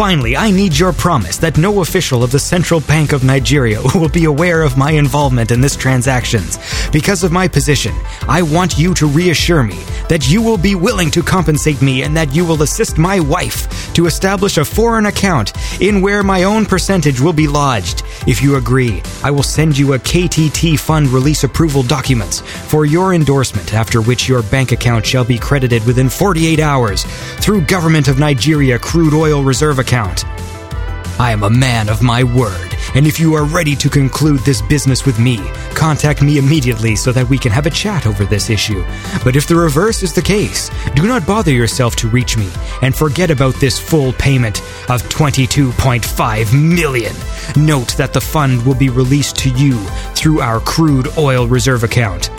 Finally, 0.00 0.34
I 0.34 0.50
need 0.50 0.78
your 0.78 0.94
promise 0.94 1.36
that 1.36 1.58
no 1.58 1.82
official 1.82 2.24
of 2.24 2.30
the 2.32 2.38
Central 2.38 2.80
Bank 2.80 3.12
of 3.12 3.22
Nigeria 3.22 3.82
will 3.94 4.08
be 4.08 4.24
aware 4.24 4.62
of 4.62 4.78
my 4.78 4.92
involvement 4.92 5.50
in 5.50 5.60
this 5.60 5.76
transactions. 5.76 6.58
Because 6.90 7.22
of 7.22 7.32
my 7.32 7.46
position, 7.46 7.94
I 8.26 8.40
want 8.40 8.78
you 8.78 8.94
to 8.94 9.06
reassure 9.06 9.62
me 9.62 9.78
that 10.08 10.30
you 10.30 10.40
will 10.40 10.56
be 10.56 10.74
willing 10.74 11.10
to 11.10 11.22
compensate 11.22 11.82
me 11.82 12.02
and 12.02 12.16
that 12.16 12.34
you 12.34 12.46
will 12.46 12.62
assist 12.62 12.96
my 12.96 13.20
wife 13.20 13.92
to 13.92 14.06
establish 14.06 14.56
a 14.56 14.64
foreign 14.64 15.04
account 15.04 15.52
in 15.82 16.00
where 16.00 16.22
my 16.22 16.44
own 16.44 16.64
percentage 16.64 17.20
will 17.20 17.34
be 17.34 17.46
lodged. 17.46 18.02
If 18.26 18.42
you 18.42 18.56
agree, 18.56 19.02
I 19.22 19.30
will 19.30 19.42
send 19.42 19.76
you 19.76 19.92
a 19.92 19.98
KTT 19.98 20.78
fund 20.78 21.08
release 21.08 21.44
approval 21.44 21.82
documents 21.82 22.40
for 22.40 22.86
your 22.86 23.12
endorsement, 23.12 23.74
after 23.74 24.00
which 24.00 24.30
your 24.30 24.42
bank 24.44 24.72
account 24.72 25.04
shall 25.04 25.26
be 25.26 25.38
credited 25.38 25.84
within 25.84 26.08
48 26.08 26.58
hours 26.58 27.04
through 27.38 27.60
Government 27.66 28.08
of 28.08 28.18
Nigeria 28.18 28.78
Crude 28.78 29.12
Oil 29.12 29.44
Reserve 29.44 29.78
account. 29.78 29.89
I 29.92 31.32
am 31.32 31.42
a 31.42 31.50
man 31.50 31.88
of 31.88 32.00
my 32.00 32.22
word, 32.22 32.76
and 32.94 33.08
if 33.08 33.18
you 33.18 33.34
are 33.34 33.44
ready 33.44 33.74
to 33.74 33.90
conclude 33.90 34.38
this 34.40 34.62
business 34.62 35.04
with 35.04 35.18
me, 35.18 35.38
contact 35.74 36.22
me 36.22 36.38
immediately 36.38 36.94
so 36.94 37.10
that 37.10 37.28
we 37.28 37.36
can 37.36 37.50
have 37.50 37.66
a 37.66 37.70
chat 37.70 38.06
over 38.06 38.24
this 38.24 38.50
issue. 38.50 38.84
But 39.24 39.34
if 39.34 39.48
the 39.48 39.56
reverse 39.56 40.04
is 40.04 40.12
the 40.12 40.22
case, 40.22 40.70
do 40.94 41.08
not 41.08 41.26
bother 41.26 41.50
yourself 41.50 41.96
to 41.96 42.08
reach 42.08 42.36
me 42.36 42.48
and 42.82 42.94
forget 42.94 43.32
about 43.32 43.56
this 43.56 43.80
full 43.80 44.12
payment 44.12 44.60
of 44.88 45.02
22.5 45.08 46.76
million. 46.76 47.14
Note 47.56 47.96
that 47.96 48.12
the 48.12 48.20
fund 48.20 48.64
will 48.64 48.76
be 48.76 48.90
released 48.90 49.36
to 49.38 49.50
you 49.50 49.76
through 50.14 50.40
our 50.40 50.60
crude 50.60 51.08
oil 51.18 51.48
reserve 51.48 51.82
account. 51.82 52.30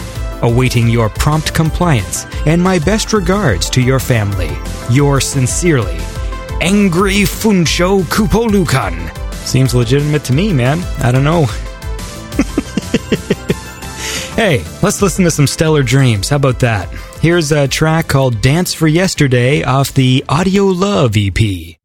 Awaiting 0.42 0.88
your 0.88 1.10
prompt 1.10 1.54
compliance 1.54 2.26
and 2.48 2.64
my 2.64 2.80
best 2.80 3.12
regards 3.12 3.70
to 3.72 3.82
your 3.82 4.00
family. 4.00 4.58
Yours 4.90 5.28
sincerely, 5.28 6.00
Angry 6.62 7.24
Funcho 7.24 8.04
Kupolukan. 8.04 9.18
Seems 9.34 9.74
legitimate 9.74 10.24
to 10.26 10.34
me, 10.34 10.54
man. 10.54 10.78
I 11.00 11.12
don't 11.12 11.24
know. 11.24 11.46
hey, 14.36 14.64
let's 14.84 15.02
listen 15.02 15.26
to 15.26 15.32
some 15.32 15.48
Stellar 15.48 15.82
Dreams. 15.82 16.30
How 16.30 16.36
about 16.36 16.60
that? 16.60 16.88
Here's 17.20 17.52
a 17.52 17.68
track 17.68 18.08
called 18.08 18.42
Dance 18.42 18.76
for 18.76 18.88
Yesterday 18.88 19.64
off 19.64 19.96
the 19.96 20.24
Audio 20.30 20.66
Love 20.66 21.16
EP. 21.18 21.81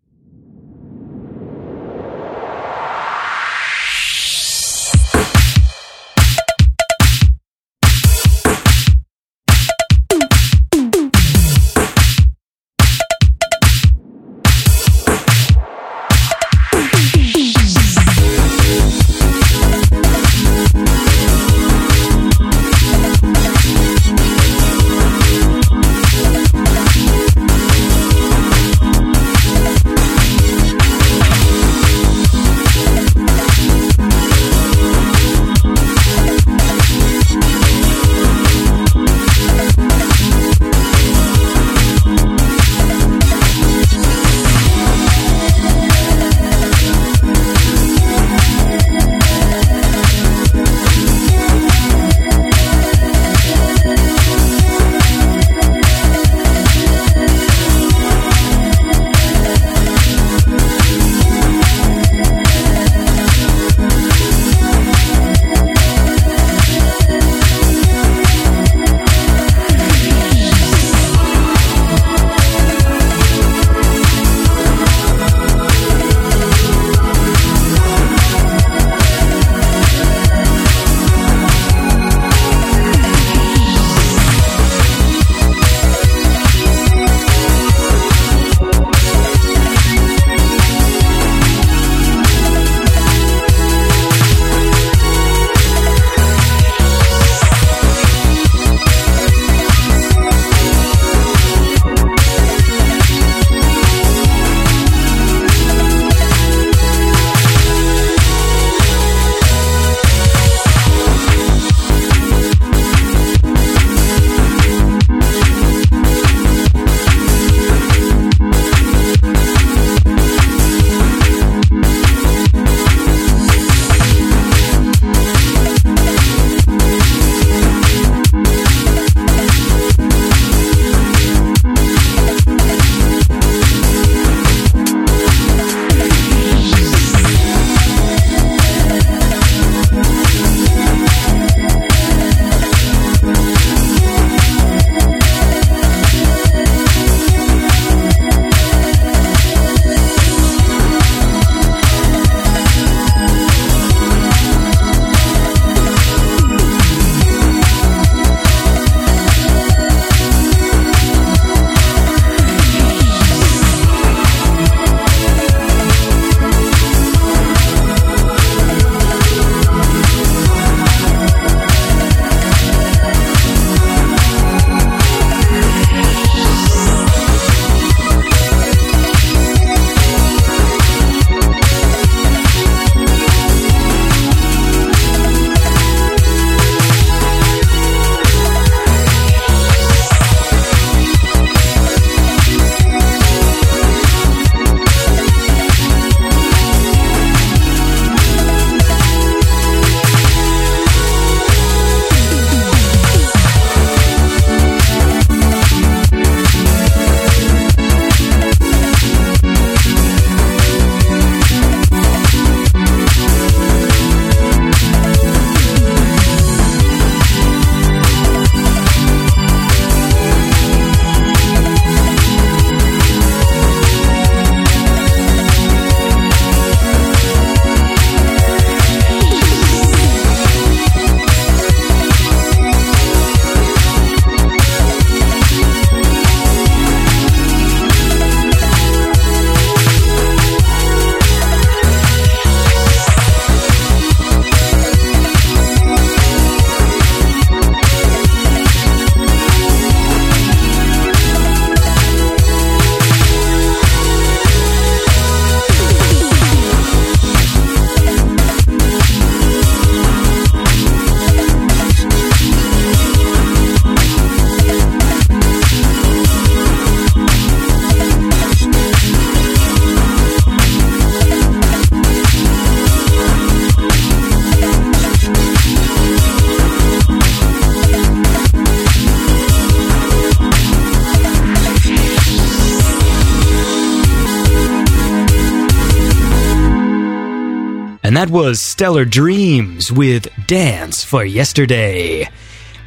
That 288.27 288.32
was 288.32 288.61
Stellar 288.61 289.05
Dreams 289.05 289.93
with 289.93 290.28
Dance 290.47 291.05
for 291.05 291.24
Yesterday. 291.24 292.28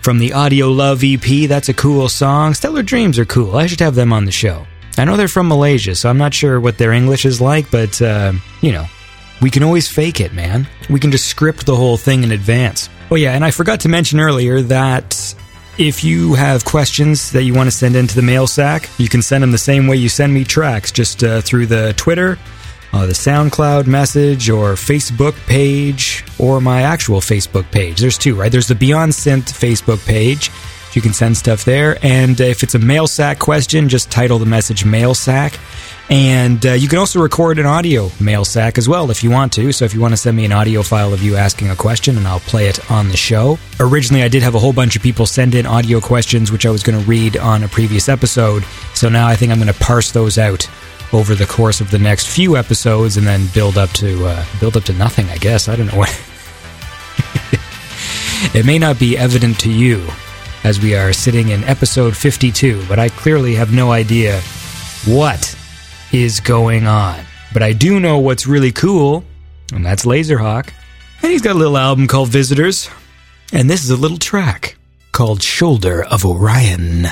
From 0.02 0.18
the 0.18 0.34
Audio 0.34 0.70
Love 0.70 1.02
EP, 1.03 1.48
that's 1.48 1.70
a 1.70 1.74
cool 1.74 2.10
song. 2.10 2.53
Stellar 2.53 2.84
Dreams 2.84 3.18
are 3.20 3.26
cool. 3.26 3.56
I 3.56 3.68
should 3.68 3.80
have 3.80 3.95
them 3.95 4.11
on 4.11 4.26
the 4.26 4.32
show. 4.32 4.66
I 4.98 5.06
know 5.06 5.16
they're 5.16 5.28
from 5.30 5.48
Malaysia, 5.48 5.95
so 5.95 6.10
I'm 6.10 6.18
not 6.18 6.34
sure 6.34 6.60
what 6.60 6.78
their 6.78 6.91
English 6.91 7.26
is 7.26 7.40
like, 7.40 7.72
but, 7.72 8.02
uh, 8.02 8.34
you 8.61 8.72
know, 8.74 8.86
we 9.41 9.49
can 9.49 9.64
always 9.64 9.88
fake 9.88 10.20
it, 10.20 10.34
man. 10.34 10.68
We 10.90 10.99
can 10.99 11.11
just 11.11 11.28
script 11.28 11.66
the 11.66 11.76
whole 11.76 11.98
thing 11.98 12.24
in 12.24 12.32
advance. 12.32 12.90
Oh, 13.10 13.16
yeah, 13.16 13.32
and 13.34 13.45
I 13.45 13.52
forgot 13.52 13.80
to 13.82 13.90
mention 13.90 14.20
earlier 14.20 14.61
that 14.64 15.36
if 15.78 16.03
you 16.03 16.34
have 16.34 16.66
questions 16.66 17.32
that 17.32 17.44
you 17.44 17.53
want 17.53 17.68
to 17.68 17.76
send 17.76 17.95
into 17.95 18.16
the 18.16 18.22
mail 18.22 18.45
sack, 18.45 18.90
you 18.98 19.07
can 19.07 19.22
send 19.22 19.41
them 19.41 19.52
the 19.52 19.57
same 19.57 19.88
way 19.88 19.95
you 19.95 20.10
send 20.10 20.34
me 20.34 20.44
tracks, 20.44 20.91
just 20.91 21.24
uh, 21.24 21.40
through 21.41 21.68
the 21.68 21.94
Twitter 21.95 22.38
uh, 22.94 23.06
the 23.06 23.14
SoundCloud 23.14 23.88
message 23.88 24.49
or 24.49 24.74
Facebook 24.74 25.36
page 25.45 26.26
or 26.40 26.60
my 26.60 26.82
actual 26.82 27.20
Facebook 27.20 27.70
page. 27.72 27.99
There's 27.99 28.18
two, 28.18 28.36
right? 28.36 28.52
There's 28.52 28.68
the 28.68 28.76
Beyond 28.76 29.11
Synth 29.11 29.52
Facebook 29.52 30.06
page. 30.06 30.52
You 30.94 31.02
can 31.02 31.14
send 31.14 31.38
stuff 31.38 31.66
there. 31.66 31.98
And 32.03 32.40
if 32.41 32.64
it's 32.64 32.76
a 32.76 32.80
mail 32.80 33.07
sack 33.07 33.38
question, 33.40 33.90
just 33.90 34.10
title 34.10 34.40
the 34.40 34.45
message 34.45 34.86
mail 34.86 35.14
sack. 35.14 35.60
And 36.10 36.66
uh, 36.66 36.72
you 36.72 36.88
can 36.88 36.98
also 36.98 37.22
record 37.22 37.60
an 37.60 37.68
audio 37.68 38.10
mail 38.20 38.44
sack 38.44 38.80
as 38.80 38.90
well 38.90 39.11
if 39.11 39.24
you 39.24 39.30
want 39.30 39.53
to. 39.53 39.72
So 39.72 39.86
if 39.86 39.94
you 39.94 40.02
want 40.02 40.14
to 40.14 40.18
send 40.18 40.36
me 40.36 40.45
an 40.45 40.52
audio 40.52 40.82
file 40.82 41.14
of 41.14 41.22
you 41.22 41.36
asking 41.36 41.70
a 41.70 41.76
question 41.76 42.18
and 42.18 42.28
I'll 42.28 42.40
play 42.40 42.68
it 42.68 42.90
on 42.90 43.10
the 43.10 43.18
show. 43.18 43.60
Originally, 43.80 44.24
I 44.24 44.28
did 44.28 44.41
have 44.41 44.56
a 44.56 44.60
whole 44.60 44.74
bunch 44.74 44.95
of 44.95 45.03
people 45.03 45.28
send 45.28 45.53
in 45.53 45.68
audio 45.68 46.02
questions, 46.02 46.52
which 46.52 46.66
I 46.66 46.72
was 46.72 46.82
going 46.82 46.99
to 46.99 47.06
read 47.07 47.38
on 47.38 47.64
a 47.64 47.68
previous 47.68 48.10
episode. 48.10 48.64
So 48.95 49.07
now 49.10 49.28
I 49.28 49.36
think 49.36 49.52
I'm 49.52 49.60
going 49.60 49.72
to 49.72 49.80
parse 49.80 50.11
those 50.11 50.40
out 50.40 50.68
over 51.14 51.36
the 51.36 51.45
course 51.45 51.81
of 51.81 51.91
the 51.91 51.99
next 51.99 52.27
few 52.27 52.57
episodes 52.57 53.18
and 53.18 53.26
then 53.26 53.48
build 53.53 53.77
up 53.77 53.90
to 53.91 54.26
uh, 54.26 54.45
build 54.60 54.77
up 54.77 54.84
to 54.84 54.94
nothing 54.94 55.27
i 55.30 55.38
guess. 55.38 55.68
I 55.68 55.76
don't 55.76 55.88
know 55.88 55.98
what 55.98 56.10
it 58.56 58.65
may 58.65 58.80
not 58.80 58.99
be 58.99 59.18
evident 59.18 59.60
to 59.61 59.72
you 59.72 60.07
as 60.64 60.80
we 60.80 60.95
are 60.95 61.14
sitting 61.14 61.49
in 61.49 61.64
episode 61.64 62.15
52 62.15 62.86
but 62.88 62.99
i 62.99 63.10
clearly 63.10 63.56
have 63.56 63.73
no 63.73 63.91
idea 63.91 64.40
what 65.06 65.56
is 66.11 66.40
going 66.40 66.88
on. 66.88 67.23
But 67.53 67.64
i 67.64 67.73
do 67.73 67.99
know 67.99 68.19
what's 68.19 68.48
really 68.48 68.72
cool 68.72 69.23
and 69.73 69.86
that's 69.86 70.06
laserhawk. 70.06 70.72
And 71.22 71.31
he's 71.31 71.41
got 71.41 71.56
a 71.56 71.60
little 71.60 71.77
album 71.77 72.07
called 72.07 72.30
visitors. 72.30 72.90
And 73.52 73.69
this 73.69 73.84
is 73.84 73.90
a 73.90 73.98
little 73.98 74.18
track 74.18 74.77
called 75.11 75.41
shoulder 75.41 76.03
of 76.03 76.26
orion 76.26 77.07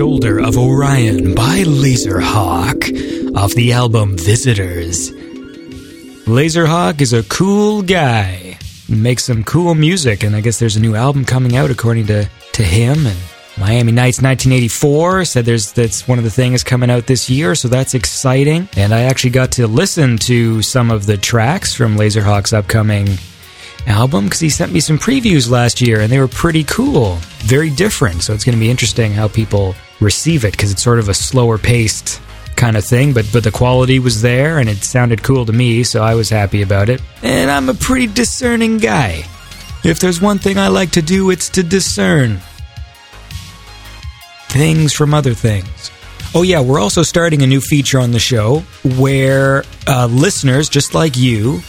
Shoulder 0.00 0.40
of 0.40 0.56
Orion 0.56 1.34
by 1.34 1.62
Laserhawk 1.62 3.36
off 3.36 3.52
the 3.52 3.74
album 3.74 4.16
Visitors. 4.16 5.10
Laserhawk 6.24 7.02
is 7.02 7.12
a 7.12 7.22
cool 7.24 7.82
guy. 7.82 8.56
Makes 8.88 9.24
some 9.24 9.44
cool 9.44 9.74
music, 9.74 10.22
and 10.22 10.34
I 10.34 10.40
guess 10.40 10.58
there's 10.58 10.76
a 10.76 10.80
new 10.80 10.94
album 10.94 11.26
coming 11.26 11.54
out 11.54 11.70
according 11.70 12.06
to, 12.06 12.26
to 12.52 12.62
him. 12.62 13.06
And 13.06 13.18
Miami 13.58 13.92
Nights 13.92 14.22
1984 14.22 15.26
said 15.26 15.44
there's 15.44 15.72
that's 15.72 16.08
one 16.08 16.16
of 16.16 16.24
the 16.24 16.30
things 16.30 16.64
coming 16.64 16.90
out 16.90 17.06
this 17.06 17.28
year, 17.28 17.54
so 17.54 17.68
that's 17.68 17.92
exciting. 17.92 18.70
And 18.78 18.94
I 18.94 19.02
actually 19.02 19.32
got 19.32 19.52
to 19.52 19.66
listen 19.66 20.16
to 20.20 20.62
some 20.62 20.90
of 20.90 21.04
the 21.04 21.18
tracks 21.18 21.74
from 21.74 21.98
Laserhawk's 21.98 22.54
upcoming 22.54 23.06
album 23.86 24.24
because 24.24 24.40
he 24.40 24.48
sent 24.48 24.72
me 24.72 24.80
some 24.80 24.96
previews 24.96 25.50
last 25.50 25.82
year 25.82 26.00
and 26.00 26.10
they 26.10 26.18
were 26.18 26.28
pretty 26.28 26.64
cool, 26.64 27.16
very 27.40 27.68
different. 27.68 28.22
So 28.22 28.32
it's 28.32 28.44
going 28.44 28.56
to 28.56 28.60
be 28.60 28.70
interesting 28.70 29.12
how 29.12 29.28
people 29.28 29.74
receive 30.00 30.44
it 30.44 30.52
because 30.52 30.72
it's 30.72 30.82
sort 30.82 30.98
of 30.98 31.08
a 31.08 31.14
slower 31.14 31.58
paced 31.58 32.20
kind 32.56 32.76
of 32.76 32.84
thing, 32.84 33.12
but 33.12 33.26
but 33.32 33.44
the 33.44 33.50
quality 33.50 33.98
was 33.98 34.22
there 34.22 34.58
and 34.58 34.68
it 34.68 34.78
sounded 34.78 35.22
cool 35.22 35.46
to 35.46 35.52
me, 35.52 35.82
so 35.84 36.02
I 36.02 36.14
was 36.14 36.28
happy 36.28 36.62
about 36.62 36.88
it. 36.88 37.00
And 37.22 37.50
I'm 37.50 37.68
a 37.68 37.74
pretty 37.74 38.06
discerning 38.06 38.78
guy. 38.78 39.24
If 39.82 39.98
there's 39.98 40.20
one 40.20 40.38
thing 40.38 40.58
I 40.58 40.68
like 40.68 40.90
to 40.92 41.02
do, 41.02 41.30
it's 41.30 41.48
to 41.50 41.62
discern 41.62 42.40
things 44.50 44.92
from 44.92 45.14
other 45.14 45.32
things. 45.32 45.90
Oh, 46.34 46.42
yeah, 46.42 46.60
we're 46.60 46.78
also 46.80 47.02
starting 47.02 47.42
a 47.42 47.46
new 47.46 47.60
feature 47.60 47.98
on 47.98 48.12
the 48.12 48.20
show 48.20 48.60
where 48.98 49.64
uh, 49.88 50.06
listeners, 50.06 50.68
just 50.68 50.94
like 50.94 51.16
you, 51.16 51.60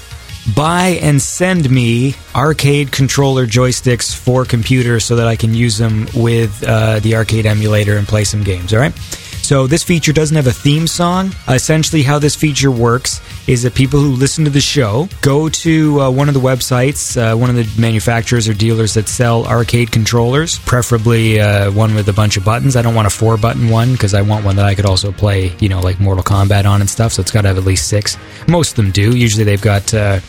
buy 0.55 0.99
and 1.01 1.21
send 1.21 1.69
me 1.69 2.15
arcade 2.35 2.91
controller 2.91 3.45
joysticks 3.45 4.15
for 4.15 4.45
computers 4.45 5.05
so 5.05 5.15
that 5.17 5.27
I 5.27 5.35
can 5.35 5.53
use 5.53 5.77
them 5.77 6.07
with 6.15 6.63
uh, 6.67 6.99
the 6.99 7.15
arcade 7.15 7.45
emulator 7.45 7.97
and 7.97 8.07
play 8.07 8.23
some 8.23 8.43
games, 8.43 8.73
all 8.73 8.79
right? 8.79 8.93
So 9.41 9.67
this 9.67 9.83
feature 9.83 10.13
doesn't 10.13 10.35
have 10.35 10.47
a 10.47 10.51
theme 10.53 10.87
song. 10.87 11.31
Essentially, 11.47 12.03
how 12.03 12.19
this 12.19 12.35
feature 12.35 12.71
works 12.71 13.21
is 13.47 13.63
that 13.63 13.73
people 13.75 13.99
who 13.99 14.11
listen 14.11 14.43
to 14.45 14.49
the 14.49 14.61
show 14.61 15.09
go 15.21 15.49
to 15.49 16.01
uh, 16.01 16.09
one 16.11 16.27
of 16.27 16.33
the 16.33 16.39
websites, 16.39 17.17
uh, 17.17 17.35
one 17.35 17.49
of 17.49 17.55
the 17.55 17.81
manufacturers 17.81 18.47
or 18.47 18.53
dealers 18.53 18.93
that 18.93 19.09
sell 19.09 19.45
arcade 19.45 19.91
controllers, 19.91 20.59
preferably 20.59 21.39
uh, 21.39 21.71
one 21.71 21.95
with 21.95 22.07
a 22.07 22.13
bunch 22.13 22.37
of 22.37 22.45
buttons. 22.45 22.75
I 22.75 22.81
don't 22.81 22.95
want 22.95 23.07
a 23.07 23.11
four 23.11 23.37
button 23.37 23.69
one 23.69 23.91
because 23.91 24.13
I 24.13 24.21
want 24.21 24.45
one 24.45 24.55
that 24.55 24.65
I 24.65 24.75
could 24.75 24.85
also 24.85 25.11
play, 25.11 25.53
you 25.59 25.69
know, 25.69 25.79
like 25.81 25.99
Mortal 25.99 26.23
Kombat 26.23 26.65
on 26.65 26.81
and 26.81 26.89
stuff. 26.89 27.13
So 27.13 27.21
it's 27.21 27.31
got 27.31 27.41
to 27.41 27.49
have 27.49 27.57
at 27.57 27.65
least 27.65 27.87
six. 27.89 28.17
Most 28.47 28.71
of 28.71 28.75
them 28.77 28.91
do. 28.91 29.15
Usually 29.15 29.43
they've 29.43 29.61
got 29.61 29.93
uh, 29.93 30.19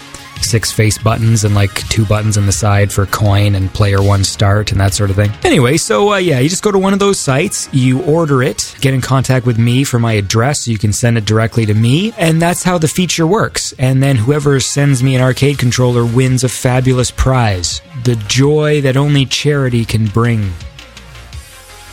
six 0.43 0.73
face 0.73 0.99
buttons 0.99 1.45
and 1.45 1.55
like 1.55 1.73
two 1.89 2.05
buttons 2.05 2.37
on 2.37 2.47
the 2.47 2.53
side 2.53 2.93
for 2.93 3.07
coin 3.07 3.55
and 3.55 3.73
player 3.73 4.03
one 4.03 4.25
start 4.25 4.73
and 4.73 4.81
that 4.81 4.95
sort 4.95 5.11
of 5.11 5.17
thing. 5.17 5.31
Anyway, 5.45 5.77
so 5.77 6.13
uh, 6.13 6.17
yeah, 6.17 6.39
you 6.39 6.49
just 6.49 6.63
go 6.63 6.71
to 6.71 6.79
one 6.79 6.93
of 6.93 6.99
those 6.99 7.19
sites, 7.19 7.69
you 7.73 8.03
order 8.03 8.43
it, 8.43 8.75
get 8.81 8.95
in 8.95 9.01
contact 9.01 9.47
with 9.47 9.59
me 9.59 9.85
for 9.85 9.99
my 9.99 10.15
address 10.15 10.61
so 10.61 10.71
you 10.71 10.79
can 10.79 10.93
send 10.93 11.17
it 11.17 11.25
directly 11.25 11.67
to 11.67 11.75
me, 11.75 12.13
and 12.19 12.41
that's 12.41 12.63
how 12.63 12.79
the 12.79 12.89
feature 12.89 13.27
works. 13.27 13.73
And 13.79 14.03
then 14.03 14.17
whoever 14.17 14.61
sends 14.61 15.03
me 15.03 15.15
an 15.15 15.23
arcade 15.23 15.59
controller 15.59 16.05
wins 16.05 16.45
a 16.45 16.49
fabulous 16.49 17.11
prize. 17.11 17.81
The 18.05 18.17
joy 18.29 18.81
that 18.83 18.97
only 18.97 19.27
charity 19.27 19.85
can 19.85 20.07
bring 20.07 20.53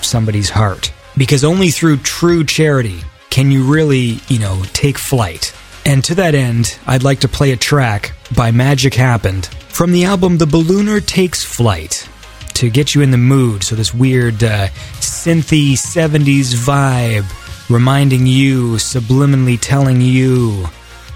somebody's 0.01 0.49
heart. 0.49 0.91
Because 1.17 1.43
only 1.43 1.69
through 1.69 1.97
true 1.97 2.43
charity 2.43 2.99
can 3.29 3.51
you 3.51 3.63
really, 3.63 4.19
you 4.27 4.39
know, 4.39 4.63
take 4.73 4.97
flight. 4.97 5.53
And 5.89 6.03
to 6.03 6.13
that 6.15 6.35
end, 6.35 6.77
I'd 6.85 7.01
like 7.01 7.21
to 7.21 7.27
play 7.27 7.51
a 7.51 7.57
track 7.57 8.11
by 8.35 8.51
Magic 8.51 8.93
Happened 8.93 9.47
from 9.47 9.91
the 9.91 10.05
album 10.05 10.37
The 10.37 10.45
Ballooner 10.45 11.03
Takes 11.03 11.43
Flight 11.43 12.07
to 12.53 12.69
get 12.69 12.93
you 12.93 13.01
in 13.01 13.09
the 13.09 13.17
mood. 13.17 13.63
So, 13.63 13.75
this 13.75 13.91
weird 13.91 14.43
uh, 14.43 14.67
synthy 14.99 15.71
70s 15.71 16.53
vibe 16.53 17.25
reminding 17.71 18.27
you, 18.27 18.73
subliminally 18.73 19.57
telling 19.59 19.99
you 19.99 20.67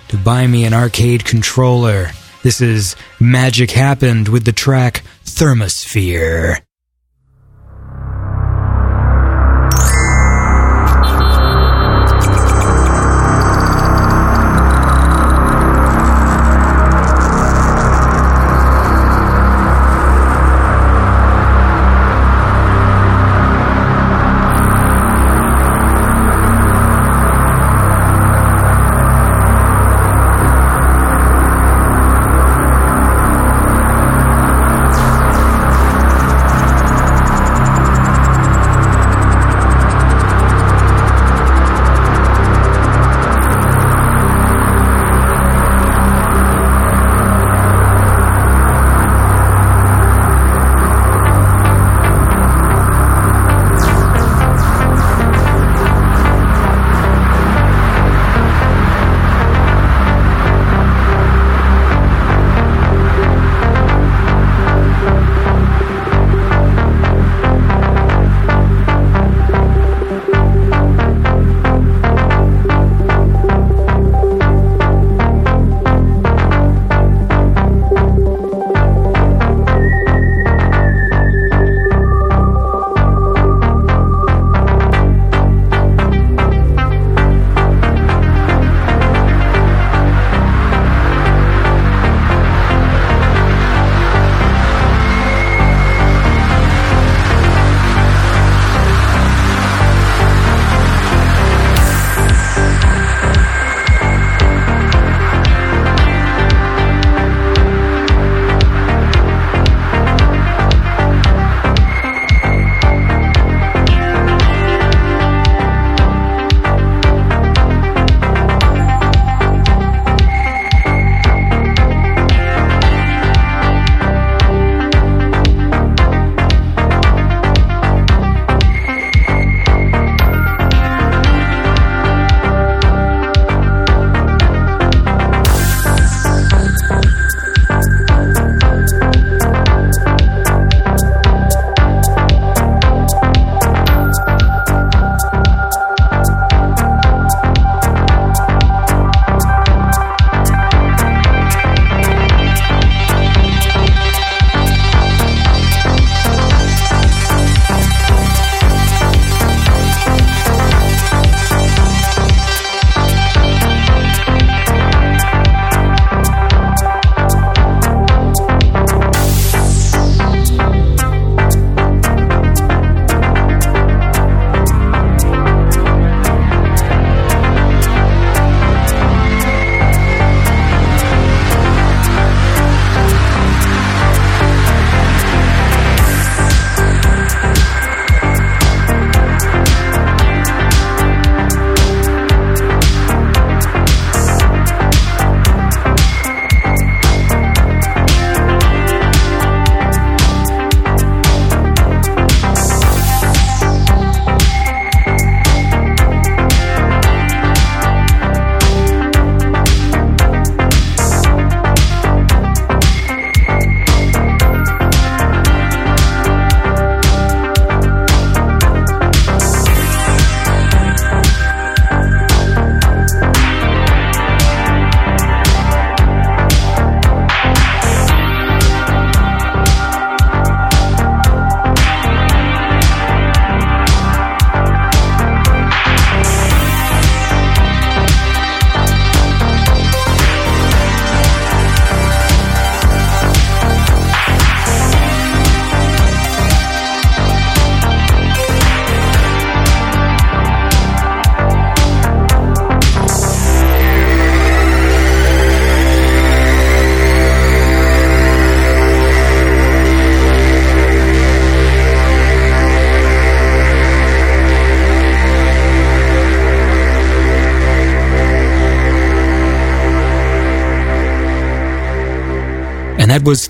to 0.08 0.18
buy 0.18 0.48
me 0.48 0.66
an 0.66 0.74
arcade 0.74 1.24
controller. 1.24 2.08
This 2.42 2.60
is 2.60 2.96
Magic 3.20 3.70
Happened 3.70 4.28
with 4.28 4.44
the 4.44 4.54
track 4.54 5.04
Thermosphere. 5.24 6.62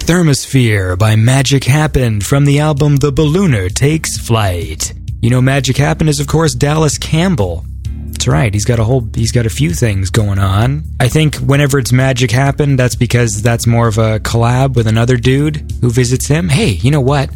Thermosphere 0.03 0.99
by 0.99 1.15
Magic 1.15 1.63
Happened 1.63 2.25
from 2.25 2.43
the 2.43 2.59
album 2.59 2.97
The 2.97 3.09
Ballooner 3.09 3.73
Takes 3.73 4.17
Flight. 4.17 4.93
You 5.21 5.29
know, 5.29 5.41
Magic 5.41 5.77
Happened 5.77 6.09
is, 6.09 6.19
of 6.19 6.27
course, 6.27 6.53
Dallas 6.53 6.97
Campbell. 6.97 7.63
That's 8.07 8.27
right. 8.27 8.53
He's 8.53 8.65
got 8.65 8.79
a 8.79 8.83
whole, 8.83 9.07
he's 9.15 9.31
got 9.31 9.45
a 9.45 9.49
few 9.49 9.71
things 9.71 10.09
going 10.09 10.39
on. 10.39 10.83
I 10.99 11.07
think 11.07 11.35
whenever 11.37 11.79
it's 11.79 11.93
Magic 11.93 12.31
Happened, 12.31 12.77
that's 12.77 12.95
because 12.95 13.41
that's 13.41 13.65
more 13.65 13.87
of 13.87 13.97
a 13.97 14.19
collab 14.19 14.75
with 14.75 14.87
another 14.87 15.15
dude 15.15 15.71
who 15.79 15.89
visits 15.89 16.27
him. 16.27 16.49
Hey, 16.49 16.71
you 16.71 16.91
know 16.91 17.01
what? 17.01 17.29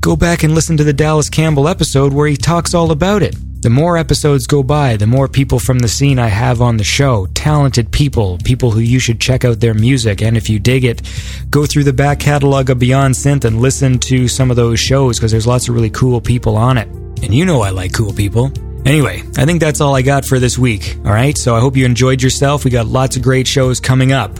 Go 0.00 0.14
back 0.14 0.42
and 0.42 0.54
listen 0.54 0.76
to 0.76 0.84
the 0.84 0.92
Dallas 0.92 1.30
Campbell 1.30 1.66
episode 1.66 2.12
where 2.12 2.28
he 2.28 2.36
talks 2.36 2.74
all 2.74 2.90
about 2.90 3.22
it. 3.22 3.34
The 3.62 3.70
more 3.70 3.96
episodes 3.96 4.48
go 4.48 4.64
by, 4.64 4.96
the 4.96 5.06
more 5.06 5.28
people 5.28 5.60
from 5.60 5.78
the 5.78 5.86
scene 5.86 6.18
I 6.18 6.26
have 6.26 6.60
on 6.60 6.78
the 6.78 6.82
show. 6.84 7.26
Talented 7.26 7.92
people, 7.92 8.38
people 8.38 8.72
who 8.72 8.80
you 8.80 8.98
should 8.98 9.20
check 9.20 9.44
out 9.44 9.60
their 9.60 9.72
music. 9.72 10.20
And 10.20 10.36
if 10.36 10.50
you 10.50 10.58
dig 10.58 10.84
it, 10.84 11.00
go 11.48 11.64
through 11.64 11.84
the 11.84 11.92
back 11.92 12.18
catalog 12.18 12.70
of 12.70 12.80
Beyond 12.80 13.14
Synth 13.14 13.44
and 13.44 13.60
listen 13.60 14.00
to 14.00 14.26
some 14.26 14.50
of 14.50 14.56
those 14.56 14.80
shows 14.80 15.16
because 15.16 15.30
there's 15.30 15.46
lots 15.46 15.68
of 15.68 15.76
really 15.76 15.90
cool 15.90 16.20
people 16.20 16.56
on 16.56 16.76
it. 16.76 16.88
And 17.22 17.32
you 17.32 17.44
know 17.44 17.60
I 17.60 17.70
like 17.70 17.92
cool 17.92 18.12
people. 18.12 18.50
Anyway, 18.84 19.22
I 19.36 19.44
think 19.44 19.60
that's 19.60 19.80
all 19.80 19.94
I 19.94 20.02
got 20.02 20.24
for 20.24 20.40
this 20.40 20.58
week. 20.58 20.96
All 21.04 21.12
right, 21.12 21.38
so 21.38 21.54
I 21.54 21.60
hope 21.60 21.76
you 21.76 21.86
enjoyed 21.86 22.20
yourself. 22.20 22.64
We 22.64 22.72
got 22.72 22.88
lots 22.88 23.16
of 23.16 23.22
great 23.22 23.46
shows 23.46 23.78
coming 23.78 24.10
up. 24.10 24.36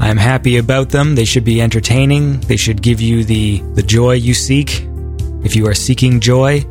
I'm 0.00 0.16
happy 0.16 0.56
about 0.56 0.88
them. 0.88 1.14
They 1.14 1.26
should 1.26 1.44
be 1.44 1.60
entertaining. 1.60 2.40
They 2.40 2.56
should 2.56 2.80
give 2.80 3.02
you 3.02 3.22
the, 3.22 3.58
the 3.74 3.82
joy 3.82 4.12
you 4.12 4.32
seek. 4.32 4.86
If 5.44 5.56
you 5.56 5.66
are 5.66 5.74
seeking 5.74 6.20
joy, 6.20 6.64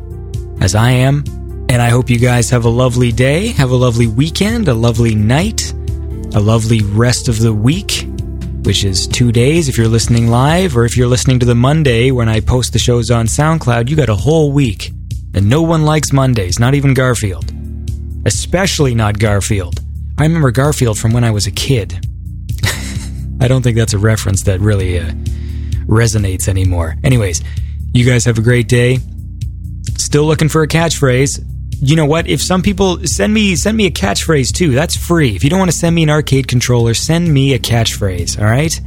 as 0.60 0.74
I 0.74 0.90
am, 0.90 1.22
and 1.72 1.80
I 1.80 1.88
hope 1.88 2.10
you 2.10 2.18
guys 2.18 2.50
have 2.50 2.66
a 2.66 2.68
lovely 2.68 3.12
day, 3.12 3.48
have 3.52 3.70
a 3.70 3.76
lovely 3.76 4.06
weekend, 4.06 4.68
a 4.68 4.74
lovely 4.74 5.14
night, 5.14 5.72
a 6.34 6.38
lovely 6.38 6.82
rest 6.82 7.28
of 7.28 7.38
the 7.38 7.54
week, 7.54 8.06
which 8.66 8.84
is 8.84 9.06
two 9.06 9.32
days 9.32 9.70
if 9.70 9.78
you're 9.78 9.88
listening 9.88 10.28
live, 10.28 10.76
or 10.76 10.84
if 10.84 10.98
you're 10.98 11.08
listening 11.08 11.38
to 11.38 11.46
the 11.46 11.54
Monday 11.54 12.10
when 12.10 12.28
I 12.28 12.40
post 12.40 12.74
the 12.74 12.78
shows 12.78 13.10
on 13.10 13.24
SoundCloud, 13.24 13.88
you 13.88 13.96
got 13.96 14.10
a 14.10 14.14
whole 14.14 14.52
week. 14.52 14.90
And 15.32 15.48
no 15.48 15.62
one 15.62 15.86
likes 15.86 16.12
Mondays, 16.12 16.58
not 16.58 16.74
even 16.74 16.92
Garfield. 16.92 17.50
Especially 18.26 18.94
not 18.94 19.18
Garfield. 19.18 19.80
I 20.18 20.24
remember 20.24 20.50
Garfield 20.50 20.98
from 20.98 21.14
when 21.14 21.24
I 21.24 21.30
was 21.30 21.46
a 21.46 21.50
kid. 21.50 22.06
I 23.40 23.48
don't 23.48 23.62
think 23.62 23.78
that's 23.78 23.94
a 23.94 23.98
reference 23.98 24.42
that 24.42 24.60
really 24.60 24.98
uh, 24.98 25.10
resonates 25.86 26.48
anymore. 26.48 26.96
Anyways, 27.02 27.42
you 27.94 28.04
guys 28.04 28.26
have 28.26 28.36
a 28.36 28.42
great 28.42 28.68
day. 28.68 28.98
Still 29.96 30.26
looking 30.26 30.50
for 30.50 30.62
a 30.62 30.68
catchphrase 30.68 31.48
you 31.84 31.96
know 31.96 32.06
what? 32.06 32.28
If 32.28 32.40
some 32.40 32.62
people 32.62 33.04
send 33.06 33.34
me 33.34 33.56
send 33.56 33.76
me 33.76 33.86
a 33.86 33.90
catchphrase 33.90 34.52
too, 34.52 34.70
that's 34.70 34.96
free. 34.96 35.34
If 35.34 35.42
you 35.42 35.50
don't 35.50 35.58
want 35.58 35.70
to 35.70 35.76
send 35.76 35.94
me 35.94 36.04
an 36.04 36.10
arcade 36.10 36.46
controller, 36.46 36.94
send 36.94 37.32
me 37.32 37.54
a 37.54 37.58
catchphrase. 37.58 38.38
All 38.40 38.46
right? 38.46 38.80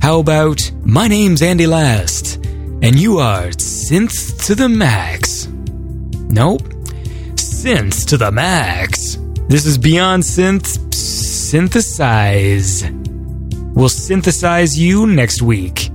How 0.00 0.20
about 0.20 0.70
my 0.84 1.08
name's 1.08 1.42
Andy 1.42 1.66
Last, 1.66 2.36
and 2.36 2.96
you 2.96 3.18
are 3.18 3.48
synth 3.48 4.46
to 4.46 4.54
the 4.54 4.68
max? 4.68 5.48
Nope, 6.30 6.62
synth 7.34 8.06
to 8.06 8.16
the 8.16 8.30
max. 8.30 9.18
This 9.48 9.66
is 9.66 9.76
Beyond 9.76 10.22
Synth. 10.22 10.94
Synthesize. 10.94 12.84
We'll 13.74 13.88
synthesize 13.88 14.78
you 14.78 15.06
next 15.06 15.42
week. 15.42 15.88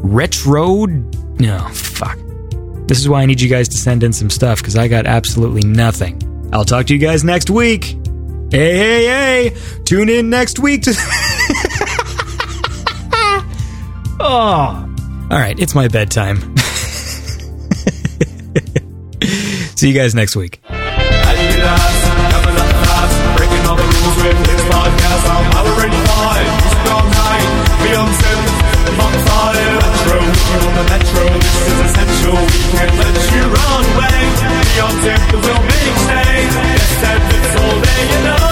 Retro. 0.00 0.86
No, 0.86 1.68
fuck. 1.68 2.18
This 2.88 2.98
is 3.00 3.08
why 3.08 3.20
I 3.20 3.26
need 3.26 3.40
you 3.40 3.50
guys 3.50 3.68
to 3.68 3.76
send 3.76 4.02
in 4.02 4.14
some 4.14 4.30
stuff 4.30 4.60
because 4.60 4.74
I 4.74 4.88
got 4.88 5.06
absolutely 5.06 5.60
nothing. 5.60 6.48
I'll 6.54 6.64
talk 6.64 6.86
to 6.86 6.94
you 6.94 6.98
guys 6.98 7.22
next 7.22 7.50
week. 7.50 7.96
Hey, 8.50 8.78
hey, 8.78 9.04
hey! 9.04 9.56
Tune 9.84 10.08
in 10.08 10.30
next 10.30 10.58
week 10.58 10.84
to. 10.84 10.94
oh. 14.20 14.86
All 15.30 15.38
right, 15.38 15.58
it's 15.60 15.74
my 15.74 15.88
bedtime. 15.88 16.56
See 19.76 19.88
you 19.88 19.94
guys 19.94 20.14
next 20.14 20.34
week. 20.34 20.62
On 30.48 30.74
the 30.74 30.82
Metro, 30.84 31.24
this 31.38 31.68
is 31.68 31.96
a 31.96 31.97
go 32.28 32.36
and 32.36 32.90
let 32.98 33.16
you 33.32 33.42
run 33.56 33.84
away. 33.92 34.20
Your 34.76 34.92
temper 35.04 35.38
will 35.44 35.62
make 35.70 35.96
stay. 36.04 36.36
Yes, 36.76 37.00
that's 37.02 37.56
all 37.60 37.80
they 37.80 38.24
know. 38.24 38.47